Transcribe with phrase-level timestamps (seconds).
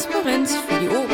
[0.00, 1.08] Transparenz für die Ohren.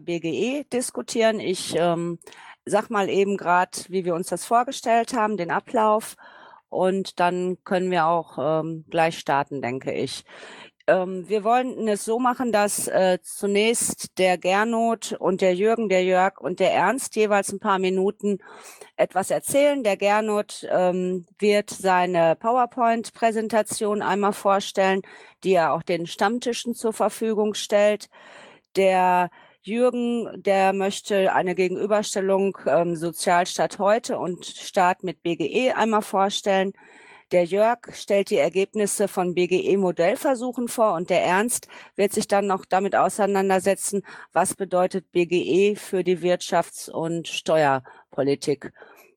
[0.00, 1.38] BGE diskutieren.
[1.38, 2.18] Ich ähm,
[2.64, 6.16] sag mal eben gerade, wie wir uns das vorgestellt haben, den Ablauf.
[6.68, 10.24] Und dann können wir auch ähm, gleich starten, denke ich.
[10.86, 16.04] Ähm, wir wollen es so machen, dass äh, zunächst der Gernot und der Jürgen, der
[16.04, 18.38] Jörg und der Ernst jeweils ein paar Minuten
[18.96, 19.82] etwas erzählen.
[19.82, 25.00] Der Gernot ähm, wird seine PowerPoint-Präsentation einmal vorstellen,
[25.42, 28.10] die er auch den Stammtischen zur Verfügung stellt.
[28.76, 29.30] Der
[29.62, 36.74] Jürgen, der möchte eine Gegenüberstellung ähm, Sozialstaat heute und Staat mit BGE einmal vorstellen.
[37.34, 41.66] Der Jörg stellt die Ergebnisse von BGE-Modellversuchen vor und der Ernst
[41.96, 48.72] wird sich dann noch damit auseinandersetzen, was bedeutet BGE für die Wirtschafts- und Steuerpolitik.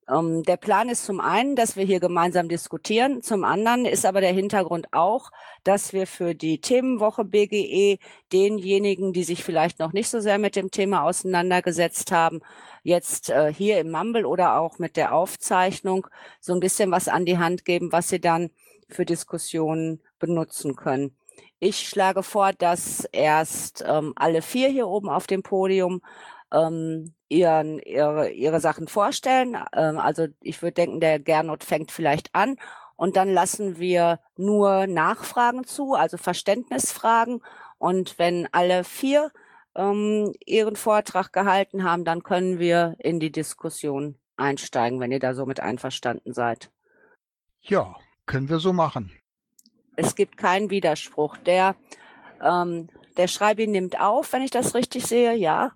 [0.09, 3.22] Ähm, der Plan ist zum einen, dass wir hier gemeinsam diskutieren.
[3.22, 5.31] Zum anderen ist aber der Hintergrund auch,
[5.64, 7.99] dass wir für die Themenwoche BGE
[8.31, 12.41] denjenigen, die sich vielleicht noch nicht so sehr mit dem Thema auseinandergesetzt haben,
[12.83, 16.08] jetzt äh, hier im Mumble oder auch mit der Aufzeichnung
[16.39, 18.49] so ein bisschen was an die Hand geben, was sie dann
[18.89, 21.16] für Diskussionen benutzen können.
[21.59, 26.02] Ich schlage vor, dass erst ähm, alle vier hier oben auf dem Podium
[26.51, 29.57] ähm, ihren, ihre, ihre Sachen vorstellen.
[29.73, 32.57] Ähm, also ich würde denken, der Gernot fängt vielleicht an
[32.95, 37.41] und dann lassen wir nur Nachfragen zu, also Verständnisfragen.
[37.77, 39.31] Und wenn alle vier
[39.75, 45.33] ähm, ihren Vortrag gehalten haben, dann können wir in die Diskussion einsteigen, wenn ihr da
[45.35, 46.71] so mit einverstanden seid.
[47.61, 49.11] Ja, können wir so machen.
[49.95, 51.37] Es gibt keinen Widerspruch.
[51.37, 51.75] Der,
[52.41, 55.71] ähm, der Schreibi nimmt auf, wenn ich das richtig sehe, ja.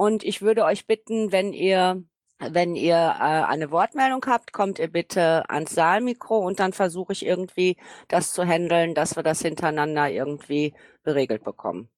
[0.00, 2.02] Und ich würde euch bitten, wenn ihr
[2.38, 7.26] wenn ihr äh, eine Wortmeldung habt, kommt ihr bitte ans Saalmikro und dann versuche ich
[7.26, 7.76] irgendwie
[8.08, 10.72] das zu handeln, dass wir das hintereinander irgendwie
[11.02, 11.90] beregelt bekommen.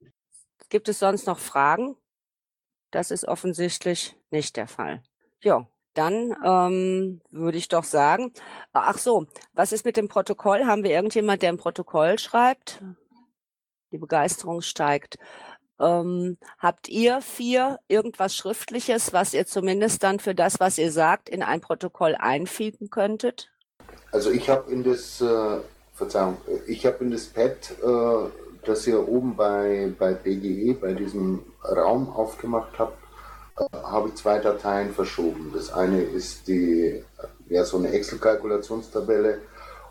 [0.69, 1.95] Gibt es sonst noch Fragen?
[2.91, 5.05] Das ist offensichtlich nicht der Fall.
[5.41, 8.33] Ja, dann ähm, würde ich doch sagen,
[8.73, 10.65] ach so, was ist mit dem Protokoll?
[10.65, 12.83] Haben wir irgendjemand, der ein Protokoll schreibt?
[13.93, 15.19] Die Begeisterung steigt.
[15.83, 21.29] Ähm, habt ihr vier irgendwas Schriftliches, was ihr zumindest dann für das, was ihr sagt,
[21.29, 23.51] in ein Protokoll einfügen könntet?
[24.13, 25.59] Also ich habe in das, äh,
[25.95, 28.31] Verzeihung, ich habe in das Pad äh,
[28.65, 32.97] das ihr oben bei, bei BGE, bei diesem Raum aufgemacht habt,
[33.59, 35.53] äh, habe ich zwei Dateien verschoben.
[35.55, 37.03] Das eine ist die,
[37.49, 39.39] ja, so eine Excel-Kalkulationstabelle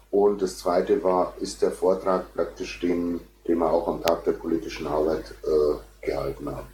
[0.09, 4.34] und das zweite war, ist der Vortrag praktisch den, den wir auch am Tag der
[4.34, 6.68] politischen Arbeit äh, gehalten haben.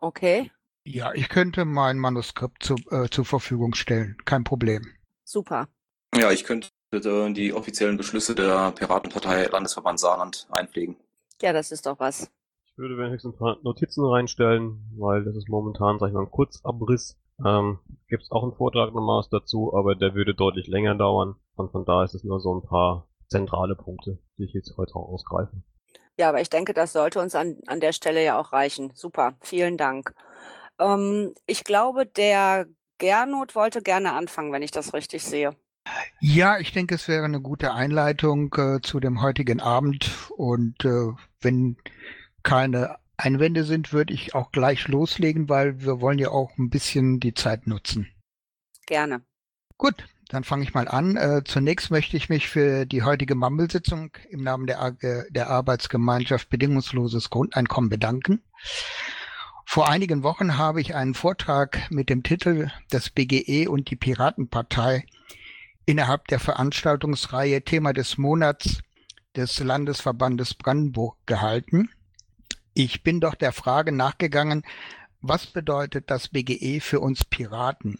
[0.00, 0.50] Okay.
[0.84, 4.16] Ja, ich könnte mein Manuskript zu, äh, zur Verfügung stellen.
[4.24, 4.86] Kein Problem.
[5.24, 5.68] Super.
[6.14, 10.96] Ja, ich könnte bitte die offiziellen Beschlüsse der Piratenpartei Landesverband Saarland einpflegen.
[11.42, 12.30] Ja, das ist doch was.
[12.66, 16.30] Ich würde wenigstens ein paar Notizen reinstellen, weil das ist momentan, sag ich mal, ein
[16.30, 17.18] Kurzabriss.
[17.44, 17.78] Ähm,
[18.08, 21.36] Gibt es auch einen Vortrag nochmal dazu, aber der würde deutlich länger dauern.
[21.56, 24.94] Und von da ist es nur so ein paar zentrale Punkte, die ich jetzt heute
[24.96, 25.62] auch ausgreife.
[26.18, 28.92] Ja, aber ich denke, das sollte uns an, an der Stelle ja auch reichen.
[28.94, 30.14] Super, vielen Dank.
[30.78, 32.66] Ähm, ich glaube, der
[32.98, 35.54] Gernot wollte gerne anfangen, wenn ich das richtig sehe.
[36.20, 40.10] Ja, ich denke, es wäre eine gute Einleitung äh, zu dem heutigen Abend.
[40.36, 41.76] Und äh, wenn
[42.42, 47.20] keine Einwände sind, würde ich auch gleich loslegen, weil wir wollen ja auch ein bisschen
[47.20, 48.08] die Zeit nutzen.
[48.86, 49.22] Gerne.
[49.78, 51.16] Gut, dann fange ich mal an.
[51.16, 54.96] Äh, zunächst möchte ich mich für die heutige Mumble-Sitzung im Namen der,
[55.30, 58.42] der Arbeitsgemeinschaft Bedingungsloses Grundeinkommen bedanken.
[59.64, 65.04] Vor einigen Wochen habe ich einen Vortrag mit dem Titel Das BGE und die Piratenpartei
[65.84, 68.80] innerhalb der Veranstaltungsreihe Thema des Monats
[69.36, 71.90] des Landesverbandes Brandenburg gehalten.
[72.74, 74.64] Ich bin doch der Frage nachgegangen,
[75.20, 77.98] was bedeutet das BGE für uns Piraten?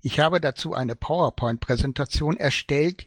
[0.00, 3.06] Ich habe dazu eine PowerPoint-Präsentation erstellt,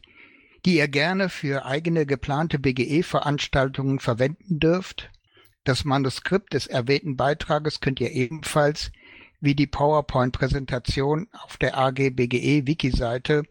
[0.64, 5.10] die ihr gerne für eigene geplante BGE-Veranstaltungen verwenden dürft.
[5.64, 8.92] Das Manuskript des erwähnten Beitrages könnt ihr ebenfalls
[9.40, 13.44] wie die PowerPoint-Präsentation auf der AG BGE Wiki-Seite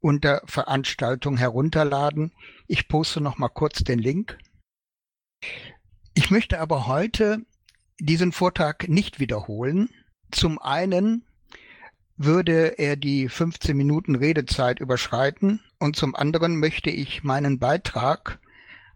[0.00, 2.32] unter Veranstaltung herunterladen.
[2.66, 4.36] Ich poste noch mal kurz den Link.
[6.14, 7.46] Ich möchte aber heute
[7.98, 9.88] diesen Vortrag nicht wiederholen.
[10.30, 11.24] Zum einen
[12.16, 18.38] würde er die 15 Minuten Redezeit überschreiten und zum anderen möchte ich meinen Beitrag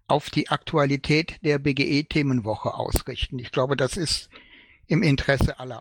[0.06, 3.38] auf die Aktualität der BGE-Themenwoche ausrichten.
[3.38, 4.28] Ich glaube, das ist
[4.86, 5.80] im Interesse aller.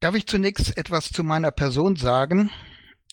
[0.00, 2.50] Darf ich zunächst etwas zu meiner Person sagen?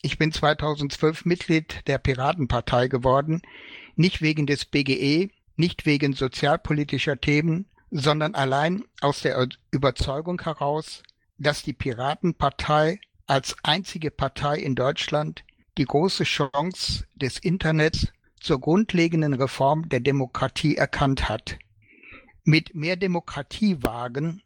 [0.04, 3.42] ich bin 2012 Mitglied der Piratenpartei geworden,
[3.96, 11.04] nicht wegen des BGE, nicht wegen sozialpolitischer Themen, sondern allein aus der Überzeugung heraus,
[11.38, 13.00] dass die Piratenpartei
[13.34, 15.44] als einzige Partei in Deutschland
[15.80, 18.10] die große Chance des Internets
[18.40, 21.58] zur grundlegenden Reform der Demokratie erkannt hat.
[22.44, 24.44] Mit mehr Demokratie wagen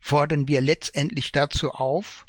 [0.00, 2.24] fordern wir letztendlich dazu auf,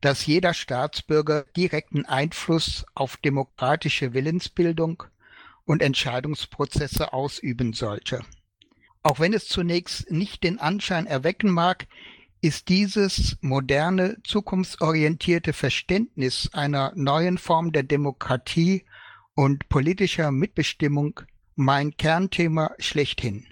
[0.00, 5.04] dass jeder Staatsbürger direkten Einfluss auf demokratische Willensbildung
[5.64, 8.24] und Entscheidungsprozesse ausüben sollte.
[9.04, 11.86] Auch wenn es zunächst nicht den Anschein erwecken mag,
[12.42, 18.84] ist dieses moderne, zukunftsorientierte Verständnis einer neuen Form der Demokratie
[19.34, 21.20] und politischer Mitbestimmung
[21.54, 23.46] mein Kernthema schlechthin.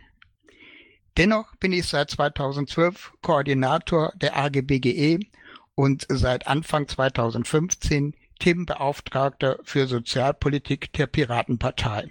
[1.17, 5.21] Dennoch bin ich seit 2012 Koordinator der AGBGE
[5.77, 12.09] und seit Anfang 2015 Themenbeauftragter für Sozialpolitik der Piratenpartei.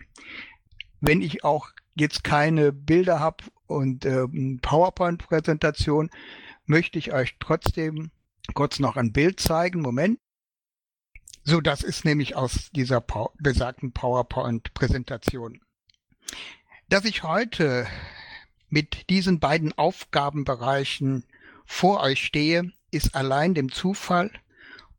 [1.01, 4.25] Wenn ich auch jetzt keine Bilder habe und äh,
[4.61, 6.09] PowerPoint-Präsentation,
[6.69, 8.11] möchte ich euch trotzdem
[8.53, 9.81] kurz noch ein Bild zeigen.
[9.81, 10.19] Moment.
[11.43, 13.03] So, das ist nämlich aus dieser
[13.39, 15.61] besagten PowerPoint-Präsentation.
[16.87, 17.87] Dass ich heute
[18.69, 21.25] mit diesen beiden Aufgabenbereichen
[21.65, 24.31] vor euch stehe, ist allein dem Zufall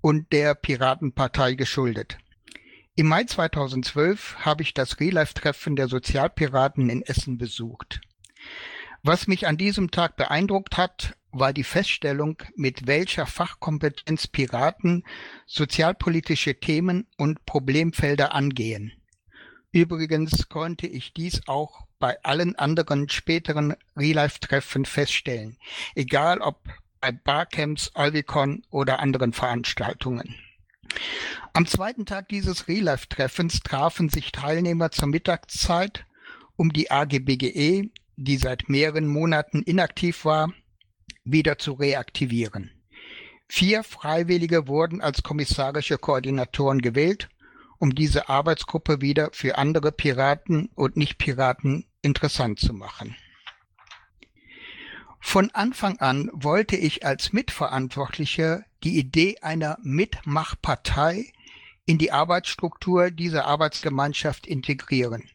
[0.00, 2.18] und der Piratenpartei geschuldet.
[2.96, 8.00] Im Mai 2012 habe ich das Real-Life-Treffen der Sozialpiraten in Essen besucht.
[9.02, 15.04] Was mich an diesem Tag beeindruckt hat, war die Feststellung, mit welcher Fachkompetenz Piraten
[15.46, 18.92] sozialpolitische Themen und Problemfelder angehen.
[19.72, 25.56] Übrigens konnte ich dies auch bei allen anderen späteren Real-Life-Treffen feststellen,
[25.94, 26.60] egal ob
[27.00, 30.34] bei Barcamps, Olvicon oder anderen Veranstaltungen.
[31.54, 36.04] Am zweiten Tag dieses Real-Life-Treffens trafen sich Teilnehmer zur Mittagszeit,
[36.56, 40.52] um die AGBGE, die seit mehreren Monaten inaktiv war,
[41.24, 42.70] wieder zu reaktivieren.
[43.48, 47.28] Vier Freiwillige wurden als kommissarische Koordinatoren gewählt,
[47.78, 53.16] um diese Arbeitsgruppe wieder für andere Piraten und Nicht-Piraten interessant zu machen.
[55.18, 61.32] Von Anfang an wollte ich als Mitverantwortlicher die Idee einer Mitmachpartei
[61.86, 65.28] in die Arbeitsstruktur dieser Arbeitsgemeinschaft integrieren.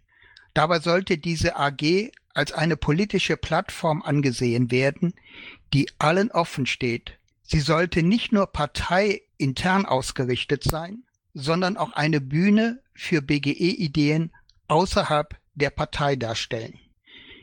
[0.54, 5.16] Dabei sollte diese AG als eine politische Plattform angesehen werden,
[5.74, 7.18] die allen offen steht.
[7.42, 11.04] Sie sollte nicht nur parteiintern ausgerichtet sein,
[11.34, 14.32] sondern auch eine Bühne für BGE-Ideen
[14.68, 16.80] außerhalb der Partei darstellen.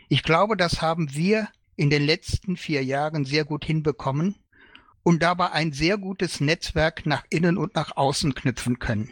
[0.08, 4.36] Ich glaube, das haben wir in den letzten vier Jahren sehr gut hinbekommen
[5.02, 9.10] und dabei ein sehr gutes Netzwerk nach innen und nach außen knüpfen können.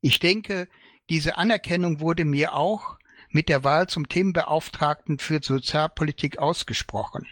[0.00, 0.68] Ich denke,
[1.08, 2.98] diese Anerkennung wurde mir auch
[3.34, 7.26] mit der Wahl zum Themenbeauftragten für Sozialpolitik ausgesprochen.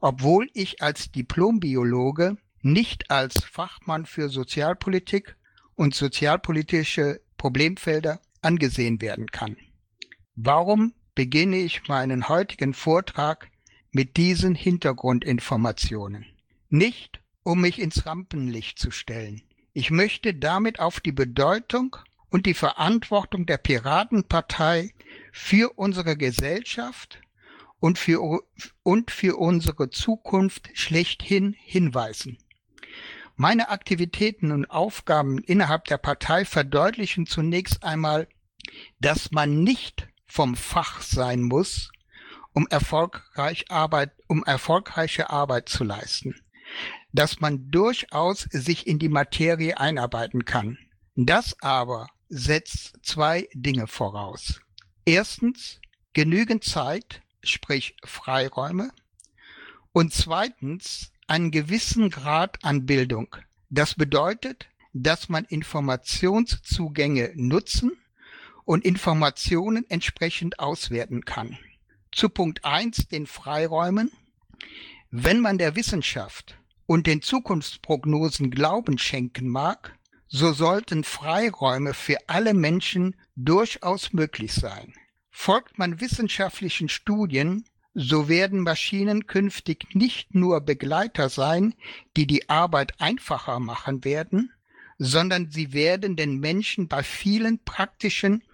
[0.00, 5.36] Obwohl ich als Diplombiologe nicht als Fachmann für Sozialpolitik
[5.74, 9.58] und sozialpolitische Problemfelder angesehen werden kann.
[10.34, 13.50] Warum beginne ich meinen heutigen Vortrag
[13.90, 16.24] mit diesen Hintergrundinformationen?
[16.70, 19.42] Nicht, um mich ins Rampenlicht zu stellen.
[19.74, 21.96] Ich möchte damit auf die Bedeutung
[22.30, 24.92] und die Verantwortung der Piratenpartei
[25.32, 27.20] für unsere Gesellschaft
[27.80, 28.42] und für,
[28.82, 32.38] und für unsere Zukunft schlechthin hinweisen.
[33.36, 38.26] Meine Aktivitäten und Aufgaben innerhalb der Partei verdeutlichen zunächst einmal,
[39.00, 41.90] dass man nicht vom Fach sein muss,
[42.52, 46.34] um erfolgreich Arbeit, um erfolgreiche Arbeit zu leisten.
[47.12, 50.76] Dass man durchaus sich in die Materie einarbeiten kann.
[51.14, 54.60] Das aber setzt zwei Dinge voraus.
[55.04, 55.80] Erstens
[56.12, 58.90] genügend Zeit, sprich Freiräume.
[59.92, 63.36] Und zweitens einen gewissen Grad an Bildung.
[63.70, 67.92] Das bedeutet, dass man Informationszugänge nutzen
[68.64, 71.58] und Informationen entsprechend auswerten kann.
[72.12, 74.10] Zu Punkt eins den Freiräumen.
[75.10, 79.97] Wenn man der Wissenschaft und den Zukunftsprognosen Glauben schenken mag,
[80.28, 84.92] so sollten Freiräume für alle Menschen durchaus möglich sein.
[85.30, 91.74] Folgt man wissenschaftlichen Studien, so werden Maschinen künftig nicht nur Begleiter sein,
[92.16, 94.52] die die Arbeit einfacher machen werden,
[94.98, 98.44] sondern sie werden den Menschen bei vielen praktischen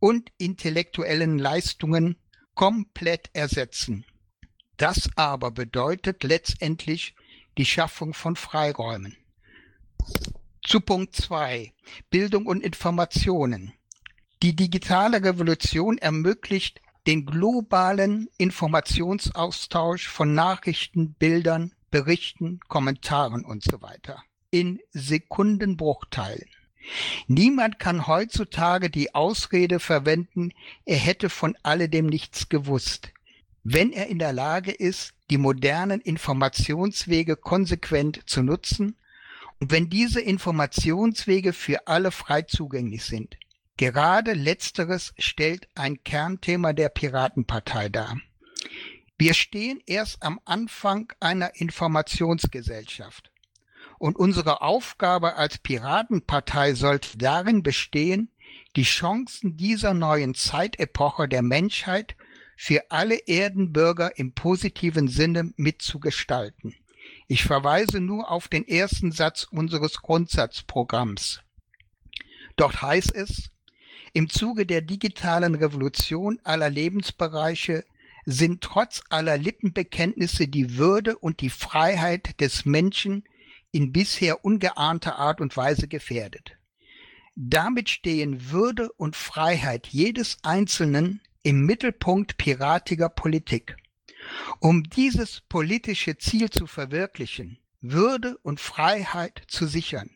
[0.00, 2.16] und intellektuellen Leistungen
[2.54, 4.04] komplett ersetzen.
[4.76, 7.14] Das aber bedeutet letztendlich
[7.58, 9.16] die Schaffung von Freiräumen.
[10.70, 11.72] Zu Punkt 2.
[12.10, 13.72] Bildung und Informationen.
[14.40, 24.22] Die digitale Revolution ermöglicht den globalen Informationsaustausch von Nachrichten, Bildern, Berichten, Kommentaren und so weiter
[24.52, 26.48] in Sekundenbruchteilen.
[27.26, 30.52] Niemand kann heutzutage die Ausrede verwenden,
[30.84, 33.12] er hätte von alledem nichts gewusst,
[33.64, 38.94] wenn er in der Lage ist, die modernen Informationswege konsequent zu nutzen
[39.60, 43.36] und wenn diese Informationswege für alle frei zugänglich sind.
[43.76, 48.16] Gerade letzteres stellt ein Kernthema der Piratenpartei dar.
[49.16, 53.30] Wir stehen erst am Anfang einer Informationsgesellschaft.
[53.98, 58.30] Und unsere Aufgabe als Piratenpartei sollte darin bestehen,
[58.76, 62.16] die Chancen dieser neuen Zeitepoche der Menschheit
[62.56, 66.74] für alle Erdenbürger im positiven Sinne mitzugestalten.
[67.32, 71.40] Ich verweise nur auf den ersten Satz unseres Grundsatzprogramms.
[72.56, 73.52] Dort heißt es,
[74.12, 77.84] im Zuge der digitalen Revolution aller Lebensbereiche
[78.26, 83.22] sind trotz aller Lippenbekenntnisse die Würde und die Freiheit des Menschen
[83.70, 86.56] in bisher ungeahnter Art und Weise gefährdet.
[87.36, 93.76] Damit stehen Würde und Freiheit jedes Einzelnen im Mittelpunkt piratiger Politik.
[94.58, 100.10] Um dieses politische Ziel zu verwirklichen, Würde und Freiheit zu sichern,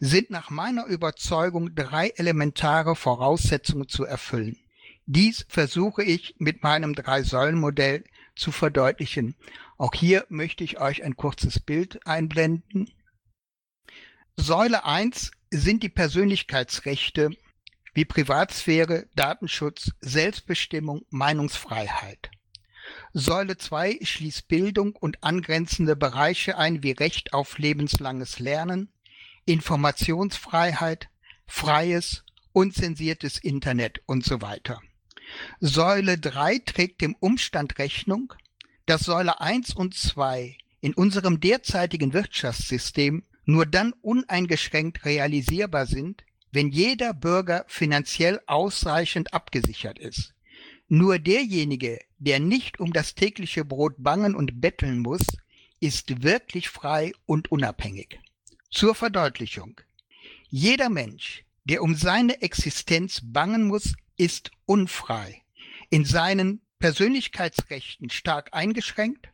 [0.00, 4.56] sind nach meiner Überzeugung drei elementare Voraussetzungen zu erfüllen.
[5.06, 9.36] Dies versuche ich mit meinem Drei-Säulen-Modell zu verdeutlichen.
[9.78, 12.90] Auch hier möchte ich euch ein kurzes Bild einblenden.
[14.36, 17.30] Säule 1 sind die Persönlichkeitsrechte
[17.94, 22.30] wie Privatsphäre, Datenschutz, Selbstbestimmung, Meinungsfreiheit.
[23.18, 28.90] Säule 2 schließt Bildung und angrenzende Bereiche ein wie Recht auf lebenslanges Lernen,
[29.46, 31.08] Informationsfreiheit,
[31.46, 34.82] freies, unzensiertes Internet und so weiter.
[35.60, 38.34] Säule 3 trägt dem Umstand Rechnung,
[38.84, 46.68] dass Säule 1 und 2 in unserem derzeitigen Wirtschaftssystem nur dann uneingeschränkt realisierbar sind, wenn
[46.68, 50.34] jeder Bürger finanziell ausreichend abgesichert ist.
[50.88, 55.22] Nur derjenige, der nicht um das tägliche Brot bangen und betteln muss,
[55.80, 58.20] ist wirklich frei und unabhängig.
[58.70, 59.80] Zur Verdeutlichung.
[60.48, 65.42] Jeder Mensch, der um seine Existenz bangen muss, ist unfrei,
[65.90, 69.28] in seinen Persönlichkeitsrechten stark eingeschränkt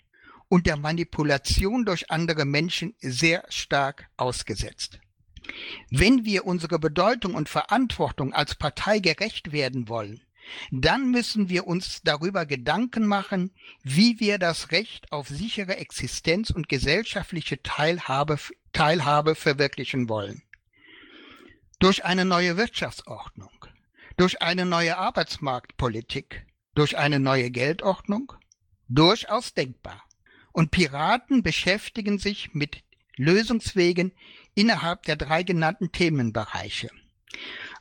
[0.49, 5.01] und der Manipulation durch andere Menschen sehr stark ausgesetzt.
[5.91, 10.23] Wenn wir unsere Bedeutung und Verantwortung als Partei gerecht werden wollen,
[10.71, 16.69] dann müssen wir uns darüber Gedanken machen, wie wir das Recht auf sichere Existenz und
[16.69, 18.39] gesellschaftliche Teilhabe,
[18.73, 20.43] Teilhabe verwirklichen wollen.
[21.79, 23.67] Durch eine neue Wirtschaftsordnung,
[24.17, 28.33] durch eine neue Arbeitsmarktpolitik, durch eine neue Geldordnung?
[28.89, 30.03] Durchaus denkbar.
[30.53, 32.83] Und Piraten beschäftigen sich mit
[33.17, 34.13] Lösungswegen
[34.55, 36.91] innerhalb der drei genannten Themenbereiche.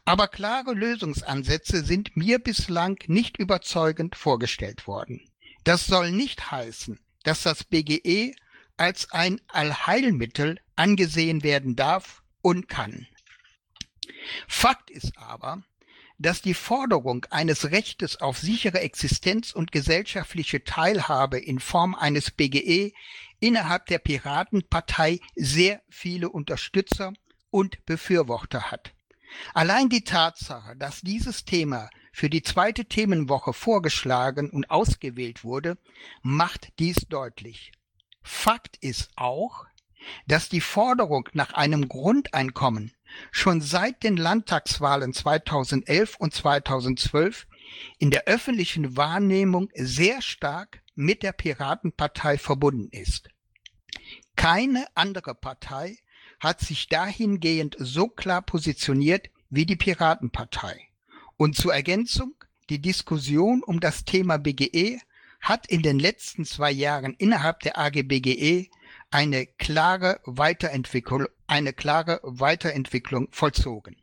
[0.05, 5.21] Aber klare Lösungsansätze sind mir bislang nicht überzeugend vorgestellt worden.
[5.63, 8.33] Das soll nicht heißen, dass das BGE
[8.77, 13.07] als ein Allheilmittel angesehen werden darf und kann.
[14.47, 15.63] Fakt ist aber,
[16.17, 22.93] dass die Forderung eines Rechtes auf sichere Existenz und gesellschaftliche Teilhabe in Form eines BGE
[23.39, 27.13] innerhalb der Piratenpartei sehr viele Unterstützer
[27.49, 28.93] und Befürworter hat.
[29.53, 35.77] Allein die Tatsache, dass dieses Thema für die zweite Themenwoche vorgeschlagen und ausgewählt wurde,
[36.21, 37.71] macht dies deutlich.
[38.21, 39.65] Fakt ist auch,
[40.27, 42.91] dass die Forderung nach einem Grundeinkommen
[43.31, 47.47] schon seit den Landtagswahlen 2011 und 2012
[47.99, 53.29] in der öffentlichen Wahrnehmung sehr stark mit der Piratenpartei verbunden ist.
[54.35, 55.97] Keine andere Partei
[56.41, 60.87] hat sich dahingehend so klar positioniert wie die Piratenpartei.
[61.37, 62.33] Und zur Ergänzung,
[62.69, 64.99] die Diskussion um das Thema BGE
[65.39, 68.69] hat in den letzten zwei Jahren innerhalb der AGBGE
[69.11, 73.95] eine klare Weiterentwicklung, eine klare Weiterentwicklung vollzogen.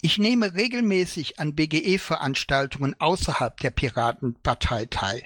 [0.00, 5.22] Ich nehme regelmäßig an BGE-Veranstaltungen außerhalb der Piratenpartei teil.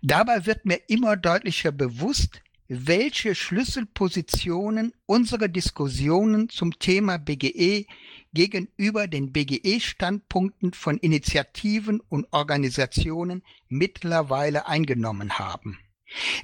[0.00, 2.40] Dabei wird mir immer deutlicher bewusst,
[2.74, 7.84] welche Schlüsselpositionen unsere Diskussionen zum Thema BGE
[8.32, 15.80] gegenüber den BGE-Standpunkten von Initiativen und Organisationen mittlerweile eingenommen haben.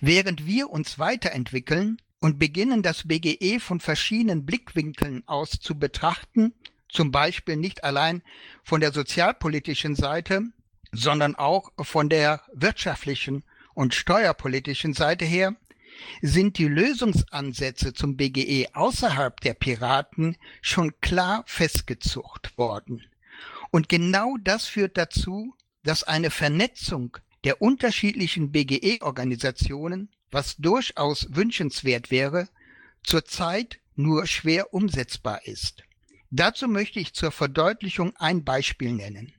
[0.03, 6.53] Während wir uns weiterentwickeln, und beginnen das BGE von verschiedenen Blickwinkeln aus zu betrachten,
[6.89, 8.23] zum Beispiel nicht allein
[8.65, 10.43] von der sozialpolitischen Seite,
[10.91, 15.55] sondern auch von der wirtschaftlichen und steuerpolitischen Seite her,
[16.23, 23.05] sind die Lösungsansätze zum BGE außerhalb der Piraten schon klar festgezucht worden.
[23.71, 32.49] Und genau das führt dazu, dass eine Vernetzung der unterschiedlichen BGE-Organisationen, was durchaus wünschenswert wäre,
[33.03, 35.83] zurzeit nur schwer umsetzbar ist.
[36.31, 39.33] Dazu möchte ich zur Verdeutlichung ein Beispiel nennen.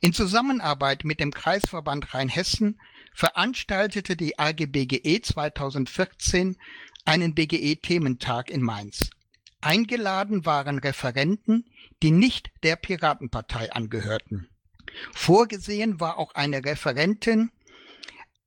[0.00, 2.80] In Zusammenarbeit mit dem Kreisverband Rheinhessen
[3.12, 6.56] veranstaltete die AGBGE 2014
[7.04, 9.10] einen BGE-Thementag in Mainz.
[9.60, 11.68] Eingeladen waren Referenten,
[12.02, 14.48] die nicht der Piratenpartei angehörten.
[15.12, 17.50] Vorgesehen war auch eine Referentin,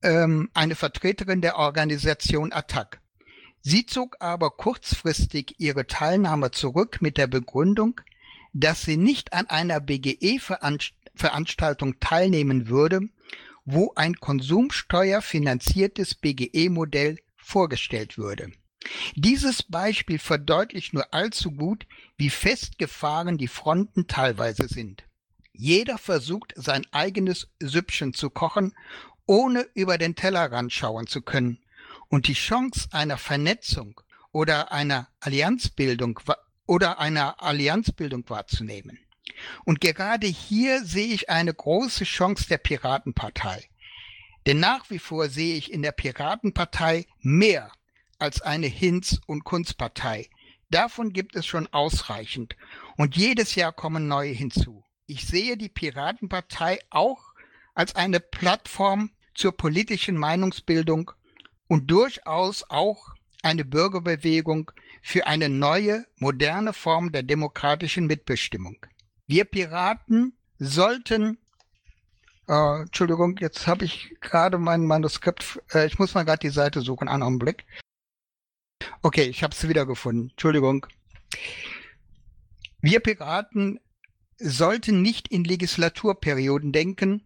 [0.02, 3.00] ähm, eine Vertreterin der Organisation ATTAC.
[3.60, 8.00] Sie zog aber kurzfristig ihre Teilnahme zurück mit der Begründung,
[8.52, 13.08] dass sie nicht an einer BGE-Veranstaltung teilnehmen würde,
[13.64, 18.52] wo ein konsumsteuerfinanziertes BGE-Modell vorgestellt würde.
[19.14, 25.04] Dieses Beispiel verdeutlicht nur allzu gut, wie festgefahren die Fronten teilweise sind.
[25.52, 28.74] Jeder versucht, sein eigenes Süppchen zu kochen,
[29.26, 31.58] ohne über den Tellerrand schauen zu können
[32.08, 34.00] und die Chance einer Vernetzung
[34.32, 36.20] oder einer Allianzbildung
[36.66, 38.98] oder einer Allianzbildung wahrzunehmen.
[39.64, 43.68] Und gerade hier sehe ich eine große Chance der Piratenpartei.
[44.46, 47.72] Denn nach wie vor sehe ich in der Piratenpartei mehr
[48.18, 50.28] als eine Hinz- und Kunstpartei.
[50.70, 52.56] Davon gibt es schon ausreichend.
[52.96, 54.84] Und jedes Jahr kommen neue hinzu.
[55.06, 57.34] Ich sehe die Piratenpartei auch
[57.74, 61.10] als eine Plattform zur politischen Meinungsbildung
[61.66, 64.70] und durchaus auch eine Bürgerbewegung
[65.02, 68.86] für eine neue, moderne Form der demokratischen Mitbestimmung.
[69.26, 71.38] Wir Piraten sollten
[72.48, 76.82] äh, Entschuldigung, jetzt habe ich gerade mein Manuskript, äh, ich muss mal gerade die Seite
[76.82, 77.64] suchen, einen Augenblick.
[79.02, 80.30] Okay, ich habe es wiedergefunden.
[80.30, 80.86] Entschuldigung.
[82.80, 83.80] Wir Piraten
[84.38, 87.22] sollten nicht in Legislaturperioden denken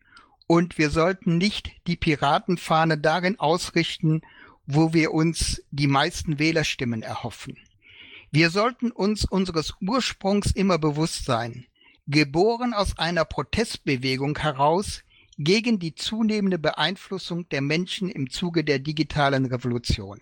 [0.47, 4.23] und wir sollten nicht die Piratenfahne darin ausrichten,
[4.67, 7.59] wo wir uns die meisten Wählerstimmen erhoffen.
[8.31, 11.67] Wir sollten uns unseres Ursprungs immer bewusst sein,
[12.09, 15.03] geboren aus einer Protestbewegung heraus
[15.37, 20.21] gegen die zunehmende Beeinflussung der Menschen im Zuge der digitalen Revolution.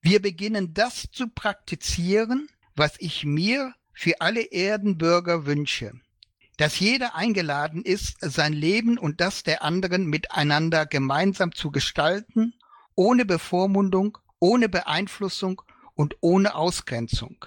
[0.00, 5.92] Wir beginnen das zu praktizieren, was ich mir für alle Erdenbürger wünsche,
[6.56, 12.54] dass jeder eingeladen ist, sein Leben und das der anderen miteinander gemeinsam zu gestalten
[12.94, 15.62] ohne Bevormundung, ohne Beeinflussung
[15.94, 17.44] und ohne Ausgrenzung.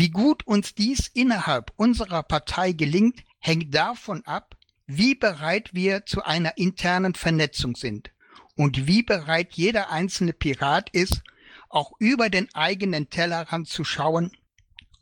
[0.00, 4.56] Wie gut uns dies innerhalb unserer Partei gelingt, hängt davon ab,
[4.86, 8.12] wie bereit wir zu einer internen Vernetzung sind
[8.54, 11.22] und wie bereit jeder einzelne Pirat ist,
[11.68, 14.30] auch über den eigenen Tellerrand zu schauen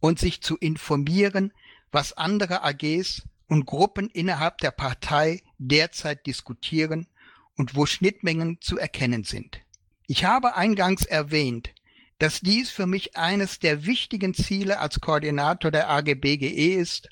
[0.00, 1.52] und sich zu informieren,
[1.92, 7.06] was andere AGs und Gruppen innerhalb der Partei derzeit diskutieren
[7.54, 9.60] und wo Schnittmengen zu erkennen sind.
[10.06, 11.74] Ich habe eingangs erwähnt,
[12.18, 17.08] dass dies für mich eines der wichtigen Ziele als Koordinator der AGBGE ist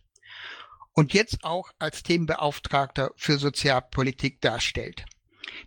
[0.93, 5.05] und jetzt auch als Themenbeauftragter für Sozialpolitik darstellt.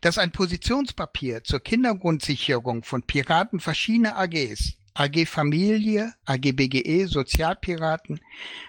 [0.02, 8.20] Dass ein Positionspapier zur Kindergrundsicherung von Piraten verschiedener AGs, AG Familie, AG BGE, Sozialpiraten,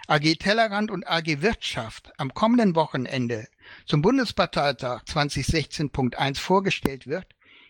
[0.07, 3.49] AG Tellerrand und AG Wirtschaft am kommenden Wochenende
[3.87, 7.27] zum Bundesparteitag 2016.1 vorgestellt wird,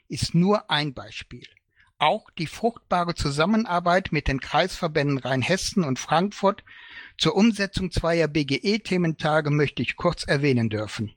[0.09, 1.47] ist nur ein Beispiel.
[2.01, 6.63] Auch die fruchtbare Zusammenarbeit mit den Kreisverbänden Rheinhessen und Frankfurt
[7.19, 11.13] zur Umsetzung zweier BGE-Thementage möchte ich kurz erwähnen dürfen.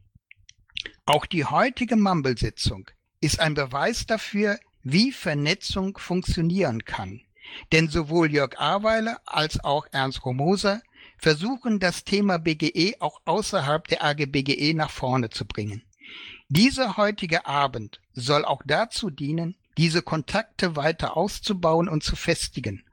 [1.05, 2.89] Auch die heutige Mumble-Sitzung
[3.19, 7.21] ist ein Beweis dafür, wie Vernetzung funktionieren kann.
[7.71, 10.81] Denn sowohl Jörg Aweiler als auch Ernst Romoser
[11.19, 15.83] versuchen das Thema BGE auch außerhalb der AGBGE nach vorne zu bringen.
[16.49, 22.83] Dieser heutige Abend soll auch dazu dienen, diese Kontakte weiter auszubauen und zu festigen.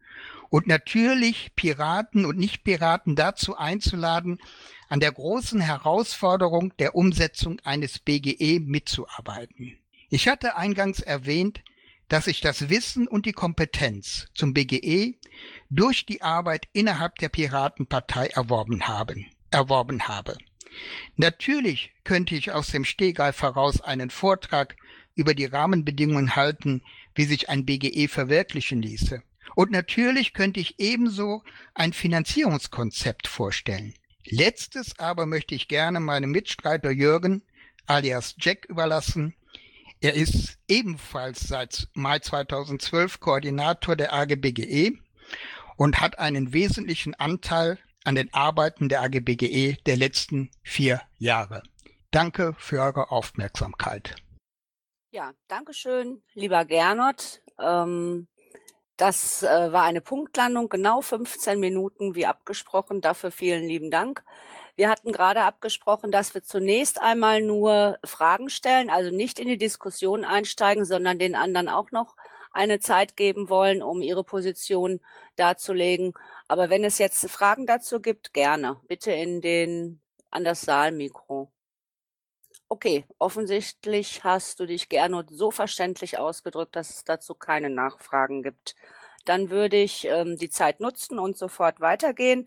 [0.48, 4.38] Und natürlich Piraten und Nicht-Piraten dazu einzuladen,
[4.88, 9.77] an der großen Herausforderung der Umsetzung eines BGE mitzuarbeiten.
[10.09, 11.61] Ich hatte eingangs erwähnt,
[12.09, 15.12] dass ich das Wissen und die Kompetenz zum BGE
[15.68, 20.38] durch die Arbeit innerhalb der Piratenpartei erworben haben, erworben habe.
[21.16, 24.74] Natürlich könnte ich aus dem Stegreif heraus einen Vortrag
[25.18, 26.83] über die Rahmenbedingungen halten,
[27.14, 29.22] wie sich ein BGE verwirklichen ließe.
[29.57, 31.42] Und natürlich könnte ich ebenso
[31.74, 33.94] ein Finanzierungskonzept vorstellen.
[34.24, 37.42] Letztes aber möchte ich gerne meinem Mitstreiter Jürgen
[37.87, 39.35] alias Jack überlassen.
[40.00, 44.92] Er ist ebenfalls seit Mai 2012 Koordinator der AGBGE
[45.76, 51.62] und hat einen wesentlichen Anteil an den Arbeiten der AGBGE der letzten vier Jahre.
[52.12, 54.14] Danke für eure Aufmerksamkeit.
[55.18, 57.42] Ja, danke schön, lieber Gernot.
[57.59, 58.28] Ähm,
[58.96, 63.00] das äh, war eine Punktlandung, genau 15 Minuten wie abgesprochen.
[63.00, 64.22] Dafür vielen lieben Dank.
[64.76, 69.59] Wir hatten gerade abgesprochen, dass wir zunächst einmal nur Fragen stellen, also nicht in die
[69.59, 72.14] Diskussion einsteigen, sondern den anderen auch noch
[72.52, 75.00] eine Zeit geben wollen, um ihre Position
[75.35, 76.14] darzulegen.
[76.46, 78.81] Aber wenn es jetzt Fragen dazu gibt, gerne.
[78.87, 80.00] Bitte in den,
[80.31, 81.50] an das Saalmikro.
[82.70, 88.76] Okay, offensichtlich hast du dich gerne so verständlich ausgedrückt, dass es dazu keine Nachfragen gibt.
[89.24, 92.46] Dann würde ich ähm, die Zeit nutzen und sofort weitergehen.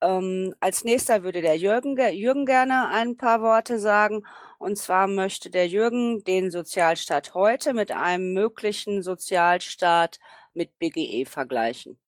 [0.00, 4.24] Ähm, als nächster würde der Jürgen, Jürgen gerne ein paar Worte sagen.
[4.58, 10.18] Und zwar möchte der Jürgen den Sozialstaat heute mit einem möglichen Sozialstaat
[10.52, 11.98] mit BGE vergleichen.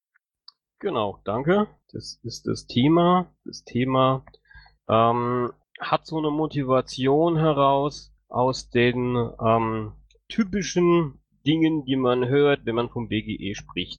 [0.81, 1.69] Genau, danke.
[1.93, 3.33] Das ist das Thema.
[3.45, 4.25] Das Thema
[4.89, 9.93] ähm, hat so eine Motivation heraus aus den ähm,
[10.29, 13.99] typischen Dingen, die man hört, wenn man vom BGE spricht.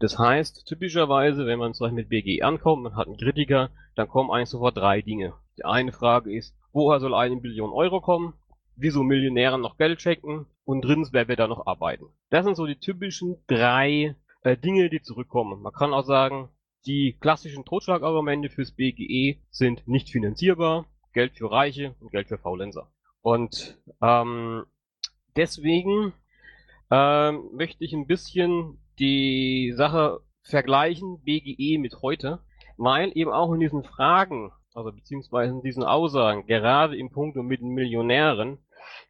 [0.00, 4.08] Das heißt, typischerweise, wenn man zum Beispiel mit BGE ankommt, man hat einen Kritiker, dann
[4.08, 5.34] kommen eigentlich sofort drei Dinge.
[5.58, 8.34] Die eine Frage ist, woher soll eine Billion Euro kommen?
[8.76, 10.46] Wieso Millionären noch Geld checken?
[10.64, 12.06] Und drittens, wer wird da noch arbeiten?
[12.30, 15.62] Das sind so die typischen drei äh, Dinge, die zurückkommen.
[15.62, 16.48] Man kann auch sagen,
[16.86, 22.90] die klassischen Totschlagargumente fürs BGE sind nicht finanzierbar, Geld für Reiche und Geld für Faulenzer.
[23.22, 24.64] Und ähm,
[25.36, 26.12] deswegen
[26.90, 32.40] ähm, möchte ich ein bisschen die Sache vergleichen, BGE mit heute,
[32.76, 37.60] weil eben auch in diesen Fragen, also beziehungsweise in diesen Aussagen, gerade im Punkt mit
[37.60, 38.58] den Millionären,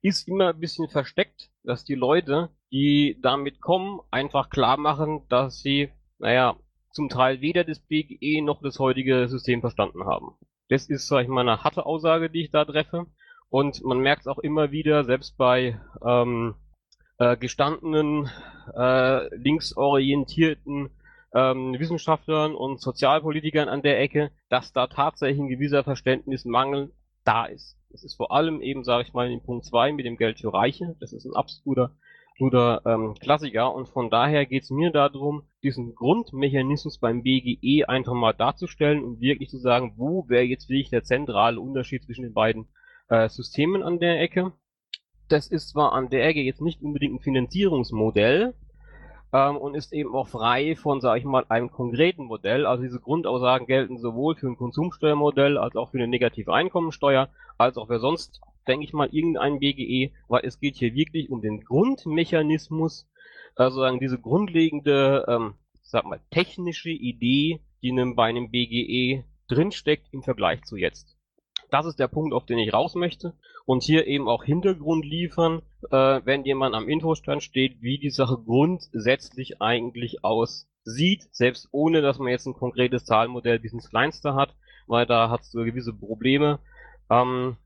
[0.02, 5.60] ist immer ein bisschen versteckt, dass die Leute, die damit kommen, einfach klar machen, dass
[5.60, 6.56] sie, naja,
[6.94, 10.36] zum Teil weder das BGE noch das heutige System verstanden haben.
[10.68, 13.06] Das ist, sag ich mal, eine harte Aussage, die ich da treffe.
[13.50, 16.54] Und man merkt es auch immer wieder, selbst bei ähm,
[17.18, 18.30] äh, gestandenen,
[18.76, 20.90] äh, linksorientierten
[21.34, 26.92] ähm, Wissenschaftlern und Sozialpolitikern an der Ecke, dass da tatsächlich ein gewisser Verständnismangel
[27.24, 27.76] da ist.
[27.90, 30.52] Das ist vor allem eben, sage ich mal, in Punkt 2 mit dem Geld für
[30.52, 30.96] Reiche.
[31.00, 31.92] Das ist ein absoluter
[32.40, 38.14] oder ähm, Klassiker und von daher geht es mir darum, diesen Grundmechanismus beim BGE einfach
[38.14, 42.34] mal darzustellen und wirklich zu sagen, wo wäre jetzt wirklich der zentrale Unterschied zwischen den
[42.34, 42.66] beiden
[43.08, 44.52] äh, Systemen an der Ecke.
[45.28, 48.54] Das ist zwar an der Ecke jetzt nicht unbedingt ein Finanzierungsmodell
[49.32, 52.66] ähm, und ist eben auch frei von, sage ich mal, einem konkreten Modell.
[52.66, 57.76] Also diese Grundaussagen gelten sowohl für ein Konsumsteuermodell als auch für eine negative Einkommensteuer, als
[57.76, 61.60] auch für sonst denke ich mal, irgendein BGE, weil es geht hier wirklich um den
[61.60, 63.08] Grundmechanismus,
[63.56, 70.08] also sagen, diese grundlegende, ähm, sag mal, technische Idee, die einem, bei einem BGE drinsteckt
[70.12, 71.16] im Vergleich zu jetzt.
[71.70, 73.34] Das ist der Punkt, auf den ich raus möchte.
[73.66, 78.38] Und hier eben auch Hintergrund liefern, äh, wenn jemand am Infostand steht, wie die Sache
[78.44, 84.54] grundsätzlich eigentlich aussieht, selbst ohne, dass man jetzt ein konkretes Zahlmodell bis ins Kleinste hat,
[84.86, 86.58] weil da hat es so gewisse Probleme.
[87.10, 87.56] Ähm,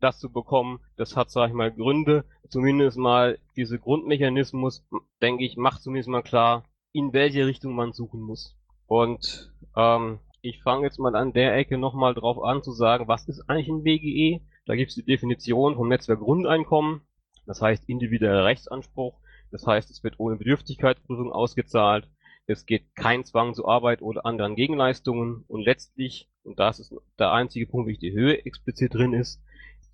[0.00, 2.24] das zu bekommen, das hat, sag ich mal, Gründe.
[2.48, 4.86] Zumindest mal diese Grundmechanismus,
[5.20, 8.56] denke ich, macht zumindest mal klar, in welche Richtung man suchen muss.
[8.86, 13.28] Und ähm, ich fange jetzt mal an der Ecke nochmal drauf an zu sagen, was
[13.28, 14.40] ist eigentlich ein BGE?
[14.66, 17.02] Da gibt es die Definition vom Netzwerk Grundeinkommen,
[17.46, 19.18] das heißt individueller Rechtsanspruch,
[19.50, 22.08] das heißt, es wird ohne Bedürftigkeitsprüfung ausgezahlt,
[22.46, 27.32] es geht kein Zwang zur Arbeit oder anderen Gegenleistungen und letztlich, und das ist der
[27.32, 29.42] einzige Punkt, wie die Höhe explizit drin ist,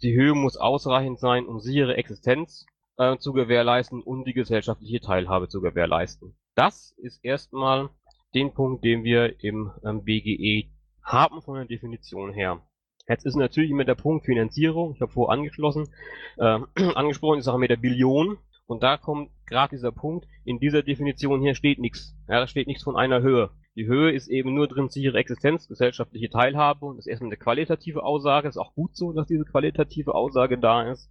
[0.03, 2.67] die Höhe muss ausreichend sein, um sichere Existenz
[2.99, 6.37] äh, zu gewährleisten und die gesellschaftliche Teilhabe zu gewährleisten.
[6.55, 7.91] Das ist erstmal
[8.35, 10.71] den Punkt, den wir im ähm, BGE
[11.03, 12.61] haben von der Definition her.
[13.07, 14.95] Jetzt ist natürlich immer der Punkt Finanzierung.
[14.95, 15.89] Ich habe vorher angeschlossen,
[16.39, 16.61] äh,
[16.95, 18.39] angesprochen, die Sache mit der Billion.
[18.67, 22.17] Und da kommt gerade dieser Punkt, in dieser Definition hier steht nichts.
[22.29, 23.51] Ja, da steht nichts von einer Höhe.
[23.77, 27.39] Die Höhe ist eben nur drin sichere Existenz, gesellschaftliche Teilhabe und das ist erstmal eine
[27.39, 28.49] qualitative Aussage.
[28.49, 31.11] Ist auch gut so, dass diese qualitative Aussage da ist.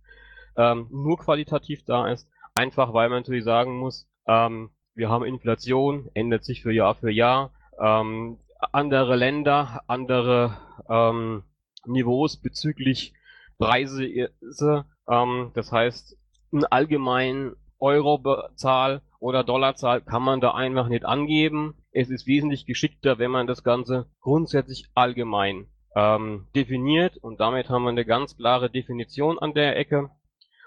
[0.55, 2.29] Ähm, nur qualitativ da ist.
[2.55, 7.11] Einfach weil man natürlich sagen muss, ähm, wir haben Inflation, ändert sich für Jahr für
[7.11, 7.51] Jahr.
[7.79, 8.37] Ähm,
[8.71, 10.57] andere Länder, andere
[10.89, 11.43] ähm,
[11.85, 13.13] Niveaus bezüglich
[13.57, 14.05] Preise.
[14.05, 16.17] Ähm, das heißt,
[16.53, 21.75] einen allgemeinen Eurozahl oder Dollarzahl kann man da einfach nicht angeben.
[21.93, 27.83] Es ist wesentlich geschickter, wenn man das Ganze grundsätzlich allgemein ähm, definiert und damit haben
[27.83, 30.09] wir eine ganz klare Definition an der Ecke.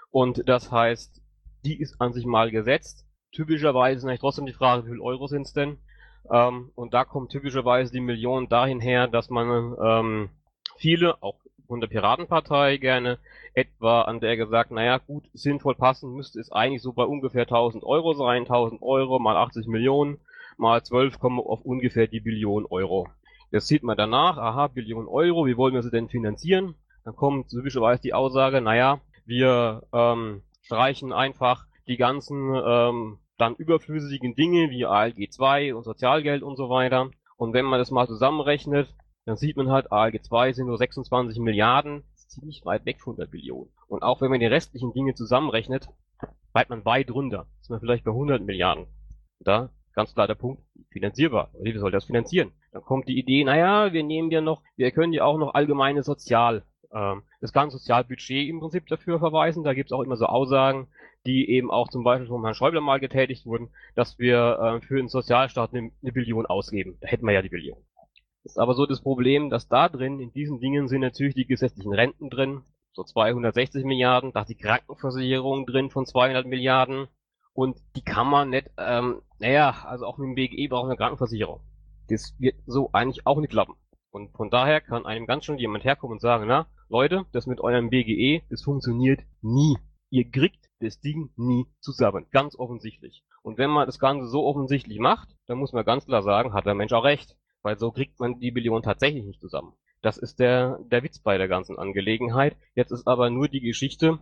[0.09, 1.21] Und das heißt,
[1.65, 3.05] die ist an sich mal gesetzt.
[3.33, 5.79] Typischerweise ist natürlich trotzdem die Frage, wie viel Euro sind es denn?
[6.31, 10.29] Ähm, und da kommt typischerweise die Million dahin her, dass man ähm,
[10.77, 13.19] viele, auch von der Piratenpartei gerne,
[13.53, 17.83] etwa an der gesagt, naja gut, sinnvoll passen müsste es eigentlich so bei ungefähr 1000
[17.83, 20.19] Euro sein, 1000 Euro mal 80 Millionen
[20.57, 23.07] mal 12 kommen auf ungefähr die Billion Euro.
[23.51, 26.75] Jetzt sieht man danach, aha, Billion Euro, wie wollen wir sie denn finanzieren?
[27.05, 34.35] Dann kommt typischerweise die Aussage, naja, wir ähm, streichen einfach die ganzen ähm, dann überflüssigen
[34.35, 37.11] Dinge wie ALG 2 und Sozialgeld und so weiter.
[37.37, 38.93] Und wenn man das mal zusammenrechnet,
[39.25, 43.25] dann sieht man halt, ALG 2 sind nur 26 Milliarden, ziemlich weit weg von der
[43.25, 43.69] Billion.
[43.87, 45.87] Und auch wenn man die restlichen Dinge zusammenrechnet,
[46.51, 47.47] bleibt man weit runter.
[47.61, 48.87] Ist man vielleicht bei 100 Milliarden.
[49.39, 51.49] Da ganz klar der Punkt, finanzierbar.
[51.59, 52.51] Wie soll das finanzieren?
[52.71, 56.03] Dann kommt die Idee, naja, wir nehmen ja noch, wir können ja auch noch allgemeine
[56.03, 59.63] Sozial, ähm, das ganze Sozialbudget im Prinzip dafür verweisen.
[59.63, 60.87] Da gibt es auch immer so Aussagen,
[61.25, 64.97] die eben auch zum Beispiel von Herrn Schäuble mal getätigt wurden, dass wir äh, für
[64.97, 66.99] den Sozialstaat eine, eine Billion ausgeben.
[67.01, 67.79] Da hätten wir ja die Billion.
[68.43, 71.93] Ist aber so das Problem, dass da drin, in diesen Dingen sind natürlich die gesetzlichen
[71.93, 72.61] Renten drin,
[72.93, 77.07] so 260 Milliarden, da ist die Krankenversicherung drin von 200 Milliarden
[77.53, 80.97] und die kann man nicht, ähm, naja, also auch mit dem BGE brauchen wir eine
[80.97, 81.61] Krankenversicherung.
[82.09, 83.75] Das wird so eigentlich auch nicht klappen.
[84.11, 87.59] Und von daher kann einem ganz schon jemand herkommen und sagen, na, Leute, das mit
[87.59, 89.77] eurem BGE, das funktioniert nie.
[90.09, 92.25] Ihr kriegt das Ding nie zusammen.
[92.31, 93.23] Ganz offensichtlich.
[93.41, 96.65] Und wenn man das Ganze so offensichtlich macht, dann muss man ganz klar sagen, hat
[96.65, 97.35] der Mensch auch recht.
[97.61, 99.73] Weil so kriegt man die Billion tatsächlich nicht zusammen.
[100.01, 102.55] Das ist der, der Witz bei der ganzen Angelegenheit.
[102.75, 104.19] Jetzt ist aber nur die Geschichte,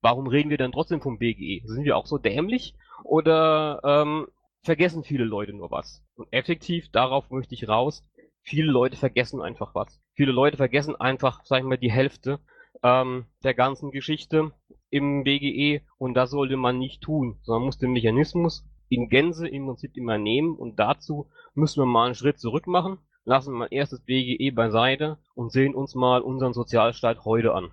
[0.00, 1.62] warum reden wir denn trotzdem vom BGE?
[1.66, 2.74] Sind wir auch so dämlich?
[3.04, 4.28] Oder ähm,
[4.62, 6.02] vergessen viele Leute nur was?
[6.16, 8.04] Und effektiv, darauf möchte ich raus,
[8.42, 10.00] viele Leute vergessen einfach was.
[10.14, 12.40] Viele Leute vergessen einfach, sag ich mal, die Hälfte
[12.82, 14.52] ähm, der ganzen Geschichte
[14.90, 19.66] im BGE und das sollte man nicht tun, sondern muss den Mechanismus in Gänze im
[19.66, 23.68] Prinzip immer nehmen und dazu müssen wir mal einen Schritt zurück machen, lassen wir mal
[23.70, 27.70] erst das BGE beiseite und sehen uns mal unseren Sozialstaat heute an.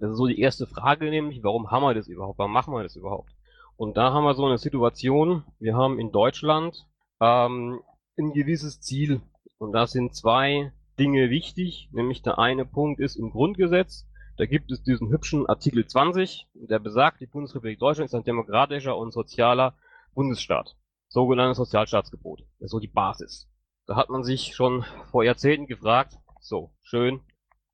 [0.00, 2.38] Das ist so die erste Frage nämlich, warum haben wir das überhaupt?
[2.38, 3.35] Warum machen wir das überhaupt?
[3.76, 6.86] Und da haben wir so eine Situation, wir haben in Deutschland
[7.20, 7.80] ähm,
[8.18, 9.20] ein gewisses Ziel
[9.58, 14.06] und da sind zwei Dinge wichtig, nämlich der eine Punkt ist im Grundgesetz,
[14.38, 18.96] da gibt es diesen hübschen Artikel 20, der besagt, die Bundesrepublik Deutschland ist ein demokratischer
[18.96, 19.74] und sozialer
[20.14, 20.76] Bundesstaat.
[21.08, 22.40] Sogenanntes Sozialstaatsgebot.
[22.58, 23.48] Das ist so die Basis.
[23.86, 27.20] Da hat man sich schon vor Jahrzehnten gefragt, so, schön,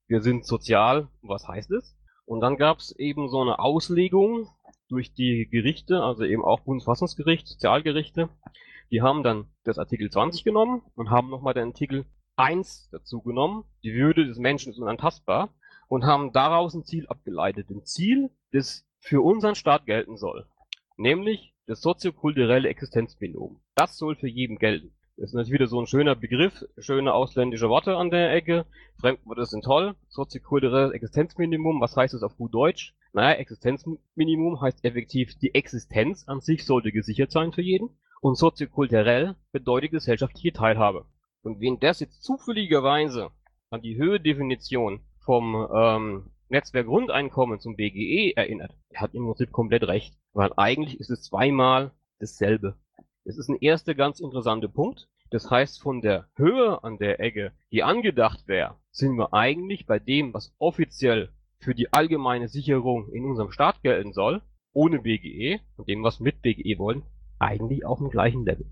[0.06, 1.96] wir sind sozial, was heißt es?
[2.26, 4.48] Und dann gab es eben so eine Auslegung
[4.92, 8.28] durch die Gerichte, also eben auch Bundesfassungsgericht, Sozialgerichte.
[8.90, 12.04] Die haben dann das Artikel 20 genommen und haben nochmal den Artikel
[12.36, 13.64] 1 dazu genommen.
[13.82, 15.54] Die Würde des Menschen ist unantastbar
[15.88, 17.70] und haben daraus ein Ziel abgeleitet.
[17.70, 20.46] Ein Ziel, das für unseren Staat gelten soll.
[20.98, 23.62] Nämlich das soziokulturelle Existenzminimum.
[23.74, 24.94] Das soll für jeden gelten.
[25.22, 28.66] Das ist natürlich wieder so ein schöner Begriff, schöne ausländische Worte an der Ecke.
[28.98, 29.94] Fremdworte sind toll.
[30.08, 32.96] Soziokulturelles Existenzminimum, was heißt das auf gut Deutsch?
[33.12, 37.90] Naja, Existenzminimum heißt effektiv, die Existenz an sich sollte gesichert sein für jeden.
[38.20, 41.06] Und soziokulturell bedeutet gesellschaftliche Teilhabe.
[41.44, 43.30] Und wen das jetzt zufälligerweise
[43.70, 49.84] an die Höhe-Definition vom ähm, Netzwerk Grundeinkommen zum BGE erinnert, er hat im Prinzip komplett
[49.84, 52.76] recht, weil eigentlich ist es zweimal dasselbe.
[53.24, 55.08] Es ist ein erster ganz interessanter Punkt.
[55.32, 59.98] Das heißt, von der Höhe an der Ecke, die angedacht wäre, sind wir eigentlich bei
[59.98, 64.42] dem, was offiziell für die allgemeine Sicherung in unserem Staat gelten soll,
[64.74, 67.04] ohne BGE und dem, was mit BGE wollen,
[67.38, 68.66] eigentlich auf dem gleichen Level.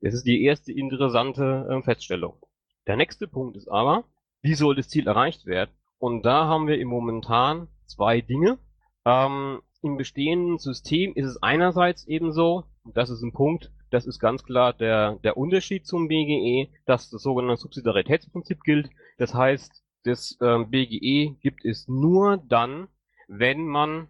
[0.00, 2.40] Das ist die erste interessante äh, Feststellung.
[2.88, 4.02] Der nächste Punkt ist aber,
[4.42, 5.70] wie soll das Ziel erreicht werden?
[5.98, 8.58] Und da haben wir im Momentan zwei Dinge.
[9.04, 14.06] Ähm, Im bestehenden System ist es einerseits eben so, und das ist ein Punkt, das
[14.06, 18.90] ist ganz klar der, der Unterschied zum BGE, dass das sogenannte Subsidiaritätsprinzip gilt.
[19.18, 22.88] Das heißt, das ähm, BGE gibt es nur dann,
[23.28, 24.08] wenn man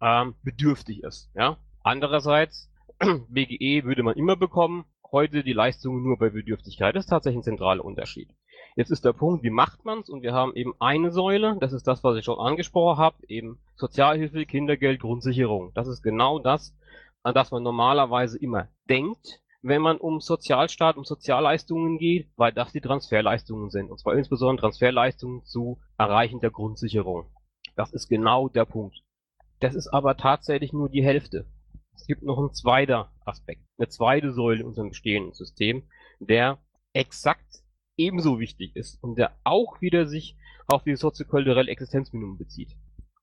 [0.00, 1.30] ähm, bedürftig ist.
[1.34, 1.56] Ja?
[1.82, 2.70] Andererseits,
[3.28, 6.94] BGE würde man immer bekommen, heute die Leistungen nur bei Bedürftigkeit.
[6.94, 8.28] Das ist tatsächlich ein zentraler Unterschied.
[8.76, 10.08] Jetzt ist der Punkt, wie macht man's?
[10.08, 13.58] Und wir haben eben eine Säule, das ist das, was ich schon angesprochen habe, eben
[13.76, 15.72] Sozialhilfe, Kindergeld, Grundsicherung.
[15.74, 16.74] Das ist genau das,
[17.22, 22.72] an das man normalerweise immer denkt, wenn man um Sozialstaat, um Sozialleistungen geht, weil das
[22.72, 23.90] die Transferleistungen sind.
[23.90, 27.30] Und zwar insbesondere Transferleistungen zu Erreichen der Grundsicherung.
[27.76, 29.02] Das ist genau der Punkt.
[29.60, 31.46] Das ist aber tatsächlich nur die Hälfte.
[31.94, 35.84] Es gibt noch einen zweiter Aspekt, eine zweite Säule in unserem bestehenden System,
[36.18, 36.58] der
[36.92, 37.62] exakt
[37.96, 42.76] ebenso wichtig ist und der auch wieder sich auf die soziokulturelle Existenzminimum bezieht.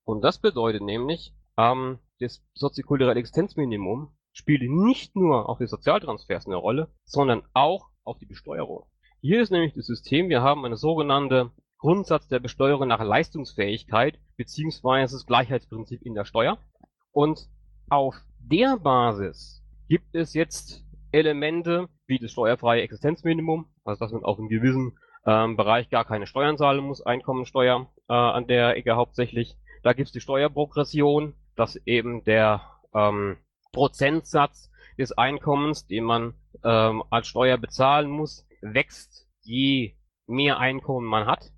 [0.05, 6.55] Und das bedeutet nämlich, ähm, das soziokulturelle Existenzminimum spielt nicht nur auf die Sozialtransfers eine
[6.55, 8.85] Rolle, sondern auch auf die Besteuerung.
[9.21, 15.15] Hier ist nämlich das System, wir haben eine sogenannte Grundsatz der Besteuerung nach Leistungsfähigkeit beziehungsweise
[15.15, 16.57] das Gleichheitsprinzip in der Steuer.
[17.11, 17.47] Und
[17.89, 24.37] auf der Basis gibt es jetzt Elemente wie das steuerfreie Existenzminimum, also dass man auf
[24.37, 29.57] einem gewissen ähm, Bereich gar keine Steuern zahlen muss, Einkommensteuer äh, an der Ecke hauptsächlich.
[29.83, 32.61] Da gibt es die Steuerprogression, dass eben der
[32.95, 33.35] ähm,
[33.73, 39.95] Prozentsatz des Einkommens, den man ähm, als Steuer bezahlen muss, wächst, je
[40.25, 41.51] mehr Einkommen man hat.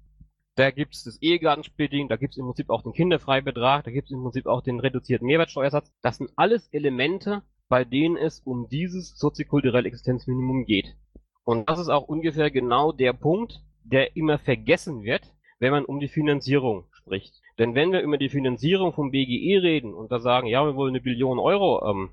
[0.55, 4.07] Da gibt es das Ehegattensplitting, da gibt es im Prinzip auch den Kinderfreibetrag, da gibt
[4.07, 5.93] es im Prinzip auch den reduzierten Mehrwertsteuersatz.
[6.01, 10.97] Das sind alles Elemente, bei denen es um dieses soziokulturelle Existenzminimum geht.
[11.43, 15.99] Und das ist auch ungefähr genau der Punkt, der immer vergessen wird, wenn man um
[15.99, 17.41] die Finanzierung spricht.
[17.61, 20.95] Denn wenn wir über die Finanzierung vom BGE reden und da sagen, ja, wir wollen
[20.95, 22.09] eine Billion Euro ähm,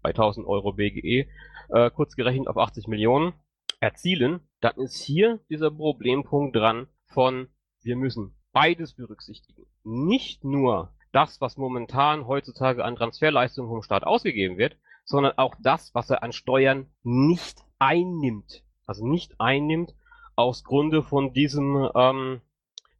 [0.00, 1.28] bei 1000 Euro BGE,
[1.68, 3.34] äh, kurz gerechnet auf 80 Millionen,
[3.78, 7.48] erzielen, dann ist hier dieser Problempunkt dran von,
[7.82, 9.66] wir müssen beides berücksichtigen.
[9.84, 15.94] Nicht nur das, was momentan heutzutage an Transferleistungen vom Staat ausgegeben wird, sondern auch das,
[15.94, 18.64] was er an Steuern nicht einnimmt.
[18.86, 19.94] Also nicht einnimmt
[20.36, 22.40] aus Grunde von diesem ähm,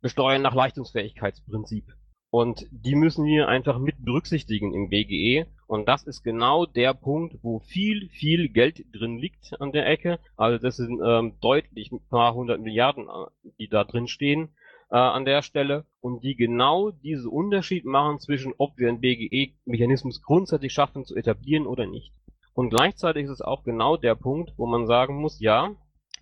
[0.00, 1.86] Besteuern nach Leistungsfähigkeitsprinzip.
[2.30, 5.46] Und die müssen wir einfach mit berücksichtigen im BGE.
[5.66, 10.18] Und das ist genau der Punkt, wo viel, viel Geld drin liegt an der Ecke.
[10.36, 14.50] Also das sind ähm, deutlich ein paar hundert Milliarden, äh, die da drin stehen
[14.90, 15.86] äh, an der Stelle.
[16.00, 21.66] Und die genau diesen Unterschied machen zwischen, ob wir einen BGE-Mechanismus grundsätzlich schaffen zu etablieren
[21.66, 22.12] oder nicht.
[22.54, 25.74] Und gleichzeitig ist es auch genau der Punkt, wo man sagen muss, ja,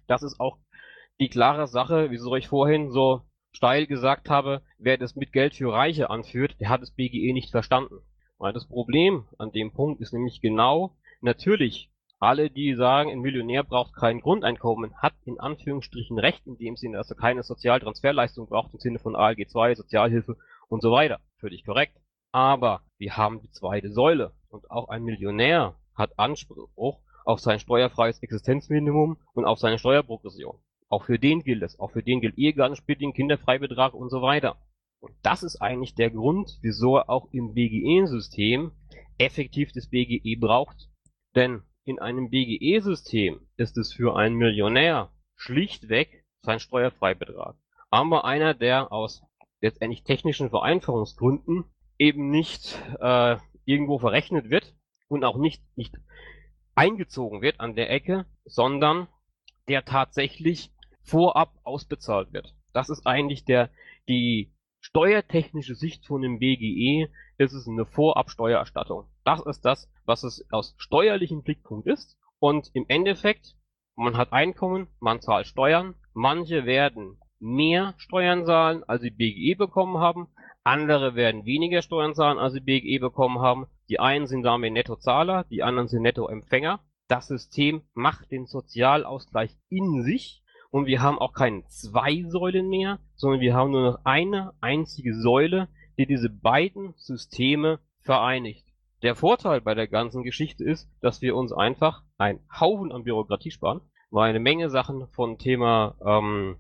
[0.07, 0.59] das ist auch
[1.21, 3.23] die klare Sache, wie ich vorhin so
[3.55, 7.51] steil gesagt habe, wer das mit Geld für Reiche anführt, der hat das BGE nicht
[7.51, 8.01] verstanden.
[8.39, 13.65] Weil das Problem an dem Punkt ist nämlich genau, natürlich, alle, die sagen, ein Millionär
[13.65, 18.73] braucht kein Grundeinkommen, hat in Anführungsstrichen recht in dem Sinne, dass er keine Sozialtransferleistung braucht
[18.75, 20.37] im Sinne von ALG 2, Sozialhilfe
[20.69, 21.21] und so weiter.
[21.39, 21.97] Völlig korrekt.
[22.33, 28.21] Aber wir haben die zweite Säule und auch ein Millionär hat Anspruch auf sein steuerfreies
[28.21, 30.59] Existenzminimum und auf seine Steuerprogression.
[30.89, 31.79] Auch für den gilt es.
[31.79, 34.57] Auch für den gilt Ehegattensplitting, Kinderfreibetrag und so weiter.
[35.01, 38.73] Und das ist eigentlich der Grund, wieso er auch im BGE-System
[39.19, 40.89] effektiv das BGE braucht.
[41.35, 47.57] Denn in einem BGE-System ist es für einen Millionär schlichtweg sein Steuerfreibetrag.
[47.91, 49.23] Aber einer, der aus
[49.61, 51.65] letztendlich technischen Vereinfachungsgründen
[51.99, 54.75] eben nicht äh, irgendwo verrechnet wird
[55.09, 55.95] und auch nicht, nicht
[56.75, 59.09] eingezogen wird an der Ecke, sondern
[59.69, 60.71] der tatsächlich
[61.05, 62.55] vorab ausbezahlt wird.
[62.73, 63.71] Das ist eigentlich der,
[64.09, 69.07] die steuertechnische Sicht von dem BGE, ist es eine Vorabsteuererstattung.
[69.25, 72.19] Das ist das, was es aus steuerlichem Blickpunkt ist.
[72.39, 73.57] Und im Endeffekt,
[73.97, 79.99] man hat Einkommen, man zahlt Steuern, manche werden mehr Steuern zahlen, als sie BGE bekommen
[79.99, 80.29] haben,
[80.65, 83.67] andere werden weniger Steuern zahlen, als sie BGE bekommen haben.
[83.91, 86.81] Die einen sind damit Nettozahler, die anderen sind Nettoempfänger.
[87.07, 90.43] Das System macht den Sozialausgleich in sich
[90.75, 95.15] und wir haben auch keine zwei Säulen mehr, sondern wir haben nur noch eine einzige
[95.15, 98.67] Säule, die diese beiden Systeme vereinigt.
[99.03, 103.53] Der Vorteil bei der ganzen Geschichte ist, dass wir uns einfach einen Haufen an Bürokratie
[103.53, 106.57] sparen, weil eine Menge Sachen von Thema ähm,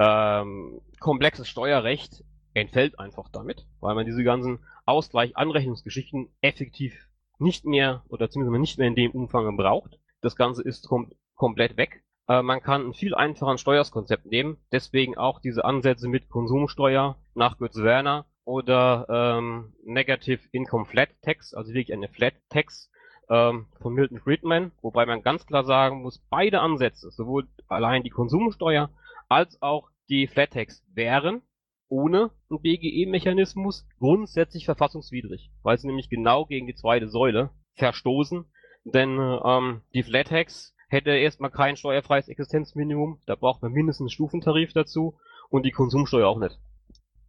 [0.00, 8.28] ähm, komplexes Steuerrecht entfällt einfach damit, weil man diese ganzen Ausgleich-Anrechnungsgeschichten effektiv nicht mehr oder
[8.28, 10.00] zumindest nicht mehr in dem Umfang braucht.
[10.20, 12.02] Das Ganze ist kom komplett weg.
[12.30, 17.58] Äh, man kann ein viel einfacher Steuerskonzept nehmen, deswegen auch diese Ansätze mit Konsumsteuer nach
[17.58, 22.88] Götz-Werner oder ähm, Negative Income Flat Tax, also wirklich eine Flat Tax
[23.28, 28.10] ähm, von Milton Friedman, wobei man ganz klar sagen muss, beide Ansätze, sowohl allein die
[28.10, 28.90] Konsumsteuer
[29.28, 31.42] als auch die Flat Tax wären
[31.88, 38.44] ohne einen BGE-Mechanismus grundsätzlich verfassungswidrig, weil sie nämlich genau gegen die zweite Säule verstoßen.
[38.84, 44.10] Denn ähm, die Flat Tax hätte erstmal kein steuerfreies Existenzminimum, da braucht man mindestens einen
[44.10, 45.16] Stufentarif dazu
[45.48, 46.58] und die Konsumsteuer auch nicht.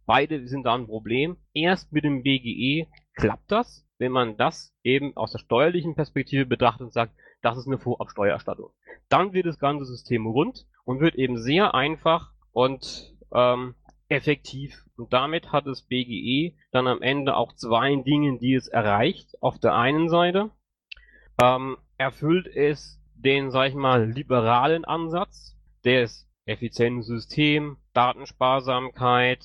[0.04, 1.36] Beide sind da ein Problem.
[1.54, 6.82] Erst mit dem BGE klappt das, wenn man das eben aus der steuerlichen Perspektive betrachtet
[6.82, 8.70] und sagt, das ist eine Vorabsteuererstattung.
[9.08, 13.74] Dann wird das ganze System rund und wird eben sehr einfach und ähm,
[14.08, 14.84] effektiv.
[14.96, 19.40] Und damit hat das BGE dann am Ende auch zwei Dinge, die es erreicht.
[19.40, 20.50] Auf der einen Seite
[21.40, 29.44] ähm, erfüllt es den, sag ich mal, liberalen Ansatz des effizienten System, Datensparsamkeit,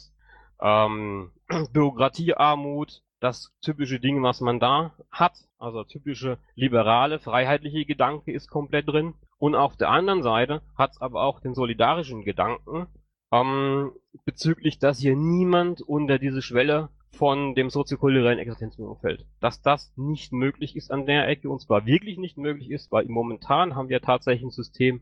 [0.62, 1.32] ähm,
[1.74, 5.34] Bürokratiearmut, das typische Ding, was man da hat.
[5.58, 9.16] Also typische liberale, freiheitliche Gedanke ist komplett drin.
[9.40, 12.88] Und auf der anderen Seite hat es aber auch den solidarischen Gedanken,
[13.32, 13.92] ähm,
[14.26, 19.26] bezüglich, dass hier niemand unter diese Schwelle von dem soziokulturellen Existenzminimum fällt.
[19.40, 23.06] Dass das nicht möglich ist an der Ecke und zwar wirklich nicht möglich ist, weil
[23.06, 25.02] momentan haben wir tatsächlich ein System,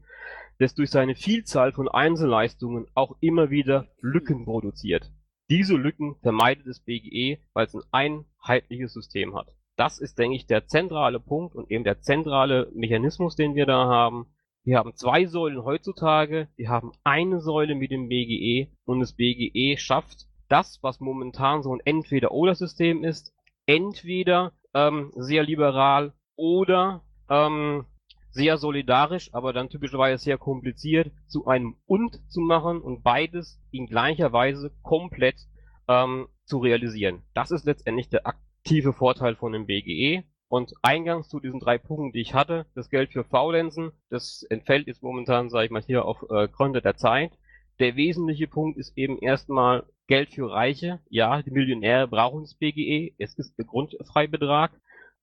[0.60, 5.12] das durch seine Vielzahl von Einzelleistungen auch immer wieder Lücken produziert.
[5.50, 9.48] Diese Lücken vermeidet das BGE, weil es ein einheitliches System hat.
[9.76, 13.86] Das ist, denke ich, der zentrale Punkt und eben der zentrale Mechanismus, den wir da
[13.86, 14.28] haben.
[14.64, 19.78] Wir haben zwei Säulen heutzutage, wir haben eine Säule mit dem BGE und das BGE
[19.78, 23.34] schafft das, was momentan so ein Entweder-Oder-System ist,
[23.66, 27.86] entweder ähm, sehr liberal oder ähm,
[28.32, 33.88] sehr solidarisch, aber dann typischerweise sehr kompliziert, zu einem Und zu machen und beides in
[33.88, 35.38] gleicher Weise komplett
[35.88, 37.24] ähm, zu realisieren.
[37.34, 40.24] Das ist letztendlich der aktive Vorteil von dem BGE.
[40.48, 44.88] Und eingangs zu diesen drei Punkten, die ich hatte, das Geld für Faulenzen, das entfällt
[44.88, 47.32] jetzt momentan, sage ich mal, hier auf äh, Gründe der Zeit.
[47.80, 51.00] Der wesentliche Punkt ist eben erstmal Geld für Reiche.
[51.10, 53.16] Ja, die Millionäre brauchen das BGE.
[53.18, 54.72] Es ist der Grundfreibetrag.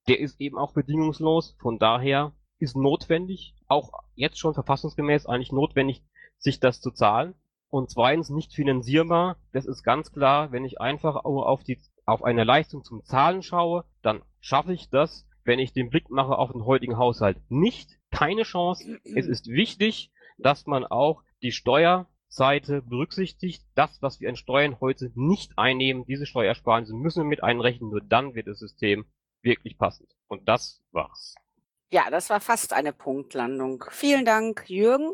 [0.09, 1.57] Der ist eben auch bedingungslos.
[1.61, 6.05] Von daher ist notwendig, auch jetzt schon verfassungsgemäß eigentlich notwendig,
[6.39, 7.35] sich das zu zahlen.
[7.69, 9.37] Und zweitens nicht finanzierbar.
[9.53, 13.85] Das ist ganz klar, wenn ich einfach auf die, auf eine Leistung zum Zahlen schaue,
[14.03, 15.27] dann schaffe ich das.
[15.45, 19.01] Wenn ich den Blick mache auf den heutigen Haushalt nicht, keine Chance.
[19.05, 21.53] Es ist wichtig, dass man auch die
[22.33, 23.63] Steuerseite berücksichtigt.
[23.75, 27.91] Das, was wir an Steuern heute nicht einnehmen, diese Steuersparnisse müssen wir mit einrechnen.
[27.91, 29.05] Nur dann wird das System
[29.43, 30.09] wirklich passend.
[30.29, 31.35] Und das war's.
[31.91, 33.85] Ja, das war fast eine Punktlandung.
[33.91, 35.13] Vielen Dank, Jürgen.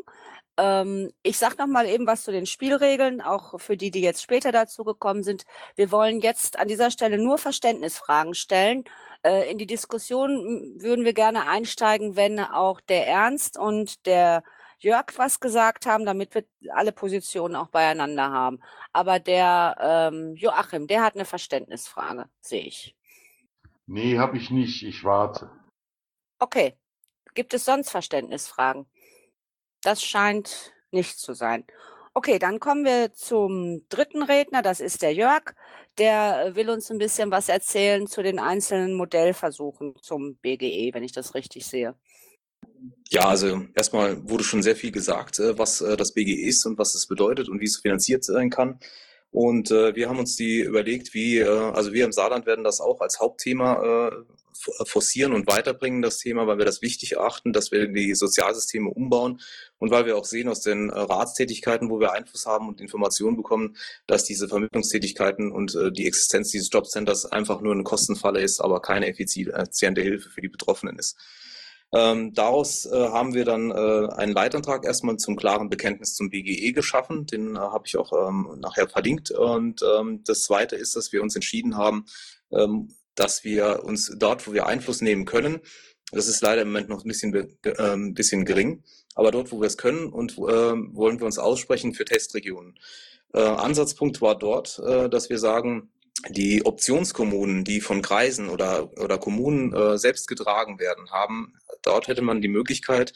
[0.57, 4.23] Ähm, ich sage noch mal eben was zu den Spielregeln, auch für die, die jetzt
[4.23, 5.43] später dazu gekommen sind.
[5.75, 8.85] Wir wollen jetzt an dieser Stelle nur Verständnisfragen stellen.
[9.23, 14.43] Äh, in die Diskussion würden wir gerne einsteigen, wenn auch der Ernst und der
[14.79, 18.59] Jörg was gesagt haben, damit wir alle Positionen auch beieinander haben.
[18.93, 22.95] Aber der ähm, Joachim, der hat eine Verständnisfrage, sehe ich.
[23.85, 24.83] Nee, habe ich nicht.
[24.83, 25.49] Ich warte.
[26.39, 26.75] Okay.
[27.33, 28.85] Gibt es sonst Verständnisfragen?
[29.81, 31.65] Das scheint nicht zu sein.
[32.13, 35.53] Okay, dann kommen wir zum dritten Redner, das ist der Jörg.
[35.97, 41.11] Der will uns ein bisschen was erzählen zu den einzelnen Modellversuchen zum BGE, wenn ich
[41.11, 41.95] das richtig sehe.
[43.11, 46.77] Ja, also erstmal wurde schon sehr viel gesagt, äh, was äh, das BGE ist und
[46.77, 48.79] was es bedeutet und wie es finanziert sein kann.
[49.31, 52.99] Und äh, wir haben uns die überlegt, wie, also wir im Saarland werden das auch
[53.01, 54.11] als Hauptthema
[54.85, 59.39] forcieren und weiterbringen, das Thema, weil wir das wichtig erachten, dass wir die Sozialsysteme umbauen
[59.77, 63.77] und weil wir auch sehen aus den Ratstätigkeiten, wo wir Einfluss haben und Informationen bekommen,
[64.07, 69.07] dass diese Vermittlungstätigkeiten und die Existenz dieses Jobcenters einfach nur eine Kostenfalle ist, aber keine
[69.07, 71.15] effiziente Hilfe für die Betroffenen ist.
[71.91, 76.71] Ähm, daraus äh, haben wir dann äh, einen Leitantrag erstmal zum klaren Bekenntnis zum BGE
[76.71, 77.25] geschaffen.
[77.25, 79.31] Den äh, habe ich auch ähm, nachher verlinkt.
[79.31, 82.05] Und ähm, das Zweite ist, dass wir uns entschieden haben,
[82.51, 85.61] ähm, dass wir uns dort, wo wir Einfluss nehmen können,
[86.11, 87.35] das ist leider im Moment noch ein bisschen,
[87.77, 88.83] ein bisschen gering,
[89.13, 92.79] aber dort, wo wir es können und äh, wollen wir uns aussprechen für Testregionen.
[93.33, 95.91] Äh, Ansatzpunkt war dort, äh, dass wir sagen,
[96.27, 102.21] die Optionskommunen, die von Kreisen oder, oder Kommunen äh, selbst getragen werden, haben, dort hätte
[102.21, 103.13] man die Möglichkeit,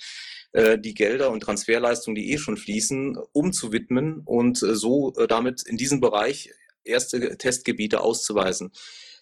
[0.54, 5.64] äh, die Gelder und Transferleistungen, die eh schon fließen, umzuwidmen und äh, so äh, damit
[5.64, 6.52] in diesem Bereich
[6.84, 8.72] erste Testgebiete auszuweisen.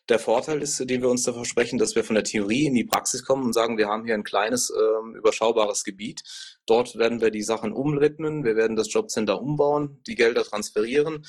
[0.09, 2.83] Der Vorteil ist, den wir uns da versprechen, dass wir von der Theorie in die
[2.83, 6.23] Praxis kommen und sagen, wir haben hier ein kleines, ähm, überschaubares Gebiet.
[6.65, 11.25] Dort werden wir die Sachen umwidmen, wir werden das Jobcenter umbauen, die Gelder transferieren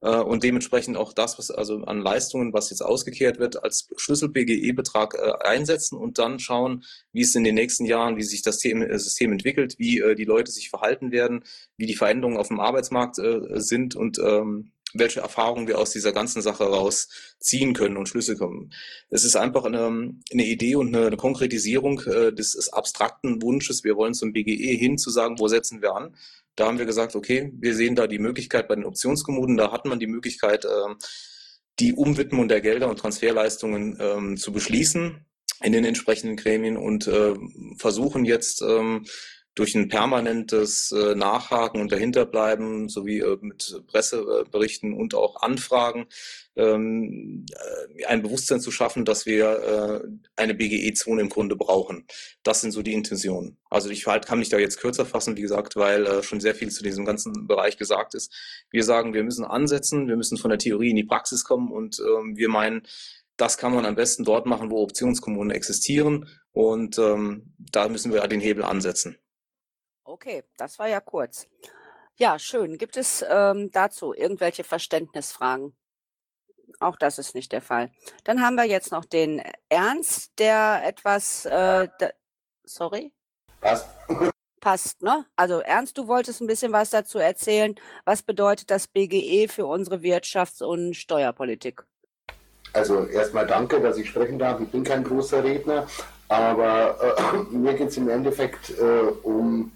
[0.00, 5.46] und dementsprechend auch das, was also an Leistungen, was jetzt ausgekehrt wird, als Schlüssel-BGE-Betrag äh,
[5.46, 9.32] einsetzen und dann schauen, wie es in den nächsten Jahren, wie sich das äh, System
[9.32, 11.44] entwickelt, wie äh, die Leute sich verhalten werden,
[11.76, 16.12] wie die Veränderungen auf dem Arbeitsmarkt äh, sind und ähm, welche Erfahrungen wir aus dieser
[16.12, 18.72] ganzen Sache rausziehen können und Schlüsse kommen.
[19.10, 23.84] Es ist einfach eine, eine Idee und eine, eine Konkretisierung äh, des, des, abstrakten Wunsches.
[23.84, 26.16] Wir wollen zum BGE hin zu sagen, wo setzen wir an?
[26.54, 29.84] Da haben wir gesagt, okay, wir sehen da die Möglichkeit bei den Optionskommunen, da hat
[29.84, 30.94] man die Möglichkeit, äh,
[31.78, 35.26] die Umwidmung der Gelder und Transferleistungen ähm, zu beschließen
[35.62, 37.34] in den entsprechenden Gremien und äh,
[37.76, 39.04] versuchen jetzt ähm,
[39.56, 46.06] durch ein permanentes äh, Nachhaken und dahinterbleiben sowie äh, mit Presseberichten und auch Anfragen
[46.56, 47.46] ähm,
[47.98, 52.06] äh, ein Bewusstsein zu schaffen, dass wir äh, eine BGE-Zone im Grunde brauchen.
[52.42, 53.56] Das sind so die Intentionen.
[53.70, 56.54] Also ich halt, kann mich da jetzt kürzer fassen, wie gesagt, weil äh, schon sehr
[56.54, 58.32] viel zu diesem ganzen Bereich gesagt ist.
[58.70, 61.98] Wir sagen, wir müssen ansetzen, wir müssen von der Theorie in die Praxis kommen und
[61.98, 62.82] ähm, wir meinen,
[63.38, 66.28] das kann man am besten dort machen, wo Optionskommunen existieren.
[66.52, 69.16] Und ähm, da müssen wir den Hebel ansetzen.
[70.06, 71.48] Okay, das war ja kurz.
[72.14, 72.78] Ja, schön.
[72.78, 75.76] Gibt es ähm, dazu irgendwelche Verständnisfragen?
[76.78, 77.90] Auch das ist nicht der Fall.
[78.22, 82.10] Dann haben wir jetzt noch den Ernst, der etwas, äh, da,
[82.64, 83.12] sorry?
[83.60, 83.88] Passt.
[84.60, 85.26] Passt, ne?
[85.34, 87.74] Also Ernst, du wolltest ein bisschen was dazu erzählen.
[88.04, 91.84] Was bedeutet das BGE für unsere Wirtschafts- und Steuerpolitik?
[92.72, 94.60] Also erstmal danke, dass ich sprechen darf.
[94.60, 95.86] Ich bin kein großer Redner,
[96.28, 99.72] aber äh, mir geht es im Endeffekt äh, um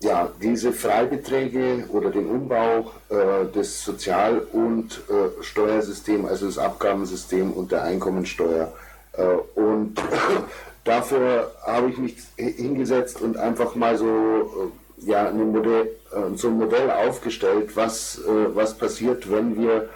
[0.00, 7.52] ja, diese Freibeträge oder den Umbau äh, des Sozial- und äh, Steuersystems, also das Abgabensystem
[7.52, 8.72] und der Einkommensteuer.
[9.12, 9.22] Äh,
[9.58, 9.94] und
[10.84, 16.48] dafür habe ich mich hingesetzt und einfach mal so, äh, ja, eine Modell, äh, so
[16.48, 19.88] ein Modell aufgestellt, was, äh, was passiert, wenn wir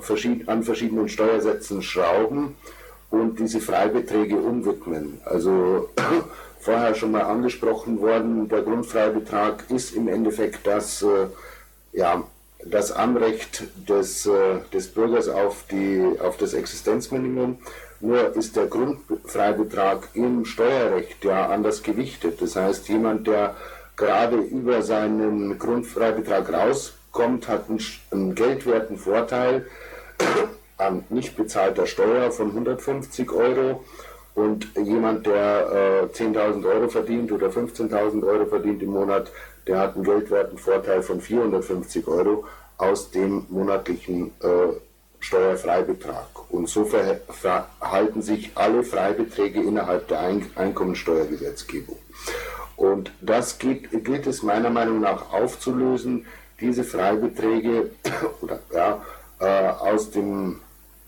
[0.00, 2.56] verschied an verschiedenen Steuersätzen schrauben
[3.10, 5.20] und diese Freibeträge umwidmen.
[5.26, 5.90] Also
[6.60, 11.26] vorher schon mal angesprochen worden, der Grundfreibetrag ist im Endeffekt das, äh,
[11.92, 12.22] ja,
[12.64, 17.58] das Anrecht des, äh, des Bürgers auf, die, auf das Existenzminimum.
[18.00, 22.40] Nur ist der Grundfreibetrag im Steuerrecht ja anders gewichtet.
[22.40, 23.56] Das heißt, jemand, der
[23.96, 27.80] gerade über seinen Grundfreibetrag rauskommt, hat einen,
[28.10, 29.66] einen geldwerten Vorteil
[30.78, 33.84] an nicht bezahlter Steuer von 150 Euro
[34.34, 39.30] und jemand, der äh, 10.000 Euro verdient oder 15.000 Euro verdient im Monat,
[39.66, 42.44] der hat einen geldwerten Vorteil von 450 Euro
[42.78, 44.74] aus dem monatlichen äh,
[45.20, 46.50] Steuerfreibetrag.
[46.50, 51.98] Und so verhalten sich alle Freibeträge innerhalb der Ein Einkommensteuergesetzgebung.
[52.76, 56.26] Und das geht, gilt es meiner Meinung nach aufzulösen,
[56.60, 57.90] diese Freibeträge
[58.40, 59.02] oder, ja,
[59.40, 60.60] äh, aus, dem,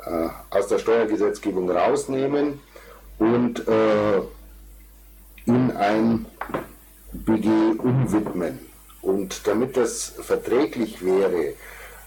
[0.04, 2.60] äh, aus der Steuergesetzgebung rausnehmen
[3.22, 4.20] und äh,
[5.46, 6.26] in ein
[7.12, 7.48] BG
[7.78, 8.58] umwidmen.
[9.00, 11.54] Und damit das verträglich wäre,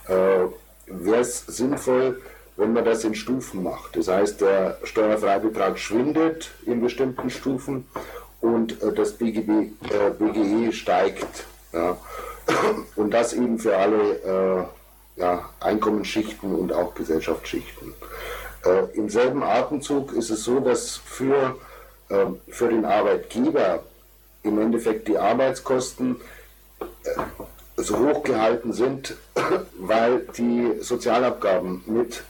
[0.08, 0.48] äh,
[0.86, 2.20] wäre es sinnvoll,
[2.56, 3.96] wenn man das in Stufen macht.
[3.96, 7.86] Das heißt, der Steuerfreibetrag schwindet in bestimmten Stufen
[8.42, 11.46] und äh, das BGB, äh, BGE steigt.
[11.72, 11.96] Ja.
[12.94, 14.68] Und das eben für alle
[15.16, 17.94] äh, ja, Einkommensschichten und auch Gesellschaftsschichten.
[18.66, 21.56] Äh, Im selben Atemzug ist es so, dass für,
[22.08, 23.82] äh, für den Arbeitgeber
[24.42, 26.16] im Endeffekt die Arbeitskosten
[26.80, 26.84] äh,
[27.76, 29.16] so hoch gehalten sind,
[29.78, 32.22] weil die Sozialabgaben mit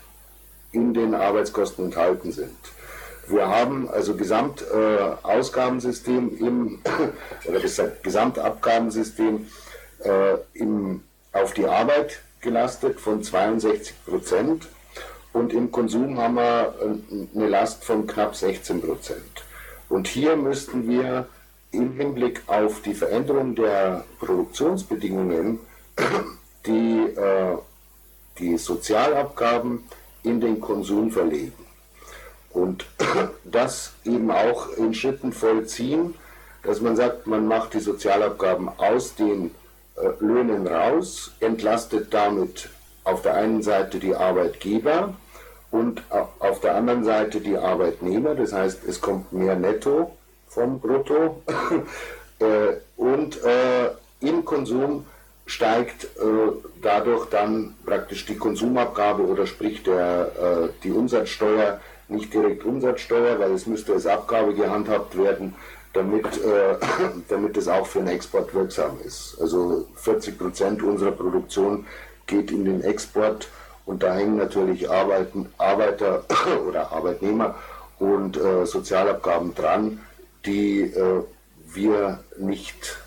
[0.72, 2.50] in den Arbeitskosten enthalten sind.
[3.28, 6.80] Wir haben also Gesamtausgabensystem äh, im
[7.46, 9.46] oder das Gesamtabgabensystem
[10.04, 14.68] äh, im, auf die Arbeit gelastet von 62 Prozent
[15.36, 19.44] und im Konsum haben wir äh, eine Last von knapp 16 Prozent.
[19.90, 21.28] Und hier müssten wir
[21.72, 25.58] im Hinblick auf die Veränderung der Produktionsbedingungen
[26.66, 27.58] die, äh,
[28.38, 29.84] die Sozialabgaben
[30.22, 31.66] in den Konsum verlegen.
[32.50, 32.86] Und
[33.44, 36.14] das eben auch in Schritten vollziehen,
[36.62, 39.54] dass man sagt, man macht die Sozialabgaben aus den
[39.96, 42.70] äh, Löhnen raus, entlastet damit
[43.04, 45.14] auf der einen Seite die Arbeitgeber,
[45.70, 50.10] und auf der anderen Seite die Arbeitnehmer, das heißt, es kommt mehr Netto
[50.48, 51.42] vom Brutto
[52.38, 53.90] äh, und äh,
[54.20, 55.04] im Konsum
[55.44, 56.08] steigt äh,
[56.82, 63.66] dadurch dann praktisch die Konsumabgabe oder sprich der, die Umsatzsteuer, nicht direkt Umsatzsteuer, weil es
[63.66, 65.54] müsste als Abgabe gehandhabt werden,
[65.92, 66.26] damit,
[67.28, 69.36] damit es auch für den Export wirksam ist.
[69.40, 71.86] Also 40 Prozent unserer Produktion
[72.26, 73.48] geht in den Export
[73.86, 76.24] und da hängen natürlich Arbeiten, Arbeiter
[76.68, 77.54] oder Arbeitnehmer
[77.98, 80.00] und äh, Sozialabgaben dran,
[80.44, 81.22] die äh,
[81.72, 82.98] wir nicht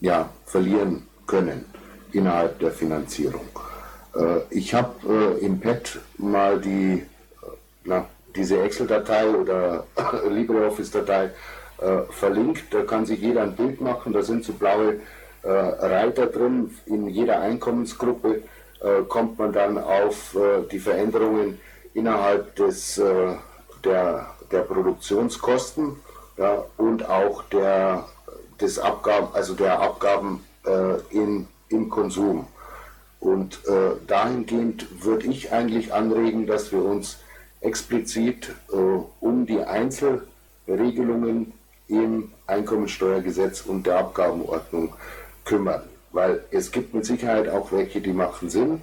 [0.00, 1.64] ja, verlieren können
[2.12, 3.48] innerhalb der Finanzierung.
[4.14, 4.94] Äh, ich habe
[5.40, 7.06] äh, im Pad mal die, äh,
[7.84, 8.06] na,
[8.36, 9.84] diese Excel-Datei oder
[10.30, 11.30] LibreOffice-Datei
[11.78, 12.72] äh, verlinkt.
[12.72, 14.12] Da kann sich jeder ein Bild machen.
[14.12, 15.00] Da sind so blaue
[15.40, 18.42] Reiter drin in jeder Einkommensgruppe äh,
[19.08, 21.60] kommt man dann auf äh, die Veränderungen
[21.94, 23.34] innerhalb des, äh,
[23.84, 25.96] der, der Produktionskosten
[26.36, 28.06] ja, und auch der,
[28.60, 32.46] des Abgaben, also der Abgaben äh, in, im Konsum.
[33.20, 37.18] Und äh, dahingehend würde ich eigentlich anregen, dass wir uns
[37.60, 38.76] explizit äh,
[39.20, 41.52] um die Einzelregelungen
[41.88, 44.94] im Einkommensteuergesetz und der Abgabenordnung
[45.44, 45.82] kümmern.
[46.18, 48.80] Weil es gibt mit Sicherheit auch welche, die machen Sinn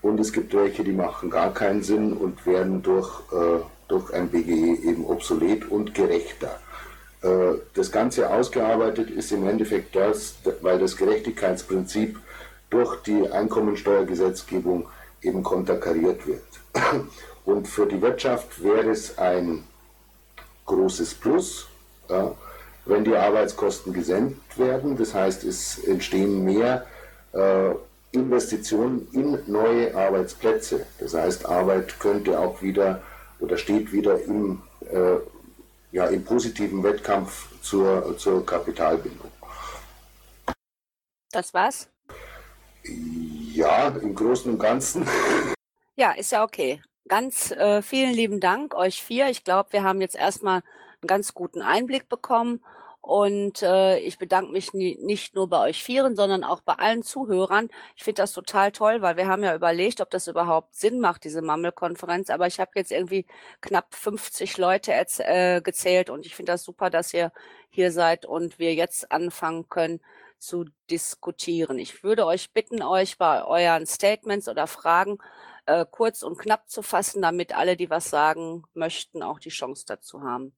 [0.00, 4.28] und es gibt welche, die machen gar keinen Sinn und werden durch, äh, durch ein
[4.28, 6.60] BGE eben obsolet und gerechter.
[7.22, 12.16] Äh, das Ganze ausgearbeitet ist im Endeffekt das, weil das Gerechtigkeitsprinzip
[12.70, 14.86] durch die Einkommensteuergesetzgebung
[15.20, 16.44] eben konterkariert wird.
[17.44, 19.64] Und für die Wirtschaft wäre es ein
[20.66, 21.66] großes Plus,
[22.08, 22.36] ja,
[22.88, 24.96] wenn die Arbeitskosten gesenkt werden.
[24.96, 26.86] Das heißt, es entstehen mehr
[27.32, 27.70] äh,
[28.12, 30.86] Investitionen in neue Arbeitsplätze.
[30.98, 33.02] Das heißt, Arbeit könnte auch wieder
[33.38, 35.18] oder steht wieder im, äh,
[35.92, 39.30] ja, im positiven Wettkampf zur, zur Kapitalbindung.
[41.30, 41.88] Das war's?
[42.82, 45.06] Ja, im Großen und Ganzen.
[46.00, 46.80] Ja, ist ja okay.
[47.08, 49.30] Ganz äh, vielen lieben Dank euch vier.
[49.30, 50.62] Ich glaube, wir haben jetzt erstmal
[51.00, 52.60] einen ganz guten Einblick bekommen.
[53.08, 57.02] Und äh, ich bedanke mich nie, nicht nur bei euch Vieren, sondern auch bei allen
[57.02, 57.70] Zuhörern.
[57.96, 61.24] Ich finde das total toll, weil wir haben ja überlegt, ob das überhaupt Sinn macht,
[61.24, 62.28] diese Mammel-Konferenz.
[62.28, 63.24] Aber ich habe jetzt irgendwie
[63.62, 67.32] knapp 50 Leute äh, gezählt und ich finde das super, dass ihr
[67.70, 70.00] hier seid und wir jetzt anfangen können,
[70.38, 71.78] zu diskutieren.
[71.78, 75.16] Ich würde euch bitten, euch bei euren Statements oder Fragen
[75.64, 79.84] äh, kurz und knapp zu fassen, damit alle, die was sagen möchten, auch die Chance
[79.86, 80.52] dazu haben.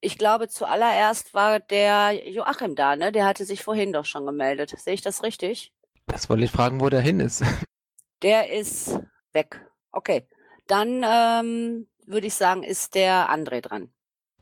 [0.00, 3.12] Ich glaube, zuallererst war der Joachim da, ne?
[3.12, 4.74] Der hatte sich vorhin doch schon gemeldet.
[4.78, 5.72] Sehe ich das richtig?
[6.06, 7.42] Das wollte ich fragen, wo der hin ist.
[8.22, 8.98] Der ist
[9.32, 9.60] weg.
[9.92, 10.26] Okay.
[10.66, 13.92] Dann ähm, würde ich sagen, ist der André dran.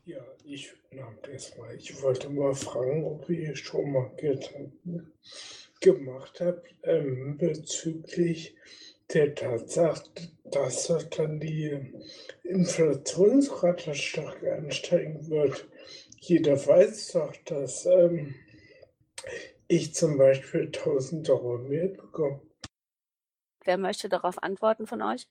[0.05, 0.73] Ja, ich
[1.31, 1.75] das mal.
[1.75, 5.13] Ich wollte mal fragen, ob ihr schon mal Gedanken
[5.81, 8.55] gemacht habt ähm, bezüglich
[9.15, 10.03] der Tatsache,
[10.43, 11.93] dass dann die
[12.43, 15.67] Inflationsrate stark ansteigen wird.
[16.19, 18.35] Jeder weiß doch, dass ähm,
[19.67, 22.41] ich zum Beispiel 1000 Euro mehr bekomme.
[23.63, 25.27] Wer möchte darauf antworten von euch?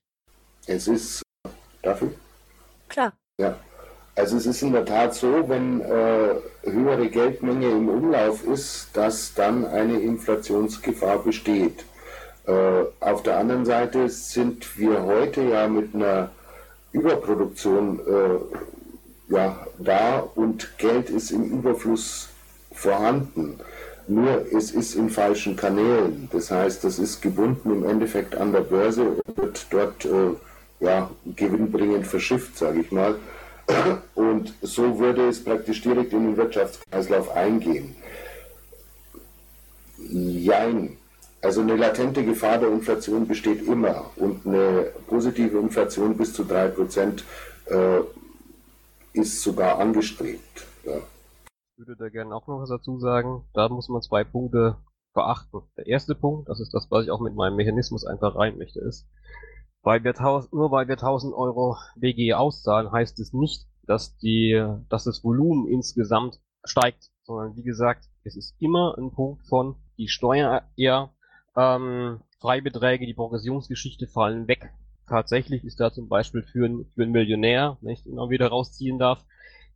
[0.67, 1.23] Es ist,
[1.83, 2.13] dafür?
[2.89, 3.13] Klar.
[3.39, 3.59] Ja,
[4.17, 9.35] also es ist in der Tat so, wenn äh, höhere Geldmenge im Umlauf ist, dass
[9.35, 11.85] dann eine Inflationsgefahr besteht.
[12.47, 16.31] Äh, auf der anderen Seite sind wir heute ja mit einer
[16.93, 22.29] Überproduktion äh, ja, da und Geld ist im Überfluss
[22.73, 23.59] vorhanden.
[24.07, 26.29] Nur es ist in falschen Kanälen.
[26.31, 30.35] Das heißt, das ist gebunden im Endeffekt an der Börse und wird dort äh,
[30.81, 33.17] ja, gewinnbringend verschifft, sage ich mal.
[34.15, 37.97] Und so würde es praktisch direkt in den Wirtschaftskreislauf eingehen.
[39.97, 40.99] Jein.
[41.45, 47.23] Also eine latente Gefahr der Inflation besteht immer und eine positive Inflation bis zu 3%
[47.67, 48.01] äh,
[49.13, 50.67] ist sogar angestrebt.
[50.87, 50.97] Ja.
[50.97, 53.45] Ich würde da gerne auch noch was dazu sagen.
[53.53, 54.79] Da muss man zwei Punkte
[55.13, 55.61] beachten.
[55.77, 58.81] Der erste Punkt, das ist das, was ich auch mit meinem Mechanismus einfach rein möchte,
[58.81, 59.07] ist,
[59.83, 60.15] weil wir
[60.51, 65.69] nur weil wir 1000 Euro BG auszahlen, heißt es nicht, dass die, dass das Volumen
[65.69, 71.14] insgesamt steigt, sondern wie gesagt, es ist immer ein Punkt von, die Steuer eher
[71.57, 74.73] ähm, Freibeträge, die Progressionsgeschichte fallen weg.
[75.09, 78.49] Tatsächlich ist da zum Beispiel für, ein, für einen Millionär, wenn ich ihn auch wieder
[78.49, 79.25] rausziehen darf,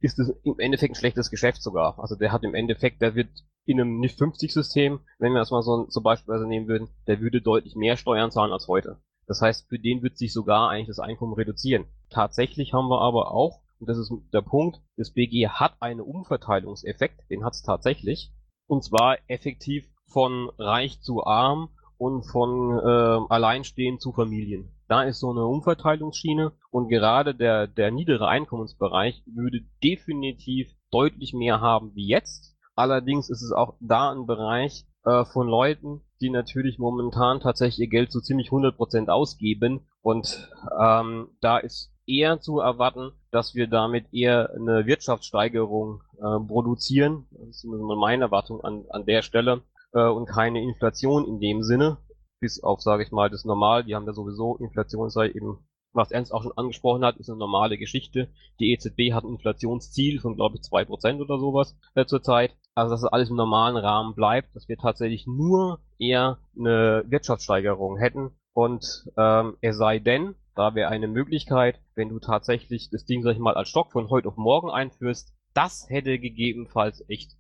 [0.01, 1.99] ist es im Endeffekt ein schlechtes Geschäft sogar.
[1.99, 3.29] Also der hat im Endeffekt, der wird
[3.65, 7.21] in einem nicht 50 System, wenn wir das mal so, so beispielsweise nehmen würden, der
[7.21, 8.99] würde deutlich mehr Steuern zahlen als heute.
[9.27, 11.85] Das heißt, für den wird sich sogar eigentlich das Einkommen reduzieren.
[12.09, 17.29] Tatsächlich haben wir aber auch, und das ist der Punkt, das BG hat einen Umverteilungseffekt,
[17.29, 18.33] den hat es tatsächlich,
[18.67, 24.73] und zwar effektiv von reich zu arm und von äh, alleinstehend zu Familien.
[24.89, 31.61] Da ist so eine Umverteilungsschiene und gerade der, der niedere Einkommensbereich würde definitiv deutlich mehr
[31.61, 32.57] haben wie jetzt.
[32.75, 37.91] Allerdings ist es auch da ein Bereich äh, von Leuten, die natürlich momentan tatsächlich ihr
[37.91, 40.51] Geld so ziemlich 100% ausgeben und
[40.81, 47.27] ähm, da ist eher zu erwarten, dass wir damit eher eine Wirtschaftssteigerung äh, produzieren.
[47.31, 49.63] Das ist meine Erwartung an, an der Stelle
[49.93, 51.99] äh, und keine Inflation in dem Sinne.
[52.41, 53.85] Bis auf, sage ich mal, das Normal.
[53.85, 55.59] Die haben ja sowieso Inflation, sei eben,
[55.93, 58.29] was Ernst auch schon angesprochen hat, ist eine normale Geschichte.
[58.61, 62.57] Die EZB hat ein Inflationsziel von, glaube ich, zwei Prozent oder sowas äh, zurzeit.
[62.75, 67.97] Also, dass es alles im normalen Rahmen bleibt, dass wir tatsächlich nur eher eine Wirtschaftssteigerung
[67.97, 68.31] hätten.
[68.53, 73.33] Und ähm, es sei denn, da wäre eine Möglichkeit, wenn du tatsächlich das Ding, sag
[73.33, 77.33] ich mal, als Stock von heute auf morgen einführst, das hätte gegebenenfalls echt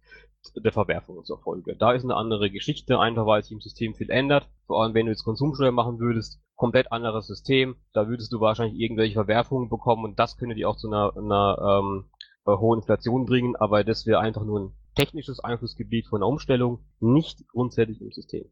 [0.54, 1.76] der Verwerfung zur Folge.
[1.76, 4.48] Da ist eine andere Geschichte, einfach weil sich im System viel ändert.
[4.66, 7.76] Vor allem, wenn du jetzt Konsumsteuer machen würdest, komplett anderes System.
[7.94, 11.80] Da würdest du wahrscheinlich irgendwelche Verwerfungen bekommen und das könnte dir auch zu einer, einer
[11.80, 12.10] ähm,
[12.46, 16.84] äh, hohen Inflation bringen, aber das wäre einfach nur ein technisches Einflussgebiet von einer Umstellung,
[16.98, 18.50] nicht grundsätzlich im System.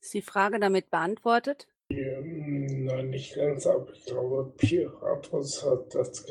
[0.00, 1.68] Ist die Frage damit beantwortet?
[1.90, 6.24] Ja, nein, nicht ganz, aber ich glaube, Piratus hat das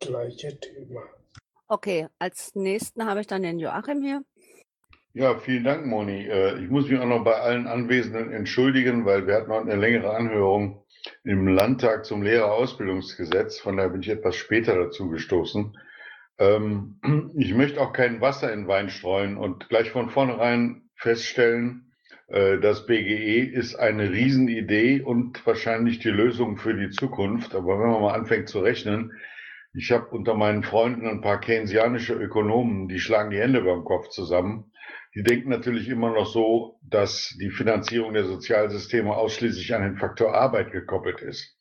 [0.00, 1.02] gleiche Thema.
[1.72, 4.22] Okay, als nächsten habe ich dann den Joachim hier.
[5.14, 6.26] Ja, vielen Dank, Moni.
[6.26, 9.76] Äh, ich muss mich auch noch bei allen Anwesenden entschuldigen, weil wir hatten noch eine
[9.76, 10.84] längere Anhörung
[11.24, 13.58] im Landtag zum Lehrerausbildungsgesetz.
[13.58, 15.78] Von daher bin ich etwas später dazu gestoßen.
[16.36, 17.00] Ähm,
[17.38, 21.94] ich möchte auch kein Wasser in Wein streuen und gleich von vornherein feststellen,
[22.26, 27.54] äh, das BGE ist eine Riesenidee und wahrscheinlich die Lösung für die Zukunft.
[27.54, 29.12] Aber wenn man mal anfängt zu rechnen,
[29.74, 34.08] ich habe unter meinen Freunden ein paar keynesianische Ökonomen, die schlagen die Hände beim Kopf
[34.08, 34.72] zusammen
[35.14, 40.34] die denken natürlich immer noch so, dass die Finanzierung der Sozialsysteme ausschließlich an den Faktor
[40.34, 41.58] Arbeit gekoppelt ist.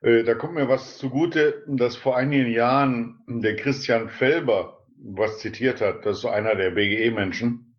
[0.00, 5.80] Äh, da kommt mir was zugute, dass vor einigen Jahren der Christian Felber was zitiert
[5.80, 7.76] hat, das ist so einer der BGE-Menschen.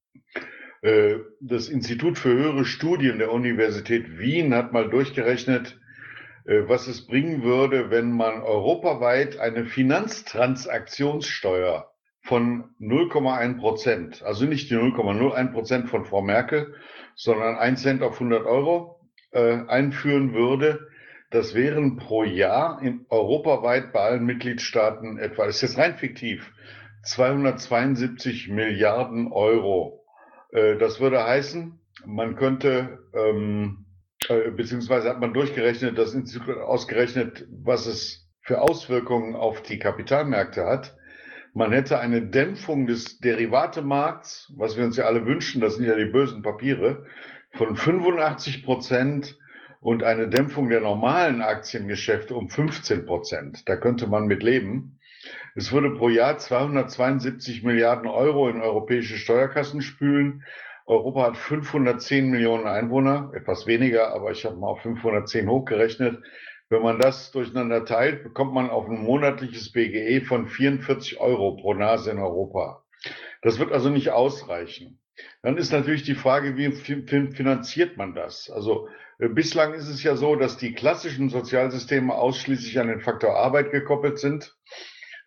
[0.81, 5.78] Äh, das Institut für höhere Studien der Universität Wien hat mal durchgerechnet,
[6.67, 11.91] was es bringen würde, wenn man europaweit eine Finanztransaktionssteuer
[12.21, 16.73] von 0,1 Prozent, also nicht die 0,01 Prozent von Frau Merkel,
[17.15, 18.99] sondern 1 Cent auf 100 Euro
[19.31, 20.87] äh, einführen würde.
[21.31, 26.51] Das wären pro Jahr in europaweit bei allen Mitgliedstaaten etwa, das ist jetzt rein fiktiv,
[27.03, 30.03] 272 Milliarden Euro.
[30.51, 33.88] Äh, das würde heißen, man könnte, ähm, äh,
[34.27, 40.95] beziehungsweise hat man durchgerechnet, das Institut ausgerechnet, was es für Auswirkungen auf die Kapitalmärkte hat
[41.53, 45.95] man hätte eine Dämpfung des Derivatemarkts, was wir uns ja alle wünschen, das sind ja
[45.95, 47.05] die bösen Papiere,
[47.51, 49.37] von 85 Prozent
[49.81, 53.67] und eine Dämpfung der normalen Aktiengeschäfte um 15 Prozent.
[53.67, 54.99] Da könnte man mit leben.
[55.55, 60.43] Es würde pro Jahr 272 Milliarden Euro in europäische Steuerkassen spülen.
[60.89, 66.23] Europa hat 510 Millionen Einwohner, etwas weniger, aber ich habe mal auf 510 hochgerechnet.
[66.69, 71.75] Wenn man das durcheinander teilt, bekommt man auf ein monatliches BGE von 44 Euro pro
[71.75, 72.83] Nase in Europa.
[73.43, 74.99] Das wird also nicht ausreichen.
[75.43, 78.49] Dann ist natürlich die Frage, wie finanziert man das?
[78.49, 78.87] Also
[79.19, 83.71] äh, bislang ist es ja so, dass die klassischen Sozialsysteme ausschließlich an den Faktor Arbeit
[83.71, 84.57] gekoppelt sind.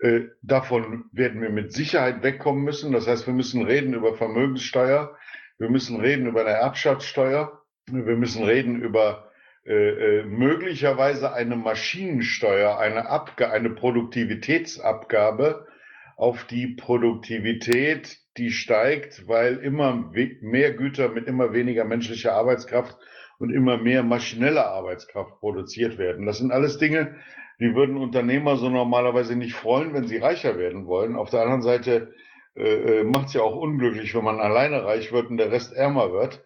[0.00, 2.90] Äh, davon werden wir mit Sicherheit wegkommen müssen.
[2.90, 5.16] Das heißt, wir müssen reden über Vermögenssteuer,
[5.62, 9.30] wir müssen reden über eine Erbschaftssteuer, wir müssen reden über
[9.64, 15.68] äh, äh, möglicherweise eine Maschinensteuer, eine, Abga eine Produktivitätsabgabe
[16.16, 20.10] auf die Produktivität, die steigt, weil immer
[20.40, 22.96] mehr Güter mit immer weniger menschlicher Arbeitskraft
[23.38, 26.26] und immer mehr maschineller Arbeitskraft produziert werden.
[26.26, 27.14] Das sind alles Dinge,
[27.60, 31.14] die würden Unternehmer so normalerweise nicht freuen, wenn sie reicher werden wollen.
[31.14, 32.12] Auf der anderen Seite
[32.56, 35.72] äh, äh macht es ja auch unglücklich, wenn man alleine reich wird und der Rest
[35.72, 36.42] ärmer wird.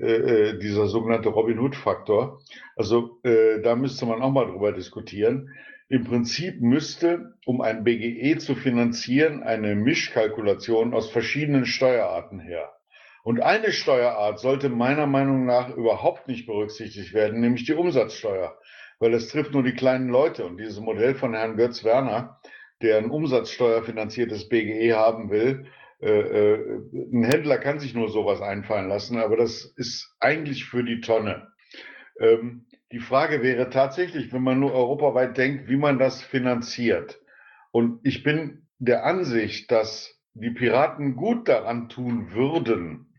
[0.00, 2.40] Äh, äh, dieser sogenannte Robin Hood-Faktor.
[2.74, 5.50] Also äh, da müsste man auch mal drüber diskutieren.
[5.90, 12.72] Im Prinzip müsste, um ein BGE zu finanzieren, eine Mischkalkulation aus verschiedenen Steuerarten her.
[13.24, 18.56] Und eine Steuerart sollte meiner Meinung nach überhaupt nicht berücksichtigt werden, nämlich die Umsatzsteuer,
[19.00, 20.46] weil es trifft nur die kleinen Leute.
[20.46, 22.40] Und dieses Modell von Herrn Götz Werner,
[22.82, 25.66] der ein umsatzsteuerfinanziertes BGE haben will,
[26.00, 26.80] äh, äh,
[27.12, 31.48] ein Händler kann sich nur sowas einfallen lassen, aber das ist eigentlich für die Tonne.
[32.18, 37.20] Ähm, die Frage wäre tatsächlich, wenn man nur europaweit denkt, wie man das finanziert.
[37.70, 43.12] Und ich bin der Ansicht, dass die Piraten gut daran tun würden,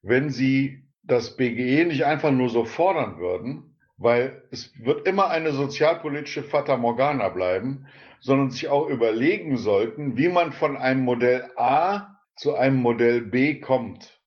[0.00, 5.52] wenn sie das BGE nicht einfach nur so fordern würden, weil es wird immer eine
[5.52, 7.86] sozialpolitische Fata Morgana bleiben,
[8.22, 13.60] sondern sich auch überlegen sollten, wie man von einem Modell A zu einem Modell B
[13.60, 14.18] kommt.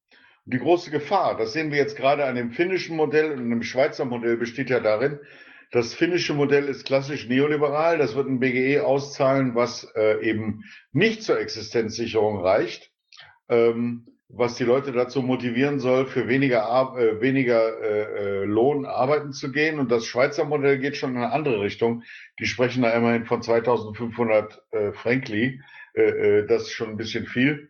[0.46, 3.64] Und die große Gefahr, das sehen wir jetzt gerade an dem finnischen Modell und dem
[3.64, 5.20] Schweizer Modell besteht ja darin,
[5.72, 7.98] das finnische Modell ist klassisch neoliberal.
[7.98, 12.92] Das wird ein BGE auszahlen, was äh, eben nicht zur Existenzsicherung reicht,
[13.50, 19.34] ähm, was die Leute dazu motivieren soll, für weniger, äh, weniger äh, äh, Lohn arbeiten
[19.34, 19.80] zu gehen.
[19.80, 22.04] Und das Schweizer Modell geht schon in eine andere Richtung.
[22.40, 25.62] Die sprechen da immerhin von 2500 äh, Frankli.
[25.94, 27.70] Äh, äh, das ist schon ein bisschen viel.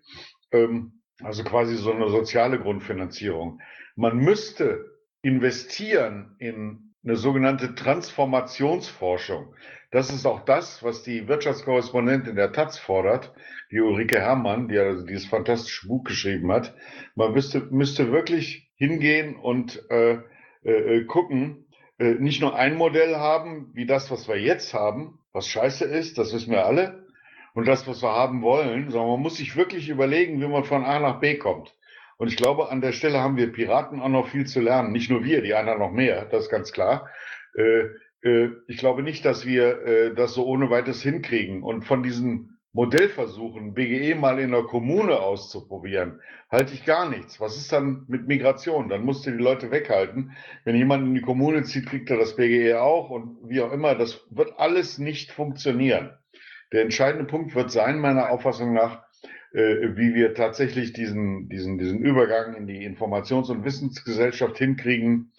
[0.52, 3.60] Ähm, also quasi so eine soziale Grundfinanzierung.
[3.96, 4.86] Man müsste
[5.22, 9.56] investieren in eine sogenannte Transformationsforschung.
[9.92, 13.34] Das ist auch das, was die Wirtschaftskorrespondentin der Taz fordert,
[13.72, 16.76] die Ulrike Herrmann, die also dieses fantastische Buch geschrieben hat.
[17.16, 20.20] Man müsste, müsste wirklich hingehen und äh,
[20.64, 21.66] äh, gucken,
[21.98, 26.18] äh, nicht nur ein Modell haben, wie das, was wir jetzt haben, was scheiße ist,
[26.18, 27.06] das wissen wir alle,
[27.54, 30.84] und das, was wir haben wollen, sondern man muss sich wirklich überlegen, wie man von
[30.84, 31.74] A nach B kommt.
[32.18, 34.92] Und ich glaube, an der Stelle haben wir Piraten auch noch viel zu lernen.
[34.92, 37.10] Nicht nur wir, die anderen noch mehr, das ist ganz klar.
[38.26, 41.64] Äh, ich glaube nicht, dass wir äh, das so ohne weiteres hinkriegen.
[41.64, 46.20] Und von diesen Modellversuchen, BGE mal in der Kommune auszuprobieren,
[46.50, 47.40] halte ich gar nichts.
[47.40, 48.90] Was ist dann mit Migration?
[48.90, 50.32] Dann musst du die Leute weghalten.
[50.66, 53.96] Wenn jemand in die Kommune zieht, kriegt er das BGE auch und wie auch immer.
[53.96, 56.12] Das wird alles nicht funktionieren.
[56.74, 59.04] Der entscheidende Punkt wird sein, meiner Auffassung nach,
[59.54, 65.32] äh, wie wir tatsächlich diesen, diesen, diesen Übergang in die Informations- und Wissensgesellschaft hinkriegen,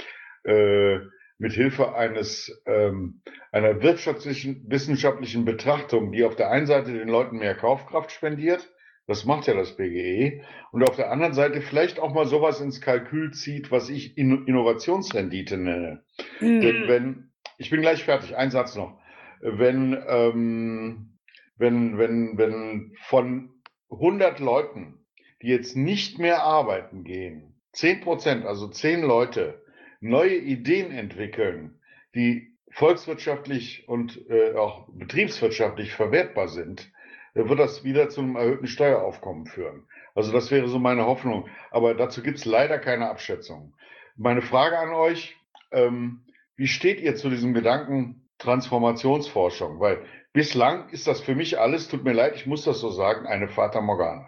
[0.45, 1.01] äh,
[1.39, 3.20] mit Hilfe eines ähm,
[3.53, 8.72] einer wirtschaftlichen wissenschaftlichen Betrachtung, die auf der einen Seite den Leuten mehr Kaufkraft spendiert,
[9.07, 12.80] das macht ja das BGE, und auf der anderen Seite vielleicht auch mal sowas ins
[12.80, 16.03] Kalkül zieht, was ich Innovationsrendite nenne.
[16.41, 16.61] Mhm.
[16.61, 18.99] Denn wenn, ich bin gleich fertig, ein Satz noch.
[19.41, 21.18] Wenn, ähm,
[21.57, 23.51] wenn, wenn, wenn von
[23.91, 25.07] 100 Leuten,
[25.43, 29.62] die jetzt nicht mehr arbeiten gehen, 10 Prozent, also 10 Leute,
[30.01, 31.80] neue Ideen entwickeln,
[32.14, 36.92] die volkswirtschaftlich und äh, auch betriebswirtschaftlich verwertbar sind,
[37.34, 39.86] äh, wird das wieder zu einem erhöhten Steueraufkommen führen.
[40.14, 41.49] Also das wäre so meine Hoffnung.
[41.70, 43.74] Aber dazu gibt es leider keine Abschätzung.
[44.16, 45.36] Meine Frage an euch,
[45.72, 46.24] ähm,
[46.57, 49.78] wie steht ihr zu diesem Gedanken Transformationsforschung?
[49.78, 53.26] Weil bislang ist das für mich alles, tut mir leid, ich muss das so sagen,
[53.26, 54.26] eine Fata Morgana.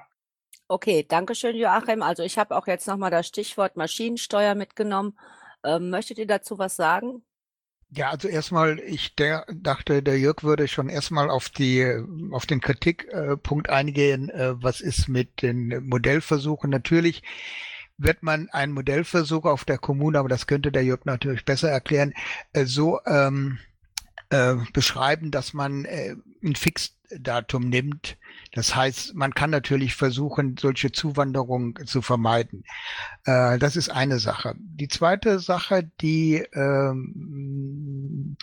[0.69, 2.03] Okay, danke schön, Joachim.
[2.03, 5.19] Also ich habe auch jetzt nochmal das Stichwort Maschinensteuer mitgenommen.
[5.65, 7.23] Ähm, möchtet ihr dazu was sagen?
[7.91, 11.87] Ja, also erstmal, ich der, dachte, der Jörg würde schon erstmal auf die,
[12.33, 16.69] auf den Kritikpunkt eingehen, äh, was ist mit den Modellversuchen.
[16.69, 17.23] Natürlich
[17.97, 22.13] wird man einen Modellversuch auf der Kommune, aber das könnte der Jörg natürlich besser erklären,
[22.53, 23.59] äh, so ähm,
[24.31, 28.17] äh, beschreiben, dass man äh, ein Fixdatum nimmt.
[28.53, 32.65] Das heißt, man kann natürlich versuchen, solche Zuwanderung zu vermeiden.
[33.25, 34.55] Äh, das ist eine Sache.
[34.59, 38.37] Die zweite Sache, die, ähm,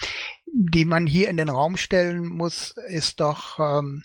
[0.48, 4.04] die man hier in den Raum stellen muss, ist doch, ähm,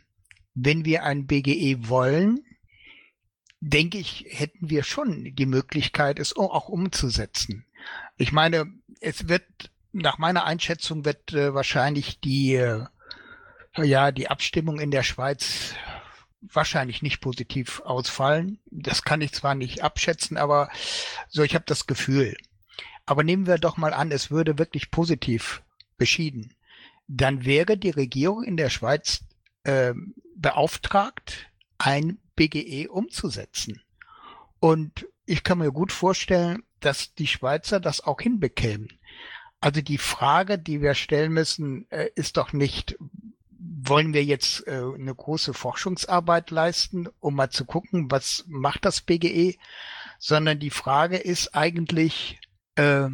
[0.54, 2.40] wenn wir ein BGE wollen,
[3.60, 7.64] denke ich, hätten wir schon die Möglichkeit, es auch umzusetzen.
[8.16, 12.86] Ich meine, es wird nach meiner Einschätzung wird äh, wahrscheinlich die, äh,
[13.76, 15.74] ja, die Abstimmung in der Schweiz
[16.40, 18.60] wahrscheinlich nicht positiv ausfallen.
[18.70, 20.70] Das kann ich zwar nicht abschätzen, aber
[21.28, 22.36] so, ich habe das Gefühl.
[23.06, 25.62] Aber nehmen wir doch mal an, es würde wirklich positiv
[25.98, 26.54] beschieden.
[27.08, 29.24] Dann wäre die Regierung in der Schweiz
[29.64, 29.92] äh,
[30.36, 33.82] beauftragt, ein BGE umzusetzen.
[34.60, 38.99] Und ich kann mir gut vorstellen, dass die Schweizer das auch hinbekämen.
[39.60, 42.96] Also die Frage, die wir stellen müssen, äh, ist doch nicht,
[43.58, 49.02] wollen wir jetzt äh, eine große Forschungsarbeit leisten, um mal zu gucken, was macht das
[49.02, 49.56] BGE,
[50.18, 52.40] sondern die Frage ist eigentlich,
[52.76, 53.08] äh,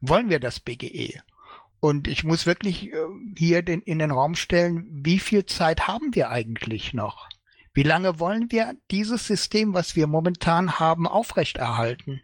[0.00, 1.20] wollen wir das BGE?
[1.80, 2.96] Und ich muss wirklich äh,
[3.36, 7.28] hier in den Raum stellen, wie viel Zeit haben wir eigentlich noch?
[7.74, 12.22] Wie lange wollen wir dieses System, was wir momentan haben, aufrechterhalten?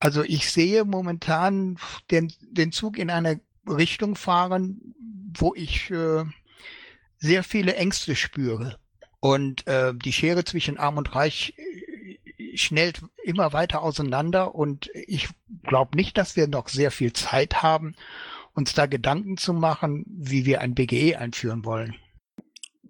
[0.00, 1.78] Also ich sehe momentan
[2.10, 4.94] den, den Zug in eine Richtung fahren,
[5.36, 6.24] wo ich äh,
[7.18, 8.78] sehr viele Ängste spüre.
[9.20, 14.54] Und äh, die Schere zwischen Arm und Reich äh, schnellt immer weiter auseinander.
[14.54, 15.28] Und ich
[15.64, 17.94] glaube nicht, dass wir noch sehr viel Zeit haben,
[18.54, 21.96] uns da Gedanken zu machen, wie wir ein BGE einführen wollen.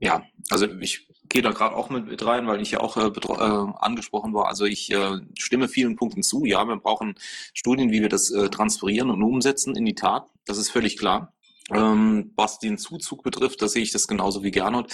[0.01, 3.07] Ja, also ich gehe da gerade auch mit, mit rein, weil ich ja auch äh,
[3.07, 4.49] äh, angesprochen war.
[4.49, 6.45] Also ich äh, stimme vielen Punkten zu.
[6.45, 7.15] Ja, wir brauchen
[7.55, 10.27] Studien, wie wir das äh, transferieren und umsetzen in die Tat.
[10.47, 11.33] Das ist völlig klar.
[11.71, 14.91] Ähm, was den Zuzug betrifft, da sehe ich das genauso wie Gernot.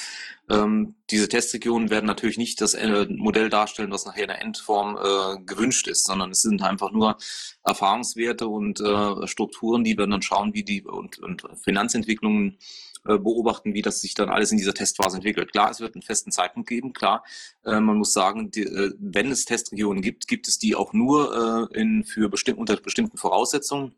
[0.50, 4.96] Ähm, diese Testregionen werden natürlich nicht das äh, Modell darstellen, was nachher in der Endform
[4.96, 7.16] äh, gewünscht ist, sondern es sind einfach nur
[7.62, 12.58] Erfahrungswerte und äh, Strukturen, die wir dann schauen, wie die und, und Finanzentwicklungen
[13.06, 15.52] äh, beobachten, wie das sich dann alles in dieser Testphase entwickelt.
[15.52, 17.22] Klar, es wird einen festen Zeitpunkt geben, klar.
[17.64, 22.04] Äh, man muss sagen, äh, wenn es Testregionen gibt, gibt es die auch nur in,
[22.04, 23.94] für bestimm unter bestimmten Voraussetzungen.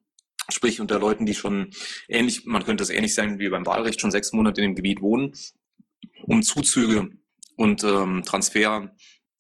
[0.49, 1.71] Sprich unter Leuten, die schon
[2.09, 5.01] ähnlich, man könnte es ähnlich sein wie beim Wahlrecht, schon sechs Monate in dem Gebiet
[5.01, 5.33] wohnen,
[6.23, 7.11] um Zuzüge
[7.57, 8.95] und ähm, Transfer,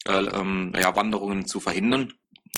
[0.07, 2.13] äh, ähm, ja, Wanderungen zu verhindern.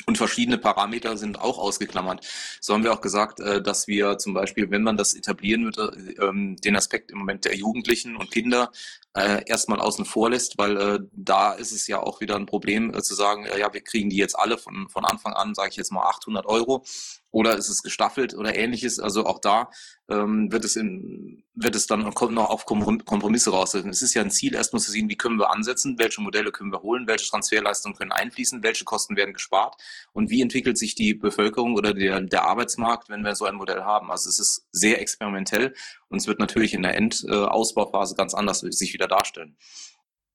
[0.06, 2.26] Und verschiedene Parameter sind auch ausgeklammert.
[2.60, 5.96] So haben wir auch gesagt, äh, dass wir zum Beispiel, wenn man das etablieren würde,
[6.20, 8.70] ähm, den Aspekt im Moment der Jugendlichen und Kinder
[9.18, 12.92] äh, erstmal außen vor lässt, weil äh, da ist es ja auch wieder ein Problem
[13.02, 15.92] zu sagen, ja, wir kriegen die jetzt alle von, von Anfang an, sage ich jetzt
[15.92, 16.84] mal 800 Euro
[17.30, 18.98] oder ist es gestaffelt oder ähnliches.
[18.98, 19.70] Also auch da
[20.08, 23.74] ähm, wird es in, wird es dann kommt noch auf Kompromisse raus.
[23.74, 26.72] Es ist ja ein Ziel, erstmal zu sehen, wie können wir ansetzen, welche Modelle können
[26.72, 29.76] wir holen, welche Transferleistungen können einfließen, welche Kosten werden gespart
[30.12, 33.82] und wie entwickelt sich die Bevölkerung oder der, der Arbeitsmarkt, wenn wir so ein Modell
[33.82, 34.10] haben.
[34.10, 35.74] Also es ist sehr experimentell
[36.08, 39.56] und es wird natürlich in der Endausbauphase ganz anders sich wieder darstellen.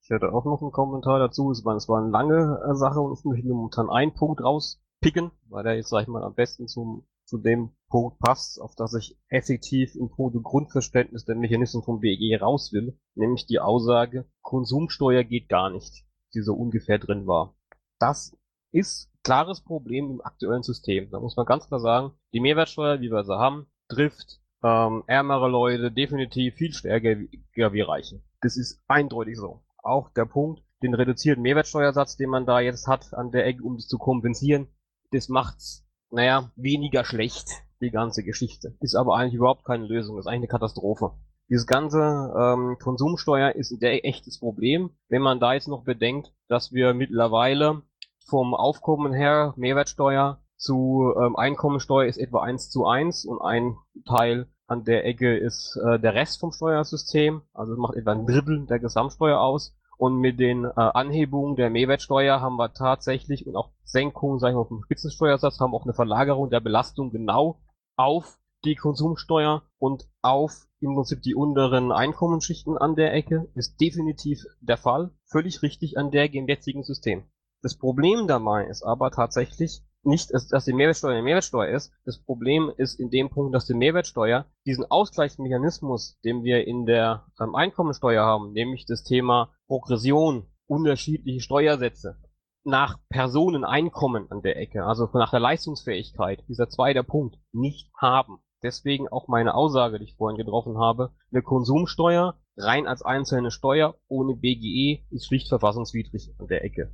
[0.04, 1.52] Ich hätte auch noch einen Kommentar dazu.
[1.52, 5.32] Es war, es war eine lange äh, Sache und ich möchte momentan einen Punkt rauspicken,
[5.50, 8.94] weil der jetzt, sag ich mal, am besten zum zu dem Punkt passt, auf das
[8.94, 15.24] ich effektiv im Punkt Grundverständnis der Mechanismen vom BEG raus will, nämlich die Aussage, Konsumsteuer
[15.24, 17.56] geht gar nicht, die so ungefähr drin war.
[17.98, 18.38] Das
[18.72, 21.10] ist klares Problem im aktuellen System.
[21.12, 25.50] Da muss man ganz klar sagen, die Mehrwertsteuer, wie wir sie haben, trifft ähm, ärmere
[25.50, 27.18] Leute definitiv viel stärker
[27.56, 28.22] wie Reiche.
[28.42, 29.62] Das ist eindeutig so.
[29.82, 33.76] Auch der Punkt, den reduzierten Mehrwertsteuersatz, den man da jetzt hat an der Ecke, um
[33.76, 34.68] das zu kompensieren,
[35.12, 37.50] das macht's naja, weniger schlecht,
[37.82, 38.76] die ganze Geschichte.
[38.80, 41.12] Ist aber eigentlich überhaupt keine Lösung, ist eigentlich eine Katastrophe.
[41.50, 46.72] Dieses ganze ähm, Konsumsteuer ist ein echtes Problem, wenn man da jetzt noch bedenkt, dass
[46.72, 47.82] wir mittlerweile
[48.28, 53.76] vom Aufkommen her Mehrwertsteuer zu ähm, Einkommensteuer ist etwa eins zu eins und ein
[54.08, 58.66] Teil an der Ecke ist äh, der Rest vom Steuersystem, also macht etwa ein Drittel
[58.66, 59.76] der Gesamtsteuer aus.
[59.98, 64.56] Und mit den äh, Anhebungen der Mehrwertsteuer haben wir tatsächlich und auch Senkungen, sag ich
[64.56, 67.62] mal, vom Spitzensteuersatz, haben auch eine Verlagerung der Belastung genau
[67.96, 73.48] auf die Konsumsteuer und auf im Prinzip die unteren Einkommensschichten an der Ecke.
[73.54, 75.12] Ist definitiv der Fall.
[75.26, 77.24] Völlig richtig an der im jetzigen System.
[77.62, 81.92] Das Problem dabei ist aber tatsächlich, nicht, dass die Mehrwertsteuer eine Mehrwertsteuer ist.
[82.06, 87.26] Das Problem ist in dem Punkt, dass die Mehrwertsteuer diesen Ausgleichsmechanismus, den wir in der
[87.40, 92.18] ähm, Einkommensteuer haben, nämlich das Thema Progression, unterschiedliche Steuersätze,
[92.64, 98.40] nach Personeneinkommen an der Ecke, also nach der Leistungsfähigkeit, dieser zweite Punkt, nicht haben.
[98.62, 103.96] Deswegen auch meine Aussage, die ich vorhin getroffen habe, eine Konsumsteuer rein als einzelne Steuer
[104.08, 106.94] ohne BGE ist schlicht verfassungswidrig an der Ecke.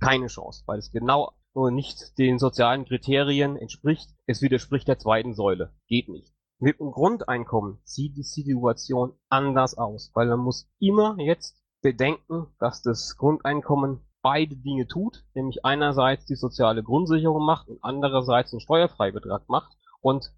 [0.00, 4.10] Keine Chance, weil es genau nur nicht den sozialen Kriterien entspricht.
[4.26, 5.72] Es widerspricht der zweiten Säule.
[5.86, 6.32] Geht nicht.
[6.58, 12.82] Mit dem Grundeinkommen sieht die Situation anders aus, weil man muss immer jetzt bedenken, dass
[12.82, 19.48] das Grundeinkommen beide Dinge tut, nämlich einerseits die soziale Grundsicherung macht und andererseits einen Steuerfreibetrag
[19.48, 19.72] macht.
[20.02, 20.32] Und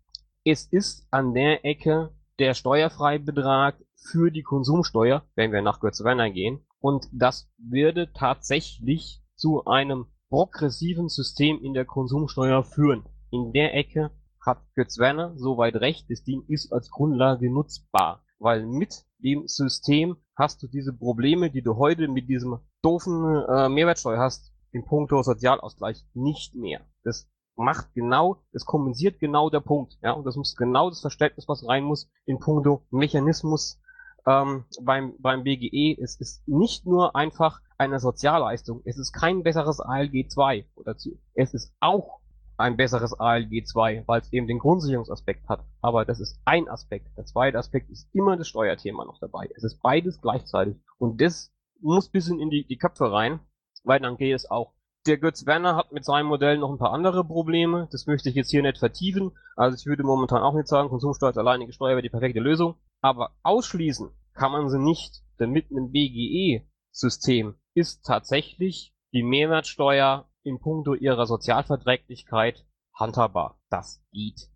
[0.45, 6.65] es ist an der Ecke der Steuerfreibetrag für die Konsumsteuer, wenn wir nach Götz-Werner gehen.
[6.81, 13.05] Und das würde tatsächlich zu einem progressiven System in der Konsumsteuer führen.
[13.31, 14.11] In der Ecke
[14.41, 20.17] hat Götz Werner soweit recht, das Ding ist als Grundlage nutzbar, weil mit dem System
[20.35, 25.23] hast du diese Probleme, die du heute mit diesem doofen äh, Mehrwertsteuer hast, im Punkto
[25.23, 26.81] Sozialausgleich nicht mehr.
[27.05, 31.47] Das macht genau, das kompensiert genau der Punkt, ja, und das muss genau das Verständnis,
[31.47, 33.79] was rein muss, in puncto Mechanismus
[34.27, 35.99] ähm, beim, beim BGE.
[36.03, 38.83] Es ist nicht nur einfach eine Sozialleistung.
[38.85, 40.95] Es ist kein besseres ALG 2 oder
[41.35, 42.21] es ist auch
[42.57, 45.65] ein besseres ALG 2, weil es eben den Grundsicherungsaspekt hat.
[45.81, 47.17] Aber das ist ein Aspekt.
[47.17, 49.51] Der zweite Aspekt ist immer das Steuerthema noch dabei.
[49.57, 50.77] Es ist beides gleichzeitig.
[50.99, 53.41] Und das muss bisschen in die, die Köpfe rein,
[53.85, 54.75] weil dann geht es auch.
[55.07, 57.89] Der Götz Werner hat mit seinem Modell noch ein paar andere Probleme.
[57.91, 59.33] Das möchte ich jetzt hier nicht vertiefen.
[59.57, 62.77] Also ich würde momentan auch nicht sagen, Konsumsteuer alleinige Steuer wäre die perfekte Lösung.
[63.01, 70.59] Aber ausschließen kann man sie nicht, denn mit einem BGE-System ist tatsächlich die Mehrwertsteuer in
[70.61, 72.65] puncto ihrer Sozialverträglichkeit
[72.95, 73.59] handhabbar.
[73.71, 74.49] Das geht.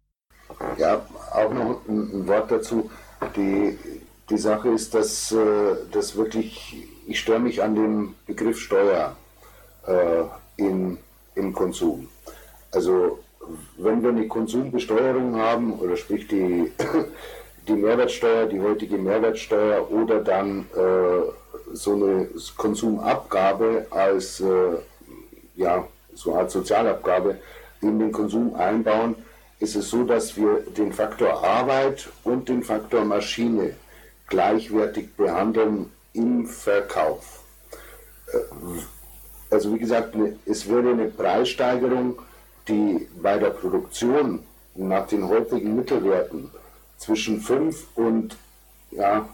[0.79, 2.91] Ja, auch noch ein, Wort dazu.
[3.35, 3.79] Die,
[4.31, 9.17] die Sache ist, dass äh, das wirklich, ich störe mich an dem Begriff Steuer
[9.87, 10.25] äh,
[10.57, 10.99] in,
[11.35, 12.09] im Konsum.
[12.73, 13.19] Also
[13.79, 16.73] wenn wir eine Konsumbesteuerung haben, oder sprich die,
[17.69, 24.79] die Mehrwertsteuer, die heutige Mehrwertsteuer oder dann äh, so eine Konsumabgabe als äh,
[25.57, 27.39] ja, so Art Sozialabgabe
[27.81, 29.15] in den Konsum einbauen,
[29.59, 33.75] ist es so, dass wir den Faktor Arbeit und den Faktor Maschine
[34.29, 37.45] gleichwertig behandeln im Verkauf.
[38.33, 38.39] Äh,
[39.51, 42.21] also wie gesagt, ne, es würde eine Preissteigerung,
[42.69, 44.41] die bei der Produktion
[44.75, 46.51] nach den heutigen Mittelwerten
[46.99, 48.37] zwischen 5 und,
[48.91, 49.29] ja,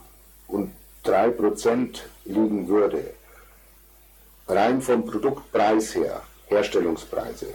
[0.48, 0.72] und
[1.04, 3.14] 3 Prozent liegen würde,
[4.48, 7.48] rein vom Produktpreis her, Herstellungspreise,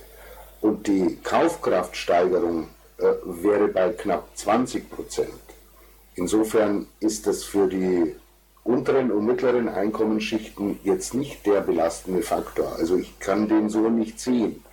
[0.62, 5.30] und die Kaufkraftsteigerung äh, wäre bei knapp 20 Prozent.
[6.16, 8.16] Insofern ist das für die
[8.64, 12.76] unteren und mittleren Einkommensschichten jetzt nicht der belastende Faktor.
[12.76, 14.64] Also ich kann den so nicht sehen.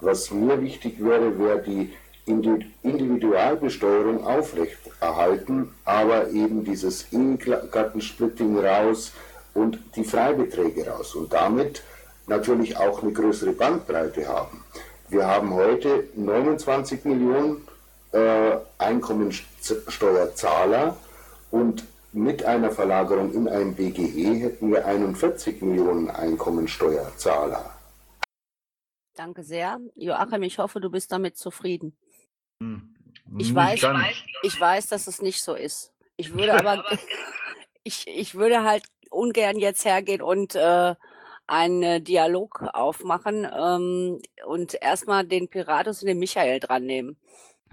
[0.00, 1.92] Was mir wichtig wäre, wäre die
[2.26, 9.12] Individualbesteuerung aufrechterhalten, aber eben dieses Ehegattensplitting raus
[9.58, 11.82] und die Freibeträge raus und damit
[12.26, 14.62] natürlich auch eine größere Bandbreite haben.
[15.08, 17.66] Wir haben heute 29 Millionen
[18.12, 20.96] äh, Einkommensteuerzahler
[21.50, 27.74] und mit einer Verlagerung in ein BGE hätten wir 41 Millionen Einkommensteuerzahler.
[29.14, 29.80] Danke sehr.
[29.94, 31.96] Joachim, ich hoffe, du bist damit zufrieden.
[32.62, 32.94] Hm,
[33.38, 33.80] ich weiß,
[34.42, 35.92] ich weiß, dass es nicht so ist.
[36.16, 36.84] Ich würde aber,
[37.82, 38.84] ich, ich würde halt
[39.18, 40.94] ungern jetzt hergehen und äh,
[41.46, 47.16] einen Dialog aufmachen ähm, und erstmal den Piratus und den Michael dran nehmen.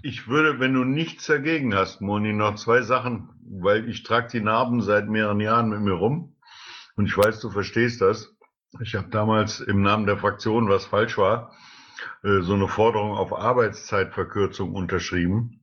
[0.02, 4.40] Ich würde, wenn du nichts dagegen hast, Moni, noch zwei Sachen, weil ich trage die
[4.40, 6.36] Narben seit mehreren Jahren mit mir rum
[6.96, 8.34] und ich weiß, du verstehst das.
[8.80, 11.52] Ich habe damals im Namen der Fraktion, was falsch war,
[12.22, 15.62] äh, so eine Forderung auf Arbeitszeitverkürzung unterschrieben.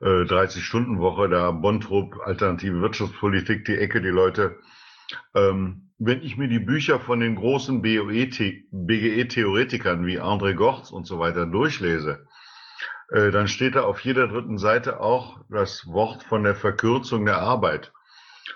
[0.00, 4.58] 30-Stunden-Woche, äh, da Bontrup, alternative Wirtschaftspolitik, die Ecke, die Leute.
[5.34, 11.18] Ähm, wenn ich mir die Bücher von den großen BGE-Theoretikern wie André Gortz und so
[11.18, 12.26] weiter durchlese,
[13.10, 17.38] äh, dann steht da auf jeder dritten Seite auch das Wort von der Verkürzung der
[17.38, 17.92] Arbeit.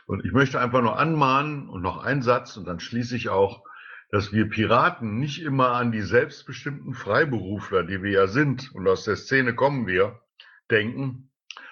[0.07, 3.63] Und ich möchte einfach nur anmahnen und noch ein Satz und dann schließe ich auch,
[4.11, 9.05] dass wir Piraten nicht immer an die selbstbestimmten Freiberufler, die wir ja sind und aus
[9.05, 10.21] der Szene kommen wir,
[10.71, 11.31] denken,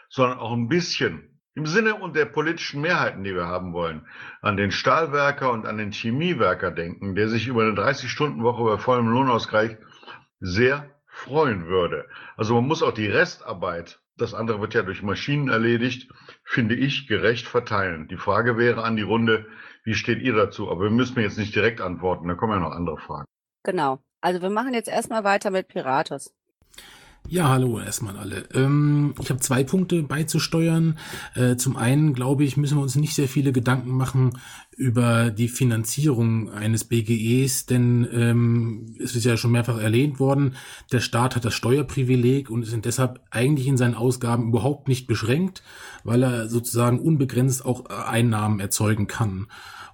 [0.08, 4.06] sondern auch ein bisschen im Sinne und der politischen Mehrheiten, die wir haben wollen,
[4.40, 9.08] an den Stahlwerker und an den Chemiewerker denken, der sich über eine 30-Stunden-Woche bei vollem
[9.08, 9.76] Lohnausgleich
[10.38, 12.08] sehr freuen würde.
[12.36, 16.10] Also man muss auch die Restarbeit, das andere wird ja durch Maschinen erledigt,
[16.44, 18.06] finde ich, gerecht verteilen.
[18.08, 19.46] Die Frage wäre an die Runde,
[19.84, 20.70] wie steht ihr dazu?
[20.70, 23.26] Aber wir müssen mir jetzt nicht direkt antworten, da kommen ja noch andere Fragen.
[23.64, 23.98] Genau.
[24.20, 26.34] Also wir machen jetzt erstmal weiter mit Piratus.
[27.28, 28.48] Ja, hallo erstmal alle.
[28.54, 30.98] Ähm, ich habe zwei Punkte beizusteuern.
[31.34, 34.38] Äh, zum einen, glaube ich, müssen wir uns nicht sehr viele Gedanken machen
[34.76, 40.56] über die Finanzierung eines BGEs, denn ähm, es ist ja schon mehrfach erwähnt worden,
[40.90, 45.62] der Staat hat das Steuerprivileg und ist deshalb eigentlich in seinen Ausgaben überhaupt nicht beschränkt,
[46.02, 49.46] weil er sozusagen unbegrenzt auch Einnahmen erzeugen kann.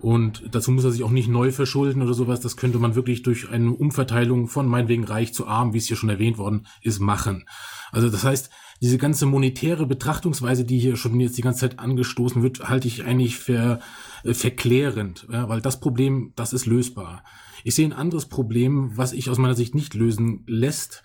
[0.06, 2.38] Und dazu muss er sich auch nicht neu verschulden oder sowas.
[2.38, 5.96] Das könnte man wirklich durch eine Umverteilung von meinetwegen reich zu arm, wie es hier
[5.96, 7.48] schon erwähnt worden ist, machen.
[7.90, 8.48] Also das heißt,
[8.80, 13.02] diese ganze monetäre Betrachtungsweise, die hier schon jetzt die ganze Zeit angestoßen wird, halte ich
[13.02, 13.80] eigentlich für
[14.22, 17.24] äh, verklärend, ja, weil das Problem, das ist lösbar.
[17.64, 21.02] Ich sehe ein anderes Problem, was ich aus meiner Sicht nicht lösen lässt.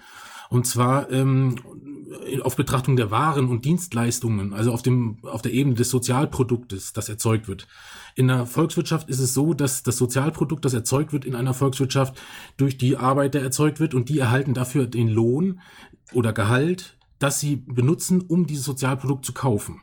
[0.52, 1.56] Und zwar ähm,
[2.42, 7.10] auf Betrachtung der Waren und Dienstleistungen, also auf dem auf der Ebene des Sozialproduktes, das
[7.10, 7.68] erzeugt wird.
[8.16, 12.20] In der Volkswirtschaft ist es so, dass das Sozialprodukt, das erzeugt wird in einer Volkswirtschaft,
[12.58, 15.62] durch die Arbeiter erzeugt wird und die erhalten dafür den Lohn
[16.14, 19.82] oder Gehalt, das sie benutzen, um dieses Sozialprodukt zu kaufen.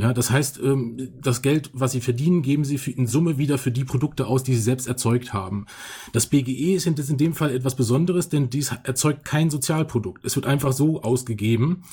[0.00, 3.70] Ja, das heißt, ähm, das Geld, was sie verdienen, geben sie in Summe wieder für
[3.70, 5.66] die Produkte aus, die sie selbst erzeugt haben.
[6.14, 10.24] Das BGE ist in dem Fall etwas Besonderes, denn dies erzeugt kein Sozialprodukt.
[10.24, 11.84] Es wird einfach so ausgegeben.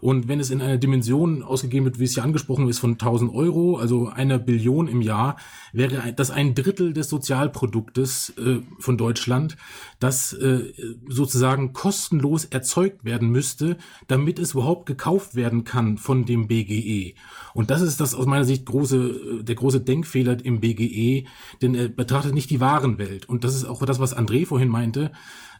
[0.00, 3.34] Und wenn es in einer Dimension ausgegeben wird, wie es hier angesprochen ist, von 1000
[3.34, 5.36] Euro, also einer Billion im Jahr,
[5.72, 9.56] wäre das ein Drittel des Sozialproduktes äh, von Deutschland,
[9.98, 10.72] das äh,
[11.08, 17.14] sozusagen kostenlos erzeugt werden müsste, damit es überhaupt gekauft werden kann von dem BGE.
[17.54, 21.24] Und das ist das aus meiner Sicht große, der große Denkfehler im BGE,
[21.60, 23.28] denn er betrachtet nicht die Warenwelt.
[23.28, 25.10] Und das ist auch das, was André vorhin meinte.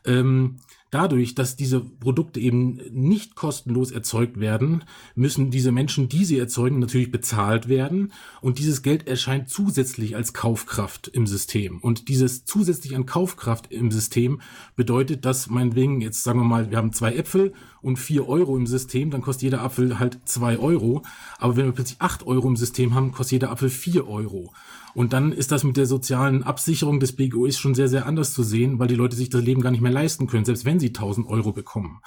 [0.04, 0.56] Ähm,
[0.90, 4.84] Dadurch, dass diese Produkte eben nicht kostenlos erzeugt werden,
[5.14, 8.12] müssen diese Menschen, die sie erzeugen, natürlich bezahlt werden.
[8.40, 11.78] Und dieses Geld erscheint zusätzlich als Kaufkraft im System.
[11.80, 14.40] Und dieses zusätzlich an Kaufkraft im System
[14.76, 17.52] bedeutet, dass meinetwegen, jetzt sagen wir mal, wir haben zwei Äpfel
[17.82, 21.02] und vier Euro im System, dann kostet jeder Apfel halt zwei Euro.
[21.38, 24.54] Aber wenn wir plötzlich acht Euro im System haben, kostet jeder Apfel vier Euro.
[24.98, 28.42] Und dann ist das mit der sozialen Absicherung des BGOs schon sehr, sehr anders zu
[28.42, 30.88] sehen, weil die Leute sich das Leben gar nicht mehr leisten können, selbst wenn sie
[30.88, 32.00] 1000 Euro bekommen.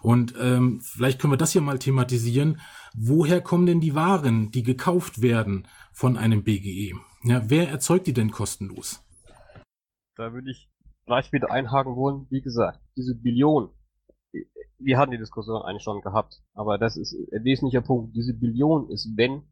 [0.00, 2.58] Und ähm, vielleicht können wir das hier mal thematisieren.
[2.96, 6.94] Woher kommen denn die Waren, die gekauft werden von einem BGE?
[7.22, 9.04] Ja, wer erzeugt die denn kostenlos?
[10.16, 10.70] Da würde ich
[11.04, 12.28] gleich wieder einhaken wollen.
[12.30, 13.68] Wie gesagt, diese Billion,
[14.78, 18.16] wir hatten die Diskussion eigentlich schon gehabt, aber das ist ein wesentlicher Punkt.
[18.16, 19.42] Diese Billion ist, wenn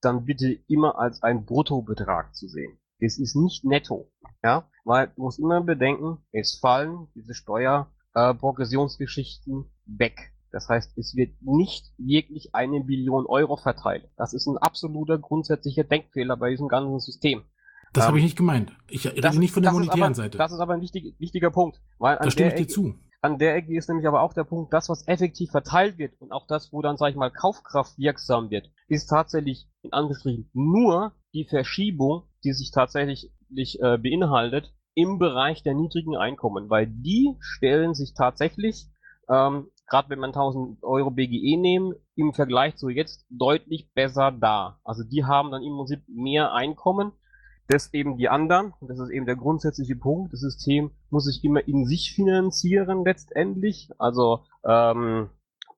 [0.00, 2.78] dann bitte immer als ein Bruttobetrag zu sehen.
[3.00, 4.10] Es ist nicht netto,
[4.42, 8.34] ja, weil du musst immer bedenken, es fallen diese Steuer äh,
[9.86, 10.32] weg.
[10.50, 14.08] Das heißt, es wird nicht wirklich eine Billion Euro verteilt.
[14.16, 17.42] Das ist ein absoluter grundsätzlicher Denkfehler bei diesem ganzen System.
[17.92, 18.72] Das ähm, habe ich nicht gemeint.
[18.88, 20.38] Ich rede das, nicht von der monetären aber, Seite.
[20.38, 21.80] Das ist aber ein wichtig, wichtiger Punkt.
[21.98, 22.94] Weil da stimme ich dir Ecke, zu.
[23.20, 26.30] An der Ecke ist nämlich aber auch der Punkt, das, was effektiv verteilt wird und
[26.30, 31.12] auch das, wo dann, sag ich mal, Kaufkraft wirksam wird, ist tatsächlich in Anführungsstrichen nur
[31.34, 33.32] die Verschiebung, die sich tatsächlich
[33.80, 38.86] äh, beinhaltet im Bereich der niedrigen Einkommen, weil die stellen sich tatsächlich,
[39.28, 44.80] ähm, gerade wenn man 1000 Euro BGE nehmen, im Vergleich zu jetzt deutlich besser dar.
[44.84, 47.12] Also die haben dann im Prinzip mehr Einkommen,
[47.68, 51.44] das eben die anderen, und das ist eben der grundsätzliche Punkt, das System muss sich
[51.44, 55.28] immer in sich finanzieren letztendlich, also ähm,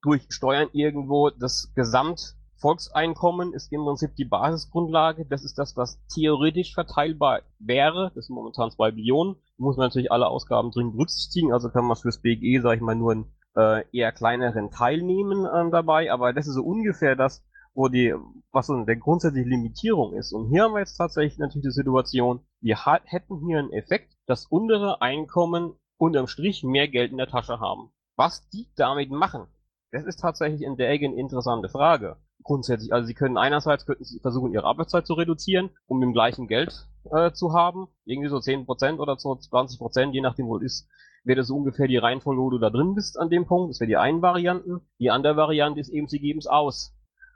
[0.02, 1.30] durch Steuern irgendwo.
[1.30, 8.26] Das Gesamtvolkseinkommen ist im Prinzip die Basisgrundlage, das ist das, was theoretisch verteilbar wäre, das
[8.26, 12.22] sind momentan zwei Billionen, muss man natürlich alle Ausgaben drin berücksichtigen, also kann man fürs
[12.22, 16.46] BGE, sage ich mal, nur einen äh, eher kleineren Teil nehmen äh, dabei, aber das
[16.46, 17.44] ist so ungefähr das,
[17.80, 18.14] wo die,
[18.52, 20.34] was so der grundsätzliche Limitierung ist.
[20.34, 24.44] Und hier haben wir jetzt tatsächlich natürlich die Situation, wir hätten hier einen Effekt, dass
[24.44, 27.90] untere Einkommen unterm Strich mehr Geld in der Tasche haben.
[28.16, 29.46] Was die damit machen,
[29.92, 32.18] das ist tatsächlich in der Ecke eine interessante Frage.
[32.42, 36.48] Grundsätzlich, also sie können einerseits könnten sie versuchen, ihre Arbeitszeit zu reduzieren, um im gleichen
[36.48, 40.88] Geld äh, zu haben, irgendwie so 10% oder so 20%, je nachdem wo es ist,
[41.24, 43.70] wäre das so ungefähr die Reihenfolge, wo du da drin bist an dem Punkt.
[43.70, 44.82] Das wäre die eine Variante.
[44.98, 46.94] Die andere Variante ist eben, sie geben es aus.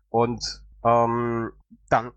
[0.09, 0.43] Und
[0.85, 1.52] ähm,
[1.89, 2.12] dann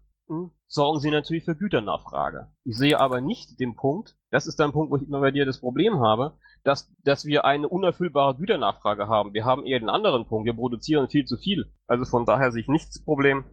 [0.68, 2.52] sorgen sie natürlich für Güternachfrage.
[2.66, 5.46] Ich sehe aber nicht den Punkt, das ist der Punkt, wo ich immer bei dir
[5.46, 9.34] das Problem habe, dass, dass wir eine unerfüllbare Güternachfrage haben.
[9.34, 11.72] Wir haben eher den anderen Punkt, wir produzieren viel zu viel.
[11.88, 13.46] Also von daher sehe ich nicht das Problem,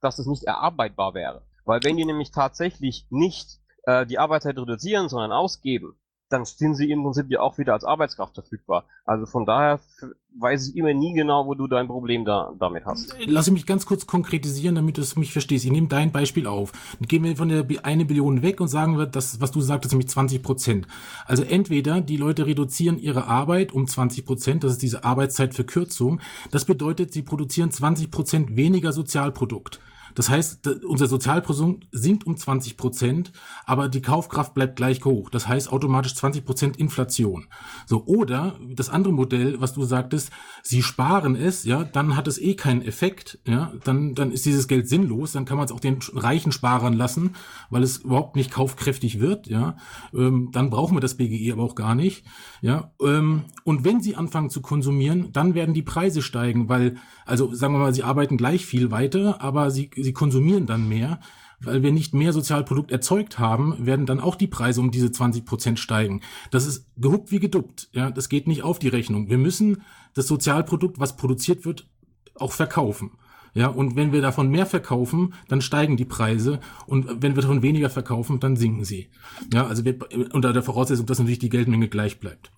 [0.00, 1.46] dass es nicht erarbeitbar wäre.
[1.64, 5.96] Weil wenn die nämlich tatsächlich nicht äh, die Arbeitszeit reduzieren, sondern ausgeben,
[6.28, 8.84] dann sind sie im Prinzip ja auch wieder als Arbeitskraft verfügbar.
[9.04, 9.78] Also von daher
[10.38, 13.14] weiß ich immer nie genau, wo du dein Problem da, damit hast.
[13.26, 15.64] Lass mich ganz kurz konkretisieren, damit du es mich verstehst.
[15.64, 16.72] Ich nehme dein Beispiel auf.
[16.98, 19.92] Dann gehen wir von der eine Billion weg und sagen wir, das, was du sagtest,
[19.92, 20.88] nämlich 20 Prozent.
[21.26, 26.20] Also entweder die Leute reduzieren ihre Arbeit um 20 Prozent, das ist diese Arbeitszeitverkürzung.
[26.50, 29.80] Das bedeutet, sie produzieren 20 Prozent weniger Sozialprodukt.
[30.16, 33.32] Das heißt, unser Sozialprodukt sinkt um 20 Prozent,
[33.66, 35.28] aber die Kaufkraft bleibt gleich hoch.
[35.28, 37.46] Das heißt automatisch 20 Prozent Inflation.
[37.84, 40.30] So, oder das andere Modell, was du sagtest,
[40.62, 44.68] sie sparen es, ja, dann hat es eh keinen Effekt, ja, dann, dann ist dieses
[44.68, 47.36] Geld sinnlos, dann kann man es auch den reichen Sparern lassen,
[47.68, 49.76] weil es überhaupt nicht kaufkräftig wird, ja.
[50.14, 52.24] Ähm, dann brauchen wir das BGE aber auch gar nicht,
[52.62, 52.90] ja.
[53.02, 57.74] Ähm, und wenn sie anfangen zu konsumieren, dann werden die Preise steigen, weil, also sagen
[57.74, 61.18] wir mal, sie arbeiten gleich viel weiter, aber sie sie konsumieren dann mehr,
[61.58, 65.44] weil wir nicht mehr Sozialprodukt erzeugt haben, werden dann auch die Preise um diese 20
[65.44, 66.20] Prozent steigen.
[66.52, 67.88] Das ist gehuckt wie geduppt.
[67.92, 69.28] Ja, das geht nicht auf die Rechnung.
[69.28, 69.82] Wir müssen
[70.14, 71.88] das Sozialprodukt, was produziert wird,
[72.36, 73.18] auch verkaufen.
[73.52, 77.62] Ja, und wenn wir davon mehr verkaufen, dann steigen die Preise und wenn wir davon
[77.62, 79.10] weniger verkaufen, dann sinken sie.
[79.52, 79.98] Ja, also wir,
[80.32, 82.52] unter der Voraussetzung, dass natürlich die Geldmenge gleich bleibt.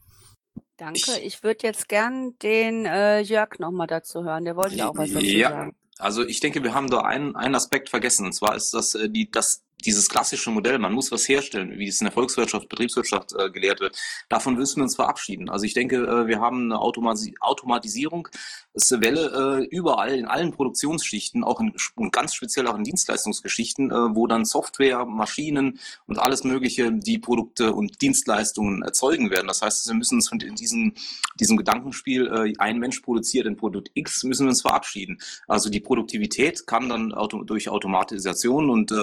[0.76, 1.18] Danke.
[1.24, 4.44] Ich würde jetzt gern den äh, Jörg nochmal dazu hören.
[4.44, 5.50] Der wollte ja auch was dazu ja.
[5.50, 5.76] sagen.
[5.98, 8.26] Also ich denke, wir haben da einen, einen Aspekt vergessen.
[8.26, 11.88] Und zwar ist das äh, die, das dieses klassische Modell, man muss was herstellen, wie
[11.88, 13.96] es in der Volkswirtschaft, Betriebswirtschaft äh, gelehrt wird,
[14.28, 15.48] davon müssen wir uns verabschieden.
[15.48, 18.28] Also ich denke, äh, wir haben eine Automasi Automatisierung,
[18.74, 23.90] es Welle äh, überall in allen Produktionsschichten, auch in, und ganz speziell auch in Dienstleistungsgeschichten,
[23.90, 29.46] äh, wo dann Software, Maschinen und alles Mögliche die Produkte und Dienstleistungen erzeugen werden.
[29.46, 30.94] Das heißt, wir müssen uns von diesem,
[31.38, 35.18] diesem Gedankenspiel, äh, ein Mensch produziert ein Produkt X, müssen wir uns verabschieden.
[35.46, 38.94] Also die Produktivität kann dann auto durch Automatisation und äh,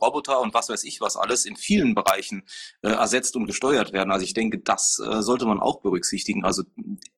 [0.00, 2.42] Roboter Roboter und was weiß ich was alles in vielen Bereichen
[2.82, 4.10] äh, ersetzt und gesteuert werden.
[4.10, 6.44] Also ich denke, das äh, sollte man auch berücksichtigen.
[6.44, 6.64] Also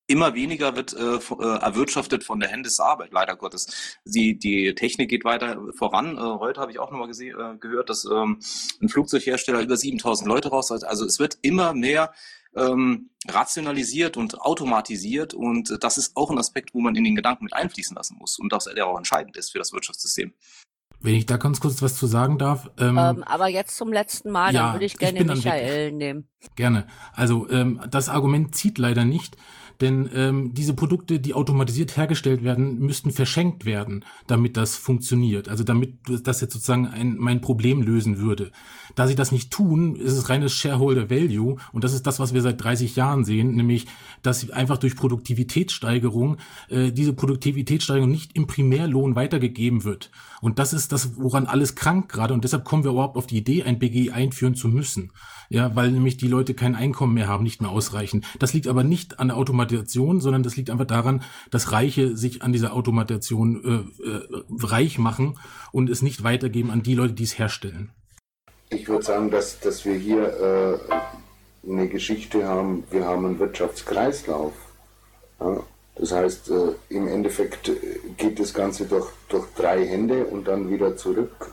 [0.06, 3.98] immer weniger wird äh, äh erwirtschaftet von der Händesarbeit, leider Gottes.
[4.04, 6.16] Die, die Technik geht weiter voran.
[6.16, 8.40] Äh, heute habe ich auch nochmal äh, gehört, dass ähm,
[8.82, 10.84] ein Flugzeughersteller über 7000 Leute raus hat.
[10.84, 12.12] Also es wird immer mehr
[12.54, 17.44] ähm, rationalisiert und automatisiert und das ist auch ein Aspekt, wo man in den Gedanken
[17.44, 20.32] mit einfließen lassen muss und das der auch entscheidend ist für das Wirtschaftssystem.
[21.02, 22.70] Wenn ich da ganz kurz was zu sagen darf.
[22.78, 26.28] Ähm, ähm, aber jetzt zum letzten Mal, ja, dann würde ich gerne ich Michael nehmen.
[26.56, 26.86] Gerne.
[27.14, 29.36] Also ähm, das Argument zieht leider nicht,
[29.80, 35.48] denn ähm, diese Produkte, die automatisiert hergestellt werden, müssten verschenkt werden, damit das funktioniert.
[35.48, 38.52] Also damit das jetzt sozusagen ein, mein Problem lösen würde.
[38.94, 42.34] Da sie das nicht tun, ist es reines Shareholder Value und das ist das, was
[42.34, 43.86] wir seit 30 Jahren sehen, nämlich,
[44.22, 46.36] dass einfach durch Produktivitätssteigerung
[46.68, 50.10] äh, diese Produktivitätssteigerung nicht im Primärlohn weitergegeben wird.
[50.40, 53.38] Und das ist das, woran alles krank gerade und deshalb kommen wir überhaupt auf die
[53.38, 55.12] Idee, ein BGI einführen zu müssen.
[55.52, 58.24] Ja, weil nämlich die Leute kein Einkommen mehr haben, nicht mehr ausreichen.
[58.38, 62.42] Das liegt aber nicht an der Automatisation, sondern das liegt einfach daran, dass Reiche sich
[62.42, 65.38] an dieser Automatisation äh, äh, reich machen
[65.72, 67.90] und es nicht weitergeben an die Leute, die es herstellen.
[68.68, 70.78] Ich würde sagen, dass, dass wir hier
[71.66, 74.52] äh, eine Geschichte haben, wir haben einen Wirtschaftskreislauf.
[75.40, 75.64] Ja?
[75.96, 77.74] Das heißt, äh, im Endeffekt äh,
[78.16, 81.52] geht das Ganze durch, durch drei Hände und dann wieder zurück.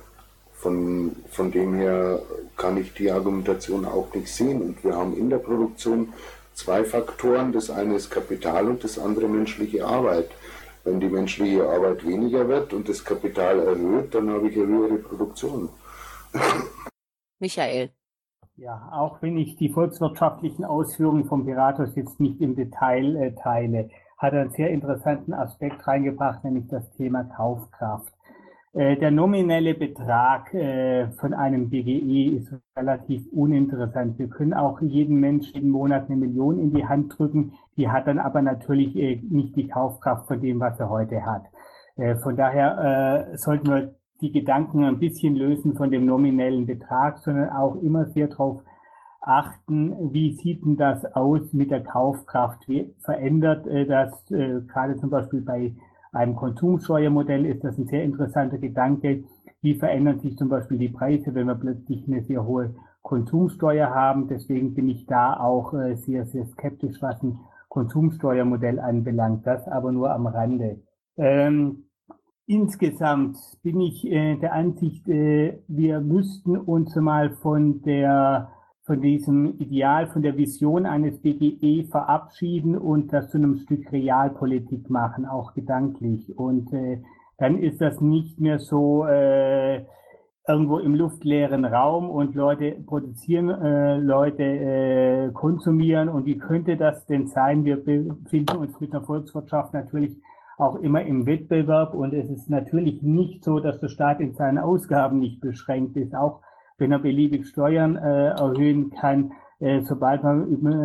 [0.57, 2.19] Von, von dem her
[2.57, 4.61] kann ich die Argumentation auch nicht sehen.
[4.61, 6.13] Und wir haben in der Produktion
[6.53, 7.51] zwei Faktoren.
[7.51, 10.29] Das eine ist Kapital und das andere menschliche Arbeit.
[10.83, 14.97] Wenn die menschliche Arbeit weniger wird und das Kapital erhöht, dann habe ich eine höhere
[14.97, 15.69] Produktion.
[17.39, 17.91] Michael.
[18.55, 23.89] Ja, auch wenn ich die volkswirtschaftlichen Ausführungen vom Piratus jetzt nicht im Detail äh, teile,
[24.17, 28.11] hat er einen sehr interessanten Aspekt reingebracht, nämlich das Thema Kaufkraft.
[28.77, 34.19] Äh, der nominelle Betrag äh, von einem BGE ist relativ uninteressant.
[34.19, 38.05] Wir können auch jeden Menschen jeden Monat eine Million in die Hand drücken, die hat
[38.05, 41.45] dann aber natürlich äh, nicht die Kaufkraft von dem, was er heute hat.
[42.21, 47.81] Von daher sollten wir die Gedanken ein bisschen lösen von dem nominellen Betrag, sondern auch
[47.81, 48.61] immer sehr darauf
[49.19, 52.69] achten, wie sieht denn das aus mit der Kaufkraft?
[52.69, 55.73] Wie verändert das gerade zum Beispiel bei
[56.17, 59.23] einem Konsumsteuermodell ist das ein sehr interessanter Gedanke.
[59.61, 64.27] Wie verändern sich zum Beispiel die Preise, wenn wir plötzlich eine sehr hohe Konsumsteuer haben?
[64.27, 67.39] Deswegen bin ich da auch äh, sehr, sehr skeptisch, was ein
[67.69, 69.45] Konsumsteuermodell anbelangt.
[69.47, 70.81] Das aber nur am Rande.
[71.17, 71.85] Ähm,
[72.45, 78.51] insgesamt bin ich äh, der Ansicht, äh, wir müssten uns mal von der
[78.87, 84.89] von diesem Ideal, von der Vision eines BGE verabschieden und das zu einem Stück Realpolitik
[84.89, 86.35] machen, auch gedanklich.
[86.37, 87.01] Und äh,
[87.37, 89.83] dann ist das nicht mehr so äh,
[90.47, 96.07] irgendwo im luftleeren Raum und Leute produzieren, äh, Leute äh, konsumieren.
[96.07, 97.65] Und wie könnte das denn sein?
[97.65, 100.15] Wir befinden uns mit der Volkswirtschaft natürlich
[100.57, 104.57] auch immer im Wettbewerb und es ist natürlich nicht so, dass der Staat in seinen
[104.57, 106.15] Ausgaben nicht beschränkt ist.
[106.15, 106.41] Auch
[106.77, 110.33] wenn er beliebig Steuern äh, erhöhen kann, äh, sobald wir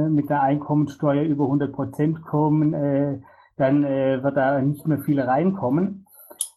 [0.09, 3.19] mit der Einkommensteuer über 100 Prozent kommen, äh,
[3.57, 6.07] dann äh, wird da nicht mehr viel reinkommen.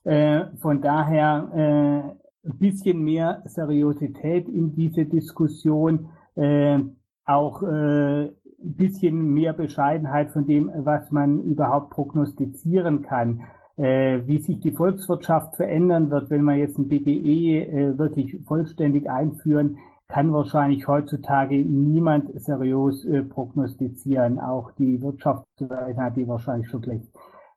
[0.03, 6.79] Äh, von daher äh, ein bisschen mehr Seriosität in diese Diskussion, äh,
[7.25, 8.29] auch ein
[8.59, 13.41] bisschen mehr Bescheidenheit von dem, was man überhaupt prognostizieren kann
[13.77, 19.77] wie sich die Volkswirtschaft verändern wird, wenn wir jetzt ein BGE äh, wirklich vollständig einführen,
[20.07, 24.39] kann wahrscheinlich heutzutage niemand seriös äh, prognostizieren.
[24.39, 27.01] Auch die Wirtschaftsweise hat die wahrscheinlich schon gleich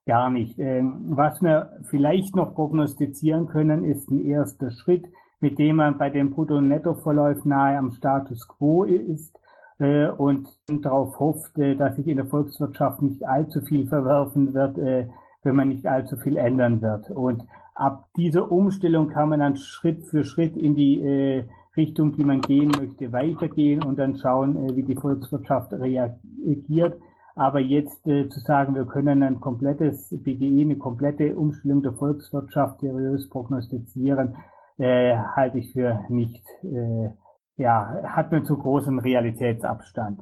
[0.07, 0.59] gar nicht.
[0.59, 5.07] Ähm, was wir vielleicht noch prognostizieren können, ist ein erster Schritt,
[5.40, 9.39] mit dem man bei den Brutto-Netto-Verläufen nahe am Status quo ist
[9.78, 14.78] äh, und darauf hofft, äh, dass sich in der Volkswirtschaft nicht allzu viel verwerfen wird,
[14.78, 15.09] äh,
[15.43, 17.10] wenn man nicht allzu viel ändern wird.
[17.10, 17.44] Und
[17.74, 21.44] ab dieser Umstellung kann man dann Schritt für Schritt in die äh,
[21.77, 27.01] Richtung, die man gehen möchte, weitergehen und dann schauen, äh, wie die Volkswirtschaft reagiert.
[27.36, 32.81] Aber jetzt äh, zu sagen, wir können ein komplettes BGE, eine komplette Umstellung der Volkswirtschaft
[32.81, 34.36] seriös prognostizieren,
[34.78, 37.10] äh, halte ich für nicht, äh,
[37.56, 40.20] ja, hat mir zu großen Realitätsabstand.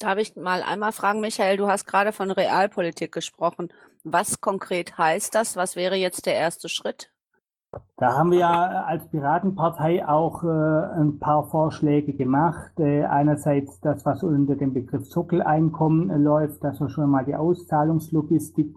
[0.00, 3.68] Darf ich mal einmal fragen, Michael, du hast gerade von Realpolitik gesprochen.
[4.02, 5.56] Was konkret heißt das?
[5.56, 7.12] Was wäre jetzt der erste Schritt?
[7.98, 12.72] Da haben wir ja als Piratenpartei auch äh, ein paar Vorschläge gemacht.
[12.80, 17.36] Äh, einerseits das, was unter dem Begriff Sockeleinkommen äh, läuft, dass wir schon mal die
[17.36, 18.74] Auszahlungslogistik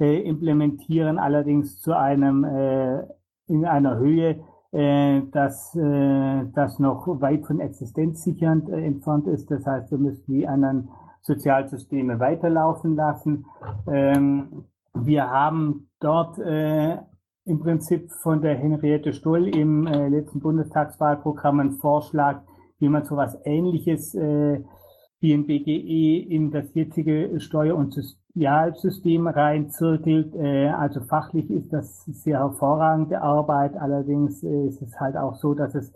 [0.00, 3.04] äh, implementieren, allerdings zu einem äh,
[3.46, 4.44] in einer Höhe,
[4.74, 9.48] äh, dass äh, das noch weit von existenzsichernd äh, entfernt ist.
[9.48, 10.88] Das heißt, wir müssen die anderen
[11.22, 13.46] Sozialsysteme weiterlaufen lassen.
[13.86, 14.64] Ähm,
[14.94, 22.42] wir haben dort im Prinzip von der Henriette Stoll im letzten Bundestagswahlprogramm einen Vorschlag,
[22.78, 24.62] wie man so etwas Ähnliches äh,
[25.18, 27.92] wie ein BGE in das jetzige Steuer- und
[28.34, 30.34] Sozialsystem reinzirkelt.
[30.34, 33.76] Äh, also fachlich ist das sehr hervorragende Arbeit.
[33.76, 35.92] Allerdings ist es halt auch so, dass es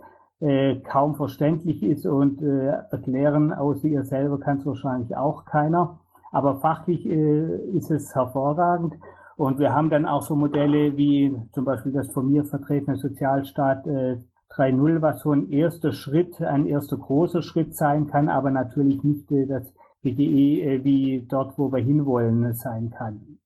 [0.85, 5.98] kaum verständlich ist und erklären, außer ihr selber kann es wahrscheinlich auch keiner.
[6.31, 8.94] Aber fachlich ist es hervorragend.
[9.36, 13.85] Und wir haben dann auch so Modelle wie zum Beispiel das von mir vertretene Sozialstaat
[13.85, 19.28] 3.0, was so ein erster Schritt, ein erster großer Schritt sein kann, aber natürlich nicht
[19.48, 23.39] das BGE äh, wie dort, wo wir hinwollen, sein kann.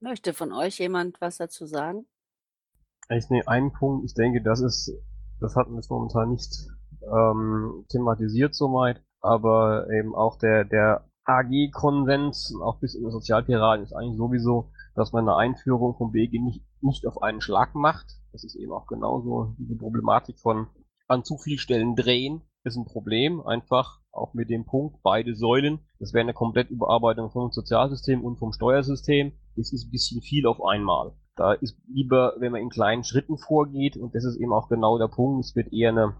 [0.00, 2.06] Möchte von euch jemand was dazu sagen?
[3.08, 4.92] Ich nehme einen Punkt, ich denke, das ist,
[5.40, 6.68] das hatten wir momentan nicht
[7.02, 13.92] ähm, thematisiert soweit, aber eben auch der, der AG-Konsens, auch bis in die Sozialpiraten, ist
[13.92, 18.06] eigentlich sowieso, dass man eine Einführung vom BG nicht, nicht auf einen Schlag macht.
[18.32, 20.68] Das ist eben auch genauso diese Problematik von
[21.08, 25.80] an zu viel Stellen drehen, ist ein Problem, einfach auch mit dem Punkt, beide Säulen,
[25.98, 29.32] das wäre eine komplett Überarbeitung vom Sozialsystem und vom Steuersystem.
[29.56, 31.12] Das ist ein bisschen viel auf einmal.
[31.36, 34.98] Da ist lieber, wenn man in kleinen Schritten vorgeht, und das ist eben auch genau
[34.98, 36.16] der Punkt, es wird eher eine,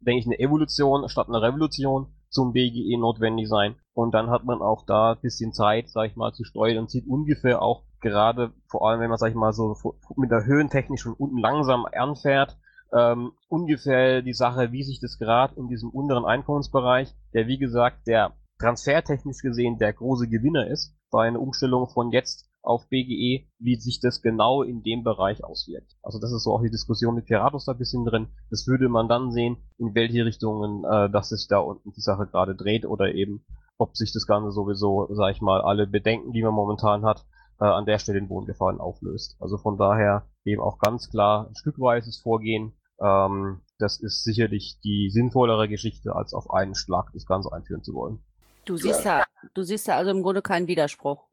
[0.00, 3.74] denke ich, eine Evolution statt eine Revolution zum BGE notwendig sein.
[3.92, 6.90] Und dann hat man auch da ein bisschen Zeit, sag ich mal, zu steuern und
[6.90, 9.76] sieht ungefähr auch gerade, vor allem wenn man, sag ich mal, so
[10.16, 12.56] mit der Höhentechnik schon unten langsam anfährt,
[12.92, 18.06] ähm, ungefähr die Sache, wie sich das gerade in diesem unteren Einkommensbereich, der wie gesagt,
[18.06, 23.76] der transfertechnisch gesehen der große Gewinner ist, bei einer Umstellung von jetzt auf BGE, wie
[23.76, 25.96] sich das genau in dem Bereich auswirkt.
[26.02, 28.28] Also das ist so auch die Diskussion mit Piratus da ein bisschen drin.
[28.50, 32.26] Das würde man dann sehen, in welche Richtungen äh, das sich da unten die Sache
[32.26, 33.44] gerade dreht oder eben,
[33.78, 37.24] ob sich das Ganze sowieso, sag ich mal, alle Bedenken, die man momentan hat,
[37.60, 39.36] äh, an der Stelle in Wohngefahren auflöst.
[39.40, 42.74] Also von daher eben auch ganz klar ein stückweises Vorgehen.
[43.00, 47.94] Ähm, das ist sicherlich die sinnvollere Geschichte, als auf einen Schlag das Ganze einführen zu
[47.94, 48.20] wollen.
[48.64, 49.24] Du siehst ja,
[49.54, 51.24] du siehst ja also im Grunde keinen Widerspruch.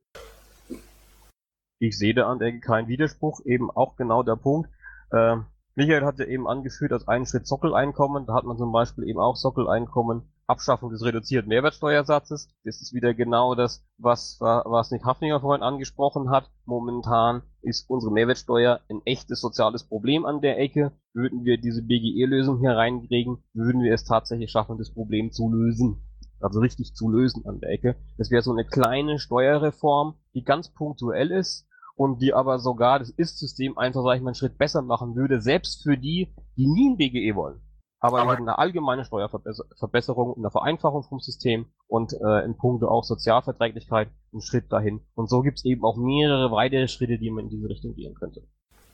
[1.80, 4.70] Ich sehe da an der keinen Widerspruch, eben auch genau der Punkt.
[5.12, 5.38] Äh,
[5.76, 9.20] Michael hat ja eben angeführt, als einen Schritt Sockeleinkommen, da hat man zum Beispiel eben
[9.20, 12.50] auch Sockeleinkommen, Abschaffung des reduzierten Mehrwertsteuersatzes.
[12.64, 16.50] Das ist wieder genau das, was, was Nick Hafninger vorhin angesprochen hat.
[16.66, 20.94] Momentan ist unsere Mehrwertsteuer ein echtes soziales Problem an der Ecke.
[21.14, 26.02] Würden wir diese BGE-Lösung hier reinkriegen, würden wir es tatsächlich schaffen, das Problem zu lösen
[26.40, 27.96] also richtig zu lösen an der Ecke.
[28.18, 33.10] Das wäre so eine kleine Steuerreform, die ganz punktuell ist und die aber sogar das
[33.10, 36.92] Ist-System einfach, sag ich mal, einen Schritt besser machen würde, selbst für die, die nie
[36.92, 37.62] ein BGE wollen.
[38.00, 44.10] Aber, aber eine allgemeine Steuerverbesserung eine Vereinfachung vom System und äh, in puncto auch Sozialverträglichkeit
[44.32, 45.02] einen Schritt dahin.
[45.16, 48.14] Und so gibt es eben auch mehrere weitere Schritte, die man in diese Richtung gehen
[48.14, 48.44] könnte.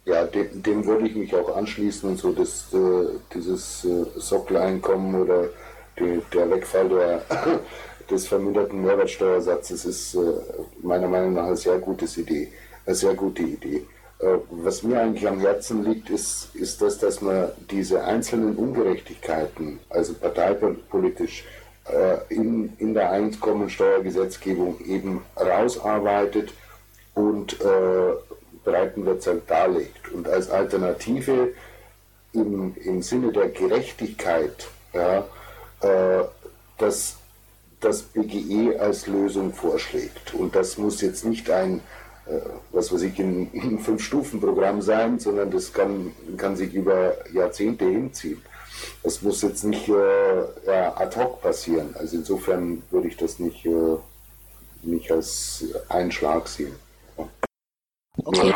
[0.05, 5.21] Ja, dem, dem würde ich mich auch anschließen und so das, äh, dieses äh, Sockeleinkommen
[5.21, 5.49] oder
[5.99, 7.21] die, der Wegfall der,
[8.09, 10.19] des verminderten Mehrwertsteuersatzes ist äh,
[10.81, 12.51] meiner Meinung nach eine sehr gute Idee.
[12.85, 13.85] Eine sehr gute Idee.
[14.19, 19.79] Äh, was mir eigentlich am Herzen liegt, ist, ist das, dass man diese einzelnen Ungerechtigkeiten,
[19.89, 21.45] also parteipolitisch,
[21.85, 26.53] äh, in, in der Einkommensteuergesetzgebung eben rausarbeitet
[27.13, 28.13] und äh,
[28.63, 30.11] Breitenwirtschaft darlegt.
[30.13, 31.49] Und als Alternative
[32.31, 35.25] im, im Sinne der Gerechtigkeit ja,
[35.81, 36.23] äh,
[36.77, 37.17] das,
[37.79, 40.33] das BGE als Lösung vorschlägt.
[40.33, 41.81] Und das muss jetzt nicht ein,
[42.71, 48.41] was weiß ich, ein, ein Fünf-Stufen-Programm sein, sondern das kann, kann sich über Jahrzehnte hinziehen.
[49.03, 51.95] Das muss jetzt nicht äh, ja, ad hoc passieren.
[51.97, 53.97] Also insofern würde ich das nicht, äh,
[54.81, 56.75] nicht als Einschlag sehen.
[58.23, 58.53] Okay.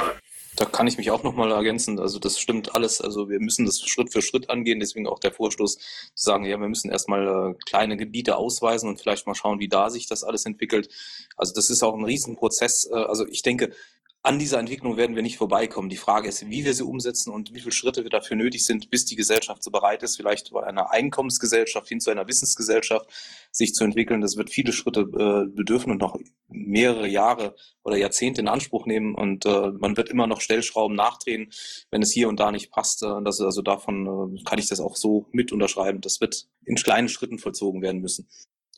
[0.57, 1.99] Da kann ich mich auch nochmal ergänzen.
[1.99, 2.99] Also das stimmt alles.
[2.99, 4.79] Also wir müssen das Schritt für Schritt angehen.
[4.79, 5.83] Deswegen auch der Vorstoß zu
[6.15, 9.91] sagen, ja, wir müssen erstmal äh, kleine Gebiete ausweisen und vielleicht mal schauen, wie da
[9.91, 10.89] sich das alles entwickelt.
[11.35, 12.89] Also das ist auch ein Riesenprozess.
[12.91, 13.71] Äh, also ich denke,
[14.23, 15.89] an dieser Entwicklung werden wir nicht vorbeikommen.
[15.89, 18.89] Die Frage ist, wie wir sie umsetzen und wie viele Schritte wir dafür nötig sind,
[18.89, 23.09] bis die Gesellschaft so bereit ist, vielleicht bei einer Einkommensgesellschaft hin zu einer Wissensgesellschaft
[23.51, 24.21] sich zu entwickeln.
[24.21, 26.17] Das wird viele Schritte äh, bedürfen und noch
[26.49, 29.15] mehrere Jahre oder Jahrzehnte in Anspruch nehmen.
[29.15, 31.51] Und äh, man wird immer noch Stellschrauben nachdrehen,
[31.89, 33.03] wenn es hier und da nicht passt.
[33.03, 36.01] Äh, das, also davon äh, kann ich das auch so mit unterschreiben.
[36.01, 38.27] Das wird in kleinen Schritten vollzogen werden müssen.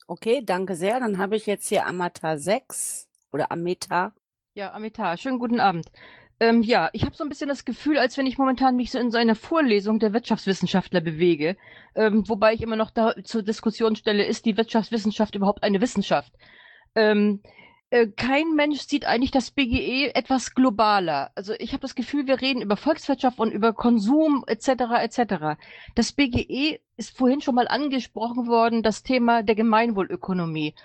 [0.05, 0.99] Okay, danke sehr.
[0.99, 4.13] Dann habe ich jetzt hier Amata 6 oder Ameta
[4.59, 5.85] ja, Amita, schönen guten Abend.
[6.41, 8.99] Ähm, ja, ich habe so ein bisschen das Gefühl, als wenn ich momentan mich so
[8.99, 11.55] in so einer Vorlesung der Wirtschaftswissenschaftler bewege,
[11.95, 16.33] ähm, wobei ich immer noch da zur Diskussion stelle, ist die Wirtschaftswissenschaft überhaupt eine Wissenschaft?
[16.93, 17.41] Ähm,
[17.89, 21.31] äh, kein Mensch sieht eigentlich das BGE etwas globaler.
[21.35, 24.67] Also ich habe das Gefühl, wir reden über Volkswirtschaft und über Konsum etc.
[25.01, 25.57] etc.
[25.95, 30.75] Das BGE ist vorhin schon mal angesprochen worden, das Thema der Gemeinwohlökonomie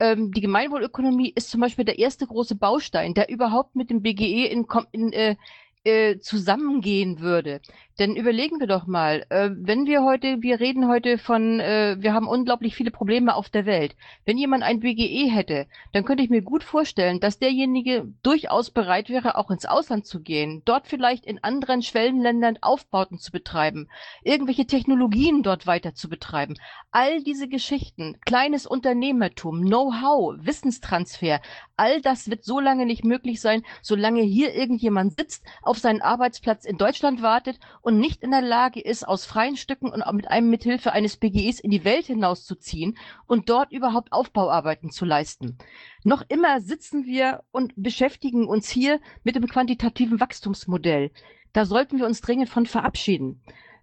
[0.00, 4.46] ähm, die Gemeinwohlökonomie ist zum Beispiel der erste große Baustein, der überhaupt mit dem BGE
[4.46, 5.36] in, in, äh,
[5.84, 7.60] äh, zusammengehen würde.
[7.98, 12.12] Denn überlegen wir doch mal, äh, wenn wir heute, wir reden heute von, äh, wir
[12.12, 13.94] haben unglaublich viele Probleme auf der Welt.
[14.24, 19.10] Wenn jemand ein BGE hätte, dann könnte ich mir gut vorstellen, dass derjenige durchaus bereit
[19.10, 23.88] wäre, auch ins Ausland zu gehen, dort vielleicht in anderen Schwellenländern Aufbauten zu betreiben,
[24.24, 26.56] irgendwelche Technologien dort weiter zu betreiben.
[26.90, 31.40] All diese Geschichten, kleines Unternehmertum, Know-how, Wissenstransfer,
[31.76, 35.44] all das wird so lange nicht möglich sein, solange hier irgendjemand sitzt,
[35.74, 39.90] auf seinen Arbeitsplatz in Deutschland wartet und nicht in der Lage ist, aus freien Stücken
[39.90, 42.96] und mit einem mithilfe eines BGEs in die Welt hinauszuziehen
[43.26, 45.58] und dort überhaupt Aufbauarbeiten zu leisten.
[46.04, 51.10] Noch immer sitzen wir und beschäftigen uns hier mit dem quantitativen Wachstumsmodell.
[51.52, 53.42] Da sollten wir uns dringend von verabschieden.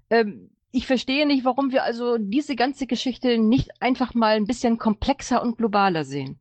[0.10, 4.78] Ähm, ich verstehe nicht, warum wir also diese ganze Geschichte nicht einfach mal ein bisschen
[4.78, 6.40] komplexer und globaler sehen.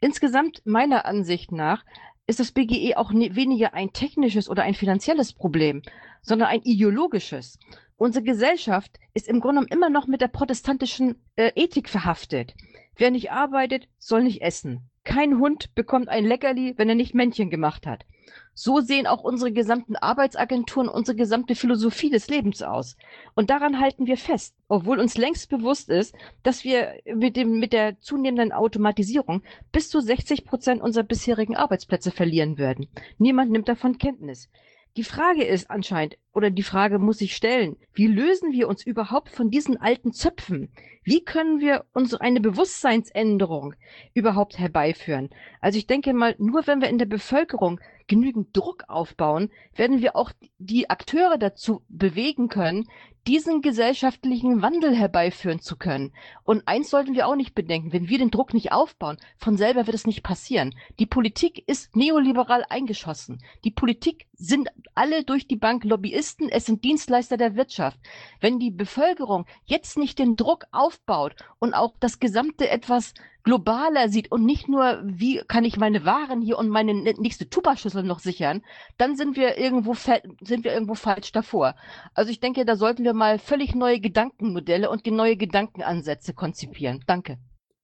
[0.00, 1.84] Insgesamt meiner Ansicht nach
[2.30, 5.82] ist das BGE auch weniger ein technisches oder ein finanzielles Problem,
[6.22, 7.58] sondern ein ideologisches.
[7.96, 12.54] Unsere Gesellschaft ist im Grunde genommen immer noch mit der protestantischen äh, Ethik verhaftet.
[12.96, 14.88] Wer nicht arbeitet, soll nicht essen.
[15.02, 18.06] Kein Hund bekommt ein Leckerli, wenn er nicht Männchen gemacht hat.
[18.54, 22.96] So sehen auch unsere gesamten Arbeitsagenturen, unsere gesamte Philosophie des Lebens aus.
[23.34, 27.72] Und daran halten wir fest, obwohl uns längst bewusst ist, dass wir mit, dem, mit
[27.72, 29.42] der zunehmenden Automatisierung
[29.72, 32.88] bis zu 60 Prozent unserer bisherigen Arbeitsplätze verlieren werden.
[33.18, 34.48] Niemand nimmt davon Kenntnis.
[34.96, 39.28] Die Frage ist anscheinend, oder die Frage muss sich stellen, wie lösen wir uns überhaupt
[39.28, 40.72] von diesen alten Zöpfen?
[41.04, 43.74] Wie können wir uns eine Bewusstseinsänderung
[44.14, 45.30] überhaupt herbeiführen?
[45.60, 47.80] Also ich denke mal, nur wenn wir in der Bevölkerung
[48.10, 52.88] genügend Druck aufbauen, werden wir auch die Akteure dazu bewegen können,
[53.26, 56.12] diesen gesellschaftlichen Wandel herbeiführen zu können.
[56.44, 59.86] Und eins sollten wir auch nicht bedenken, wenn wir den Druck nicht aufbauen, von selber
[59.86, 60.74] wird es nicht passieren.
[60.98, 63.42] Die Politik ist neoliberal eingeschossen.
[63.64, 67.98] Die Politik sind alle durch die Bank Lobbyisten, es sind Dienstleister der Wirtschaft.
[68.40, 74.30] Wenn die Bevölkerung jetzt nicht den Druck aufbaut und auch das Gesamte etwas globaler sieht
[74.30, 78.62] und nicht nur, wie kann ich meine Waren hier und meine nächste Tupperschüssel noch sichern,
[78.98, 81.74] dann sind wir irgendwo sind wir irgendwo falsch davor.
[82.14, 87.02] Also ich denke, da sollten wir mal völlig neue Gedankenmodelle und neue Gedankenansätze konzipieren.
[87.06, 87.38] Danke.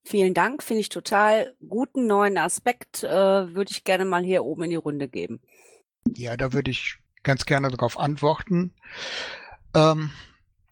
[0.05, 4.63] Vielen Dank, finde ich total guten neuen Aspekt, äh, würde ich gerne mal hier oben
[4.65, 5.41] in die Runde geben.
[6.15, 8.73] Ja, da würde ich ganz gerne darauf antworten.
[9.75, 10.11] Ähm,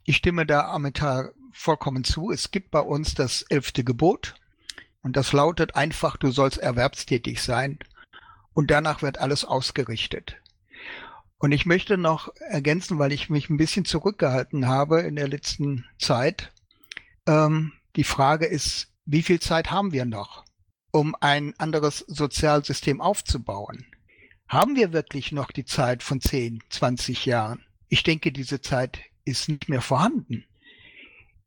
[0.04, 2.30] ich stimme da Amita vollkommen zu.
[2.30, 4.34] Es gibt bei uns das elfte Gebot.
[5.02, 7.78] Und das lautet einfach, du sollst erwerbstätig sein.
[8.54, 10.36] Und danach wird alles ausgerichtet.
[11.44, 15.84] Und ich möchte noch ergänzen, weil ich mich ein bisschen zurückgehalten habe in der letzten
[15.98, 16.50] Zeit.
[17.26, 20.46] Ähm, die Frage ist, wie viel Zeit haben wir noch,
[20.90, 23.84] um ein anderes Sozialsystem aufzubauen?
[24.48, 27.62] Haben wir wirklich noch die Zeit von 10, 20 Jahren?
[27.90, 30.46] Ich denke, diese Zeit ist nicht mehr vorhanden.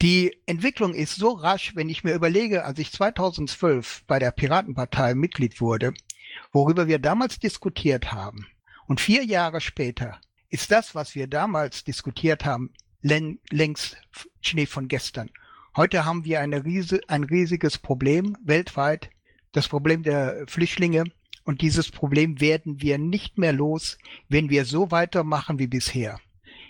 [0.03, 5.15] Die Entwicklung ist so rasch, wenn ich mir überlege, als ich 2012 bei der Piratenpartei
[5.15, 5.95] Mitglied wurde,
[6.52, 8.45] worüber wir damals diskutiert haben.
[8.88, 10.19] Und vier Jahre später
[10.49, 13.97] ist das, was wir damals diskutiert haben, längst
[14.41, 15.30] Schnee von gestern.
[15.76, 19.09] Heute haben wir riese, ein riesiges Problem weltweit,
[19.51, 21.03] das Problem der Flüchtlinge.
[21.43, 23.97] Und dieses Problem werden wir nicht mehr los,
[24.30, 26.19] wenn wir so weitermachen wie bisher.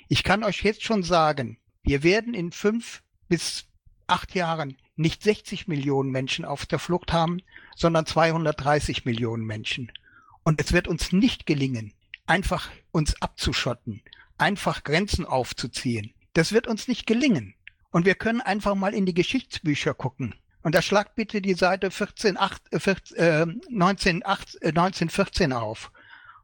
[0.08, 3.68] Ich kann euch jetzt schon sagen, wir werden in fünf bis
[4.08, 7.42] acht Jahren nicht 60 Millionen Menschen auf der Flucht haben,
[7.76, 9.92] sondern 230 Millionen Menschen.
[10.44, 11.94] Und es wird uns nicht gelingen,
[12.28, 14.02] einfach uns abzuschotten,
[14.38, 16.14] einfach Grenzen aufzuziehen.
[16.34, 17.56] Das wird uns nicht gelingen.
[17.90, 20.36] Und wir können einfach mal in die Geschichtsbücher gucken.
[20.62, 22.74] Und da schlagt bitte die Seite 14, 8,
[23.16, 25.92] äh, 19, 8, äh, 1914 auf.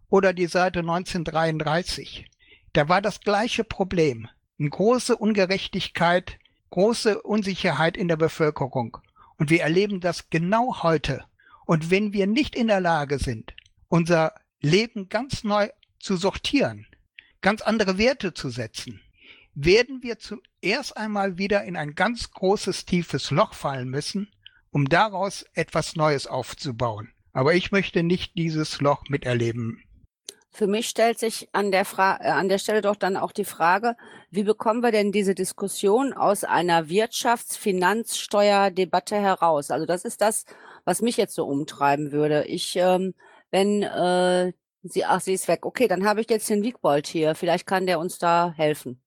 [0.10, 2.26] Oder die Seite 1933.
[2.72, 4.28] Da war das gleiche Problem.
[4.58, 6.40] Eine große Ungerechtigkeit
[6.74, 8.98] große Unsicherheit in der Bevölkerung.
[9.38, 11.24] Und wir erleben das genau heute.
[11.68, 13.54] Und wenn wir nicht in der Lage sind,
[13.90, 14.34] unser
[14.64, 15.70] Leben ganz neu
[16.00, 16.88] zu sortieren,
[17.42, 19.02] ganz andere Werte zu setzen,
[19.54, 24.32] werden wir zuerst einmal wieder in ein ganz großes, tiefes Loch fallen müssen,
[24.72, 27.12] um daraus etwas Neues aufzubauen.
[27.34, 29.84] Aber ich möchte nicht dieses Loch miterleben.
[30.50, 33.44] Für mich stellt sich an der, Fra äh, an der Stelle doch dann auch die
[33.44, 33.98] Frage,
[34.30, 39.72] wie bekommen wir denn diese Diskussion aus einer Wirtschafts-Finanzsteuerdebatte heraus?
[39.72, 40.46] Also das ist das,
[40.86, 42.46] was mich jetzt so umtreiben würde.
[42.46, 43.16] Ich, ähm,
[43.54, 44.52] wenn äh,
[44.82, 45.66] sie, ach, sie ist weg.
[45.66, 47.36] Okay, dann habe ich jetzt den Wiegbold hier.
[47.36, 49.00] Vielleicht kann der uns da helfen.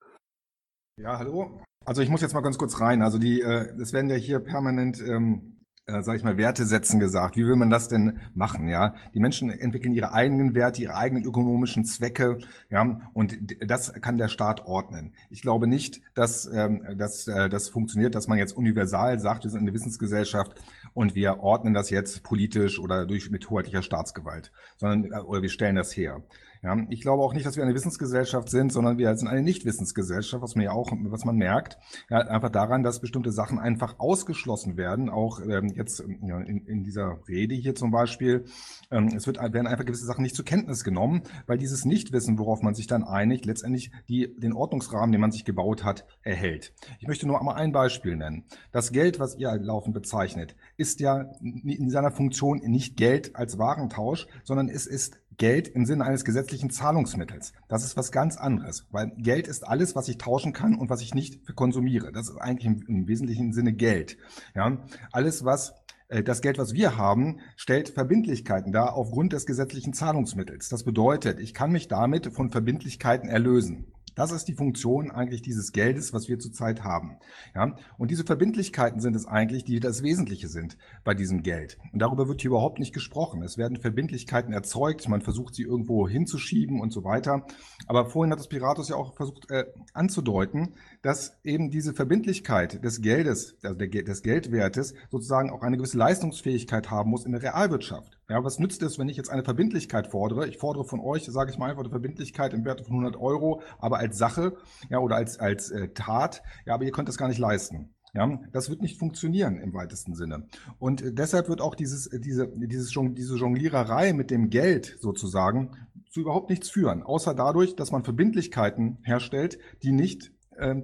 [0.97, 1.61] Ja, hallo.
[1.85, 3.03] Also ich muss jetzt mal ganz kurz rein.
[3.03, 5.57] Also die, äh, es werden ja hier permanent ähm,
[5.89, 7.37] äh, sage ich mal, Werte setzen gesagt.
[7.37, 8.69] Wie will man das denn machen?
[8.69, 12.39] Ja, die Menschen entwickeln ihre eigenen Werte, ihre eigenen ökonomischen Zwecke.
[12.71, 15.15] Ja, und das kann der Staat ordnen.
[15.31, 19.51] Ich glaube nicht, dass, ähm, dass äh, das funktioniert, dass man jetzt universal sagt, wir
[19.51, 20.61] sind eine Wissensgesellschaft
[20.97, 25.51] und wir ordnen das jetzt politisch oder durch mit hoheitlicher Staatsgewalt, sondern äh, oder wir
[25.51, 26.23] stellen das her.
[26.67, 30.43] Ja, ich glaube auch nicht, dass wir eine Wissensgesellschaft sind, sondern wir sind eine Nichtwissensgesellschaft,
[30.43, 31.79] was man ja auch, was man merkt,
[32.11, 35.09] ja, einfach daran, dass bestimmte Sachen einfach ausgeschlossen werden.
[35.09, 38.47] Auch ähm, jetzt ja, in, in dieser Rede hier zum Beispiel,
[38.91, 42.63] ähm, es wird, werden einfach gewisse Sachen nicht zur Kenntnis genommen, weil dieses Nichtwissen, worauf
[42.63, 46.75] man sich dann einigt, letztendlich die, den Ordnungsrahmen, den man sich gebaut hat, erhält.
[46.99, 48.43] Ich möchte nur einmal ein Beispiel nennen.
[48.73, 54.27] Das Geld, was ihr laufend bezeichnet, ist ja in seiner Funktion nicht Geld als Warentausch,
[54.43, 57.53] sondern es ist Geld im Sinne eines gesetzlichen Zahlungsmittels.
[57.69, 61.03] Das ist was ganz anderes, weil Geld ist alles, was ich tauschen kann und was
[61.03, 62.13] ich nicht konsumiere.
[62.13, 64.17] Das ist eigentlich im, im wesentlichen Sinne Geld.
[64.55, 64.79] Ja,
[65.13, 65.75] alles, was
[66.09, 70.69] äh, das Geld, was wir haben, stellt Verbindlichkeiten dar aufgrund des gesetzlichen Zahlungsmittels.
[70.69, 73.87] Das bedeutet, ich kann mich damit von Verbindlichkeiten erlösen.
[74.17, 77.19] Das ist die Funktion eigentlich dieses Geldes, was wir zurzeit haben.
[77.55, 77.77] Ja?
[77.99, 81.79] Und diese Verbindlichkeiten sind es eigentlich, die das Wesentliche sind bei diesem Geld.
[81.93, 83.43] Und darüber wird hier überhaupt nicht gesprochen.
[83.43, 87.47] Es werden Verbindlichkeiten erzeugt, man versucht sie irgendwo hinzuschieben und so weiter.
[87.87, 90.73] Aber vorhin hat das Piratus ja auch versucht äh, anzudeuten,
[91.03, 97.11] dass eben diese Verbindlichkeit des Geldes, also des Geldwertes, sozusagen auch eine gewisse Leistungsfähigkeit haben
[97.11, 98.19] muss in der Realwirtschaft.
[98.29, 100.49] Ja, was nützt es, wenn ich jetzt eine Verbindlichkeit fordere?
[100.49, 103.63] Ich fordere von euch, sage ich mal einfach, eine Verbindlichkeit im Wert von 100 Euro,
[103.79, 104.57] aber als Sache,
[104.91, 107.95] ja, oder als, als äh, Tat, ja, aber ihr könnt das gar nicht leisten.
[108.15, 110.47] Ja, das wird nicht funktionieren im weitesten Sinne.
[110.79, 115.77] Und äh, deshalb wird auch dieses, äh, diese, dieses, diese Jongliererei mit dem Geld sozusagen
[116.11, 120.33] zu überhaupt nichts führen, außer dadurch, dass man Verbindlichkeiten herstellt, die nicht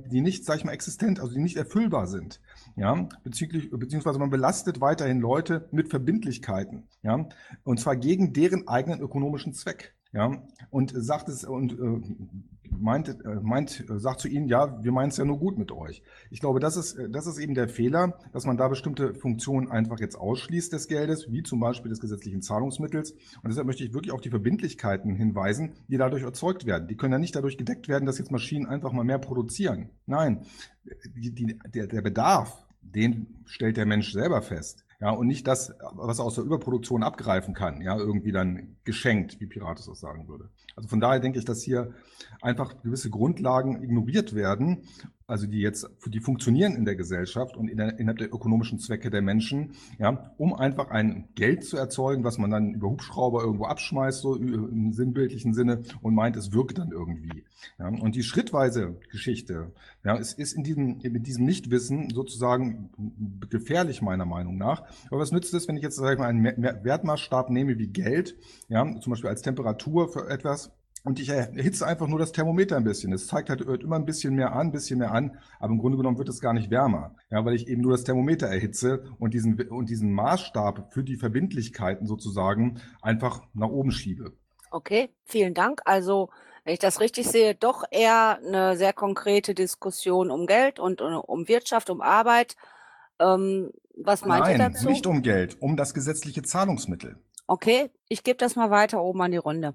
[0.07, 2.41] die nicht, sag ich mal, existent, also die nicht erfüllbar sind.
[2.77, 6.89] Ja, bezüglich, beziehungsweise man belastet weiterhin Leute mit Verbindlichkeiten.
[7.03, 7.29] Ja,
[7.65, 9.95] und zwar gegen deren eigenen ökonomischen Zweck.
[10.13, 12.01] Ja, und sagt es und äh,
[12.79, 15.73] meint, äh, meint, äh, sagt zu ihnen, ja, wir meinen es ja nur gut mit
[15.73, 16.03] euch.
[16.31, 19.71] Ich glaube, das ist, äh, das ist eben der Fehler, dass man da bestimmte Funktionen
[19.71, 23.13] einfach jetzt ausschließt des Geldes, wie zum Beispiel des gesetzlichen Zahlungsmittels.
[23.13, 26.89] Und deshalb möchte ich wirklich auf die Verbindlichkeiten hinweisen, die dadurch erzeugt werden.
[26.89, 29.91] Die können ja nicht dadurch gedeckt werden, dass jetzt Maschinen einfach mal mehr produzieren.
[30.07, 30.43] Nein,
[31.17, 34.82] die, die, der, der Bedarf, den stellt der Mensch selber fest.
[35.03, 39.47] Ja, und nicht das, was aus der Überproduktion abgreifen kann, ja, irgendwie dann geschenkt, wie
[39.47, 40.49] Pirates das sagen würde.
[40.77, 41.93] Also von daher denke ich, dass hier
[42.41, 44.85] einfach gewisse Grundlagen ignoriert werden
[45.33, 49.09] also die jetzt, die funktionieren in der Gesellschaft und in der, innerhalb der ökonomischen Zwecke
[49.09, 53.65] der Menschen, ja, um einfach ein Geld zu erzeugen, was man dann über Hubschrauber irgendwo
[53.65, 57.45] abschmeißt, so im sinnbildlichen Sinne, und meint, es wirkt dann irgendwie.
[57.79, 57.89] Ja.
[57.89, 59.73] Und die schrittweise Geschichte,
[60.05, 62.91] ja, es ist in diesem, mit diesem Nichtwissen sozusagen
[63.49, 64.85] gefährlich, meiner Meinung nach.
[65.09, 68.37] Aber was nützt es, wenn ich jetzt, sag ich mal, einen Wertmaßstab nehme wie Geld,
[68.69, 70.73] ja, zum Beispiel als Temperatur für etwas,
[71.05, 73.13] und ich erhitze einfach nur das Thermometer ein bisschen.
[73.13, 75.97] Es zeigt halt immer ein bisschen mehr an, ein bisschen mehr an, aber im Grunde
[75.97, 77.17] genommen wird es gar nicht wärmer.
[77.31, 81.17] Ja, weil ich eben nur das Thermometer erhitze und diesen, und diesen Maßstab für die
[81.17, 84.33] Verbindlichkeiten sozusagen einfach nach oben schiebe.
[84.71, 85.81] Okay, vielen Dank.
[85.85, 86.31] Also,
[86.65, 91.49] wenn ich das richtig sehe, doch eher eine sehr konkrete Diskussion um Geld und um
[91.49, 92.57] Wirtschaft, um Arbeit.
[93.19, 94.89] Ähm, was meint Nein, ihr dazu?
[94.89, 97.17] nicht um Geld, um das gesetzliche Zahlungsmittel.
[97.47, 99.75] Okay, ich gebe das mal weiter oben an die Runde.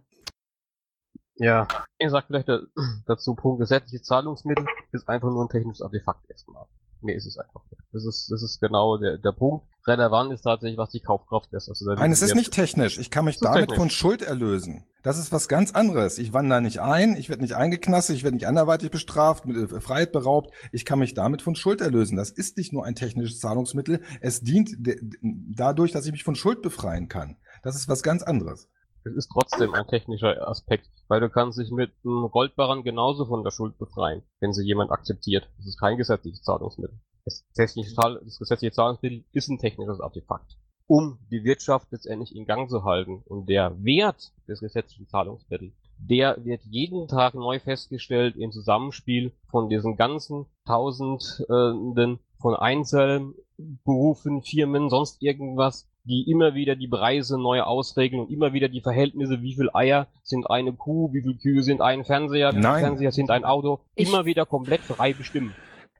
[1.39, 2.49] Ja, ich sag vielleicht
[3.05, 6.65] dazu, Punkt gesetzliche Zahlungsmittel ist einfach nur ein technisches Artefakt erstmal.
[7.01, 7.83] Nee, ist es einfach nicht.
[7.93, 9.65] Das ist, das ist genau der, der Punkt.
[9.85, 11.69] Relevant ist tatsächlich, was die Kaufkraft ist.
[11.69, 12.97] Also Nein, es ist nicht technisch.
[12.97, 13.77] Ich kann mich damit technisch.
[13.77, 14.83] von Schuld erlösen.
[15.03, 16.17] Das ist was ganz anderes.
[16.17, 19.79] Ich wandere nicht ein, ich werde nicht eingeknastet, ich werde nicht anderweitig bestraft, mit äh,
[19.79, 20.53] Freiheit beraubt.
[20.71, 22.17] Ich kann mich damit von Schuld erlösen.
[22.17, 24.01] Das ist nicht nur ein technisches Zahlungsmittel.
[24.19, 24.75] Es dient
[25.21, 27.37] dadurch, dass ich mich von Schuld befreien kann.
[27.63, 28.67] Das ist was ganz anderes.
[29.07, 33.43] Es ist trotzdem ein technischer Aspekt, weil du kannst dich mit einem Goldbarren genauso von
[33.43, 35.49] der Schuld befreien, wenn sie jemand akzeptiert.
[35.57, 36.99] Das ist kein gesetzliches Zahlungsmittel.
[37.25, 40.57] Das gesetzliche, das gesetzliche Zahlungsmittel ist ein technisches Artefakt,
[40.87, 43.23] um die Wirtschaft letztendlich in Gang zu halten.
[43.25, 49.69] Und der Wert des gesetzlichen Zahlungsmittels, der wird jeden Tag neu festgestellt im Zusammenspiel von
[49.69, 57.61] diesen ganzen Tausenden von Einzelnen, Berufen, Firmen, sonst irgendwas, die immer wieder die Preise neu
[57.61, 61.63] ausregeln und immer wieder die Verhältnisse, wie viel Eier sind eine Kuh, wie viele Kühe
[61.63, 65.53] sind ein Fernseher, wie viele Fernseher sind ein Auto, ich, immer wieder komplett frei bestimmen.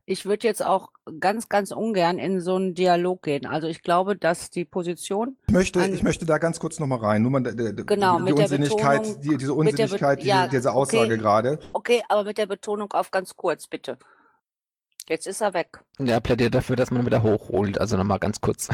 [0.09, 0.88] Ich würde jetzt auch
[1.19, 3.45] ganz, ganz ungern in so einen Dialog gehen.
[3.45, 5.35] Also ich glaube, dass die Position.
[5.47, 7.21] Ich möchte, ich möchte da ganz kurz nochmal rein.
[7.23, 10.71] Nur mal de, de, genau, die, die Unsinnigkeit, Betonung, die, diese Unsinnigkeit, diese, ja, diese
[10.71, 11.59] Aussage okay, gerade.
[11.73, 13.97] Okay, aber mit der Betonung auf ganz kurz, bitte.
[15.09, 15.84] Jetzt ist er weg.
[15.99, 17.77] Ja, plädiert dafür, dass man wieder hochholt.
[17.77, 18.69] Also nochmal ganz kurz.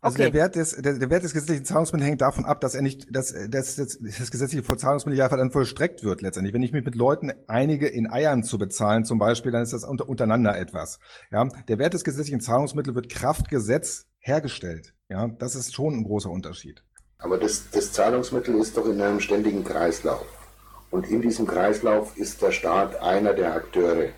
[0.00, 0.24] Also okay.
[0.24, 3.08] der Wert des der, der Wert des gesetzlichen Zahlungsmittels hängt davon ab, dass er nicht,
[3.10, 6.54] dass, dass, dass das gesetzliche Zahlungsmittel ja dann vollstreckt wird letztendlich.
[6.54, 9.84] Wenn ich mich mit Leuten einige in Eiern zu bezahlen zum Beispiel, dann ist das
[9.84, 11.00] unter, untereinander etwas.
[11.32, 14.94] Ja, der Wert des gesetzlichen Zahlungsmittels wird Kraftgesetz hergestellt.
[15.08, 16.84] Ja, das ist schon ein großer Unterschied.
[17.18, 20.26] Aber das, das Zahlungsmittel ist doch in einem ständigen Kreislauf.
[20.90, 24.10] Und in diesem Kreislauf ist der Staat einer der Akteure.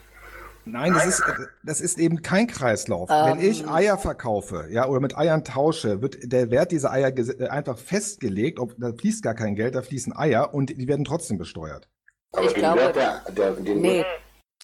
[0.64, 1.22] Nein, das ist,
[1.62, 3.08] das ist eben kein Kreislauf.
[3.08, 3.68] Wenn ich Ähm.
[3.70, 8.58] Eier verkaufe, ja, oder mit Eiern tausche, wird der Wert dieser Eier äh, einfach festgelegt.
[8.58, 11.88] Ob, da fließt gar kein Geld, da fließen Eier und die werden trotzdem besteuert.
[12.32, 14.04] Aber Ich den glaube- Wert der, der, den Nee.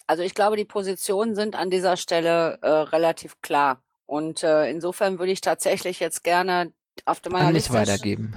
[0.05, 3.81] Also ich glaube, die Positionen sind an dieser Stelle äh, relativ klar.
[4.05, 6.71] Und äh, insofern würde ich tatsächlich jetzt gerne
[7.05, 7.73] auf meiner An Liste.
[7.73, 8.33] weitergeben.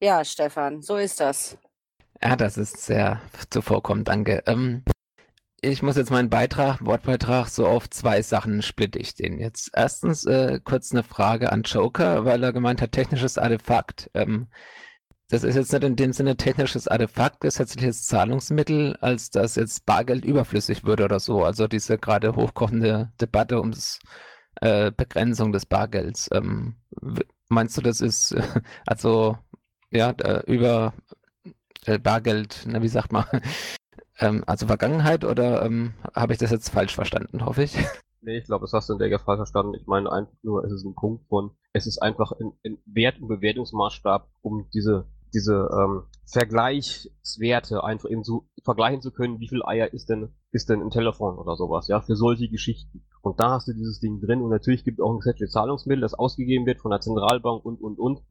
[0.00, 1.58] Ja, Stefan, so ist das.
[2.22, 4.42] Ja, das ist sehr zuvorkommend, danke.
[4.46, 4.82] Ähm,
[5.64, 9.70] ich muss jetzt meinen Beitrag, Wortbeitrag, so auf zwei Sachen splitte ich den jetzt.
[9.74, 14.10] Erstens äh, kurz eine Frage an Joker, weil er gemeint hat, technisches Artefakt.
[14.14, 14.48] Ähm,
[15.30, 20.24] das ist jetzt nicht in dem Sinne technisches Artefakt, gesetzliches Zahlungsmittel, als dass jetzt Bargeld
[20.24, 21.44] überflüssig würde oder so.
[21.44, 24.00] Also diese gerade hochkochende Debatte um das
[24.60, 26.28] äh, Begrenzung des Bargelds.
[26.32, 26.76] Ähm,
[27.48, 28.36] meinst du, das ist
[28.86, 29.38] also
[29.90, 30.14] ja
[30.46, 30.92] über
[31.86, 33.24] äh, Bargeld, na, wie sagt man,
[34.18, 37.76] ähm, also Vergangenheit oder ähm, habe ich das jetzt falsch verstanden, hoffe ich?
[38.26, 39.74] Nee, ich glaube, das hast du in der Fall verstanden.
[39.74, 43.20] Ich meine einfach nur, es ist ein Punkt von, es ist einfach ein, ein Wert-
[43.20, 45.04] und Bewertungsmaßstab, um diese,
[45.34, 50.70] diese ähm, Vergleichswerte einfach eben so vergleichen zu können, wie viel Eier ist denn, ist
[50.70, 53.04] denn ein Telefon oder sowas, ja, für solche Geschichten.
[53.20, 56.00] Und da hast du dieses Ding drin und natürlich gibt es auch ein gesetzliches Zahlungsmittel,
[56.00, 58.22] das ausgegeben wird von der Zentralbank und, und, und.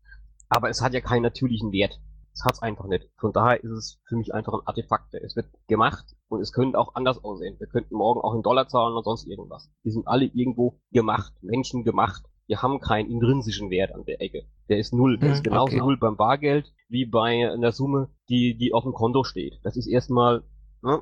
[0.50, 2.00] Aber es hat ja keinen natürlichen Wert.
[2.34, 3.10] Es hat's einfach nicht.
[3.18, 5.14] Von daher ist es für mich einfach ein Artefakt.
[5.14, 7.60] Es wird gemacht und es könnte auch anders aussehen.
[7.60, 9.70] Wir könnten morgen auch in Dollar zahlen oder sonst irgendwas.
[9.84, 12.24] Die sind alle irgendwo gemacht, Menschen gemacht.
[12.50, 14.48] Die haben keinen intrinsischen Wert an der Ecke.
[14.68, 15.18] Der ist null.
[15.18, 15.80] Der Hm, ist genauso okay.
[15.80, 19.60] null beim Bargeld wie bei einer Summe, die, die auf dem Konto steht.
[19.64, 20.44] Das ist erstmal
[20.82, 21.02] ne,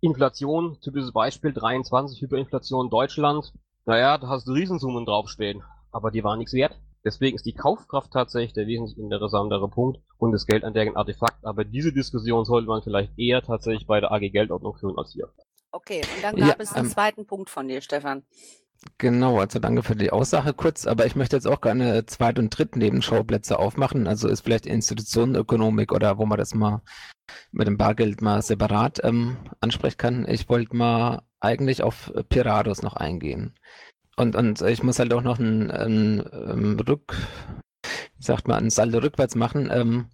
[0.00, 3.52] Inflation, typisches Beispiel 23, Hyperinflation Deutschland.
[3.84, 6.80] Naja, da hast du Riesensummen draufstehen, aber die waren nichts wert.
[7.04, 11.44] Deswegen ist die Kaufkraft tatsächlich der wesentlich interessantere Punkt und das Geld an der Artefakt.
[11.44, 15.28] Aber diese Diskussion sollte man vielleicht eher tatsächlich bei der AG Geldordnung führen als hier.
[15.72, 18.24] Okay, und dann Ja, gab es einen ähm, zweiten Punkt von dir, Stefan.
[18.98, 22.50] Genau, also danke für die Aussage kurz, aber ich möchte jetzt auch gerne Zweit- und
[22.50, 24.06] Drittnebenschauplätze aufmachen.
[24.06, 26.82] Also ist vielleicht Institutionenökonomik oder wo man das mal
[27.52, 30.28] mit dem Bargeld mal separat ähm, ansprechen kann.
[30.28, 33.54] Ich wollte mal eigentlich auf Pirados noch eingehen.
[34.20, 37.16] Und, und ich muss halt auch noch ein, ein, ähm, Rück,
[38.18, 39.70] wie sagt man, ein Saldo rückwärts machen.
[39.72, 40.08] Ähm,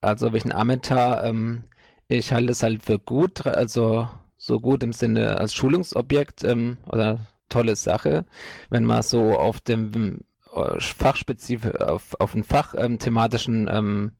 [0.00, 1.64] also welchen Ameta, ähm,
[2.06, 7.74] ich halte es halt für gut, also so gut im Sinne als Schulungsobjekt oder tolle
[7.74, 8.24] Sache,
[8.68, 10.20] wenn man so auf dem
[10.54, 14.12] äh, Fachspezifisch, auf, auf einen Fach ähm, thematischen ähm,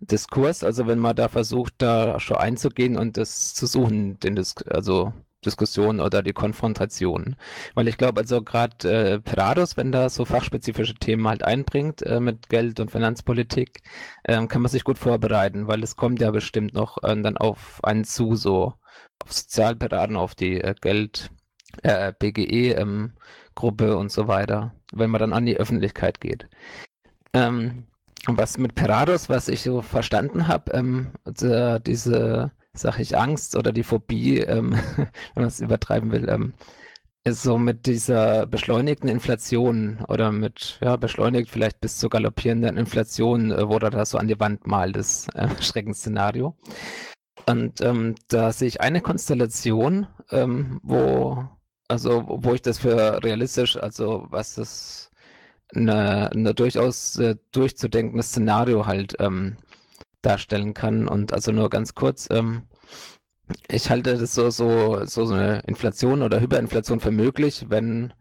[0.00, 4.54] Diskurs, also wenn man da versucht, da schon einzugehen und das zu suchen, den Dis
[4.66, 7.36] also Diskussion oder die Konfrontation.
[7.74, 12.20] Weil ich glaube, also gerade äh, Perados, wenn da so fachspezifische Themen halt einbringt äh,
[12.20, 13.82] mit Geld und Finanzpolitik,
[14.24, 17.82] ähm, kann man sich gut vorbereiten, weil es kommt ja bestimmt noch äh, dann auf
[17.84, 18.74] einen zu, so
[19.22, 21.30] auf Sozialberaten, auf die äh, Geld,
[21.82, 23.12] äh, BGE ähm,
[23.54, 26.48] Gruppe und so weiter, wenn man dann an die Öffentlichkeit geht.
[27.32, 27.86] Ähm,
[28.26, 33.72] was mit Perados, was ich so verstanden habe, ähm, also diese, sag ich, Angst oder
[33.72, 36.54] die Phobie, ähm, wenn man es übertreiben will, ähm,
[37.24, 43.50] ist so mit dieser beschleunigten Inflation oder mit, ja, beschleunigt vielleicht bis zur galoppierenden Inflation,
[43.50, 46.56] äh, er da so an die Wand malt, das äh, Schreckensszenario.
[47.48, 51.48] Und ähm, da sehe ich eine Konstellation, ähm, wo,
[51.88, 55.10] also wo ich das für realistisch, also was das
[55.74, 59.56] eine, eine durchaus äh, durchzudenkendes Szenario halt ähm,
[60.26, 61.08] darstellen kann.
[61.08, 62.62] Und also nur ganz kurz, ähm,
[63.68, 68.12] ich halte das so, so, so, eine Inflation oder Hyperinflation für möglich, wenn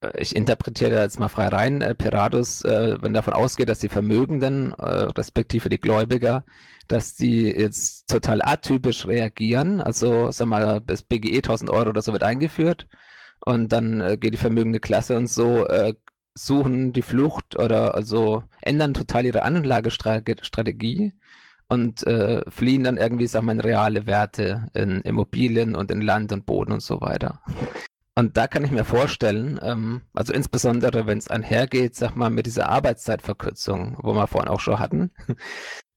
[0.00, 3.88] äh, ich interpretiere jetzt mal frei rein, äh, Piratus, äh, wenn davon ausgeht, dass die
[3.88, 6.44] Vermögenden, äh, respektive die Gläubiger,
[6.88, 9.80] dass die jetzt total atypisch reagieren.
[9.80, 12.88] Also, sag mal, das BGE 1000 Euro oder so wird eingeführt
[13.44, 15.94] und dann äh, geht die vermögende Klasse und so äh,
[16.34, 21.12] suchen die Flucht oder also ändern total ihre Anlagestrategie
[21.70, 26.32] und äh, fliehen dann irgendwie, sag mal, in reale Werte in Immobilien und in Land
[26.32, 27.40] und Boden und so weiter.
[28.16, 32.46] Und da kann ich mir vorstellen, ähm, also insbesondere wenn es einhergeht, sag mal, mit
[32.46, 35.10] dieser Arbeitszeitverkürzung, wo wir vorhin auch schon hatten.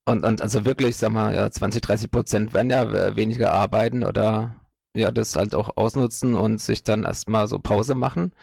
[0.06, 4.04] Und, und also wirklich, sag mal, ja, 20, 30 Prozent werden ja äh, weniger arbeiten
[4.04, 4.58] oder
[4.96, 8.34] ja, das halt auch ausnutzen und sich dann erstmal so Pause machen.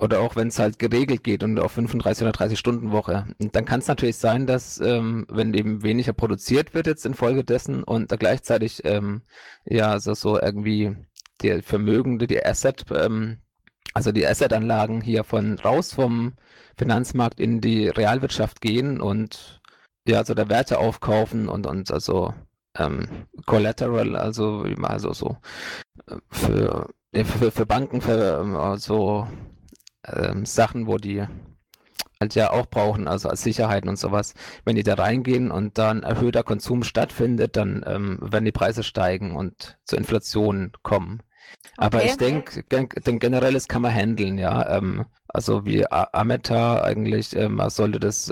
[0.00, 3.26] Oder auch wenn es halt geregelt geht und auf 35 oder 30 Stunden Woche.
[3.40, 7.82] Und dann kann es natürlich sein, dass ähm, wenn eben weniger produziert wird jetzt infolgedessen
[7.82, 9.22] und da gleichzeitig ähm,
[9.64, 10.96] ja also so irgendwie
[11.42, 13.38] die Vermögende, die Asset, ähm,
[13.94, 16.34] also die Asset-Anlagen hier von raus vom
[16.76, 19.60] Finanzmarkt in die Realwirtschaft gehen und
[20.06, 22.34] ja, also der Werte aufkaufen und, und also
[22.76, 25.36] ähm, Collateral, also also so
[26.06, 29.26] äh, für, für, für Banken, für ähm, also
[30.16, 31.26] ähm, Sachen, wo die
[32.20, 34.34] halt ja auch brauchen, also als Sicherheiten und sowas.
[34.64, 39.36] Wenn die da reingehen und dann erhöhter Konsum stattfindet, dann ähm, werden die Preise steigen
[39.36, 41.22] und zur Inflation kommen.
[41.78, 42.06] Aber Okay.
[42.06, 44.78] ich denke, denk, generelles kann man handeln, ja.
[44.78, 48.30] Ähm, also wie Ameta eigentlich, ähm, man sollte das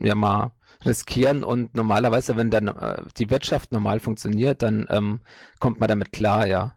[0.00, 0.52] ähm, ja mal
[0.86, 5.20] riskieren und normalerweise, wenn dann äh, die Wirtschaft normal funktioniert, dann ähm,
[5.60, 6.74] kommt man damit klar, ja.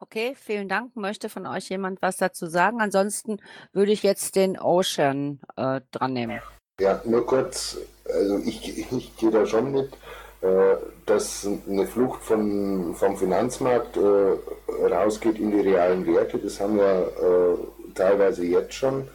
[0.00, 0.94] Okay, vielen Dank.
[0.94, 2.80] Möchte von euch jemand was dazu sagen?
[2.80, 3.38] Ansonsten
[3.72, 6.40] würde ich jetzt den Ocean äh, dran nehmen.
[6.80, 9.92] Ja, nur kurz, also ich, ich gehe da schon mit,
[10.40, 16.76] äh, dass eine Flucht von, vom Finanzmarkt äh, rausgeht in die realen Werte, das haben
[16.76, 19.08] wir äh, teilweise jetzt schon.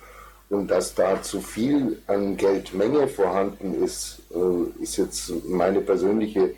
[0.49, 6.55] Und dass da zu viel an Geldmenge vorhanden ist, äh, ist jetzt meine persönliche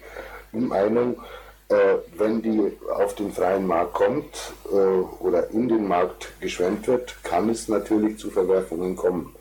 [0.51, 1.21] Meinung.
[1.67, 7.15] Äh, wenn die auf den freien Markt kommt äh, oder in den Markt geschwemmt wird,
[7.23, 9.35] kann es natürlich zu Verwerfungen kommen.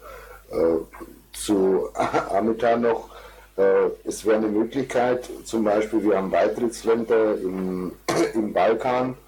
[0.51, 0.77] Äh,
[1.35, 1.91] zu
[2.31, 3.11] Amita noch,
[3.59, 7.93] äh, es wäre eine Möglichkeit, zum Beispiel wir haben Beitrittsländer im,
[8.35, 9.19] im Balkan,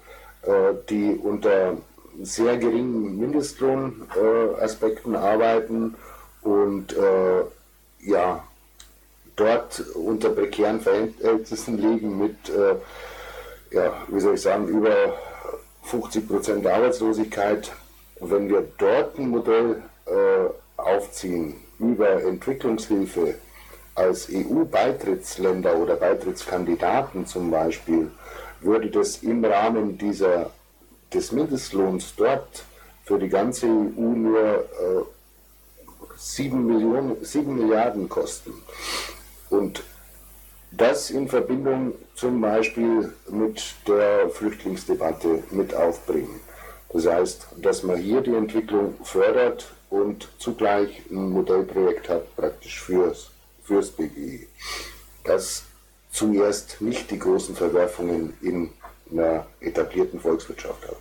[0.41, 1.77] äh, die unter
[2.23, 5.93] sehr geringen Mindestlohnaspekten Aspekten arbeiten
[6.41, 6.95] und
[7.99, 8.43] ja,
[9.37, 12.75] dort unter prekären Verhältnissen leben mit, äh,
[13.73, 15.13] ja, wie soll ich sagen, über
[15.83, 17.71] 50 Prozent Arbeitslosigkeit.
[18.19, 23.35] Und wenn wir dort ein Modell äh, aufziehen über Entwicklungshilfe
[23.95, 28.11] als EU-Beitrittsländer oder Beitrittskandidaten zum Beispiel,
[28.59, 30.51] würde das im Rahmen dieser,
[31.13, 32.65] des Mindestlohns dort
[33.05, 33.69] für die ganze EU
[34.01, 35.03] nur äh,
[36.17, 38.53] 7, Millionen, 7 Milliarden kosten.
[39.49, 39.83] Und
[40.71, 46.39] das in Verbindung zum Beispiel mit der Flüchtlingsdebatte mit aufbringen.
[46.93, 53.31] Das heißt, dass man hier die Entwicklung fördert und zugleich ein Modellprojekt hat, praktisch fürs,
[53.63, 54.47] fürs BGI.
[55.23, 55.63] Das
[56.09, 58.71] zuerst nicht die großen Verwerfungen in
[59.11, 60.97] einer etablierten Volkswirtschaft hat.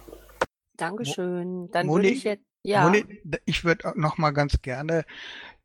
[0.77, 1.71] Dankeschön.
[1.71, 3.05] Dann würde Moni, ich jetzt, ja, Moni,
[3.47, 5.05] ich würde noch mal ganz gerne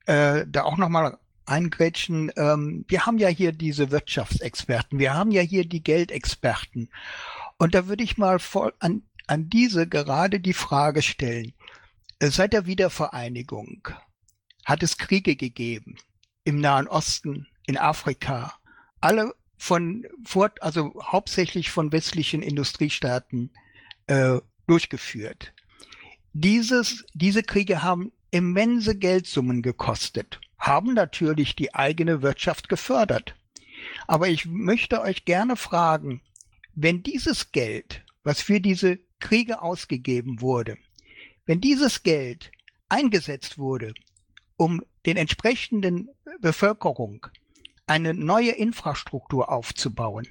[0.05, 1.17] äh, da auch noch mal
[1.51, 2.31] eingrätschen.
[2.37, 6.89] Ähm, wir haben ja hier diese Wirtschaftsexperten, wir haben ja hier die Geldexperten.
[7.57, 11.53] Und da würde ich mal voll an, an diese gerade die Frage stellen.
[12.19, 13.89] Seit der Wiedervereinigung
[14.65, 15.97] hat es Kriege gegeben
[16.43, 18.53] im Nahen Osten, in Afrika,
[18.99, 23.51] alle von fort, also hauptsächlich von westlichen Industriestaaten
[24.07, 25.53] äh, durchgeführt.
[26.33, 33.35] Dieses, diese Kriege haben immense Geldsummen gekostet, haben natürlich die eigene Wirtschaft gefördert.
[34.07, 36.21] Aber ich möchte euch gerne fragen,
[36.75, 40.77] wenn dieses Geld, was für diese Kriege ausgegeben wurde,
[41.45, 42.51] wenn dieses Geld
[42.89, 43.93] eingesetzt wurde,
[44.55, 46.09] um den entsprechenden
[46.39, 47.25] Bevölkerung
[47.87, 50.27] eine neue Infrastruktur aufzubauen,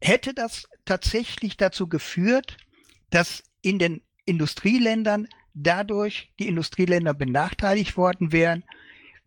[0.00, 2.56] hätte das tatsächlich dazu geführt,
[3.10, 8.64] dass in den Industrieländern dadurch die Industrieländer benachteiligt worden wären,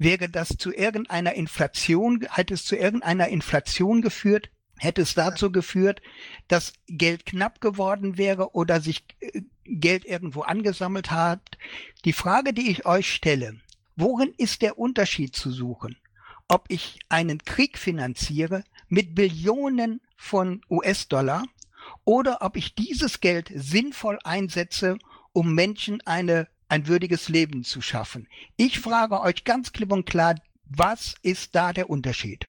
[0.03, 4.49] wäre das zu irgendeiner Inflation, hätte es zu irgendeiner Inflation geführt,
[4.79, 6.01] hätte es dazu geführt,
[6.47, 11.59] dass Geld knapp geworden wäre oder sich äh, Geld irgendwo angesammelt hat.
[12.03, 13.61] Die Frage, die ich euch stelle,
[13.95, 15.95] worin ist der Unterschied zu suchen?
[16.47, 21.43] Ob ich einen Krieg finanziere mit Billionen von US-Dollar
[22.05, 24.97] oder ob ich dieses Geld sinnvoll einsetze,
[25.31, 28.27] um Menschen eine, ein würdiges Leben zu schaffen.
[28.55, 30.35] Ich frage euch ganz klipp und klar,
[30.65, 32.47] was ist da der Unterschied?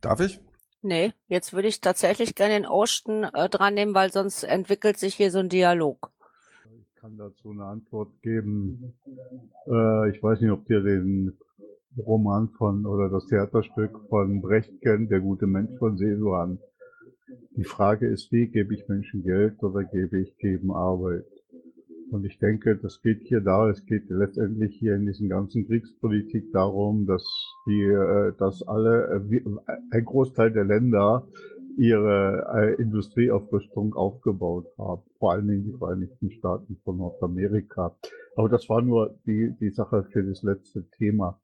[0.00, 0.40] Darf ich?
[0.80, 5.16] nee, jetzt würde ich tatsächlich gerne den Ocean äh, dran nehmen, weil sonst entwickelt sich
[5.16, 6.10] hier so ein Dialog.
[6.80, 8.94] Ich kann dazu eine Antwort geben.
[9.66, 11.36] Äh, ich weiß nicht, ob ihr den
[11.98, 16.58] Roman von oder das Theaterstück von Brecht kennt, Der gute Mensch von Seesuan.
[17.56, 21.26] Die Frage ist, wie gebe ich Menschen Geld oder gebe ich geben Arbeit?
[22.10, 26.52] Und ich denke, das geht hier da, es geht letztendlich hier in diesen ganzen Kriegspolitik
[26.52, 27.24] darum, dass
[27.66, 29.42] die, äh, dass alle, äh,
[29.90, 31.26] ein Großteil der Länder
[31.76, 35.02] ihre äh, Industrieaufrüstung aufgebaut haben.
[35.18, 37.94] Vor allen Dingen die Vereinigten Staaten von Nordamerika.
[38.36, 41.38] Aber das war nur die, die Sache für das letzte Thema.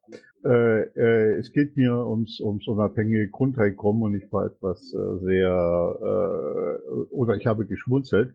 [0.45, 6.81] Äh, äh, es geht mir ums, ums unabhängige Grundeinkommen und ich war etwas äh, sehr,
[7.11, 8.35] oder ich habe geschmunzelt.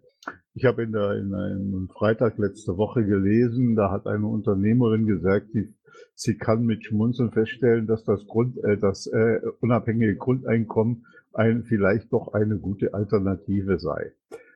[0.54, 5.52] Ich habe in, der, in einem Freitag letzte Woche gelesen, da hat eine Unternehmerin gesagt,
[5.54, 5.74] sie
[6.16, 12.12] Sie kann mit Schmunzeln feststellen, dass das Grund, äh, das äh, unabhängige Grundeinkommen ein, vielleicht
[12.12, 14.12] doch eine gute Alternative sei.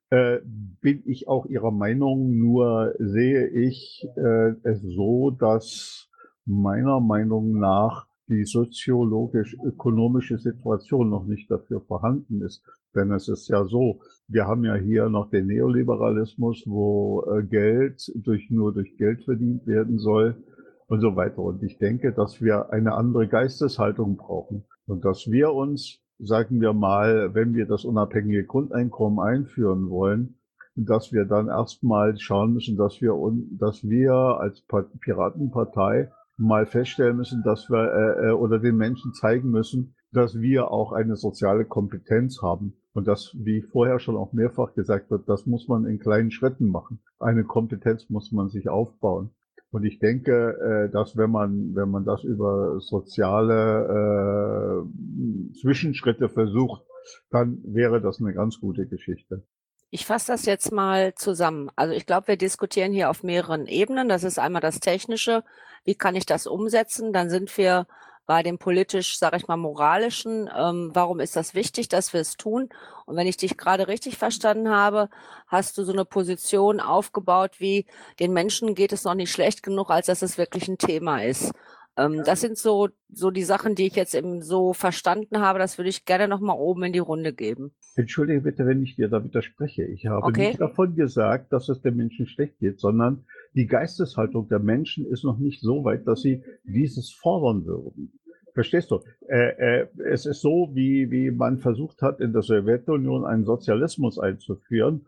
[0.09, 6.09] Äh, bin ich auch Ihrer Meinung, nur sehe ich äh, es so, dass
[6.45, 12.63] meiner Meinung nach die soziologisch-ökonomische Situation noch nicht dafür vorhanden ist.
[12.95, 18.11] Denn es ist ja so, wir haben ja hier noch den Neoliberalismus, wo äh, Geld
[18.15, 20.43] durch, nur durch Geld verdient werden soll
[20.87, 21.39] und so weiter.
[21.39, 26.73] Und ich denke, dass wir eine andere Geisteshaltung brauchen und dass wir uns, sagen wir
[26.73, 30.35] mal, wenn wir das unabhängige Grundeinkommen einführen wollen,
[30.75, 33.13] dass wir dann erstmal schauen müssen, dass wir,
[33.59, 34.63] dass wir als
[34.99, 40.71] Piratenpartei mal feststellen müssen, dass wir äh, äh, oder den Menschen zeigen müssen, dass wir
[40.71, 42.73] auch eine soziale Kompetenz haben.
[42.93, 46.67] Und das, wie vorher schon auch mehrfach gesagt wird, das muss man in kleinen Schritten
[46.67, 46.99] machen.
[47.19, 49.31] Eine Kompetenz muss man sich aufbauen.
[49.71, 56.83] Und ich denke, äh, dass wenn man, wenn man das über soziale äh, Zwischenschritte versucht,
[57.31, 59.41] dann wäre das eine ganz gute Geschichte.
[59.89, 61.69] Ich fasse das jetzt mal zusammen.
[61.75, 64.09] Also ich glaube, wir diskutieren hier auf mehreren Ebenen.
[64.09, 65.43] Das ist einmal das Technische.
[65.85, 67.13] Wie kann ich das umsetzen?
[67.13, 67.87] Dann sind wir
[68.25, 70.49] bei dem politisch, sage ich mal, moralischen.
[70.55, 72.69] Ähm, warum ist das wichtig, dass wir es tun?
[73.05, 75.09] Und wenn ich dich gerade richtig verstanden habe,
[75.47, 77.85] hast du so eine Position aufgebaut, wie
[78.19, 81.51] den Menschen geht es noch nicht schlecht genug, als dass es wirklich ein Thema ist.
[81.97, 85.59] Ähm, das sind so, so die Sachen, die ich jetzt eben so verstanden habe.
[85.59, 87.71] Das würde ich gerne nochmal oben in die Runde geben.
[87.95, 89.83] Entschuldige bitte, wenn ich dir da widerspreche.
[89.83, 90.47] Ich habe okay.
[90.47, 95.23] nicht davon gesagt, dass es den Menschen schlecht geht, sondern die Geisteshaltung der Menschen ist
[95.23, 98.19] noch nicht so weit, dass sie dieses fordern würden.
[98.53, 99.01] Verstehst du?
[99.27, 104.19] Äh, äh, es ist so, wie, wie man versucht hat, in der Sowjetunion einen Sozialismus
[104.19, 105.05] einzuführen.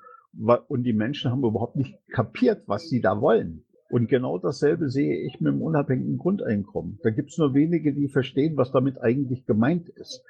[0.67, 3.63] Und die Menschen haben überhaupt nicht kapiert, was sie da wollen.
[3.89, 6.99] Und genau dasselbe sehe ich mit dem unabhängigen Grundeinkommen.
[7.03, 10.23] Da gibt es nur wenige, die verstehen, was damit eigentlich gemeint ist.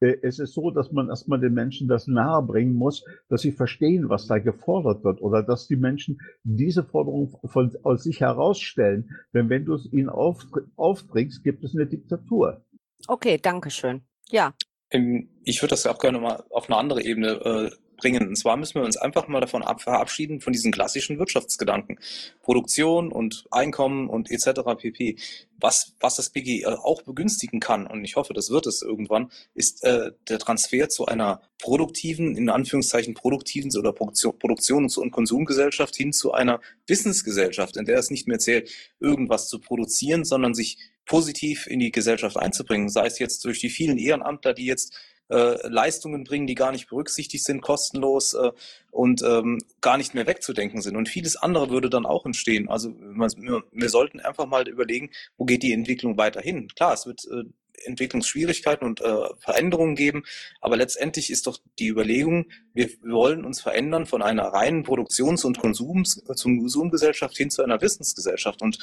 [0.00, 4.08] Äh, es ist so, dass man erstmal den Menschen das nahebringen muss, dass sie verstehen,
[4.08, 9.10] was da gefordert wird oder dass die Menschen diese Forderung von, aus sich herausstellen.
[9.34, 12.64] Denn wenn du es ihnen aufdringst, gibt es eine Diktatur.
[13.06, 14.02] Okay, danke schön.
[14.30, 14.54] Ja.
[14.90, 18.28] Ähm, ich würde das auch gerne mal auf eine andere Ebene äh, bringen.
[18.28, 21.98] Und zwar müssen wir uns einfach mal davon verabschieden, von diesen klassischen Wirtschaftsgedanken.
[22.42, 24.60] Produktion und Einkommen und etc.
[24.78, 25.16] pp.
[25.58, 29.84] Was, was das BG auch begünstigen kann, und ich hoffe, das wird es irgendwann, ist
[29.84, 36.12] äh, der Transfer zu einer produktiven, in Anführungszeichen produktiven oder Produktion, Produktions- und Konsumgesellschaft hin
[36.12, 38.70] zu einer Wissensgesellschaft, in der es nicht mehr zählt,
[39.00, 43.70] irgendwas zu produzieren, sondern sich positiv in die Gesellschaft einzubringen, sei es jetzt durch die
[43.70, 44.92] vielen Ehrenamtler, die jetzt
[45.28, 48.52] äh, Leistungen bringen, die gar nicht berücksichtigt sind, kostenlos äh,
[48.90, 50.96] und ähm, gar nicht mehr wegzudenken sind.
[50.96, 52.68] Und vieles andere würde dann auch entstehen.
[52.68, 56.68] Also wir, wir sollten einfach mal überlegen, wo geht die Entwicklung weiterhin.
[56.68, 57.44] Klar, es wird äh,
[57.84, 60.24] Entwicklungsschwierigkeiten und äh, Veränderungen geben.
[60.60, 65.58] Aber letztendlich ist doch die Überlegung, wir, wollen uns verändern von einer reinen Produktions- und
[65.58, 68.78] Konsums, zum Konsumgesellschaft hin zu einer Wissensgesellschaft und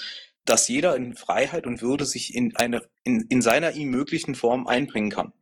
[0.45, 4.67] dass jeder in Freiheit und Würde sich in eine in, in seiner ihm möglichen Form
[4.67, 5.33] einbringen kann.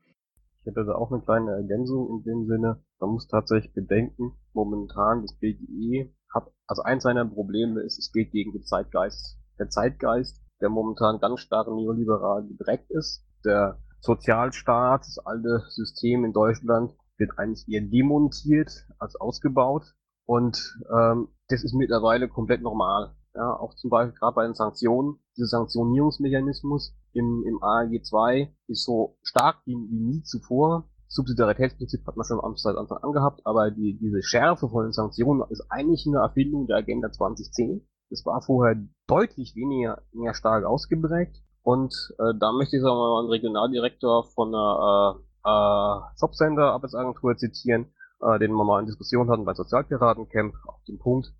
[0.62, 2.84] Ich hätte da auch eine kleine Ergänzung in dem Sinne.
[3.00, 8.32] Man muss tatsächlich bedenken, momentan das BGE hat, also eins seiner Probleme ist, es geht
[8.32, 9.40] gegen den Zeitgeist.
[9.58, 16.34] Der Zeitgeist, der momentan ganz stark neoliberal geprägt ist, der Sozialstaat, das alte System in
[16.34, 19.96] Deutschland wird eigentlich eher demontiert als ausgebaut.
[20.26, 23.16] Und ähm, das ist mittlerweile komplett normal.
[23.34, 28.86] Ja, auch zum Beispiel gerade bei den Sanktionen, dieser Sanktionierungsmechanismus im, im ARG 2 ist
[28.86, 30.86] so stark wie, wie nie zuvor.
[31.08, 35.44] Subsidiaritätsprinzip hat man schon am seit Anfang an gehabt, aber die, diese Schärfe von Sanktionen
[35.50, 37.86] ist eigentlich eine Erfindung der Agenda 2010.
[38.10, 38.76] Das war vorher
[39.08, 41.38] deutlich weniger, mehr stark ausgeprägt.
[41.64, 47.36] Und äh, da möchte ich sagen mal einen Regionaldirektor von einer äh, äh, Jobcenter Arbeitsagentur
[47.38, 47.88] zitieren,
[48.22, 51.34] äh, den wir mal in Diskussion hatten bei Sozialpiratencamp auf den Punkt,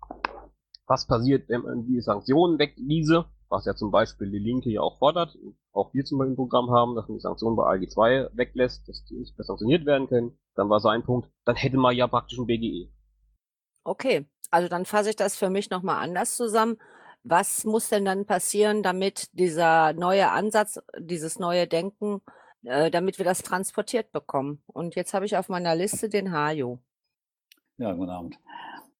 [0.86, 4.98] was passiert, wenn man die Sanktionen wegwiese, was ja zum Beispiel die Linke ja auch
[4.98, 5.38] fordert,
[5.72, 8.88] auch wir zum Beispiel im Programm haben, dass man die Sanktionen bei AG 2 weglässt,
[8.88, 12.08] dass die nicht mehr sanktioniert werden können, dann war sein Punkt, dann hätte man ja
[12.08, 12.90] praktisch ein BGE.
[13.84, 16.78] Okay, also dann fasse ich das für mich nochmal anders zusammen.
[17.24, 22.20] Was muss denn dann passieren, damit dieser neue Ansatz, dieses neue Denken,
[22.64, 24.62] äh, damit wir das transportiert bekommen?
[24.66, 26.78] Und jetzt habe ich auf meiner Liste den Hajo.
[27.76, 28.38] Ja, guten Abend.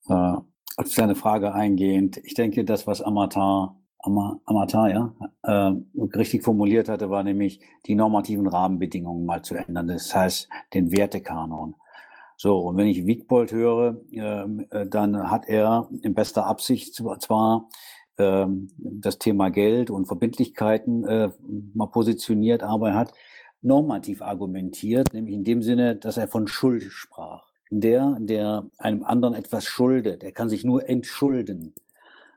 [0.09, 0.37] Äh,
[0.77, 5.73] auf deine Frage eingehend, ich denke, das, was Amatar, Amatar ja, äh,
[6.17, 9.87] richtig formuliert hatte, war nämlich die normativen Rahmenbedingungen mal zu ändern.
[9.89, 11.77] Das heißt, den Wertekanon.
[12.37, 17.69] So, und wenn ich Wiegbold höre, ähm, äh, dann hat er in bester Absicht zwar
[18.19, 21.31] ähm, das Thema Geld und Verbindlichkeiten äh,
[21.75, 23.13] mal positioniert, aber er hat
[23.61, 27.47] normativ argumentiert, nämlich in dem Sinne, dass er von Schuld sprach.
[27.71, 31.75] Der, der einem anderen etwas schuldet, der kann sich nur entschulden.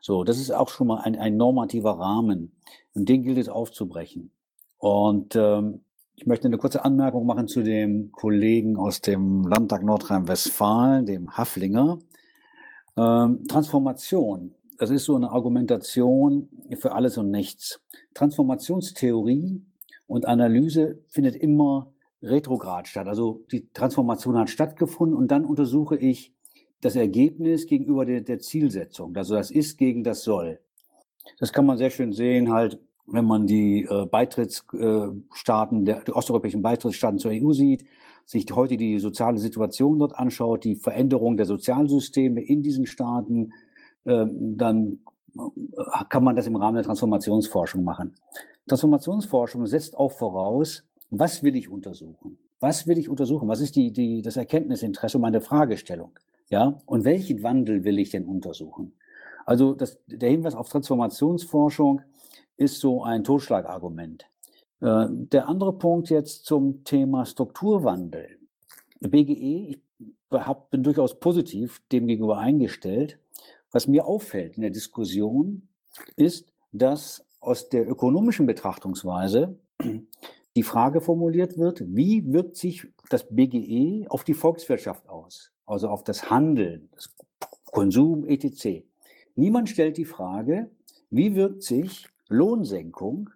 [0.06, 2.52] So, das ist auch schon mal ein, ein normativer Rahmen.
[2.94, 4.30] Und den gilt es aufzubrechen.
[4.78, 5.82] Und ähm,
[6.14, 11.98] ich möchte eine kurze Anmerkung machen zu dem Kollegen aus dem Landtag Nordrhein-Westfalen, dem Haflinger.
[12.96, 17.82] Ähm, Transformation, das ist so eine Argumentation für alles und nichts.
[18.14, 19.66] Transformationstheorie
[20.06, 21.92] und Analyse findet immer
[22.22, 23.08] retrograd statt.
[23.08, 26.35] Also die Transformation hat stattgefunden und dann untersuche ich
[26.82, 29.16] das Ergebnis gegenüber der, der Zielsetzung.
[29.16, 30.60] Also das ist gegen das soll.
[31.40, 36.62] Das kann man sehr schön sehen, halt, wenn man die äh, Beitrittsstaaten, der, die osteuropäischen
[36.62, 37.86] Beitrittsstaaten zur EU sieht,
[38.26, 43.54] sich heute die soziale Situation dort anschaut, die Veränderung der Sozialsysteme in diesen Staaten,
[44.06, 45.00] äh, dann
[45.38, 48.16] äh, kann man das im Rahmen der Transformationsforschung machen.
[48.68, 52.38] Transformationsforschung setzt auch voraus, was will ich untersuchen?
[52.60, 53.48] Was will ich untersuchen?
[53.48, 56.12] Was ist die, die, das Erkenntnisinteresse und meine Fragestellung?
[56.50, 58.94] Ja, und welchen Wandel will ich denn untersuchen?
[59.46, 62.02] Also das, der Hinweis auf Transformationsforschung
[62.58, 64.26] ist so ein Totschlagargument.
[64.82, 68.40] Äh, der andere Punkt jetzt zum Thema Strukturwandel.
[69.00, 69.80] BGE, ich
[70.32, 73.20] hab, bin durchaus positiv dem gegenüber eingestellt.
[73.72, 75.68] Was mir auffällt in der Diskussion
[76.16, 79.58] ist, dass aus der ökonomischen Betrachtungsweise
[80.56, 85.52] die Frage formuliert wird, wie wirkt sich das BGE auf die Volkswirtschaft aus?
[85.66, 87.14] Also auf das Handeln, das
[87.66, 88.84] Konsum, etc.
[89.36, 90.70] Niemand stellt die Frage,
[91.10, 93.30] wie wirkt sich Lohnsenkung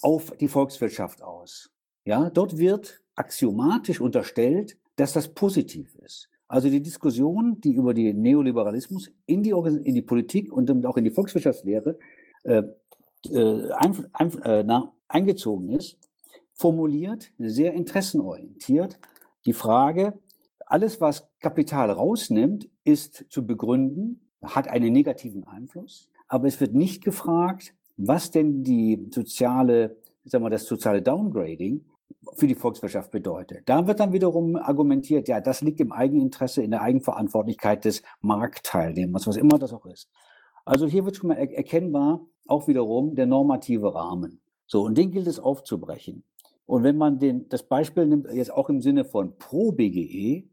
[0.00, 1.70] auf die Volkswirtschaft aus?
[2.04, 6.28] Ja, dort wird axiomatisch unterstellt, dass das positiv ist.
[6.48, 11.04] Also die Diskussion, die über den Neoliberalismus in die, in die Politik und auch in
[11.04, 11.98] die Volkswirtschaftslehre
[12.44, 12.62] äh,
[13.30, 15.96] äh, ein, ein, äh, na, eingezogen ist,
[16.52, 18.98] formuliert sehr interessenorientiert
[19.46, 20.18] die Frage,
[20.72, 26.08] alles, was Kapital rausnimmt, ist zu begründen, hat einen negativen Einfluss.
[26.28, 31.84] Aber es wird nicht gefragt, was denn die soziale, sagen wir, das soziale Downgrading
[32.36, 33.68] für die Volkswirtschaft bedeutet.
[33.68, 39.26] Da wird dann wiederum argumentiert, ja, das liegt im Eigeninteresse, in der Eigenverantwortlichkeit des Marktteilnehmers,
[39.26, 40.08] was immer das auch ist.
[40.64, 44.40] Also hier wird schon mal erkennbar auch wiederum der normative Rahmen.
[44.66, 46.24] So, und den gilt es aufzubrechen.
[46.64, 50.48] Und wenn man den, das Beispiel nimmt, jetzt auch im Sinne von pro BGE,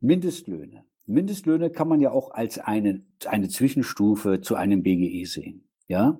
[0.00, 0.84] Mindestlöhne.
[1.06, 5.68] Mindestlöhne kann man ja auch als eine, eine Zwischenstufe zu einem BGE sehen.
[5.86, 6.18] Ja?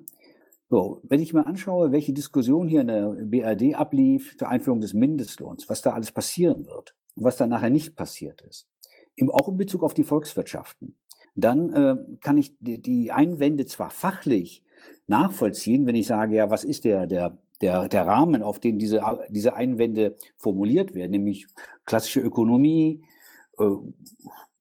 [0.69, 4.93] So, wenn ich mir anschaue, welche Diskussion hier in der BRD ablief zur Einführung des
[4.93, 8.67] Mindestlohns, was da alles passieren wird und was da nachher nicht passiert ist,
[9.15, 10.95] im, auch in Bezug auf die Volkswirtschaften,
[11.35, 14.63] dann äh, kann ich die, die Einwände zwar fachlich
[15.07, 19.01] nachvollziehen, wenn ich sage, ja, was ist der, der, der, der Rahmen, auf den diese,
[19.29, 21.47] diese Einwände formuliert werden, nämlich
[21.85, 23.03] klassische Ökonomie,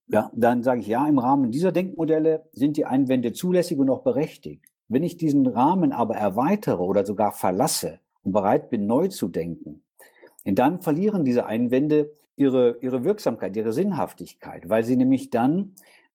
[0.08, 4.02] ja, dann sage ich, ja, im Rahmen dieser Denkmodelle sind die Einwände zulässig und auch
[4.02, 4.64] berechtigt.
[4.88, 9.82] Wenn ich diesen Rahmen aber erweitere oder sogar verlasse und bereit bin, neu zu denken,
[10.44, 15.74] dann verlieren diese Einwände ihre, ihre Wirksamkeit, ihre Sinnhaftigkeit, weil sie nämlich dann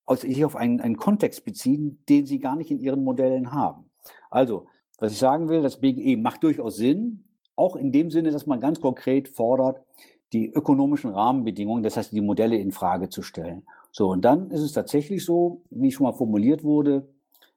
[0.10, 3.90] sich auf einen, einen Kontext beziehen, den sie gar nicht in ihren Modellen haben.
[4.32, 8.48] Also, was ich sagen will, das BGE macht durchaus Sinn, auch in dem Sinne, dass
[8.48, 9.82] man ganz konkret fordert,
[10.34, 13.64] die ökonomischen Rahmenbedingungen, das heißt die Modelle in Frage zu stellen.
[13.92, 17.08] So, und dann ist es tatsächlich so, wie schon mal formuliert wurde,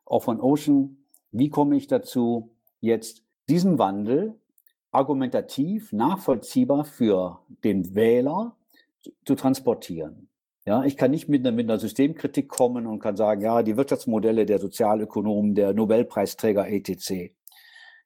[0.05, 0.98] auch von Ocean,
[1.32, 2.51] wie komme ich dazu,
[2.81, 4.39] jetzt diesen Wandel
[4.90, 8.57] argumentativ nachvollziehbar für den Wähler
[9.24, 10.28] zu, transportieren.
[10.65, 13.77] Ja, ich kann nicht mit einer, mit einer Systemkritik kommen und kann sagen, ja, die
[13.77, 17.32] Wirtschaftsmodelle der Sozialökonomen, der Nobelpreisträger etc.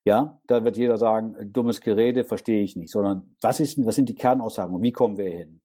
[0.04, 4.08] Ja, da wird jeder sagen, dummes Gerede verstehe ich nicht, sondern was, ist, was sind
[4.08, 5.60] die Kernaussagen und wie kommen wir hin?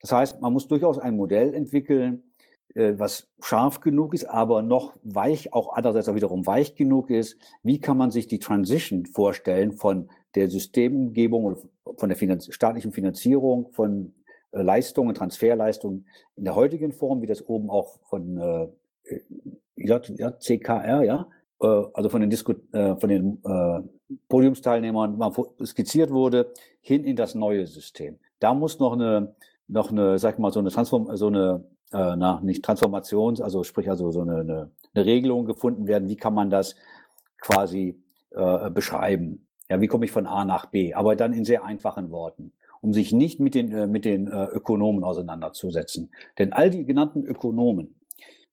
[0.00, 2.22] Das heißt, man muss durchaus ein Modell entwickeln,
[2.74, 7.36] äh, was scharf genug ist, aber noch weich, auch andererseits auch wiederum weich genug ist.
[7.62, 11.56] Wie kann man sich die Transition vorstellen von der Systemgebung
[11.96, 14.14] von der Finanz staatlichen Finanzierung von
[14.52, 16.06] äh, Leistungen, Transferleistungen
[16.36, 18.68] in der heutigen Form, wie das oben auch von äh,
[19.76, 23.80] JCKR, ja, äh, also von den, Disku äh, von den äh,
[24.28, 25.32] Podiumsteilnehmern mal
[25.64, 28.18] skizziert wurde, hin in das neue System.
[28.40, 29.34] Da muss noch eine,
[29.68, 33.88] noch eine, sag mal, so eine Transform, so eine, äh, na, nicht Transformations, also sprich
[33.88, 36.74] also so eine, eine, eine Regelung gefunden werden, wie kann man das
[37.38, 39.46] quasi äh, beschreiben.
[39.68, 40.94] Ja, wie komme ich von A nach B?
[40.94, 44.46] Aber dann in sehr einfachen Worten, um sich nicht mit den, äh, mit den äh,
[44.46, 46.10] Ökonomen auseinanderzusetzen.
[46.38, 47.94] Denn all die genannten Ökonomen,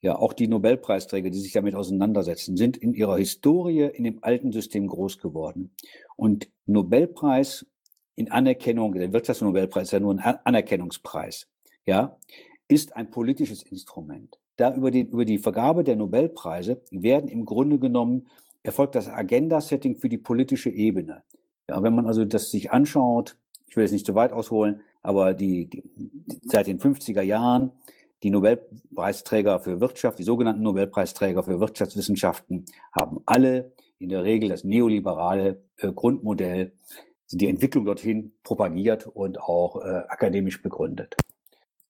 [0.02, 4.52] ja, auch die Nobelpreisträger, die sich damit auseinandersetzen, sind in ihrer Historie in dem alten
[4.52, 5.72] System groß geworden.
[6.16, 7.66] Und Nobelpreis
[8.16, 11.48] in Anerkennung, der Wirtschaftsnobelpreis ist ja nur ein Anerkennungspreis,
[11.86, 12.18] ja,
[12.68, 14.40] ist ein politisches Instrument.
[14.56, 18.28] Da über die, über die Vergabe der Nobelpreise werden im Grunde genommen
[18.62, 21.24] erfolgt das Agenda-Setting für die politische Ebene.
[21.70, 25.34] Ja, wenn man also das sich anschaut, ich will jetzt nicht zu weit ausholen, aber
[25.34, 25.84] die, die
[26.44, 27.72] seit den 50er Jahren
[28.24, 34.64] die Nobelpreisträger für Wirtschaft, die sogenannten Nobelpreisträger für Wirtschaftswissenschaften, haben alle in der Regel das
[34.64, 36.74] neoliberale äh, Grundmodell,
[37.32, 41.16] die Entwicklung dorthin propagiert und auch äh, akademisch begründet.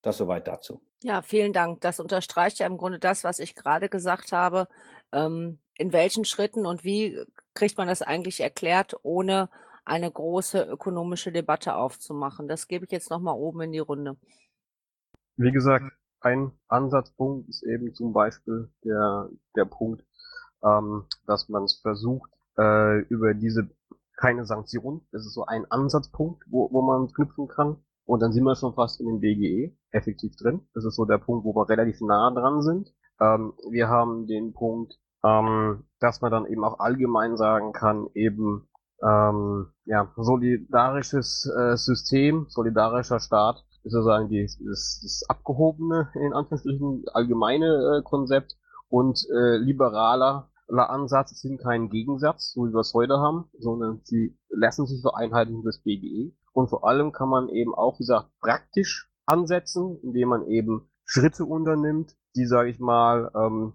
[0.02, 0.82] Das soweit dazu.
[1.04, 1.82] Ja, vielen Dank.
[1.82, 4.68] Das unterstreicht ja im Grunde das, was ich gerade gesagt habe.
[5.12, 7.18] Ähm, in welchen Schritten und wie
[7.54, 9.50] kriegt man das eigentlich erklärt, ohne
[9.86, 12.48] eine große ökonomische Debatte aufzumachen?
[12.48, 14.18] Das gebe ich jetzt nochmal oben in die Runde.
[15.38, 15.86] Wie gesagt,
[16.22, 20.04] ein Ansatzpunkt ist eben zum Beispiel der, der Punkt,
[20.64, 23.70] ähm, dass man es versucht, äh, über diese
[24.20, 27.78] keine Sanktionen, das ist so ein Ansatzpunkt, wo, wo man knüpfen kann.
[28.06, 30.68] Und dann sind wir schon fast in den BGE effektiv drin.
[30.74, 32.94] Das ist so der Punkt, wo wir relativ nah dran sind.
[33.22, 38.68] Ähm, wir haben den Punkt, ähm, dass man dann eben auch allgemein sagen kann, eben
[39.02, 48.00] ähm, ja, solidarisches äh, System, solidarischer Staat sozusagen die, das, das abgehobene, in Anführungsstrichen, allgemeine
[48.00, 48.58] äh, Konzept
[48.90, 54.38] und äh, liberaler Ansatz sind kein Gegensatz, so wie wir es heute haben, sondern sie
[54.50, 56.32] lassen sich vereinheitlichen das BGE.
[56.54, 61.46] Und vor allem kann man eben auch, wie gesagt, praktisch ansetzen, indem man eben Schritte
[61.46, 63.74] unternimmt, die, sage ich mal, ähm,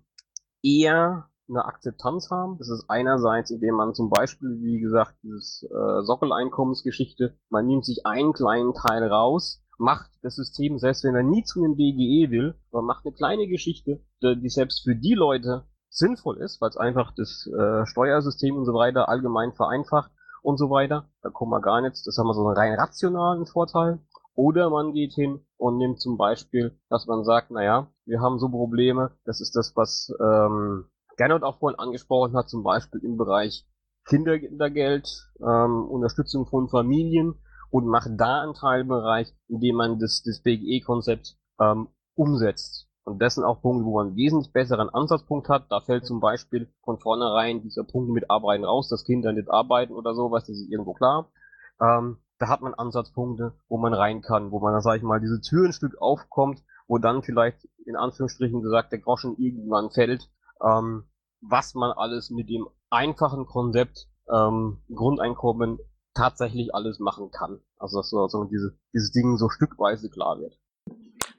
[0.63, 2.59] eher eine Akzeptanz haben.
[2.59, 8.07] Das ist einerseits, indem man zum Beispiel, wie gesagt, dieses äh, Sockeleinkommensgeschichte, man nimmt sich
[8.07, 12.55] einen kleinen Teil raus, macht das System, selbst wenn er nie zu einem BGE will,
[12.73, 17.13] man macht eine kleine Geschichte, die selbst für die Leute sinnvoll ist, weil es einfach
[17.17, 20.11] das äh, Steuersystem und so weiter allgemein vereinfacht
[20.43, 21.09] und so weiter.
[21.23, 22.07] Da kommen wir gar nicht.
[22.07, 24.01] Das haben wir so einen rein rationalen Vorteil.
[24.35, 28.49] Oder man geht hin und nimmt zum Beispiel, dass man sagt, naja, wir haben so
[28.49, 30.87] Probleme, das ist das, was ähm,
[31.17, 33.65] Gernot auch vorhin angesprochen hat, zum Beispiel im Bereich
[34.07, 35.09] Kindergeld,
[35.41, 37.37] ähm, Unterstützung von Familien
[37.75, 42.87] und macht da einen Teilbereich, in dem man das, das BGE-Konzept ähm, umsetzt.
[43.03, 45.67] Und das sind auch Punkte, wo man einen wesentlich besseren Ansatzpunkt hat.
[45.71, 49.93] Da fällt zum Beispiel von vornherein dieser Punkt mit Arbeiten raus, dass Kinder nicht arbeiten
[49.93, 51.33] oder sowas, das ist irgendwo klar.
[51.81, 55.21] Ähm, da hat man Ansatzpunkte, wo man rein kann, wo man, dann sag ich mal,
[55.21, 60.31] diese Tür ein Stück aufkommt, wo dann vielleicht in Anführungsstrichen gesagt der Groschen irgendwann fällt
[60.63, 61.09] ähm,
[61.41, 65.79] was man alles mit dem einfachen Konzept ähm, Grundeinkommen
[66.15, 67.61] tatsächlich alles machen kann.
[67.79, 70.59] Also dass so diese, dieses Ding so stückweise klar wird.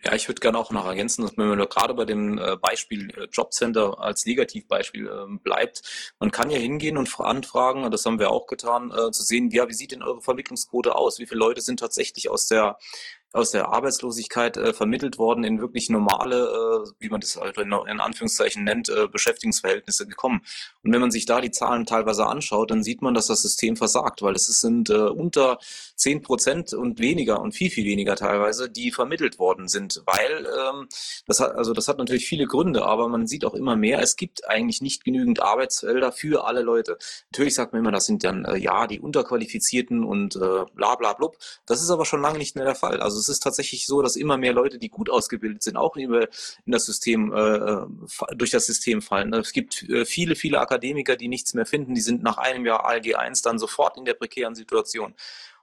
[0.06, 3.10] Ja, ich würde gerne auch noch ergänzen, dass wenn man gerade bei dem äh, Beispiel
[3.18, 5.82] äh, Jobcenter als Negativbeispiel ähm, bleibt,
[6.20, 9.68] man kann ja hingehen und anfragen, das haben wir auch getan, äh, zu sehen, ja,
[9.68, 11.18] wie sieht denn eure Vermittlungsquote aus?
[11.18, 12.78] Wie viele Leute sind tatsächlich aus der
[13.36, 17.74] aus der Arbeitslosigkeit äh, vermittelt worden in wirklich normale, äh, wie man das halt in,
[17.74, 20.42] in Anführungszeichen nennt, äh, Beschäftigungsverhältnisse gekommen.
[20.84, 23.76] Und wenn man sich da die Zahlen teilweise anschaut, dann sieht man, dass das System
[23.76, 25.60] versagt, weil es sind äh, unter
[25.96, 30.88] zehn Prozent und weniger und viel, viel weniger teilweise, die vermittelt worden sind, weil ähm,
[31.28, 34.16] das hat, also das hat natürlich viele Gründe, aber man sieht auch immer mehr, es
[34.16, 36.98] gibt eigentlich nicht genügend Arbeitsfelder für alle Leute.
[37.32, 41.14] Natürlich sagt man immer, das sind dann äh, ja die Unterqualifizierten und äh, bla bla
[41.14, 41.38] blub.
[41.66, 43.02] Das ist aber schon lange nicht mehr der Fall.
[43.02, 46.28] Also es ist tatsächlich so, dass immer mehr Leute, die gut ausgebildet sind, auch in,
[46.66, 47.86] das System, äh,
[48.36, 49.34] durch das System fallen.
[49.34, 52.86] Es gibt äh, viele, viele Akademiker, die nichts mehr finden, die sind nach einem Jahr
[52.86, 55.16] ALG 1 dann sofort in der prekären Situation.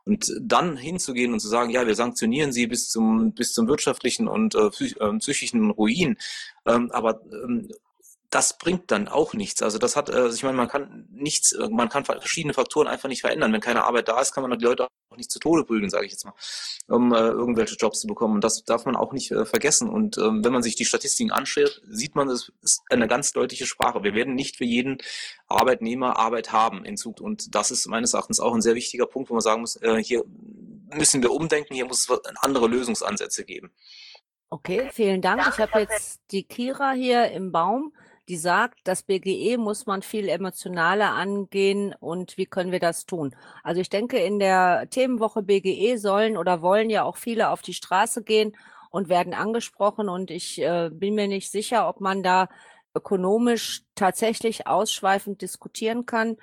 [0.05, 4.27] Und dann hinzugehen und zu sagen, ja, wir sanktionieren sie bis zum, bis zum wirtschaftlichen
[4.27, 6.17] und äh, äh psychischen Ruin,
[6.67, 7.69] ähm, aber ähm,
[8.33, 9.63] das bringt dann auch nichts.
[9.63, 13.11] Also das hat, also ich meine, man kann nichts, äh, man kann verschiedene Faktoren einfach
[13.11, 13.53] nicht verändern.
[13.53, 16.07] Wenn keine Arbeit da ist, kann man die Leute auch nicht zu Tode prügeln, sage
[16.07, 16.33] ich jetzt mal,
[16.89, 18.37] um äh, irgendwelche Jobs zu bekommen.
[18.37, 19.91] Und das darf man auch nicht äh, vergessen.
[19.91, 23.67] Und ähm, wenn man sich die Statistiken anschaut, sieht man, es ist eine ganz deutliche
[23.67, 24.03] Sprache.
[24.03, 24.97] Wir werden nicht für jeden
[25.47, 27.21] Arbeitnehmer Arbeit haben in Zukunft.
[27.23, 30.03] Und das ist meines Erachtens auch ein sehr wichtiger Punkt, wo man sagen muss, äh,
[30.03, 30.25] hier
[30.95, 33.71] müssen wir umdenken, hier muss es andere Lösungsansätze geben.
[34.49, 35.47] Okay, vielen Dank.
[35.51, 37.93] Ich habe jetzt die Kira hier im Baum
[38.29, 43.35] die sagt, das BGE muss man viel emotionaler angehen und wie können wir das tun?
[43.63, 47.75] Also ich denke, in der Themenwoche BGE sollen oder wollen ja auch viele auf die
[47.75, 48.57] Straße gehen
[48.91, 52.49] und werden angesprochen und ich äh, bin mir nicht sicher, ob man da
[52.95, 56.37] ökonomisch tatsächlich ausschweifend diskutieren kann,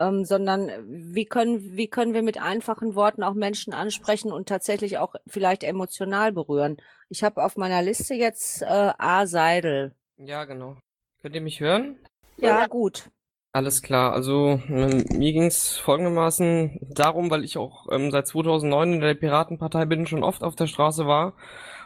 [0.00, 4.98] ähm, sondern wie können, wie können wir mit einfachen Worten auch Menschen ansprechen und tatsächlich
[4.98, 6.76] auch vielleicht emotional berühren.
[7.08, 9.26] Ich habe auf meiner Liste jetzt äh, A.
[9.26, 10.76] Seidel Ja, genau.
[11.22, 11.96] Könnt ihr mich hören?
[12.36, 13.10] Ja, gut.
[13.52, 14.12] Alles klar.
[14.12, 19.14] Also ähm, mir ging es folgendermaßen darum, weil ich auch ähm, seit 2009 in der
[19.14, 21.34] Piratenpartei bin, schon oft auf der Straße war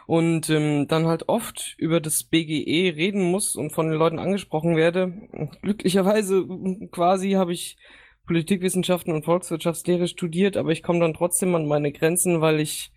[0.07, 4.75] und ähm, dann halt oft über das BGE reden muss und von den Leuten angesprochen
[4.75, 5.13] werde.
[5.61, 6.47] Glücklicherweise
[6.91, 7.77] quasi habe ich
[8.25, 12.91] Politikwissenschaften und Volkswirtschaftslehre studiert, aber ich komme dann trotzdem an meine Grenzen, weil ich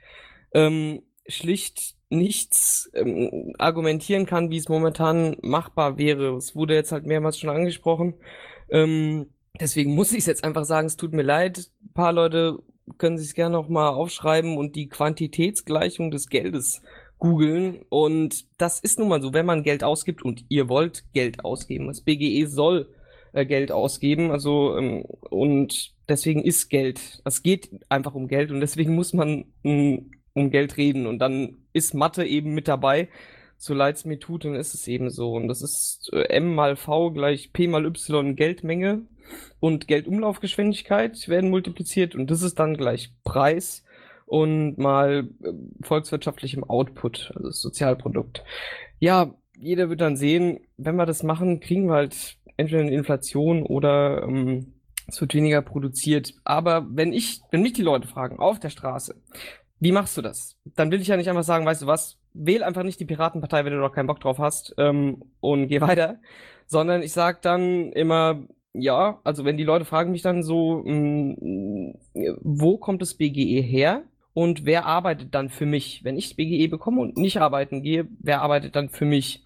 [0.54, 6.36] ähm, schlicht nichts ähm, argumentieren kann, wie es momentan machbar wäre.
[6.36, 8.14] Es wurde jetzt halt mehrmals schon angesprochen.
[8.68, 9.28] Ähm,
[9.58, 11.70] deswegen muss ich es jetzt einfach sagen, es tut mir leid.
[11.82, 12.58] Ein paar Leute
[12.98, 16.82] können sich gerne noch mal aufschreiben und die Quantitätsgleichung des Geldes
[17.18, 17.84] googeln.
[17.88, 21.86] Und das ist nun mal so, wenn man Geld ausgibt und ihr wollt Geld ausgeben.
[21.86, 22.92] Das BGE soll
[23.32, 24.32] äh, Geld ausgeben.
[24.32, 27.22] Also ähm, und deswegen ist Geld.
[27.24, 31.06] Es geht einfach um Geld und deswegen muss man ähm, um Geld reden.
[31.06, 33.08] Und dann ist Mathe eben mit dabei.
[33.56, 35.34] So leid es mir tut, dann ist es eben so.
[35.34, 39.02] Und das ist äh, M mal V gleich P mal Y Geldmenge
[39.60, 43.84] und Geldumlaufgeschwindigkeit werden multipliziert und das ist dann gleich Preis
[44.26, 45.52] und mal äh,
[45.82, 48.44] volkswirtschaftlichem Output, also Sozialprodukt.
[48.98, 53.62] Ja, jeder wird dann sehen, wenn wir das machen, kriegen wir halt entweder eine Inflation
[53.62, 54.74] oder ähm,
[55.06, 56.34] es wird weniger produziert.
[56.44, 59.16] Aber wenn ich, wenn mich die Leute fragen auf der Straße,
[59.80, 60.56] wie machst du das?
[60.76, 63.64] Dann will ich ja nicht einfach sagen, weißt du was, wähl einfach nicht die Piratenpartei,
[63.64, 66.20] wenn du noch keinen Bock drauf hast ähm, und geh weiter,
[66.66, 68.42] sondern ich sag dann immer,
[68.72, 71.94] ja, also wenn die Leute fragen mich dann so, mh, mm,
[72.42, 74.02] wo kommt das BGE her?
[74.32, 76.04] Und wer arbeitet dann für mich?
[76.04, 79.42] Wenn ich das BGE bekomme und nicht arbeiten gehe, wer arbeitet dann für mich?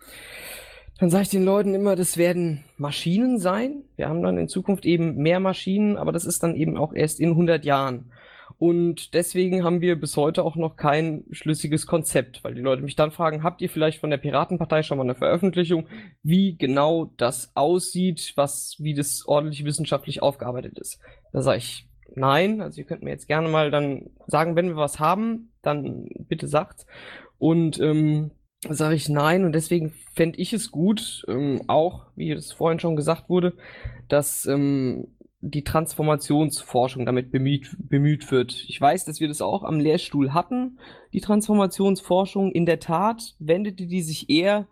[0.99, 3.83] Dann sage ich den Leuten immer, das werden Maschinen sein.
[3.97, 7.19] Wir haben dann in Zukunft eben mehr Maschinen, aber das ist dann eben auch erst
[7.19, 8.11] in 100 Jahren.
[8.59, 12.97] Und deswegen haben wir bis heute auch noch kein schlüssiges Konzept, weil die Leute mich
[12.97, 15.89] dann fragen, habt ihr vielleicht von der Piratenpartei schon mal eine Veröffentlichung,
[16.23, 21.01] wie genau das aussieht, was, wie das ordentlich wissenschaftlich aufgearbeitet ist?
[21.33, 24.77] Da sage ich, nein, also ihr könnt mir jetzt gerne mal dann sagen, wenn wir
[24.77, 26.87] was haben, dann bitte sagt.
[27.39, 28.31] Und ähm,
[28.69, 32.97] sage ich nein und deswegen fände ich es gut, ähm, auch, wie es vorhin schon
[32.97, 33.55] gesagt wurde,
[34.09, 35.09] dass ähm,
[35.51, 38.65] die Transformationsforschung damit bemüht, bemüht wird.
[38.67, 40.79] Ich weiß, dass wir das auch am Lehrstuhl hatten,
[41.13, 42.51] die Transformationsforschung.
[42.53, 44.67] In der Tat wendete die sich eher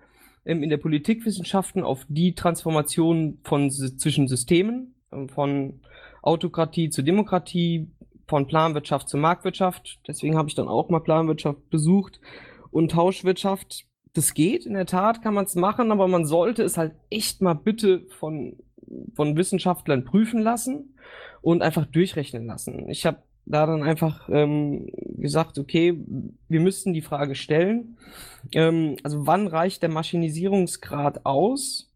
[0.46, 5.80] ähm, in der Politikwissenschaften auf die Transformation von zwischen Systemen, ähm, von
[6.22, 7.88] Autokratie zu Demokratie,
[8.26, 10.00] von Planwirtschaft zu Marktwirtschaft.
[10.06, 12.18] Deswegen habe ich dann auch mal Planwirtschaft besucht
[12.70, 13.84] und Tauschwirtschaft.
[14.14, 17.42] Das geht, in der Tat kann man es machen, aber man sollte es halt echt
[17.42, 18.56] mal bitte von
[19.14, 20.96] von Wissenschaftlern prüfen lassen
[21.40, 22.88] und einfach durchrechnen lassen.
[22.88, 25.98] Ich habe da dann einfach ähm, gesagt, okay,
[26.48, 27.96] wir müssten die Frage stellen,
[28.52, 31.92] ähm, also wann reicht der Maschinisierungsgrad aus,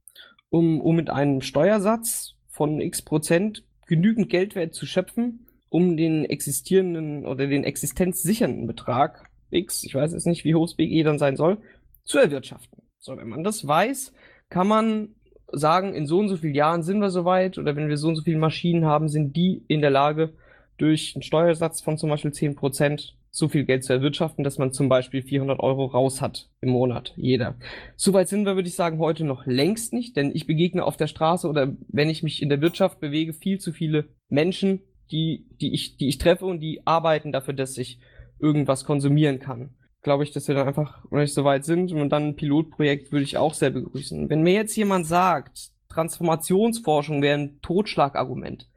[0.50, 7.26] um, um mit einem Steuersatz von x Prozent genügend Geldwert zu schöpfen, um den existierenden
[7.26, 11.36] oder den existenzsichernden Betrag x, ich weiß jetzt nicht, wie hoch das BGE dann sein
[11.36, 11.58] soll,
[12.04, 12.82] zu erwirtschaften.
[12.98, 14.12] So, wenn man das weiß,
[14.48, 15.15] kann man
[15.52, 18.16] sagen, in so und so vielen Jahren sind wir soweit oder wenn wir so und
[18.16, 20.32] so viele Maschinen haben, sind die in der Lage,
[20.78, 24.88] durch einen Steuersatz von zum Beispiel 10% so viel Geld zu erwirtschaften, dass man zum
[24.88, 27.56] Beispiel 400 Euro raus hat im Monat, jeder.
[27.96, 31.06] Soweit sind wir, würde ich sagen, heute noch längst nicht, denn ich begegne auf der
[31.06, 35.72] Straße oder wenn ich mich in der Wirtschaft bewege, viel zu viele Menschen, die, die,
[35.72, 38.00] ich, die ich treffe und die arbeiten dafür, dass ich
[38.38, 39.70] irgendwas konsumieren kann
[40.06, 41.90] glaube ich, dass wir dann einfach noch nicht so weit sind.
[41.90, 44.30] Und dann ein Pilotprojekt würde ich auch sehr begrüßen.
[44.30, 48.68] Wenn mir jetzt jemand sagt, Transformationsforschung wäre ein Totschlagargument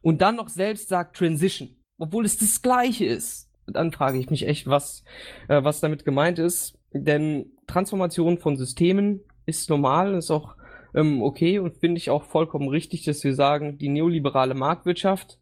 [0.00, 4.46] und dann noch selbst sagt Transition, obwohl es das Gleiche ist, dann frage ich mich
[4.46, 5.02] echt, was,
[5.48, 6.78] äh, was damit gemeint ist.
[6.92, 10.54] Denn Transformation von Systemen ist normal, ist auch
[10.94, 15.40] ähm, okay und finde ich auch vollkommen richtig, dass wir sagen, die neoliberale Marktwirtschaft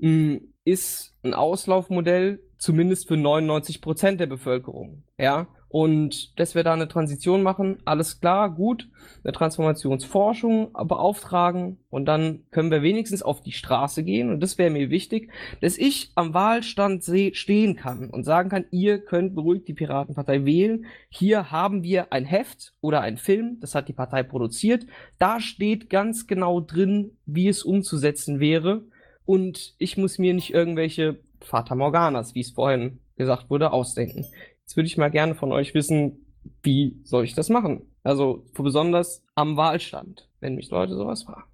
[0.00, 5.02] mh, mm, ist ein Auslaufmodell zumindest für 99 Prozent der Bevölkerung.
[5.18, 8.90] Ja, und dass wir da eine Transition machen, alles klar, gut,
[9.24, 14.70] eine Transformationsforschung beauftragen und dann können wir wenigstens auf die Straße gehen und das wäre
[14.70, 15.32] mir wichtig,
[15.62, 20.84] dass ich am Wahlstand stehen kann und sagen kann, ihr könnt beruhigt die Piratenpartei wählen.
[21.08, 24.84] Hier haben wir ein Heft oder ein Film, das hat die Partei produziert.
[25.18, 28.84] Da steht ganz genau drin, wie es umzusetzen wäre
[29.24, 34.26] und ich muss mir nicht irgendwelche Fata Morganas, wie es vorhin gesagt wurde, ausdenken.
[34.60, 36.26] Jetzt würde ich mal gerne von euch wissen,
[36.62, 37.86] wie soll ich das machen?
[38.02, 41.44] Also besonders am Wahlstand, wenn mich Leute sowas fragen.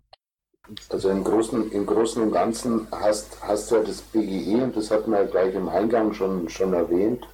[0.91, 4.91] Also im Großen, im Großen und Ganzen hast, hast du ja das BGE, und das
[4.91, 7.27] hat man ja gleich im Eingang schon, schon erwähnt,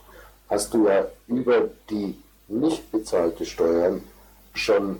[0.48, 2.14] hast du ja über die
[2.46, 4.02] nicht bezahlte Steuern
[4.52, 4.98] schon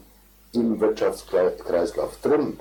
[0.53, 2.59] im Wirtschaftskreislauf drin.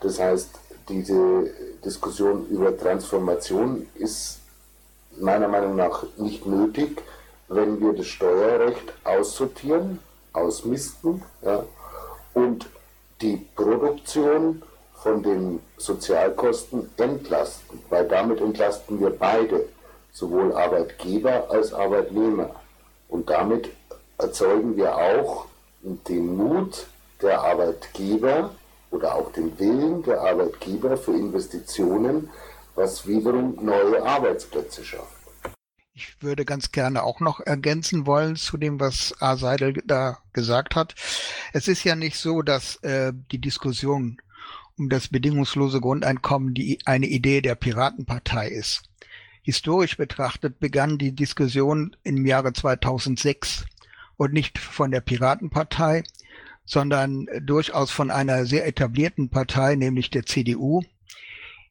[0.00, 0.58] Das heißt,
[0.88, 1.50] diese
[1.84, 4.40] Diskussion über Transformation ist
[5.18, 7.02] meiner Meinung nach nicht nötig,
[7.48, 9.98] wenn wir das Steuerrecht aussortieren,
[10.32, 11.64] ausmisten ja,
[12.34, 12.66] und
[13.20, 14.62] die Produktion
[15.02, 19.68] von den Sozialkosten entlasten, weil damit entlasten wir beide,
[20.12, 22.50] sowohl Arbeitgeber als Arbeitnehmer.
[23.08, 23.70] Und damit
[24.18, 25.46] erzeugen wir auch
[25.82, 26.86] den Mut
[27.22, 28.50] der Arbeitgeber
[28.96, 32.30] oder auch den Willen der Arbeitgeber für Investitionen,
[32.74, 35.12] was wiederum neue Arbeitsplätze schafft.
[35.92, 39.36] Ich würde ganz gerne auch noch ergänzen wollen zu dem, was A.
[39.36, 40.94] Seidel da gesagt hat.
[41.52, 44.18] Es ist ja nicht so, dass äh, die Diskussion
[44.78, 48.82] um das bedingungslose Grundeinkommen die eine Idee der Piratenpartei ist.
[49.40, 53.64] Historisch betrachtet begann die Diskussion im Jahre 2006
[54.16, 56.02] und nicht von der Piratenpartei,
[56.66, 60.82] sondern durchaus von einer sehr etablierten Partei, nämlich der CDU.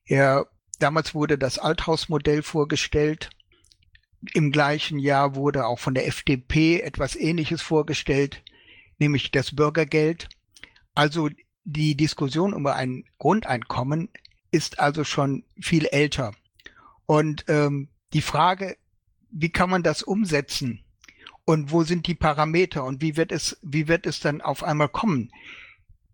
[0.05, 0.47] Er,
[0.79, 3.29] damals wurde das Althausmodell vorgestellt.
[4.33, 8.41] Im gleichen Jahr wurde auch von der FDP etwas Ähnliches vorgestellt,
[8.97, 10.29] nämlich das Bürgergeld.
[10.95, 11.29] Also
[11.65, 14.09] die Diskussion über ein Grundeinkommen
[14.51, 16.33] ist also schon viel älter.
[17.05, 18.77] Und ähm, die Frage,
[19.29, 20.84] wie kann man das umsetzen?
[21.45, 24.89] Und wo sind die Parameter und wie wird es, wie wird es dann auf einmal
[24.89, 25.31] kommen?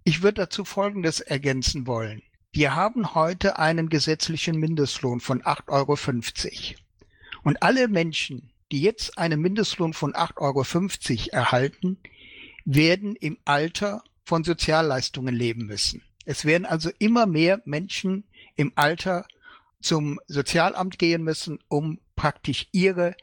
[0.03, 2.22] Ich würde dazu Folgendes ergänzen wollen.
[2.52, 6.80] Wir haben heute einen gesetzlichen Mindestlohn von 8,50 Euro.
[7.44, 11.98] Und alle Menschen, die jetzt einen Mindestlohn von 8,50 Euro erhalten,
[12.66, 16.03] werden im Alter von Sozialleistungen leben müssen.
[16.26, 18.26] Es werden also immer mehr Menschen
[18.56, 19.26] im Alter
[19.82, 23.16] zum Sozialamt gehen müssen, um praktisch ihre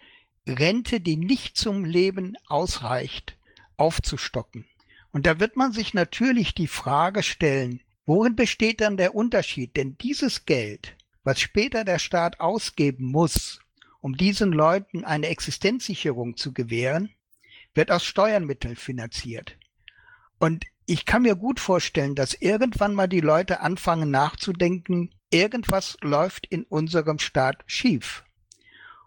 [0.48, 3.36] Rente, die nicht zum Leben ausreicht,
[3.76, 4.66] aufzustocken.
[5.12, 9.76] Und da wird man sich natürlich die Frage stellen, worin besteht dann der Unterschied?
[9.76, 13.60] Denn dieses Geld, was später der Staat ausgeben muss,
[14.00, 17.10] um diesen Leuten eine Existenzsicherung zu gewähren,
[17.74, 19.56] wird aus Steuermitteln finanziert.
[20.38, 26.46] Und ich kann mir gut vorstellen, dass irgendwann mal die Leute anfangen nachzudenken, irgendwas läuft
[26.46, 28.24] in unserem Staat schief.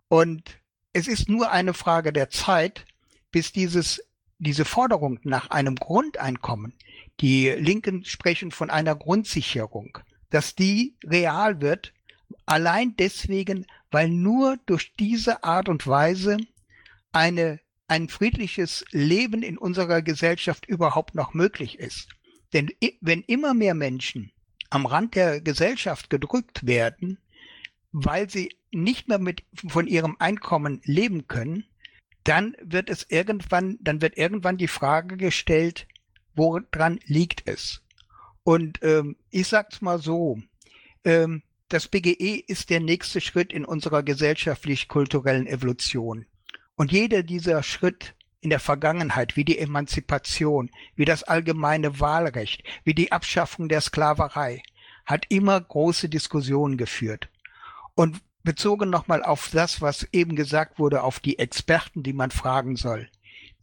[0.07, 0.60] Und
[0.93, 2.85] es ist nur eine Frage der Zeit,
[3.31, 4.03] bis dieses,
[4.39, 6.73] diese Forderung nach einem Grundeinkommen,
[7.19, 9.97] die Linken sprechen von einer Grundsicherung,
[10.29, 11.93] dass die real wird,
[12.45, 16.37] allein deswegen, weil nur durch diese Art und Weise
[17.11, 22.09] eine, ein friedliches Leben in unserer Gesellschaft überhaupt noch möglich ist.
[22.53, 22.69] Denn
[22.99, 24.31] wenn immer mehr Menschen
[24.69, 27.17] am Rand der Gesellschaft gedrückt werden,
[27.91, 31.65] weil sie nicht mehr mit von ihrem Einkommen leben können,
[32.23, 35.87] dann wird es irgendwann, dann wird irgendwann die Frage gestellt,
[36.35, 37.81] woran liegt es?
[38.43, 40.39] Und ähm, ich sag's mal so,
[41.03, 46.25] ähm, das BGE ist der nächste Schritt in unserer gesellschaftlich-kulturellen Evolution.
[46.75, 52.93] Und jeder dieser Schritt in der Vergangenheit, wie die Emanzipation, wie das allgemeine Wahlrecht, wie
[52.93, 54.63] die Abschaffung der Sklaverei,
[55.05, 57.29] hat immer große Diskussionen geführt.
[57.95, 62.75] Und bezogen nochmal auf das, was eben gesagt wurde, auf die Experten, die man fragen
[62.75, 63.07] soll.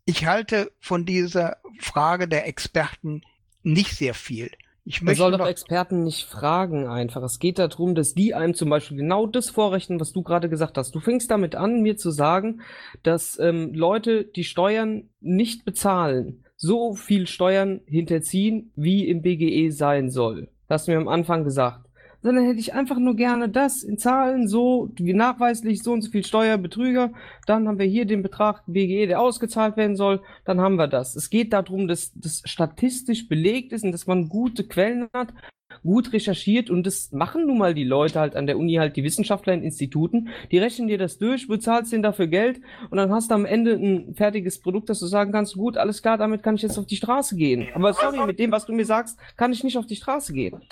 [0.04, 3.22] Ich halte von dieser Frage der Experten
[3.62, 4.50] nicht sehr viel.
[4.84, 7.22] Ich Man soll doch Experten nicht fragen einfach.
[7.22, 10.78] Es geht darum, dass die einem zum Beispiel genau das vorrechnen, was du gerade gesagt
[10.78, 10.94] hast.
[10.94, 12.62] Du fängst damit an, mir zu sagen,
[13.02, 20.08] dass ähm, Leute, die Steuern nicht bezahlen, so viel Steuern hinterziehen, wie im BGE sein
[20.10, 20.48] soll.
[20.68, 21.87] Das hast du mir am Anfang gesagt
[22.22, 26.10] sondern hätte ich einfach nur gerne das in Zahlen so, wie nachweislich so und so
[26.10, 27.12] viel Steuerbetrüger,
[27.46, 31.16] dann haben wir hier den Betrag BGE, der ausgezahlt werden soll, dann haben wir das.
[31.16, 35.32] Es geht darum, dass das statistisch belegt ist und dass man gute Quellen hat,
[35.82, 39.04] gut recherchiert und das machen nun mal die Leute halt an der Uni, halt die
[39.04, 43.30] Wissenschaftler in Instituten, die rechnen dir das durch, bezahlst denen dafür Geld und dann hast
[43.30, 46.56] du am Ende ein fertiges Produkt, dass du sagen kannst, gut, alles klar, damit kann
[46.56, 47.68] ich jetzt auf die Straße gehen.
[47.74, 50.62] Aber sorry, mit dem, was du mir sagst, kann ich nicht auf die Straße gehen.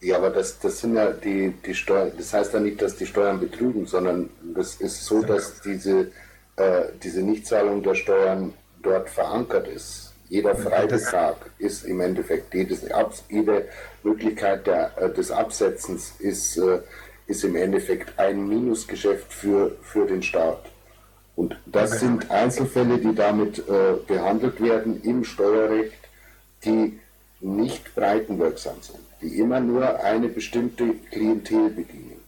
[0.00, 3.06] Ja, aber das, das sind ja die, die Steuern, das heißt ja nicht, dass die
[3.06, 6.10] Steuern betrügen, sondern das ist so, dass diese,
[6.56, 8.52] äh, diese Nichtzahlung der Steuern
[8.82, 10.12] dort verankert ist.
[10.28, 12.82] Jeder Freibetrag ist im Endeffekt, jedes,
[13.30, 13.68] jede
[14.02, 16.80] Möglichkeit der, äh, des Absetzens ist, äh,
[17.26, 20.66] ist im Endeffekt ein Minusgeschäft für, für den Staat.
[21.36, 25.98] Und das sind Einzelfälle, die damit äh, behandelt werden im Steuerrecht,
[26.64, 26.98] die
[27.40, 32.20] nicht breitenwirksam sind die immer nur eine bestimmte Klientel bedienen.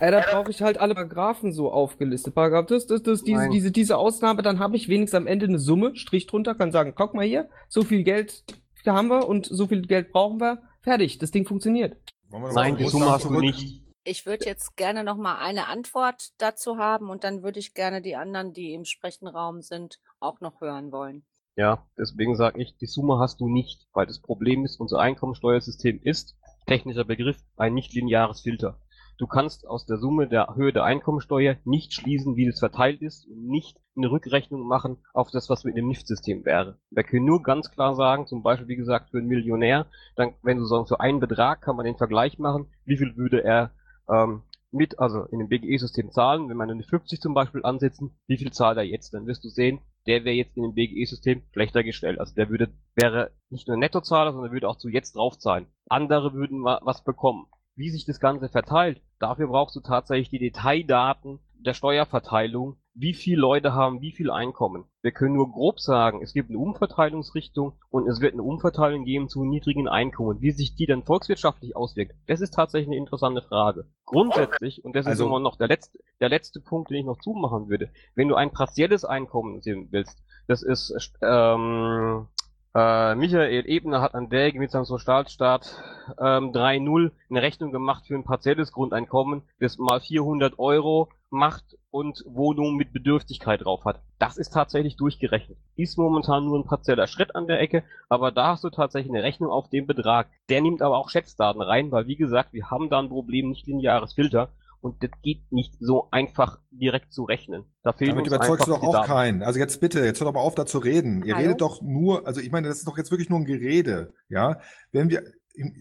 [0.00, 2.34] Ja, da brauche ich halt alle Paragraphen so aufgelistet.
[2.34, 5.58] Paragraph das, das, das, diese, diese, diese Ausnahme, dann habe ich wenigstens am Ende eine
[5.58, 8.44] Summe, Strich drunter, kann sagen, guck mal hier, so viel Geld
[8.84, 10.62] haben wir und so viel Geld brauchen wir.
[10.82, 11.96] Fertig, das Ding funktioniert.
[12.30, 13.82] Nein, die Summe hast du nicht.
[14.04, 18.02] Ich würde jetzt gerne noch mal eine Antwort dazu haben und dann würde ich gerne
[18.02, 21.24] die anderen, die im Sprechenraum sind, auch noch hören wollen.
[21.56, 26.00] Ja, deswegen sage ich, die Summe hast du nicht, weil das Problem ist, unser Einkommensteuersystem
[26.02, 28.78] ist, technischer Begriff, ein nichtlineares Filter.
[29.18, 33.26] Du kannst aus der Summe der Höhe der Einkommensteuer nicht schließen, wie das verteilt ist
[33.26, 36.78] und nicht eine Rückrechnung machen auf das, was mit dem NIFT-System wäre.
[36.90, 40.58] Wir können nur ganz klar sagen, zum Beispiel, wie gesagt, für einen Millionär, dann, wenn
[40.58, 43.70] du sagst, für einen Betrag kann man den Vergleich machen, wie viel würde er
[44.10, 48.36] ähm, mit, also in dem BGE-System zahlen, wenn man eine 50 zum Beispiel ansetzen, wie
[48.36, 49.14] viel zahlt er jetzt?
[49.14, 52.18] Dann wirst du sehen, der wäre jetzt in dem BGE-System schlechter gestellt.
[52.20, 55.66] Also der würde, wäre nicht nur Nettozahler, sondern würde auch zu jetzt drauf zahlen.
[55.88, 57.46] Andere würden was bekommen.
[57.74, 63.40] Wie sich das Ganze verteilt, dafür brauchst du tatsächlich die Detaildaten der Steuerverteilung, wie viele
[63.40, 64.84] Leute haben wie viel Einkommen.
[65.02, 69.28] Wir können nur grob sagen, es gibt eine Umverteilungsrichtung und es wird eine Umverteilung geben
[69.28, 70.40] zu niedrigen Einkommen.
[70.40, 73.86] Wie sich die dann volkswirtschaftlich auswirkt, das ist tatsächlich eine interessante Frage.
[74.06, 77.18] Grundsätzlich, und das also, ist immer noch der letzte, der letzte Punkt, den ich noch
[77.18, 82.28] zumachen würde, wenn du ein partielles Einkommen sehen willst, das ist ähm,
[82.76, 85.82] äh, Michael Ebner hat an der mit seinem Sozialstaat
[86.20, 92.22] ähm, 3.0 eine Rechnung gemacht für ein partielles Grundeinkommen, das mal 400 Euro macht und
[92.26, 94.02] Wohnung mit Bedürftigkeit drauf hat.
[94.18, 95.56] Das ist tatsächlich durchgerechnet.
[95.74, 99.22] Ist momentan nur ein partieller Schritt an der Ecke, aber da hast du tatsächlich eine
[99.22, 100.28] Rechnung auf den Betrag.
[100.50, 103.66] Der nimmt aber auch Schätzdaten rein, weil wie gesagt, wir haben da ein Problem, nicht
[103.66, 104.50] lineares Filter.
[104.86, 107.64] Und das geht nicht so einfach direkt zu rechnen.
[107.82, 109.06] Da fehlen Damit überzeugst du doch auch Daten.
[109.08, 109.42] keinen.
[109.42, 111.24] Also jetzt bitte, jetzt hört doch mal auf, da zu reden.
[111.24, 111.44] Ihr Hallo?
[111.44, 114.60] redet doch nur, also ich meine, das ist doch jetzt wirklich nur ein Gerede, ja.
[114.92, 115.24] Wenn wir,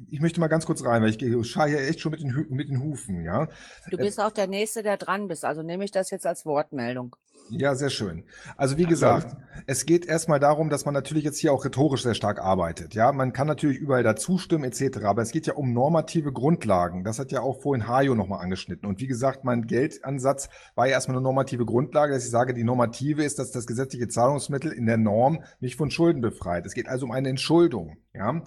[0.09, 2.69] ich möchte mal ganz kurz rein, weil ich schaue hier echt schon mit den, mit
[2.69, 3.47] den Hufen, ja.
[3.89, 7.15] Du bist auch der Nächste, der dran bist, also nehme ich das jetzt als Wortmeldung.
[7.49, 8.23] Ja, sehr schön.
[8.57, 9.35] Also wie gesagt,
[9.67, 12.95] es geht erstmal darum, dass man natürlich jetzt hier auch rhetorisch sehr stark arbeitet.
[12.95, 17.03] Ja, man kann natürlich überall dazu stimmen etc., aber es geht ja um normative Grundlagen.
[17.03, 18.89] Das hat ja auch vorhin Hajo nochmal angeschnitten.
[18.89, 22.63] Und wie gesagt, mein Geldansatz war ja erstmal eine normative Grundlage, dass ich sage, die
[22.63, 26.65] normative ist, dass das gesetzliche Zahlungsmittel in der Norm mich von Schulden befreit.
[26.65, 27.97] Es geht also um eine Entschuldung.
[28.13, 28.41] Ja.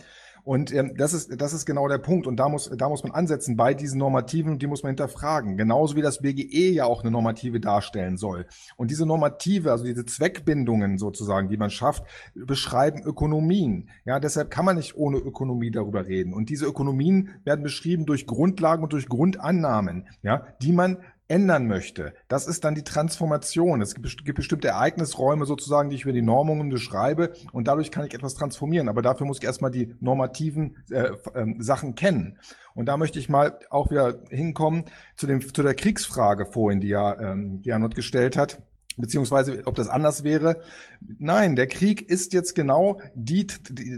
[0.48, 2.26] Und ähm, das, ist, das ist genau der Punkt.
[2.26, 5.58] Und da muss, da muss man ansetzen bei diesen Normativen und die muss man hinterfragen.
[5.58, 8.46] Genauso wie das BGE ja auch eine Normative darstellen soll.
[8.78, 12.04] Und diese Normative, also diese Zweckbindungen sozusagen, die man schafft,
[12.34, 13.90] beschreiben Ökonomien.
[14.06, 16.32] Ja, deshalb kann man nicht ohne Ökonomie darüber reden.
[16.32, 20.96] Und diese Ökonomien werden beschrieben durch Grundlagen und durch Grundannahmen, ja, die man
[21.28, 22.14] ändern möchte.
[22.26, 23.80] Das ist dann die Transformation.
[23.82, 27.90] Es gibt best- gibt bestimmte Ereignisräume sozusagen, die ich über die Normungen beschreibe und dadurch
[27.90, 28.88] kann ich etwas transformieren.
[28.88, 32.38] Aber dafür muss ich erstmal die normativen äh, ähm, Sachen kennen.
[32.74, 34.84] Und da möchte ich mal auch wieder hinkommen
[35.16, 38.62] zu, dem, zu der Kriegsfrage vorhin, die ja ähm, Gernot gestellt hat
[38.98, 40.60] beziehungsweise ob das anders wäre.
[41.18, 43.46] Nein, der Krieg ist jetzt genau die,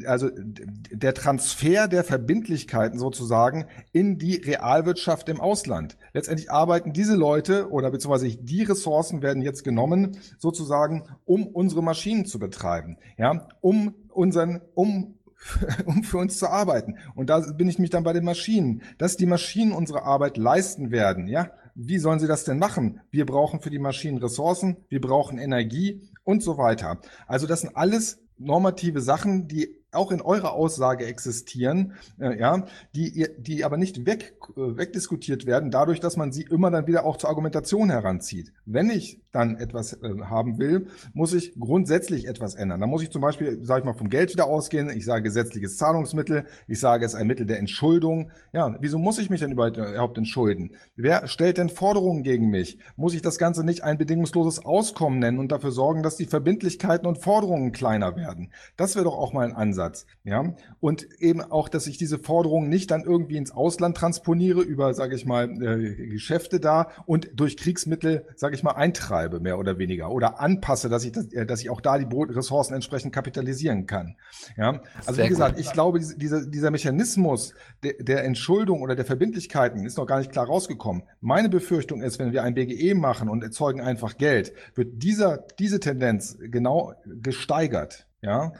[0.06, 5.96] also der Transfer der Verbindlichkeiten sozusagen in die Realwirtschaft im Ausland.
[6.12, 12.26] Letztendlich arbeiten diese Leute oder beziehungsweise die Ressourcen werden jetzt genommen sozusagen, um unsere Maschinen
[12.26, 15.14] zu betreiben, ja, um unseren, um
[15.86, 16.96] um für uns zu arbeiten.
[17.14, 18.82] Und da bin ich mich dann bei den Maschinen.
[18.98, 21.50] Dass die Maschinen unsere Arbeit leisten werden, ja,
[21.82, 23.00] wie sollen sie das denn machen?
[23.10, 27.00] Wir brauchen für die Maschinen Ressourcen, wir brauchen Energie und so weiter.
[27.26, 33.26] Also das sind alles normative Sachen, die auch in eurer Aussage existieren, äh, ja, die,
[33.38, 37.16] die aber nicht weg, äh, wegdiskutiert werden, dadurch, dass man sie immer dann wieder auch
[37.16, 38.52] zur Argumentation heranzieht.
[38.64, 42.80] Wenn ich dann etwas äh, haben will, muss ich grundsätzlich etwas ändern.
[42.80, 44.90] Da muss ich zum Beispiel, sage ich mal, vom Geld wieder ausgehen.
[44.90, 46.46] Ich sage gesetzliches Zahlungsmittel.
[46.66, 48.30] Ich sage, es ein Mittel der Entschuldung.
[48.52, 50.76] Ja, wieso muss ich mich denn überhaupt entschulden?
[50.96, 52.78] Wer stellt denn Forderungen gegen mich?
[52.96, 57.06] Muss ich das Ganze nicht ein bedingungsloses Auskommen nennen und dafür sorgen, dass die Verbindlichkeiten
[57.06, 58.52] und Forderungen kleiner werden?
[58.76, 59.79] Das wäre doch auch mal ein Ansatz.
[60.24, 64.94] Ja, und eben auch, dass ich diese Forderungen nicht dann irgendwie ins Ausland transponiere über,
[64.94, 69.78] sage ich mal, äh, Geschäfte da und durch Kriegsmittel, sage ich mal, eintreibe mehr oder
[69.78, 73.86] weniger oder anpasse, dass ich, das, äh, dass ich auch da die Ressourcen entsprechend kapitalisieren
[73.86, 74.16] kann.
[74.56, 75.64] Ja, also Sehr wie gesagt, gut.
[75.64, 80.18] ich glaube, diese, dieser, dieser Mechanismus der, der Entschuldung oder der Verbindlichkeiten ist noch gar
[80.18, 81.02] nicht klar rausgekommen.
[81.20, 85.80] Meine Befürchtung ist, wenn wir ein BGE machen und erzeugen einfach Geld, wird dieser, diese
[85.80, 88.06] Tendenz genau gesteigert.
[88.22, 88.52] Ja,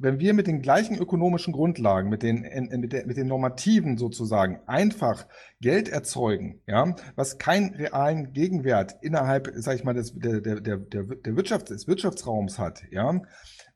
[0.00, 2.46] wenn wir mit den gleichen ökonomischen Grundlagen, mit den,
[2.80, 5.26] mit, der, mit den Normativen sozusagen einfach
[5.60, 10.78] Geld erzeugen, ja, was keinen realen Gegenwert innerhalb, sag ich mal, des, der, der, der,
[10.78, 13.20] der der Wirtschaft, des Wirtschaftsraums hat, ja,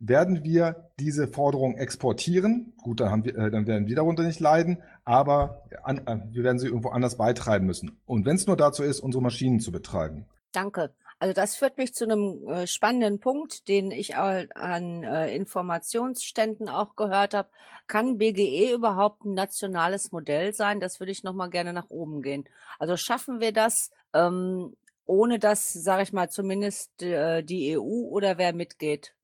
[0.01, 2.73] werden wir diese Forderung exportieren.
[2.83, 6.43] Gut, dann, haben wir, äh, dann werden wir darunter nicht leiden, aber an, äh, wir
[6.43, 8.01] werden sie irgendwo anders beitreiben müssen.
[8.07, 10.27] Und wenn es nur dazu ist, unsere Maschinen zu betreiben.
[10.53, 10.91] Danke.
[11.25, 16.97] Also das führt mich zu einem äh, spannenden Punkt, den ich an äh, Informationsständen auch
[16.97, 17.49] gehört habe.
[17.87, 20.81] Kann BGE überhaupt ein nationales Modell sein?
[20.81, 22.45] Das würde ich noch mal gerne nach oben gehen.
[22.79, 24.77] Also schaffen wir das, ähm,
[25.07, 29.15] ohne dass, sage ich mal, zumindest äh, die EU oder wer mitgeht?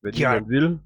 [0.00, 0.32] Wenn Ja.
[0.32, 0.80] jemand will,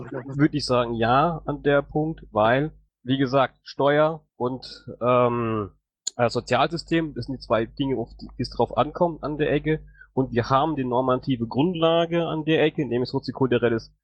[0.00, 2.72] würde ich sagen ja an der Punkt, weil,
[3.04, 5.70] wie gesagt, Steuer und ähm,
[6.18, 9.80] äh, Sozialsystem, das sind die zwei Dinge, auf die es drauf ankommt an der Ecke.
[10.12, 13.94] Und wir haben die normative Grundlage an der Ecke, nämlich soziokulturelles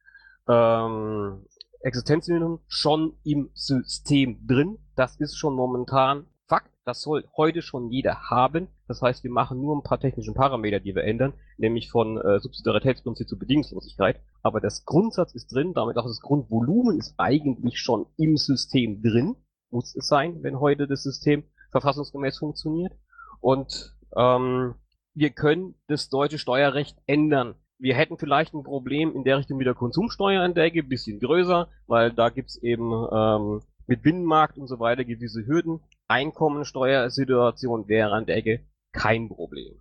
[0.49, 1.45] ähm,
[1.81, 4.79] Existenzminimum, schon im System drin.
[4.95, 6.71] Das ist schon momentan Fakt.
[6.85, 8.69] Das soll heute schon jeder haben.
[8.87, 12.39] Das heißt, wir machen nur ein paar technische Parameter, die wir ändern, nämlich von äh,
[12.39, 14.21] Subsidiaritätsprinzip zu Bedingungslosigkeit.
[14.43, 19.35] Aber das Grundsatz ist drin, damit auch das Grundvolumen ist eigentlich schon im System drin.
[19.71, 21.43] Muss es sein, wenn heute das System
[21.75, 22.93] verfassungsgemäß funktioniert.
[23.41, 24.77] Und ähm,
[25.15, 27.57] wir können das deutsche Steuerrecht ändern.
[27.79, 31.19] Wir hätten vielleicht ein Problem in der Richtung mit der Konsumsteuer an der Ecke, bisschen
[31.19, 35.81] größer, weil da gibt's eben ähm, mit Binnenmarkt und so weiter gewisse Hürden.
[36.07, 39.81] Einkommensteuersituation wäre an der Ecke kein Problem.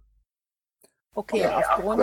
[1.13, 2.01] Okay, aufgrund,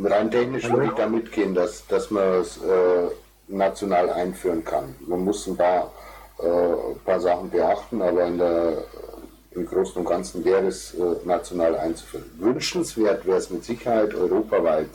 [0.00, 3.08] Rein technisch würde ich da mitgehen, dass, dass man es äh,
[3.48, 4.94] national einführen kann.
[5.00, 5.92] Man muss ein paar,
[6.42, 8.84] ein paar Sachen beachten, aber in der,
[9.52, 12.30] im Großen und Ganzen wäre es äh, national einzuführen.
[12.38, 14.88] Wünschenswert wäre es mit Sicherheit europaweit.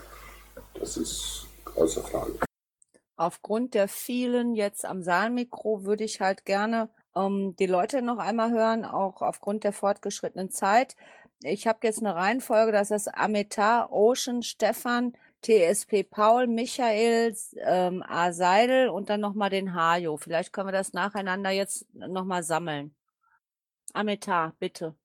[0.80, 1.46] Das ist
[1.76, 2.34] außer Frage.
[3.16, 8.52] aufgrund der vielen jetzt am Saalmikro würde ich halt gerne ähm, die Leute noch einmal
[8.52, 10.96] hören, auch aufgrund der fortgeschrittenen Zeit.
[11.42, 15.14] Ich habe jetzt eine Reihenfolge, das ist Ametar, Ocean, Stefan,
[15.44, 18.32] TSP Paul, Michael, ähm, A.
[18.32, 20.18] Seidel und dann nochmal den Hajo.
[20.18, 22.96] Vielleicht können wir das nacheinander jetzt nochmal sammeln.
[23.94, 24.96] Ametar, bitte.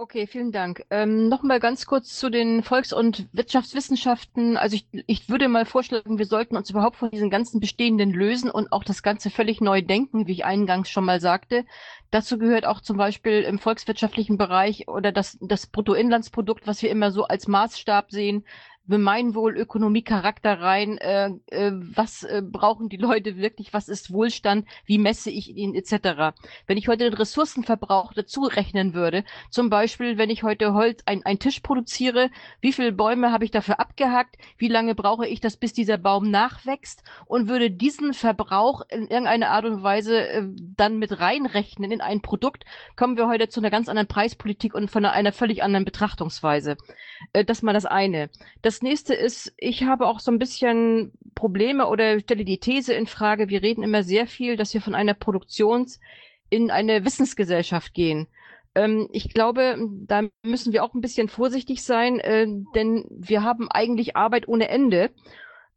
[0.00, 0.84] Okay, vielen Dank.
[0.90, 4.56] Ähm, Nochmal ganz kurz zu den Volks- und Wirtschaftswissenschaften.
[4.56, 8.48] Also ich, ich würde mal vorschlagen, wir sollten uns überhaupt von diesen ganzen bestehenden lösen
[8.48, 11.64] und auch das Ganze völlig neu denken, wie ich eingangs schon mal sagte.
[12.12, 17.10] Dazu gehört auch zum Beispiel im volkswirtschaftlichen Bereich oder das, das Bruttoinlandsprodukt, was wir immer
[17.10, 18.44] so als Maßstab sehen,
[18.88, 24.66] Gemeinwohl, Ökonomie, Charakter rein, äh, äh, was äh, brauchen die Leute wirklich, was ist Wohlstand,
[24.86, 26.34] wie messe ich ihn etc.
[26.66, 31.24] Wenn ich heute den Ressourcenverbrauch dazu rechnen würde, zum Beispiel, wenn ich heute Holz, ein,
[31.26, 35.58] ein Tisch produziere, wie viele Bäume habe ich dafür abgehackt, wie lange brauche ich das,
[35.58, 40.42] bis dieser Baum nachwächst und würde diesen Verbrauch in irgendeiner Art und Weise äh,
[40.76, 42.64] dann mit reinrechnen in ein Produkt,
[42.96, 46.76] kommen wir heute zu einer ganz anderen Preispolitik und von einer, einer völlig anderen Betrachtungsweise.
[47.34, 48.30] Äh, das mal das eine.
[48.62, 53.06] Das nächste ist, ich habe auch so ein bisschen Probleme oder stelle die These in
[53.06, 56.00] Frage, wir reden immer sehr viel, dass wir von einer Produktions-
[56.50, 58.26] in eine Wissensgesellschaft gehen.
[58.74, 59.76] Ähm, ich glaube,
[60.06, 64.68] da müssen wir auch ein bisschen vorsichtig sein, äh, denn wir haben eigentlich Arbeit ohne
[64.68, 65.10] Ende.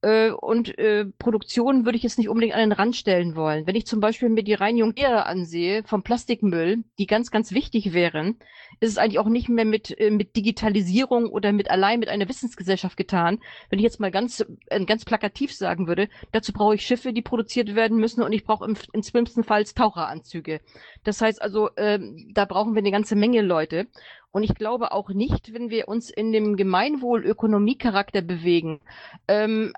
[0.02, 3.68] Äh, und äh, Produktion würde ich jetzt nicht unbedingt an den Rand stellen wollen.
[3.68, 7.94] Wenn ich zum Beispiel mir die Reinigung Erde ansehe vom Plastikmüll, die ganz, ganz wichtig
[7.94, 8.38] wären,
[8.80, 12.28] ist es eigentlich auch nicht mehr mit, äh, mit Digitalisierung oder mit allein mit einer
[12.28, 13.40] Wissensgesellschaft getan.
[13.70, 17.22] Wenn ich jetzt mal ganz, äh, ganz plakativ sagen würde, dazu brauche ich Schiffe, die
[17.22, 20.62] produziert werden müssen und ich brauche im, im schlimmsten Fall Taucheranzüge.
[21.04, 23.88] Das heißt also, ähm, da brauchen wir eine ganze Menge Leute.
[24.32, 28.80] Und ich glaube auch nicht, wenn wir uns in dem Gemeinwohl-Ökonomie-Charakter bewegen,
[29.28, 29.74] ähm,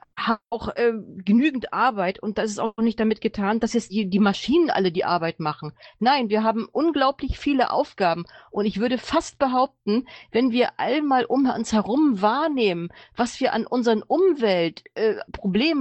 [0.49, 0.93] auch äh,
[1.25, 4.91] genügend Arbeit und das ist auch nicht damit getan, dass jetzt die, die Maschinen alle
[4.91, 5.73] die Arbeit machen.
[5.99, 11.49] Nein, wir haben unglaublich viele Aufgaben und ich würde fast behaupten, wenn wir einmal um
[11.49, 15.15] uns herum wahrnehmen, was wir an unseren Umwelt äh,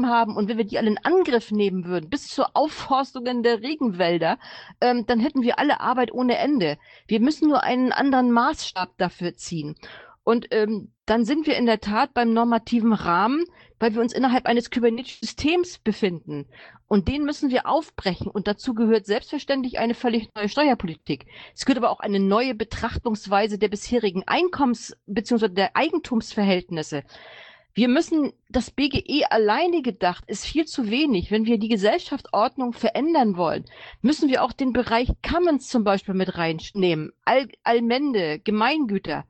[0.07, 4.39] haben und wenn wir die alle in Angriff nehmen würden, bis zur Aufforstung der Regenwälder,
[4.81, 6.79] ähm, dann hätten wir alle Arbeit ohne Ende.
[7.07, 9.77] Wir müssen nur einen anderen Maßstab dafür ziehen.
[10.25, 13.45] Und ähm, dann sind wir in der Tat beim normativen Rahmen,
[13.81, 16.47] weil wir uns innerhalb eines kybernetischen Systems befinden.
[16.87, 18.29] Und den müssen wir aufbrechen.
[18.29, 21.27] Und dazu gehört selbstverständlich eine völlig neue Steuerpolitik.
[21.57, 25.49] Es gehört aber auch eine neue Betrachtungsweise der bisherigen Einkommens- bzw.
[25.49, 27.03] der Eigentumsverhältnisse.
[27.75, 31.31] Wir müssen, das BGE alleine gedacht ist viel zu wenig.
[31.31, 33.65] Wenn wir die Gesellschaftsordnung verändern wollen,
[34.03, 37.13] müssen wir auch den Bereich Commons zum Beispiel mit reinnehmen.
[37.25, 39.25] All, Allmende, Gemeingüter.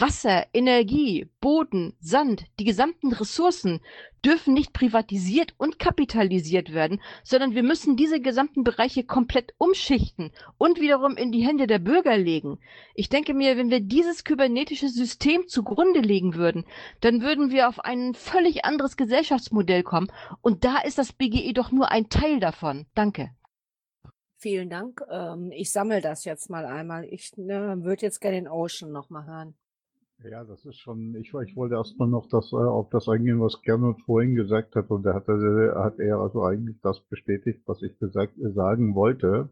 [0.00, 3.80] Wasser, Energie, Boden, Sand, die gesamten Ressourcen
[4.24, 10.80] dürfen nicht privatisiert und kapitalisiert werden, sondern wir müssen diese gesamten Bereiche komplett umschichten und
[10.80, 12.60] wiederum in die Hände der Bürger legen.
[12.94, 16.64] Ich denke mir, wenn wir dieses kybernetische System zugrunde legen würden,
[17.00, 20.12] dann würden wir auf ein völlig anderes Gesellschaftsmodell kommen
[20.42, 22.86] und da ist das BGE doch nur ein Teil davon.
[22.94, 23.30] Danke.
[24.36, 25.00] Vielen Dank.
[25.10, 27.04] Ähm, ich sammle das jetzt mal einmal.
[27.06, 29.54] Ich ne, würde jetzt gerne den Ocean nochmal hören.
[30.24, 33.62] Ja, das ist schon, ich, ich wollte erstmal noch das, äh, auf das eingehen, was
[33.62, 37.82] Gernot vorhin gesagt hat, und da hat er, hat er also eigentlich das bestätigt, was
[37.82, 39.50] ich gesagt, sagen wollte.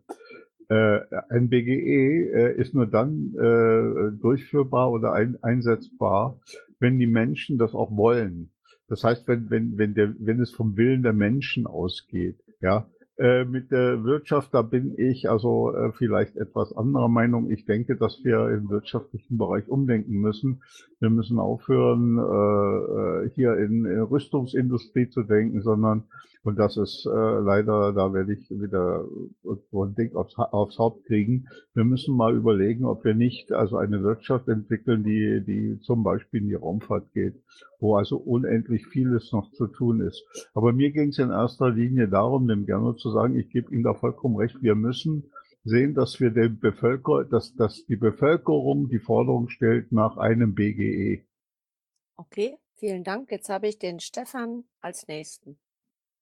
[0.69, 6.41] Äh, ein BGE äh, ist nur dann äh, durchführbar oder ein, einsetzbar,
[6.81, 8.51] wenn die Menschen das auch wollen.
[8.89, 12.43] Das heißt, wenn, wenn, wenn, der, wenn es vom Willen der Menschen ausgeht.
[12.61, 12.89] Ja,
[13.19, 17.51] äh, mit der Wirtschaft, da bin ich also äh, vielleicht etwas anderer Meinung.
[17.51, 20.63] Ich denke, dass wir im wirtschaftlichen Bereich umdenken müssen.
[21.01, 26.05] Wir müssen aufhören, äh, äh hier in, in Rüstungsindustrie zu denken, sondern
[26.47, 29.05] und das ist äh, leider, da werde ich wieder
[29.43, 31.49] so ein Ding aufs, aufs Haupt kriegen.
[31.75, 36.43] Wir müssen mal überlegen, ob wir nicht also eine Wirtschaft entwickeln, die, die zum Beispiel
[36.43, 37.35] in die Raumfahrt geht,
[37.81, 40.25] wo also unendlich vieles noch zu tun ist.
[40.55, 43.85] Aber mir ging es in erster Linie darum, dem gerne zu sagen, ich gebe Ihnen
[43.85, 45.31] da vollkommen recht, wir müssen
[45.63, 51.25] sehen, dass wir den Bevölker, dass, dass die Bevölkerung die Forderung stellt nach einem BGE.
[52.17, 53.31] Okay, vielen Dank.
[53.31, 55.59] Jetzt habe ich den Stefan als nächsten.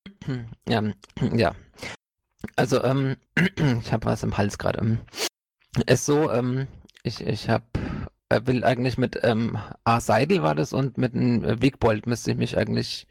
[0.68, 0.82] Ja,
[1.34, 1.54] ja.
[2.56, 3.16] Also, ähm,
[3.80, 4.80] ich habe was im Hals gerade.
[4.80, 4.98] Ähm,
[5.86, 6.66] ist so, ähm,
[7.02, 7.64] ich, ich habe,
[8.28, 10.00] äh, will eigentlich mit ähm, A.
[10.00, 13.06] Seidel war das und mit einem äh, Wegbold müsste ich mich eigentlich,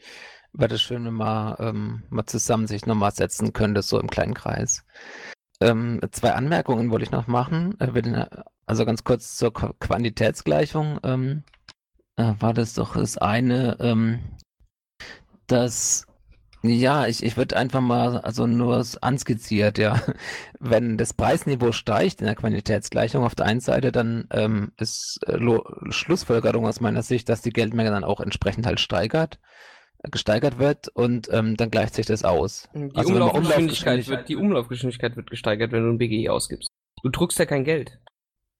[0.53, 4.33] wäre das schön, wenn man ähm, mal zusammen sich nochmal setzen könnte, so im kleinen
[4.33, 4.85] Kreis.
[5.61, 7.79] Ähm, zwei Anmerkungen wollte ich noch machen.
[7.79, 8.25] Äh,
[8.65, 10.99] also ganz kurz zur Quantitätsgleichung.
[11.03, 11.43] Ähm,
[12.17, 14.19] äh, war das doch das eine, ähm,
[15.47, 16.05] dass
[16.65, 20.01] ja, ich, ich würde einfach mal, also nur anskizziert, ja.
[20.61, 25.37] Wenn das Preisniveau steigt in der Quantitätsgleichung auf der einen Seite, dann ähm, ist äh,
[25.89, 29.39] Schlussfolgerung aus meiner Sicht, dass die Geldmenge dann auch entsprechend halt steigert, äh,
[30.11, 32.67] gesteigert wird und ähm, dann gleicht sich das aus.
[32.73, 36.69] Die also Umlaufgeschwindigkeit, wird, die Umlaufgeschwindigkeit wird gesteigert, wenn du ein BGE ausgibst.
[37.01, 37.99] Du druckst ja kein Geld.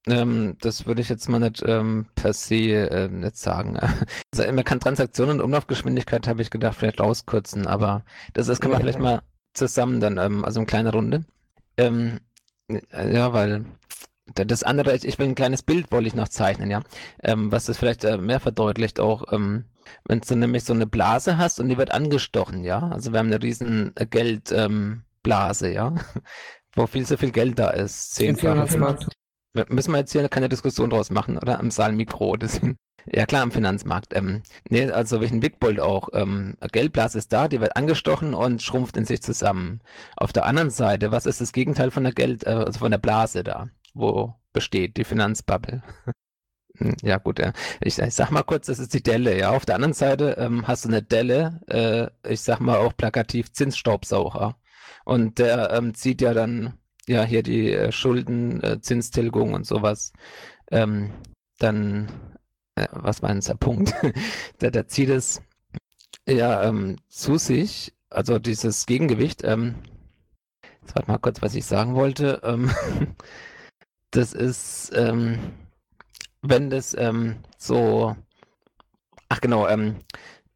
[0.06, 3.80] Ähm, das würde ich jetzt mal nicht ähm, per se äh, nicht sagen.
[4.36, 8.72] Also man kann Transaktionen und Umlaufgeschwindigkeit, habe ich gedacht, vielleicht rauskürzen, aber das, das kann
[8.72, 9.22] man vielleicht mal
[9.54, 11.24] zusammen dann, ähm, also eine kleine Runde.
[11.78, 12.20] Ähm,
[12.68, 13.66] äh, ja, weil
[14.26, 16.82] das andere, ich, ich will ein kleines Bild, wollte ich noch zeichnen, ja,
[17.22, 19.66] ähm, was das vielleicht äh, mehr verdeutlicht auch, ähm,
[20.06, 23.28] wenn du nämlich so eine Blase hast und die wird angestochen, ja, also wir haben
[23.28, 25.96] eine riesen äh, Geldblase, ähm, ja,
[26.76, 28.38] wo viel so viel Geld da ist, zehn
[29.70, 31.60] Müssen wir jetzt hier keine Diskussion draus machen, oder?
[31.60, 32.36] Am Saalmikro.
[32.38, 32.78] Deswegen.
[33.06, 34.16] Ja klar, am Finanzmarkt.
[34.16, 36.10] Ähm, nee, also welchen Big Bolt auch.
[36.14, 39.82] Ähm, Geldblase ist da, die wird angestochen und schrumpft in sich zusammen.
[40.16, 42.98] Auf der anderen Seite, was ist das Gegenteil von der Geld, äh, also von der
[42.98, 45.84] Blase da, wo besteht die Finanzbubble?
[46.80, 47.54] Hm, ja gut, ja.
[47.82, 49.52] Ich, ich, sag mal kurz, das ist die Delle, ja.
[49.52, 53.52] Auf der anderen Seite ähm, hast du eine Delle, äh, ich sag mal auch plakativ
[53.52, 54.58] Zinsstaubsauger.
[55.06, 60.14] Und der ähm, zieht ja dann ja hier die äh, Schulden, äh, Zinstilgung und sowas,
[60.72, 61.12] ähm,
[61.60, 62.10] dann,
[62.76, 63.94] äh, was war jetzt der Punkt?
[64.62, 65.42] der, der zieht es
[66.28, 69.76] ja ähm, zu sich, also dieses Gegengewicht, ähm,
[70.82, 72.72] jetzt warte mal kurz, was ich sagen wollte, ähm,
[74.16, 75.40] das ist, ähm,
[76.42, 78.16] wenn das ähm, so,
[79.30, 79.96] ach genau, ähm,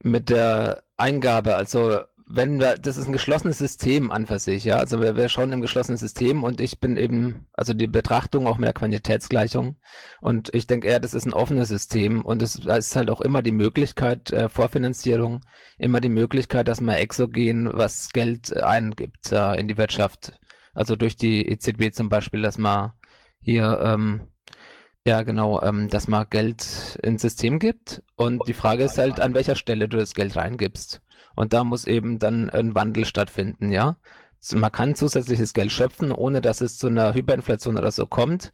[0.04, 4.78] mit der Eingabe, also wenn wir, das ist ein geschlossenes System an für sich, ja.
[4.78, 8.58] Also wir, wir schauen im geschlossenen System und ich bin eben, also die Betrachtung auch
[8.58, 9.78] mehr Quantitätsgleichung.
[10.20, 13.42] Und ich denke eher, das ist ein offenes System und es ist halt auch immer
[13.42, 15.42] die Möglichkeit, äh, Vorfinanzierung,
[15.78, 20.34] immer die Möglichkeit, dass man exogen was Geld eingibt äh, in die Wirtschaft.
[20.74, 22.92] Also durch die EZB zum Beispiel, dass man
[23.48, 24.28] hier ähm,
[25.08, 28.04] ja, genau, ähm, dass man Geld ins System gibt.
[28.18, 31.02] Und die Frage ist halt, an welcher Stelle du das Geld reingibst.
[31.34, 33.96] Und da muss eben dann ein Wandel stattfinden, ja.
[34.54, 38.52] Man kann zusätzliches Geld schöpfen, ohne dass es zu einer Hyperinflation oder so kommt,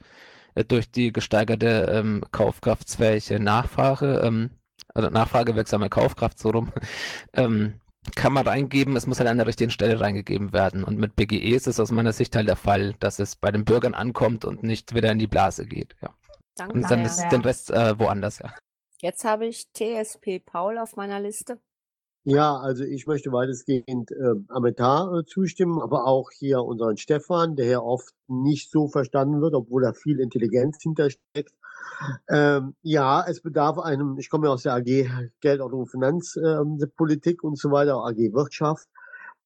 [0.54, 4.52] äh, durch die gesteigerte ähm, kaufkraftsfähige Nachfrage, ähm,
[4.94, 6.72] oder nachfragewirksame Kaufkraft so rum,
[7.34, 7.80] ähm,
[8.16, 10.84] kann man reingeben, es muss halt an der richtigen Stelle reingegeben werden.
[10.84, 13.66] Und mit BGE ist es aus meiner Sicht halt der Fall, dass es bei den
[13.66, 15.96] Bürgern ankommt und nicht wieder in die Blase geht.
[16.02, 16.14] Ja.
[16.56, 16.76] Danke.
[16.76, 18.54] Und dann ist den Rest äh, woanders, ja.
[19.02, 21.60] Jetzt habe ich TSP Paul auf meiner Liste.
[22.26, 27.66] Ja, also ich möchte weitestgehend äh, Ametar äh, zustimmen, aber auch hier unseren Stefan, der
[27.66, 31.54] ja oft nicht so verstanden wird, obwohl da viel Intelligenz hintersteckt.
[32.30, 37.58] Ähm, ja, es bedarf einem, ich komme ja aus der AG Geldordnung Finanzpolitik ähm, und
[37.58, 38.88] so weiter, AG Wirtschaft.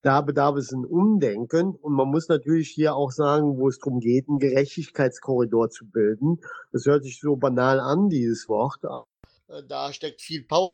[0.03, 3.99] Da bedarf es ein Umdenken und man muss natürlich hier auch sagen, wo es darum
[3.99, 6.39] geht, einen Gerechtigkeitskorridor zu bilden.
[6.71, 8.79] Das hört sich so banal an, dieses Wort.
[8.83, 10.71] Äh, da steckt viel Power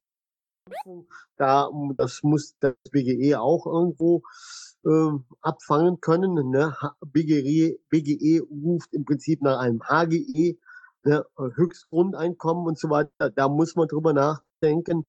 [1.37, 4.23] da, das muss das BGE auch irgendwo
[4.85, 5.11] äh,
[5.41, 6.49] abfangen können.
[6.49, 6.75] Ne?
[7.01, 10.57] BGE, BGE ruft im Prinzip nach einem HGE
[11.03, 13.29] ne, Höchstgrundeinkommen und so weiter.
[13.29, 15.05] Da muss man drüber nachdenken.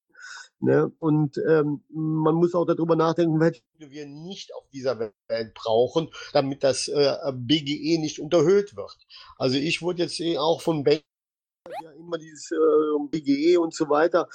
[0.59, 0.91] Ne?
[0.99, 6.63] Und ähm, man muss auch darüber nachdenken, welche wir nicht auf dieser Welt brauchen, damit
[6.63, 8.97] das äh, BGE nicht unterhöht wird.
[9.37, 11.03] Also ich wurde jetzt eh auch von Bank
[11.81, 14.27] ja immer dieses äh, BGE und so weiter.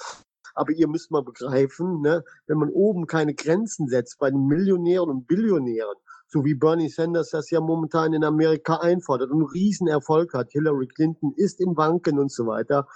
[0.53, 5.09] Aber ihr müsst mal begreifen, ne, wenn man oben keine Grenzen setzt bei den Millionären
[5.09, 5.95] und Billionären,
[6.31, 10.51] so wie Bernie Sanders das ja momentan in Amerika einfordert und einen Riesenerfolg hat.
[10.51, 12.87] Hillary Clinton ist im Wanken und so weiter.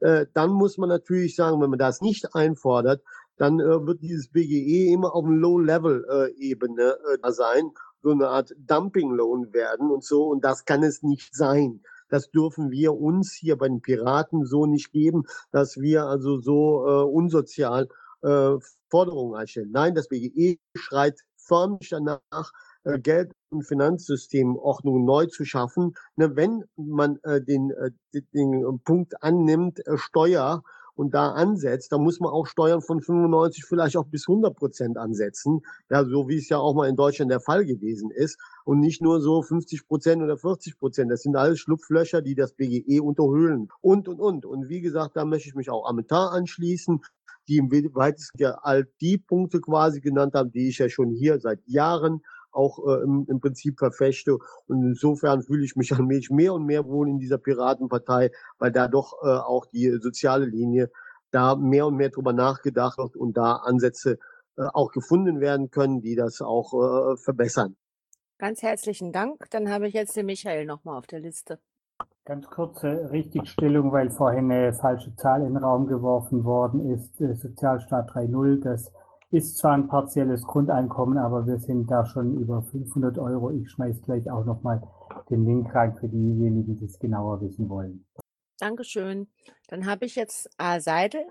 [0.00, 3.02] Äh, dann muss man natürlich sagen, wenn man das nicht einfordert,
[3.38, 7.70] dann äh, wird dieses BGE immer auf Low-Level-Ebene äh, da sein,
[8.02, 10.26] so eine Art Dumping-Loan werden und so.
[10.26, 11.80] Und das kann es nicht sein.
[12.10, 16.86] Das dürfen wir uns hier bei den Piraten so nicht geben, dass wir also so
[16.86, 17.88] äh, unsozial
[18.20, 18.56] äh,
[18.90, 19.70] Forderungen einstellen.
[19.72, 25.94] Nein, das BGE schreit förmlich danach, äh, Geld- und Finanzsystemordnung neu zu schaffen.
[26.16, 27.90] Ne, wenn man äh, den, äh,
[28.34, 30.62] den Punkt annimmt, äh, Steuer
[30.94, 34.98] und da ansetzt, dann muss man auch Steuern von 95 vielleicht auch bis 100 Prozent
[34.98, 38.80] ansetzen, ja, so wie es ja auch mal in Deutschland der Fall gewesen ist und
[38.80, 41.10] nicht nur so 50 Prozent oder 40 Prozent.
[41.10, 44.44] Das sind alles Schlupflöcher, die das BGE unterhöhlen und und und.
[44.44, 47.00] Und wie gesagt, da möchte ich mich auch Amitar anschließen
[47.48, 51.60] die im weitesten all die Punkte quasi genannt haben, die ich ja schon hier seit
[51.66, 52.22] Jahren
[52.52, 54.38] auch äh, im, im Prinzip verfechte.
[54.66, 58.88] Und insofern fühle ich mich allmählich mehr und mehr wohl in dieser Piratenpartei, weil da
[58.88, 60.90] doch äh, auch die soziale Linie
[61.30, 64.18] da mehr und mehr drüber nachgedacht wird und da Ansätze
[64.56, 67.76] äh, auch gefunden werden können, die das auch äh, verbessern.
[68.38, 69.48] Ganz herzlichen Dank.
[69.50, 71.58] Dann habe ich jetzt den Michael nochmal auf der Liste.
[72.24, 77.16] Ganz kurze Richtigstellung, weil vorhin eine falsche Zahl in den Raum geworfen worden ist.
[77.16, 78.92] Sozialstaat 3.0, das
[79.32, 83.50] ist zwar ein partielles Grundeinkommen, aber wir sind da schon über 500 Euro.
[83.50, 84.82] Ich schmeiß gleich auch nochmal
[85.30, 88.04] den Link rein für diejenigen, die es genauer wissen wollen.
[88.58, 89.28] Dankeschön.
[89.68, 90.80] Dann habe ich jetzt A.
[90.80, 91.22] Seidel.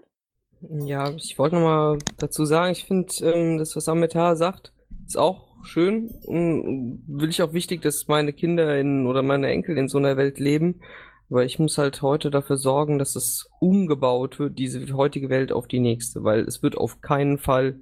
[0.62, 4.74] Ja, ich wollte nochmal dazu sagen, ich finde, ähm, das, was Amitar sagt,
[5.06, 9.78] ist auch schön und will ich auch wichtig, dass meine Kinder in, oder meine Enkel
[9.78, 10.82] in so einer Welt leben.
[11.30, 15.68] Aber ich muss halt heute dafür sorgen, dass es umgebaut wird, diese heutige Welt auf
[15.68, 17.80] die nächste, weil es wird auf keinen Fall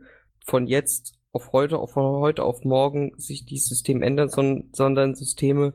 [0.50, 5.74] von jetzt auf heute, von heute auf morgen sich dieses System sondern, sondern Systeme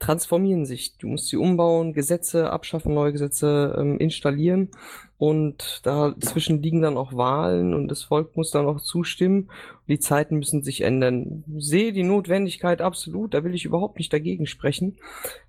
[0.00, 0.96] transformieren sich.
[0.96, 4.70] Du musst sie umbauen, Gesetze abschaffen, neue Gesetze ähm, installieren
[5.18, 9.50] und dazwischen liegen dann auch Wahlen und das Volk muss dann auch zustimmen.
[9.88, 11.44] Die Zeiten müssen sich ändern.
[11.56, 14.96] Ich sehe die Notwendigkeit absolut, da will ich überhaupt nicht dagegen sprechen.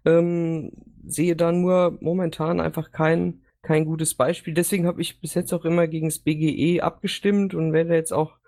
[0.05, 0.73] Ähm,
[1.07, 4.53] sehe da nur momentan einfach kein, kein gutes Beispiel.
[4.53, 8.40] Deswegen habe ich bis jetzt auch immer gegen das BGE abgestimmt und werde jetzt auch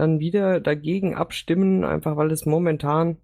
[0.00, 3.18] dann wieder dagegen abstimmen, einfach weil es momentan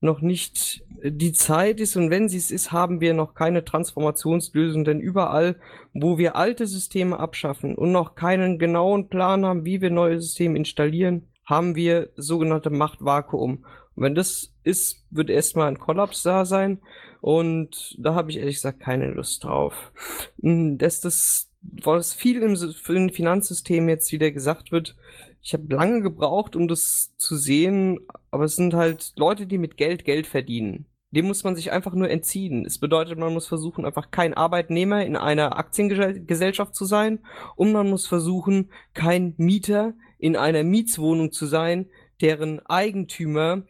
[0.00, 4.84] noch nicht die Zeit ist und wenn sie es ist, haben wir noch keine Transformationslösung,
[4.84, 5.56] denn überall,
[5.92, 10.56] wo wir alte Systeme abschaffen und noch keinen genauen Plan haben, wie wir neue Systeme
[10.56, 13.64] installieren, haben wir sogenannte Machtvakuum.
[13.94, 16.78] Und wenn das ist, wird erstmal ein Kollaps da sein
[17.20, 19.92] und da habe ich ehrlich gesagt keine Lust drauf.
[20.40, 24.96] Hm, dass das, was viel im Finanzsystem jetzt wieder gesagt wird,
[25.42, 29.76] ich habe lange gebraucht, um das zu sehen, aber es sind halt Leute, die mit
[29.76, 30.86] Geld Geld verdienen.
[31.12, 32.64] Dem muss man sich einfach nur entziehen.
[32.64, 37.20] Es bedeutet, man muss versuchen, einfach kein Arbeitnehmer in einer Aktiengesellschaft zu sein
[37.56, 41.88] und man muss versuchen, kein Mieter in einer Mietswohnung zu sein,
[42.20, 43.62] deren Eigentümer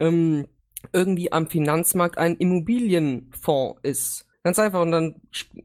[0.00, 0.48] ähm,
[0.92, 4.27] irgendwie am Finanzmarkt ein Immobilienfonds ist.
[4.48, 4.80] Ganz einfach.
[4.80, 5.16] Und dann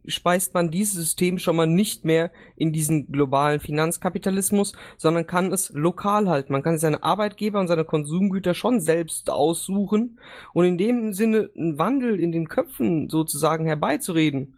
[0.07, 5.69] speist man dieses System schon mal nicht mehr in diesen globalen Finanzkapitalismus, sondern kann es
[5.73, 6.51] lokal halten.
[6.51, 10.19] Man kann seine Arbeitgeber und seine Konsumgüter schon selbst aussuchen
[10.51, 14.57] und in dem Sinne einen Wandel in den Köpfen sozusagen herbeizureden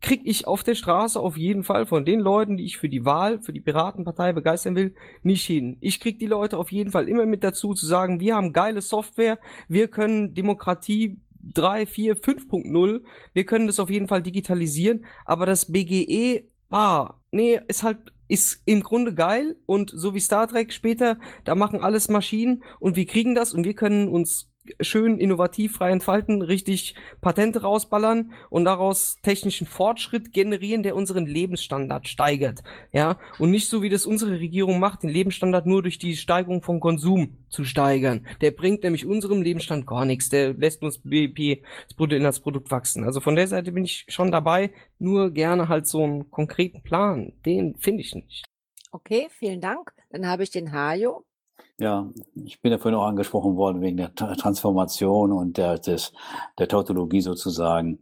[0.00, 3.04] krieg ich auf der Straße auf jeden Fall von den Leuten, die ich für die
[3.04, 5.76] Wahl, für die Piratenpartei begeistern will, nicht hin.
[5.80, 8.80] Ich krieg die Leute auf jeden Fall immer mit dazu zu sagen, wir haben geile
[8.80, 11.18] Software, wir können Demokratie
[11.54, 13.02] 3, 4, 5.0.
[13.32, 18.62] Wir können das auf jeden Fall digitalisieren, aber das BGE, ah, nee, ist halt, ist
[18.64, 23.06] im Grunde geil und so wie Star Trek später, da machen alles Maschinen und wir
[23.06, 24.50] kriegen das und wir können uns
[24.80, 32.08] schön innovativ frei entfalten, richtig Patente rausballern und daraus technischen Fortschritt generieren, der unseren Lebensstandard
[32.08, 32.62] steigert.
[32.92, 36.62] Ja, und nicht so wie das unsere Regierung macht, den Lebensstandard nur durch die Steigerung
[36.62, 38.26] von Konsum zu steigern.
[38.40, 40.28] Der bringt nämlich unserem Lebensstand gar nichts.
[40.28, 43.04] Der lässt uns BIP, das Bruttoinlandsprodukt wachsen.
[43.04, 47.32] Also von der Seite bin ich schon dabei, nur gerne halt so einen konkreten Plan.
[47.44, 48.44] Den finde ich nicht.
[48.92, 49.92] Okay, vielen Dank.
[50.10, 51.24] Dann habe ich den Hajo.
[51.78, 56.12] Ja, ich bin ja vorhin auch angesprochen worden wegen der Transformation und der, des,
[56.58, 57.98] der Tautologie sozusagen.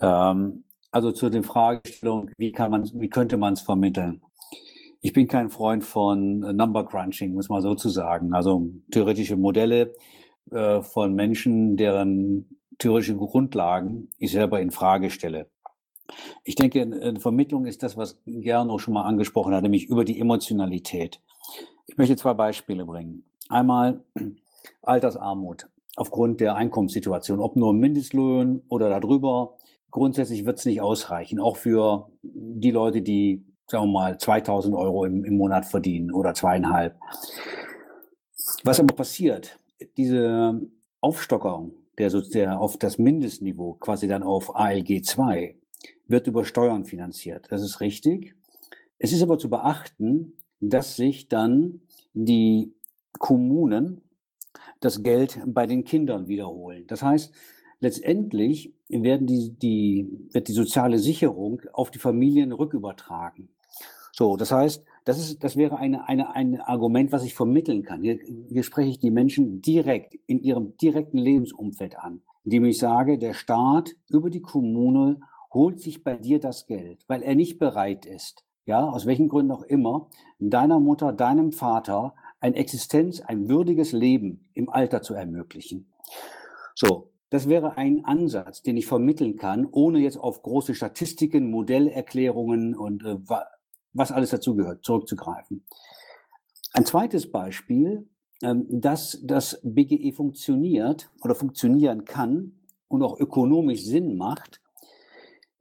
[0.00, 0.64] Ähm,
[0.94, 4.20] Also zu den Fragestellungen, wie kann man, wie könnte man es vermitteln?
[5.00, 8.34] Ich bin kein Freund von Number Crunching, muss man so zu sagen.
[8.34, 9.94] Also theoretische Modelle
[10.50, 15.46] äh, von Menschen, deren theoretische Grundlagen ich selber in Frage stelle.
[16.44, 20.20] Ich denke, eine Vermittlung ist das, was Gernot schon mal angesprochen hat, nämlich über die
[20.20, 21.20] Emotionalität.
[21.86, 23.24] Ich möchte zwei Beispiele bringen.
[23.48, 24.02] Einmal
[24.82, 29.56] Altersarmut aufgrund der Einkommenssituation, ob nur Mindestlohn oder darüber.
[29.90, 35.04] Grundsätzlich wird es nicht ausreichen, auch für die Leute, die sagen wir mal, 2000 Euro
[35.04, 36.96] im, im Monat verdienen oder zweieinhalb.
[38.64, 39.58] Was aber passiert,
[39.96, 40.60] diese
[41.00, 45.56] Aufstockung der, der auf das Mindestniveau, quasi dann auf ALG 2,
[46.06, 47.46] wird über Steuern finanziert.
[47.50, 48.34] Das ist richtig.
[48.98, 51.80] Es ist aber zu beachten, dass sich dann
[52.14, 52.72] die
[53.18, 54.00] Kommunen
[54.80, 56.84] das Geld bei den Kindern wiederholen.
[56.86, 57.32] Das heißt,
[57.80, 63.48] letztendlich werden die, die, wird die soziale Sicherung auf die Familien rückübertragen.
[64.12, 68.02] So, das heißt, das, ist, das wäre eine, eine, ein Argument, was ich vermitteln kann.
[68.02, 68.18] Hier,
[68.48, 73.34] hier spreche ich die Menschen direkt in ihrem direkten Lebensumfeld an, indem ich sage, der
[73.34, 75.20] Staat über die Kommune
[75.52, 79.52] holt sich bei dir das Geld, weil er nicht bereit ist, ja, aus welchen Gründen
[79.52, 80.08] auch immer,
[80.38, 85.92] deiner Mutter, deinem Vater ein Existenz, ein würdiges Leben im Alter zu ermöglichen.
[86.74, 92.74] So, das wäre ein Ansatz, den ich vermitteln kann, ohne jetzt auf große Statistiken, Modellerklärungen
[92.76, 93.16] und äh,
[93.92, 95.64] was alles dazugehört, zurückzugreifen.
[96.72, 98.08] Ein zweites Beispiel,
[98.42, 104.60] ähm, dass das BGE funktioniert oder funktionieren kann und auch ökonomisch Sinn macht,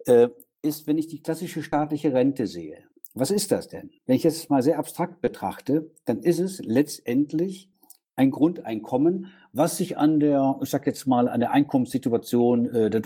[0.05, 0.29] äh,
[0.61, 2.90] ist, wenn ich die klassische staatliche Rente sehe.
[3.13, 3.91] Was ist das denn?
[4.05, 7.69] Wenn ich das mal sehr abstrakt betrachte, dann ist es letztendlich
[8.15, 13.01] ein Grundeinkommen, was sich an der, ich sag jetzt mal, an der Einkommenssituation äh, der,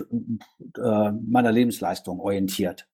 [0.78, 2.88] äh, meiner Lebensleistung orientiert.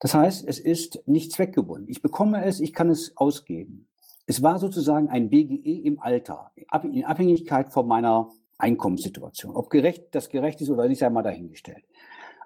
[0.00, 1.88] Das heißt, es ist nicht zweckgebunden.
[1.88, 3.88] Ich bekomme es, ich kann es ausgeben.
[4.26, 6.52] Es war sozusagen ein BGE im Alter,
[6.92, 9.56] in Abhängigkeit von meiner Einkommenssituation.
[9.56, 11.84] Ob gerecht, das gerecht ist oder nicht, sei mal dahingestellt.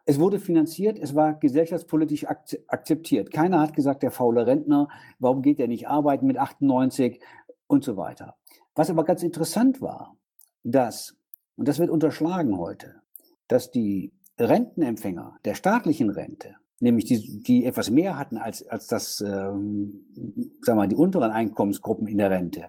[0.04, 3.30] Es wurde finanziert, es war gesellschaftspolitisch akzeptiert.
[3.30, 7.20] Keiner hat gesagt, der faule Rentner, warum geht er nicht arbeiten mit 98
[7.68, 8.34] und so weiter.
[8.74, 10.16] Was aber ganz interessant war,
[10.64, 11.16] dass,
[11.56, 12.96] und das wird unterschlagen heute,
[13.46, 19.20] dass die Rentenempfänger der staatlichen Rente nämlich die, die etwas mehr hatten als, als das,
[19.20, 20.04] ähm,
[20.60, 22.66] sagen wir mal, die unteren Einkommensgruppen in der Rente,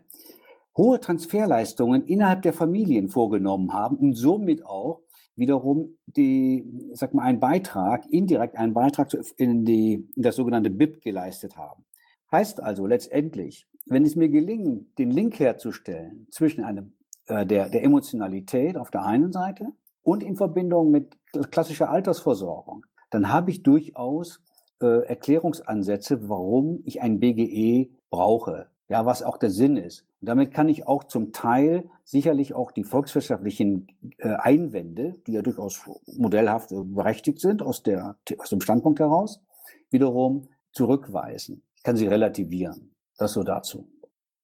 [0.78, 5.02] hohe Transferleistungen innerhalb der Familien vorgenommen haben und somit auch
[5.36, 11.02] wiederum die, sag mal, einen Beitrag, indirekt einen Beitrag in, die, in das sogenannte BIP
[11.02, 11.86] geleistet haben.
[12.32, 16.94] Heißt also letztendlich, wenn es mir gelingt, den Link herzustellen zwischen einem,
[17.28, 19.68] äh, der, der Emotionalität auf der einen Seite
[20.04, 21.18] und in Verbindung mit
[21.52, 24.42] klassischer Altersversorgung, dann habe ich durchaus
[24.82, 28.68] äh, Erklärungsansätze, warum ich ein BGE brauche.
[28.90, 30.06] Ja, was auch der Sinn ist.
[30.24, 33.88] Und damit kann ich auch zum Teil sicherlich auch die volkswirtschaftlichen
[34.20, 35.82] äh, Einwände, die ja durchaus
[36.16, 39.42] modellhaft berechtigt sind aus, der, aus dem Standpunkt heraus,
[39.90, 41.62] wiederum zurückweisen.
[41.76, 42.96] Ich kann sie relativieren.
[43.18, 43.86] Das so dazu.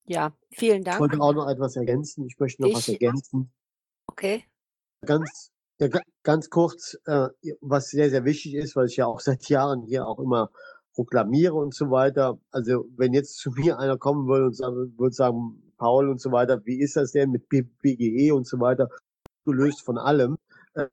[0.04, 0.96] Ja, vielen Dank.
[0.96, 2.26] Ich wollte auch noch etwas ergänzen.
[2.26, 3.50] Ich möchte noch Ich- was ergänzen.
[4.06, 4.44] Okay.
[5.06, 7.28] Ganz, ja, ga- ganz kurz, äh,
[7.62, 10.50] was sehr, sehr wichtig ist, weil ich ja auch seit Jahren hier auch immer
[10.92, 12.38] proklamiere und so weiter.
[12.50, 16.32] Also wenn jetzt zu mir einer kommen würde und sagen, würde sagen, Paul und so
[16.32, 18.90] weiter, wie ist das denn mit BGE und so weiter,
[19.46, 20.38] gelöst von allem,
[20.74, 20.86] äh,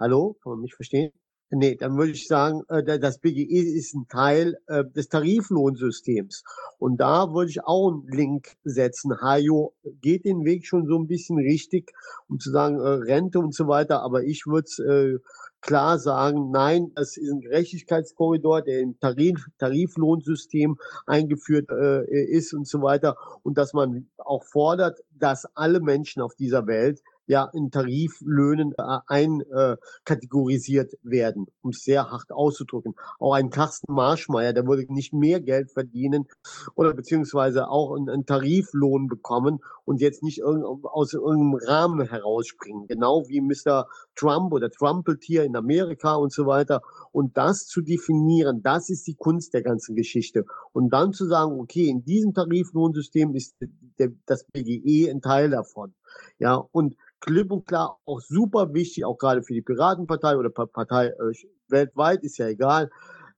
[0.00, 1.12] hallo, kann man mich verstehen?
[1.54, 6.44] Nee, dann würde ich sagen, äh, da- das BGE ist ein Teil äh, des Tariflohnsystems.
[6.78, 9.20] Und da würde ich auch einen Link setzen.
[9.20, 11.92] Hajo geht den Weg schon so ein bisschen richtig,
[12.28, 14.00] um zu sagen, äh, Rente und so weiter.
[14.02, 15.18] Aber ich würde äh,
[15.60, 22.80] klar sagen, nein, das ist ein Gerechtigkeitskorridor, der im Tarif, Tariflohnsystem eingeführt ist und so
[22.82, 23.16] weiter.
[23.42, 27.00] Und dass man auch fordert, dass alle Menschen auf dieser Welt
[27.32, 32.94] ja in Tariflöhnen äh, einkategorisiert werden, um es sehr hart auszudrücken.
[33.18, 36.28] Auch ein Carsten Marschmeier, der würde nicht mehr Geld verdienen
[36.74, 42.86] oder beziehungsweise auch einen, einen Tariflohn bekommen und jetzt nicht irgend, aus irgendeinem Rahmen herausspringen.
[42.86, 43.88] Genau wie Mr.
[44.14, 46.82] Trump oder Trumpeltier in Amerika und so weiter.
[47.12, 50.44] Und das zu definieren, das ist die Kunst der ganzen Geschichte.
[50.72, 53.56] Und dann zu sagen, okay, in diesem Tariflohnsystem ist
[53.98, 55.94] der, das BGE ein Teil davon.
[56.38, 60.66] Ja, und klipp und klar auch super wichtig, auch gerade für die Piratenpartei oder Pa-
[60.66, 61.32] Partei äh,
[61.68, 62.90] weltweit, ist ja egal.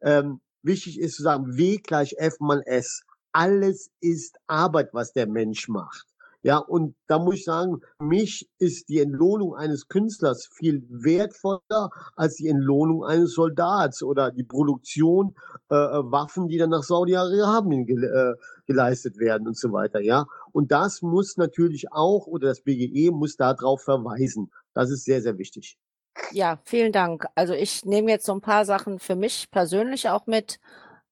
[0.03, 3.03] Ähm, wichtig ist zu sagen, W gleich F mal S.
[3.33, 6.07] Alles ist Arbeit, was der Mensch macht.
[6.43, 12.35] Ja, und da muss ich sagen, mich ist die Entlohnung eines Künstlers viel wertvoller als
[12.37, 15.35] die Entlohnung eines Soldats oder die Produktion
[15.71, 18.35] äh, äh Waffen, die dann nach Saudi-Arabien ge äh,
[18.67, 20.01] geleistet werden und so weiter.
[20.01, 24.53] Ja, und das muss natürlich auch oder das BGE muss darauf verweisen.
[24.73, 25.77] Das ist sehr, sehr wichtig.
[26.31, 27.27] Ja, vielen Dank.
[27.35, 30.61] Also ich nehme jetzt so ein paar Sachen für mich persönlich auch mit.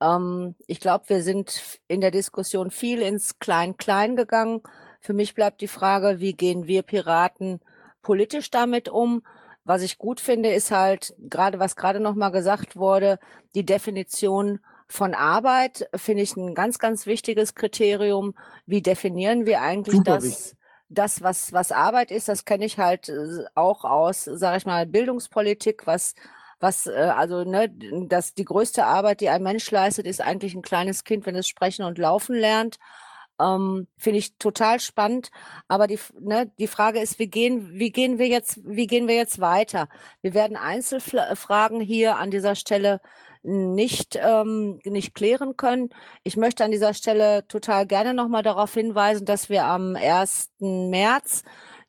[0.01, 4.63] Ähm, ich glaube, wir sind in der Diskussion viel ins Klein-Klein gegangen.
[5.01, 7.59] Für mich bleibt die Frage, wie gehen wir Piraten
[8.01, 9.25] politisch damit um?
[9.65, 13.19] Was ich gut finde, ist halt gerade, was gerade noch mal gesagt wurde,
[13.57, 14.61] die Definition
[14.93, 18.35] von Arbeit finde ich ein ganz, ganz wichtiges Kriterium.
[18.67, 20.25] Wie definieren wir eigentlich Super das?
[20.25, 20.57] Wichtig
[20.95, 24.87] das, was, was Arbeit ist, das kenne ich halt äh, auch aus, sage ich mal,
[24.87, 26.15] Bildungspolitik, was,
[26.61, 27.71] was, äh, also, ne,
[28.09, 31.49] dass die größte Arbeit, die ein Mensch leistet, ist eigentlich ein kleines Kind, wenn es
[31.49, 32.79] sprechen und laufen lernt.
[33.41, 35.31] Ähm, Finde ich total spannend.
[35.67, 39.17] Aber die, ne, die Frage ist, wie gehen, wie gehen wir jetzt, wie gehen wir
[39.17, 39.89] jetzt weiter?
[40.21, 43.01] Wir werden Einzelfragen hier an dieser Stelle
[43.43, 45.91] nicht, ähm, nicht klären können.
[46.23, 50.51] Ich möchte an dieser Stelle total gerne nochmal darauf hinweisen, dass wir am 1.
[50.61, 51.43] März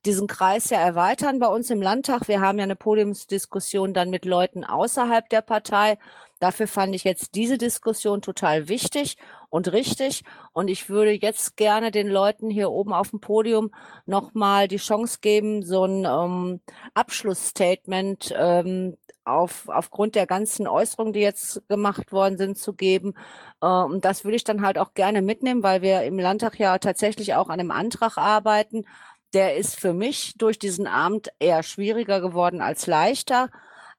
[0.06, 2.27] diesen Kreis ja erweitern bei uns im Landtag.
[2.27, 5.98] Wir haben ja eine Podiumsdiskussion dann mit Leuten außerhalb der Partei.
[6.40, 9.15] Dafür fand ich jetzt diese Diskussion total wichtig
[9.49, 10.23] und richtig.
[10.51, 13.72] Und ich würde jetzt gerne den Leuten hier oben auf dem Podium
[14.06, 16.59] nochmal die Chance geben, so ein ähm,
[16.95, 23.14] Abschlussstatement ähm, auf, aufgrund der ganzen Äußerungen, die jetzt gemacht worden sind, zu geben.
[23.61, 26.77] Äh, und das würde ich dann halt auch gerne mitnehmen, weil wir im Landtag ja
[26.77, 28.85] tatsächlich auch an einem Antrag arbeiten.
[29.34, 33.50] Der ist für mich durch diesen Abend eher schwieriger geworden als leichter.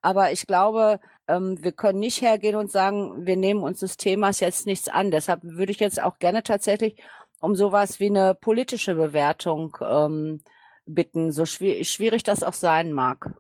[0.02, 4.40] Aber ich glaube, ähm, wir können nicht hergehen und sagen, wir nehmen uns des Themas
[4.40, 5.10] jetzt nichts an.
[5.10, 6.96] Deshalb würde ich jetzt auch gerne tatsächlich
[7.40, 10.40] um sowas wie eine politische Bewertung ähm,
[10.86, 13.34] bitten, so schwierig, schwierig das auch sein mag.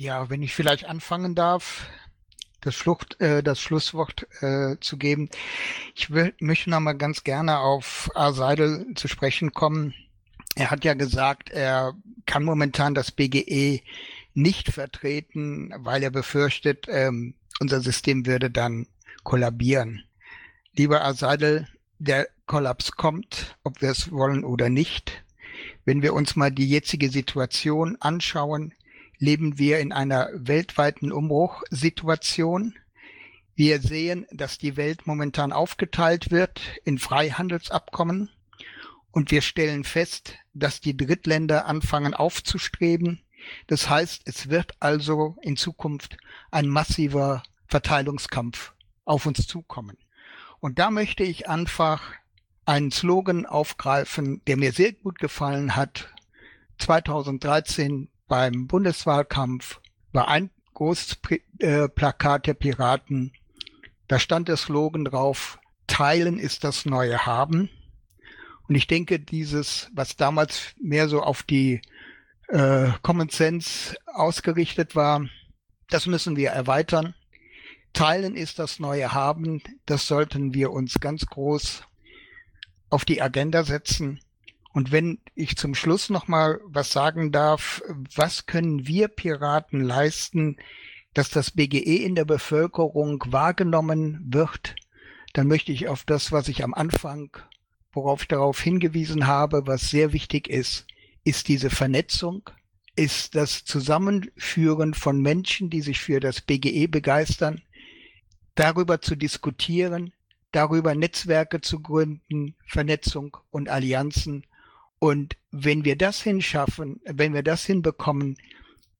[0.00, 1.86] Ja, wenn ich vielleicht anfangen darf,
[2.62, 5.28] das, Schlucht, äh, das Schlusswort äh, zu geben.
[5.94, 8.32] Ich will, möchte noch mal ganz gerne auf A.
[8.32, 9.92] Seidel zu sprechen kommen.
[10.54, 11.92] Er hat ja gesagt, er
[12.24, 13.82] kann momentan das BGE
[14.32, 18.86] nicht vertreten, weil er befürchtet, ähm, unser System würde dann
[19.22, 20.02] kollabieren.
[20.74, 21.12] Lieber A.
[21.98, 25.24] Der Kollaps kommt, ob wir es wollen oder nicht.
[25.84, 28.72] Wenn wir uns mal die jetzige Situation anschauen,
[29.20, 32.74] leben wir in einer weltweiten Umbruchsituation.
[33.54, 38.30] Wir sehen, dass die Welt momentan aufgeteilt wird in Freihandelsabkommen
[39.12, 43.20] und wir stellen fest, dass die Drittländer anfangen aufzustreben.
[43.66, 46.16] Das heißt, es wird also in Zukunft
[46.50, 48.72] ein massiver Verteilungskampf
[49.04, 49.98] auf uns zukommen.
[50.60, 52.14] Und da möchte ich einfach
[52.64, 56.08] einen Slogan aufgreifen, der mir sehr gut gefallen hat.
[56.78, 59.80] 2013 beim Bundeswahlkampf
[60.12, 61.18] war ein großes
[61.58, 63.32] äh, Plakat der Piraten.
[64.06, 67.70] Da stand der Slogan drauf, Teilen ist das neue Haben.
[68.68, 71.82] Und ich denke, dieses, was damals mehr so auf die
[72.46, 75.26] äh, Common Sense ausgerichtet war,
[75.88, 77.14] das müssen wir erweitern.
[77.94, 79.60] Teilen ist das neue Haben.
[79.86, 81.82] Das sollten wir uns ganz groß
[82.90, 84.20] auf die Agenda setzen.
[84.72, 87.82] Und wenn ich zum Schluss noch mal was sagen darf,
[88.14, 90.56] was können wir Piraten leisten,
[91.12, 94.76] dass das BGE in der Bevölkerung wahrgenommen wird,
[95.32, 97.36] dann möchte ich auf das, was ich am Anfang,
[97.92, 100.86] worauf ich darauf hingewiesen habe, was sehr wichtig ist,
[101.24, 102.48] ist diese Vernetzung,
[102.94, 107.62] ist das Zusammenführen von Menschen, die sich für das BGE begeistern,
[108.54, 110.12] darüber zu diskutieren,
[110.52, 114.44] darüber Netzwerke zu gründen, Vernetzung und Allianzen
[115.00, 118.36] und wenn wir das hinschaffen, wenn wir das hinbekommen,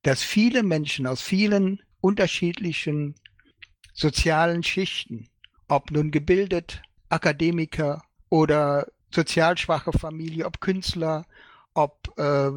[0.02, 3.14] dass viele Menschen aus vielen unterschiedlichen
[3.92, 5.28] sozialen Schichten,
[5.68, 6.80] ob nun gebildet,
[7.10, 11.26] Akademiker oder sozial schwache Familie, ob Künstler,
[11.74, 12.50] ob äh,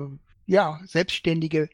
[0.45, 1.69] ja Selbstständige,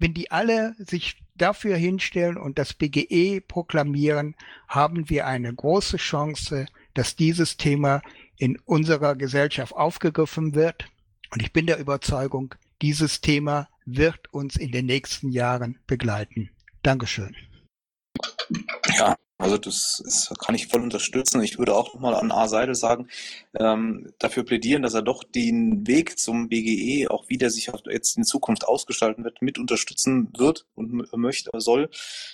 [0.00, 4.34] wenn die alle sich dafür hinstellen und das BGE proklamieren,
[4.66, 8.02] haben wir eine große Chance, dass dieses Thema
[8.38, 10.88] in unserer Gesellschaft aufgegriffen wird
[11.32, 16.50] und ich bin der Überzeugung, dieses Thema wird uns in den nächsten Jahren begleiten.
[16.82, 17.34] Dankeschön.
[18.96, 21.42] Ja, Also das, das kann ich voll unterstützen.
[21.42, 22.46] Ich würde auch nochmal an A.
[22.46, 23.08] Seidel sagen,
[23.58, 28.16] ähm, dafür plädieren, dass er doch den Weg zum BGE, auch wie der sich jetzt
[28.16, 31.90] in Zukunft ausgestalten wird, mit unterstützen wird und möchte, soll.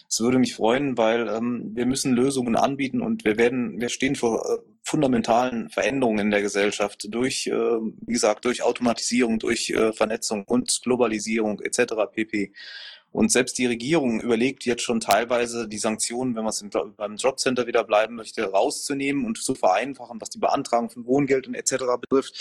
[0.07, 4.15] Es würde mich freuen, weil ähm, wir müssen Lösungen anbieten und wir werden, wir stehen
[4.15, 9.95] vor äh, fundamentalen Veränderungen in der Gesellschaft durch, äh, wie gesagt, durch Automatisierung, durch äh,
[9.95, 11.95] Vernetzung und Globalisierung etc.
[12.13, 12.53] pp.
[13.11, 16.65] Und selbst die Regierung überlegt jetzt schon teilweise, die Sanktionen, wenn man es
[16.97, 21.55] beim Jobcenter wieder bleiben möchte, rauszunehmen und zu vereinfachen, was die Beantragung von Wohngeld und
[21.55, 21.77] etc.
[22.01, 22.39] betrifft.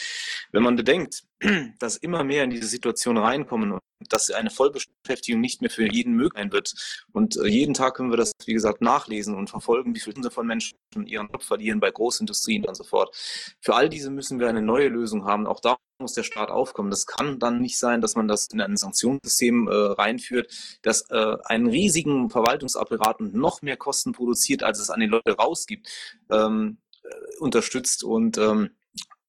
[0.51, 1.23] Wenn man bedenkt,
[1.79, 6.13] dass immer mehr in diese Situation reinkommen und dass eine Vollbeschäftigung nicht mehr für jeden
[6.13, 6.73] möglich sein wird.
[7.11, 10.47] Und äh, jeden Tag können wir das, wie gesagt, nachlesen und verfolgen, wie viele von
[10.47, 13.15] Menschen ihren Job verlieren bei Großindustrien und so fort.
[13.61, 15.47] Für all diese müssen wir eine neue Lösung haben.
[15.47, 16.91] Auch da muss der Staat aufkommen.
[16.91, 21.37] Das kann dann nicht sein, dass man das in ein Sanktionssystem äh, reinführt, das äh,
[21.45, 25.89] einen riesigen Verwaltungsapparat und noch mehr Kosten produziert, als es an die Leute rausgibt,
[26.29, 28.71] ähm, äh, unterstützt und ähm,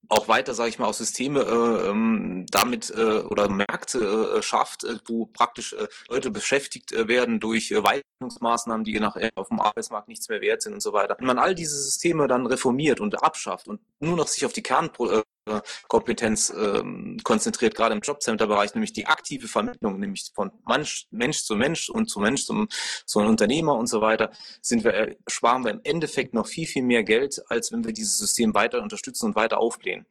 [0.09, 4.83] auch weiter, sage ich mal, auch Systeme äh, ähm, damit äh, oder Märkte äh, schafft,
[4.83, 9.59] äh, wo praktisch äh, Leute beschäftigt äh, werden durch äh, Weiterungsmaßnahmen, die nachher auf dem
[9.59, 11.15] Arbeitsmarkt nichts mehr wert sind und so weiter.
[11.19, 14.63] Wenn man all diese Systeme dann reformiert und abschafft und nur noch sich auf die
[15.49, 16.83] Kernkompetenz äh,
[17.23, 22.09] konzentriert, gerade im Jobcenter-Bereich, nämlich die aktive Vermittlung, nämlich von Mensch, Mensch zu Mensch und
[22.09, 22.67] zu Mensch zum,
[23.05, 26.83] zum Unternehmer und so weiter, sind wir, äh, sparen wir im Endeffekt noch viel, viel
[26.83, 30.05] mehr Geld, als wenn wir dieses System weiter unterstützen und weiter aufblähen.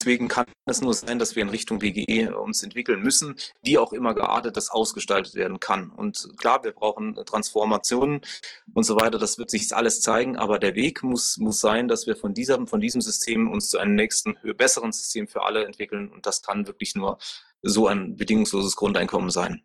[0.00, 3.34] Deswegen kann es nur sein, dass wir in Richtung BGE uns entwickeln müssen,
[3.66, 5.90] die auch immer geartet das ausgestaltet werden kann.
[5.90, 8.20] Und klar, wir brauchen Transformationen
[8.74, 9.18] und so weiter.
[9.18, 10.36] Das wird sich alles zeigen.
[10.36, 13.78] Aber der Weg muss, muss sein, dass wir von diesem, von diesem System uns zu
[13.78, 16.10] einem nächsten, besseren System für alle entwickeln.
[16.12, 17.18] Und das kann wirklich nur
[17.62, 19.62] so ein bedingungsloses Grundeinkommen sein.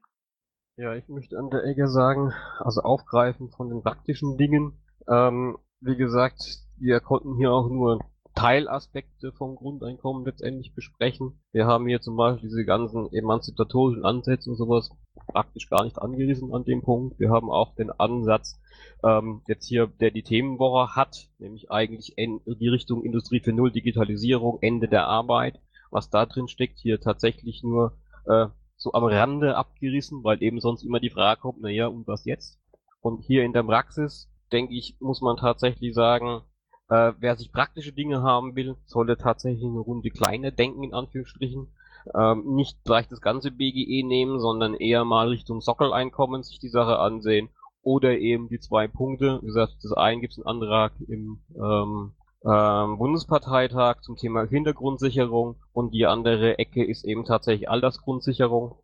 [0.78, 4.82] Ja, ich möchte an der Ecke sagen, also aufgreifen von den praktischen Dingen.
[5.08, 6.42] Ähm, wie gesagt,
[6.78, 8.00] wir konnten hier auch nur
[8.36, 11.40] Teilaspekte vom Grundeinkommen letztendlich besprechen.
[11.52, 14.90] Wir haben hier zum Beispiel diese ganzen emanzipatorischen Ansätze und sowas
[15.28, 17.20] praktisch gar nicht angerissen an dem Punkt.
[17.20, 18.60] Wir haben auch den Ansatz,
[19.04, 23.72] ähm, jetzt hier, der die Themenwoche hat, nämlich eigentlich in die Richtung Industrie für Null,
[23.72, 25.60] Digitalisierung, Ende der Arbeit.
[25.92, 28.48] Was da drin steckt, hier tatsächlich nur äh,
[28.78, 32.60] so am Rande abgerissen, weil eben sonst immer die Frage kommt, naja, und was jetzt?
[33.02, 36.42] Und hier in der Praxis, denke ich, muss man tatsächlich sagen,
[36.90, 41.68] äh, wer sich praktische Dinge haben will, sollte tatsächlich eine Runde kleiner denken, in Anführungsstrichen.
[42.14, 47.00] Ähm, nicht gleich das ganze BGE nehmen, sondern eher mal Richtung Sockeleinkommen sich die Sache
[47.00, 47.50] ansehen.
[47.82, 49.40] Oder eben die zwei Punkte.
[49.42, 52.14] Wie gesagt, das eine gibt es einen Antrag im ähm,
[52.46, 58.76] ähm, Bundesparteitag zum Thema Hintergrundsicherung und die andere Ecke ist eben tatsächlich Altersgrundsicherung.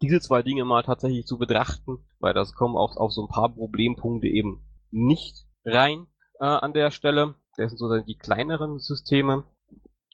[0.00, 3.48] Diese zwei Dinge mal tatsächlich zu betrachten, weil das kommen auch auf so ein paar
[3.48, 6.06] Problempunkte eben nicht rein
[6.42, 7.36] äh, an der Stelle.
[7.56, 9.44] Das sind sozusagen die kleineren Systeme.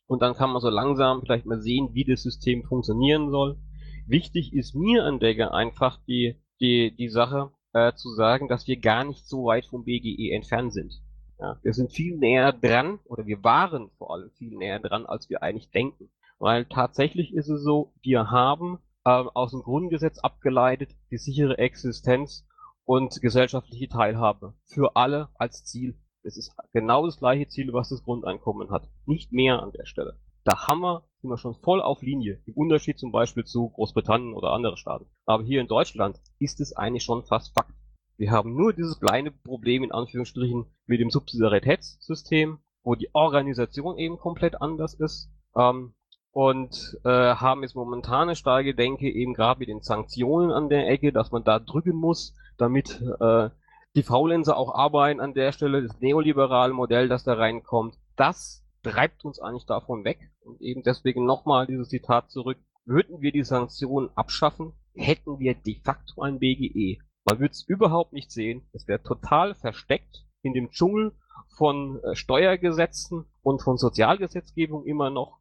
[0.07, 3.58] Und dann kann man so langsam vielleicht mal sehen, wie das System funktionieren soll.
[4.07, 8.78] Wichtig ist mir an der einfach die, die, die Sache äh, zu sagen, dass wir
[8.78, 11.00] gar nicht so weit vom BGE entfernt sind.
[11.39, 15.31] Ja, wir sind viel näher dran, oder wir waren vor allem viel näher dran, als
[15.31, 16.10] wir eigentlich denken.
[16.39, 22.47] Weil tatsächlich ist es so, wir haben äh, aus dem Grundgesetz abgeleitet die sichere Existenz
[22.84, 25.97] und gesellschaftliche Teilhabe für alle als Ziel
[26.28, 28.89] es ist genau das gleiche Ziel, was das Grundeinkommen hat.
[29.07, 30.18] Nicht mehr an der Stelle.
[30.44, 32.40] Da haben wir, sind wir schon voll auf Linie.
[32.47, 35.07] Im Unterschied zum Beispiel zu Großbritannien oder anderen Staaten.
[35.26, 37.74] Aber hier in Deutschland ist es eigentlich schon fast Fakt.
[38.16, 44.18] Wir haben nur dieses kleine Problem in Anführungsstrichen mit dem Subsidiaritätssystem, wo die Organisation eben
[44.18, 45.31] komplett anders ist.
[45.57, 45.94] Ähm,
[46.32, 50.89] und äh, haben jetzt momentan eine starke Denke eben gerade mit den Sanktionen an der
[50.89, 53.50] Ecke, dass man da drücken muss, damit äh,
[53.97, 59.25] die Faulenzer auch arbeiten an der Stelle, das neoliberale Modell, das da reinkommt, das treibt
[59.25, 60.18] uns eigentlich davon weg.
[60.41, 62.58] Und eben deswegen nochmal dieses Zitat zurück.
[62.84, 66.99] Würden wir die Sanktionen abschaffen, hätten wir de facto ein BGE.
[67.25, 68.67] Man würde es überhaupt nicht sehen.
[68.73, 71.12] Es wäre total versteckt in dem Dschungel
[71.57, 75.41] von äh, Steuergesetzen und von Sozialgesetzgebung immer noch.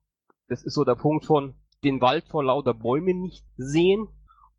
[0.50, 4.08] Das ist so der Punkt von den Wald vor lauter Bäumen nicht sehen.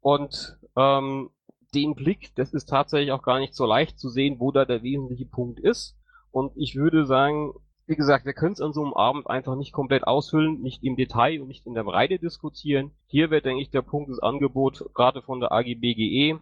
[0.00, 1.30] Und ähm,
[1.74, 4.82] den Blick, das ist tatsächlich auch gar nicht so leicht zu sehen, wo da der
[4.82, 5.96] wesentliche Punkt ist.
[6.30, 7.52] Und ich würde sagen,
[7.86, 10.96] wie gesagt, wir können es an so einem Abend einfach nicht komplett ausfüllen, nicht im
[10.96, 12.92] Detail und nicht in der Breite diskutieren.
[13.06, 16.38] Hier wäre, denke ich, der Punkt des Angebots, gerade von der AGBGE,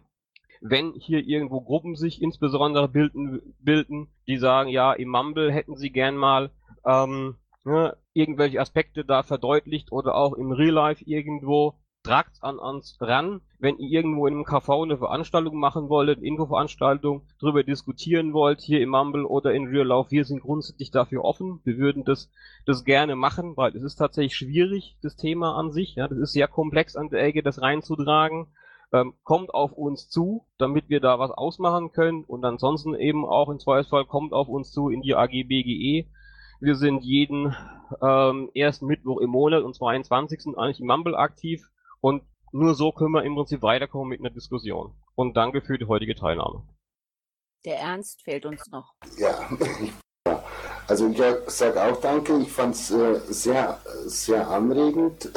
[0.59, 5.91] wenn hier irgendwo Gruppen sich insbesondere bilden, bilden die sagen, ja, im Mumble hätten sie
[5.91, 6.51] gern mal
[6.85, 11.75] ähm, ne, irgendwelche Aspekte da verdeutlicht oder auch im Real Life irgendwo
[12.07, 16.25] tragt an uns ran, wenn ihr irgendwo in einem KV eine Veranstaltung machen wollt, eine
[16.25, 21.25] Infoveranstaltung, drüber diskutieren wollt, hier im Mumble oder in Real Life, wir sind grundsätzlich dafür
[21.25, 21.59] offen.
[21.65, 22.31] Wir würden das,
[22.65, 25.95] das gerne machen, weil es ist tatsächlich schwierig, das Thema an sich.
[25.95, 28.47] Ja, das ist sehr komplex an der Ecke, das reinzutragen.
[28.93, 33.49] Ähm, kommt auf uns zu, damit wir da was ausmachen können und ansonsten eben auch
[33.49, 36.07] im Zweifelsfall kommt auf uns zu in die AGBGE.
[36.61, 37.53] Wir sind jeden
[38.01, 40.57] ähm, ersten Mittwoch im Monat und 22.
[40.57, 41.69] eigentlich im Mumble aktiv
[42.01, 44.95] und nur so können wir im Prinzip weiterkommen mit einer Diskussion.
[45.15, 46.63] Und danke für die heutige Teilnahme.
[47.65, 48.93] Der Ernst fehlt uns noch.
[49.17, 49.49] Ja,
[50.87, 52.37] also ich sage auch danke.
[52.39, 55.29] Ich fand es äh, sehr, sehr anregend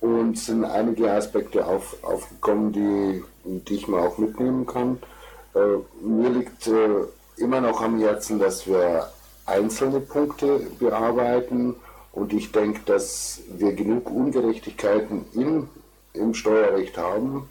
[0.00, 4.98] und sind einige Aspekte auf, aufgekommen, die, die ich mal auch mitnehmen kann.
[5.54, 7.04] Äh, mir liegt äh,
[7.36, 9.08] immer noch am Herzen, dass wir
[9.46, 11.76] einzelne Punkte bearbeiten
[12.16, 15.68] und ich denke, dass wir genug Ungerechtigkeiten im,
[16.14, 17.46] im Steuerrecht haben,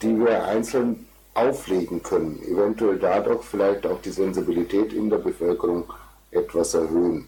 [0.00, 5.92] die wir einzeln auflegen können, eventuell dadurch vielleicht auch die Sensibilität in der Bevölkerung
[6.30, 7.26] etwas erhöhen.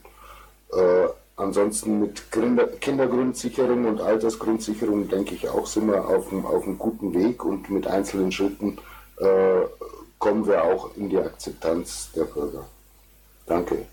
[0.73, 6.65] Äh, ansonsten mit Kinder Kindergrundsicherung und Altersgrundsicherung, denke ich auch, sind wir auf einem, auf
[6.79, 8.79] guten Weg und mit einzelnen Schritten
[9.17, 9.63] äh,
[10.21, 12.65] kommen wir auch in die Akzeptanz der Bürger.
[13.47, 13.85] Danke.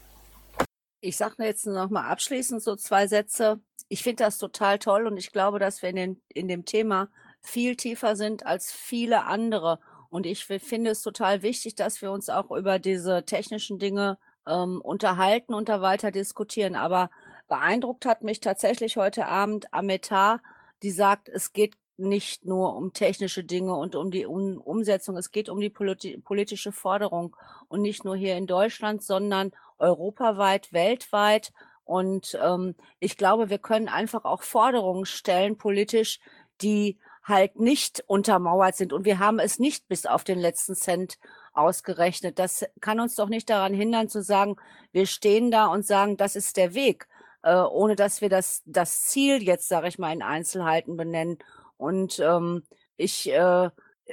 [1.01, 3.59] Ich sage jetzt noch mal abschließend so zwei Sätze.
[3.88, 7.09] Ich finde das total toll und ich glaube, dass wir in, den, in dem Thema
[7.41, 9.80] viel tiefer sind als viele andere.
[10.09, 14.17] Und ich finde es total wichtig, dass wir uns auch über diese technischen Dinge
[14.48, 16.75] ähm, unterhalten und da weiter diskutieren.
[16.75, 17.09] Aber
[17.48, 20.41] beeindruckt hat mich tatsächlich heute Abend Ametar,
[20.83, 25.32] die sagt, es geht nicht nur um technische Dinge und um die um Umsetzung, es
[25.32, 27.35] geht um die politi politische Forderung
[27.69, 31.51] und nicht nur hier in Deutschland, sondern europaweit, weltweit.
[31.83, 36.19] Und ähm, ich glaube, wir können einfach auch Forderungen stellen, politisch,
[36.61, 38.93] die halt nicht untermauert sind.
[38.93, 41.17] Und wir haben es nicht bis auf den letzten Cent
[41.53, 42.39] ausgerechnet.
[42.39, 44.55] Das kann uns doch nicht daran hindern zu sagen,
[44.91, 47.07] wir stehen da und sagen, das ist der Weg,
[47.43, 51.39] äh, ohne dass wir das, das Ziel jetzt, sage ich mal, in Einzelheiten benennen.
[51.77, 52.63] Und ähm,
[52.95, 53.69] ich, äh,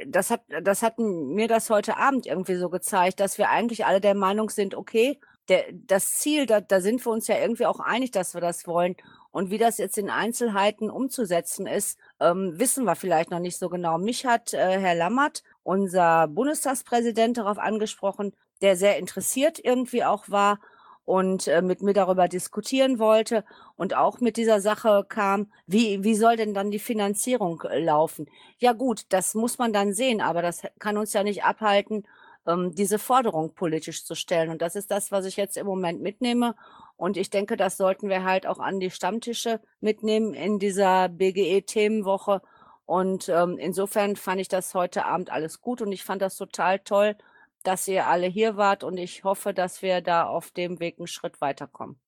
[0.07, 4.01] das hat, das hat mir das heute Abend irgendwie so gezeigt, dass wir eigentlich alle
[4.01, 7.81] der Meinung sind, okay, der, das Ziel, da, da sind wir uns ja irgendwie auch
[7.81, 8.97] einig, dass wir das wollen.
[9.31, 13.69] Und wie das jetzt in Einzelheiten umzusetzen ist, ähm, wissen wir vielleicht noch nicht so
[13.69, 13.99] genau.
[13.99, 20.59] Mich hat äh, Herr Lammert, unser Bundestagspräsident, darauf angesprochen, der sehr interessiert irgendwie auch war
[21.05, 23.45] und äh, mit mir darüber diskutieren wollte
[23.77, 28.27] und auch mit dieser Sache kam, wie, wie soll denn dann die Finanzierung äh, laufen?
[28.59, 32.07] Ja gut, das muss man dann sehen, aber das kann uns ja nicht abhalten,
[32.47, 34.51] ähm, diese Forderung politisch zu stellen.
[34.51, 36.55] Und das ist das, was ich jetzt im Moment mitnehme.
[36.97, 42.43] Und ich denke, das sollten wir halt auch an die Stammtische mitnehmen in dieser BGE-Themenwoche.
[42.85, 46.79] Und ähm, insofern fand ich das heute Abend alles gut und ich fand das total
[46.81, 47.17] toll,
[47.63, 51.07] dass ihr alle hier wart und ich hoffe, dass wir da auf dem Weg einen
[51.07, 51.99] Schritt weiterkommen.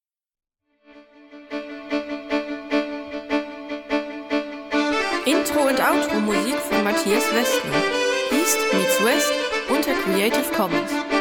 [5.27, 7.83] Intro und Outro Musik von Matthias Westner.
[8.31, 11.14] East meets West unter Creative Commons.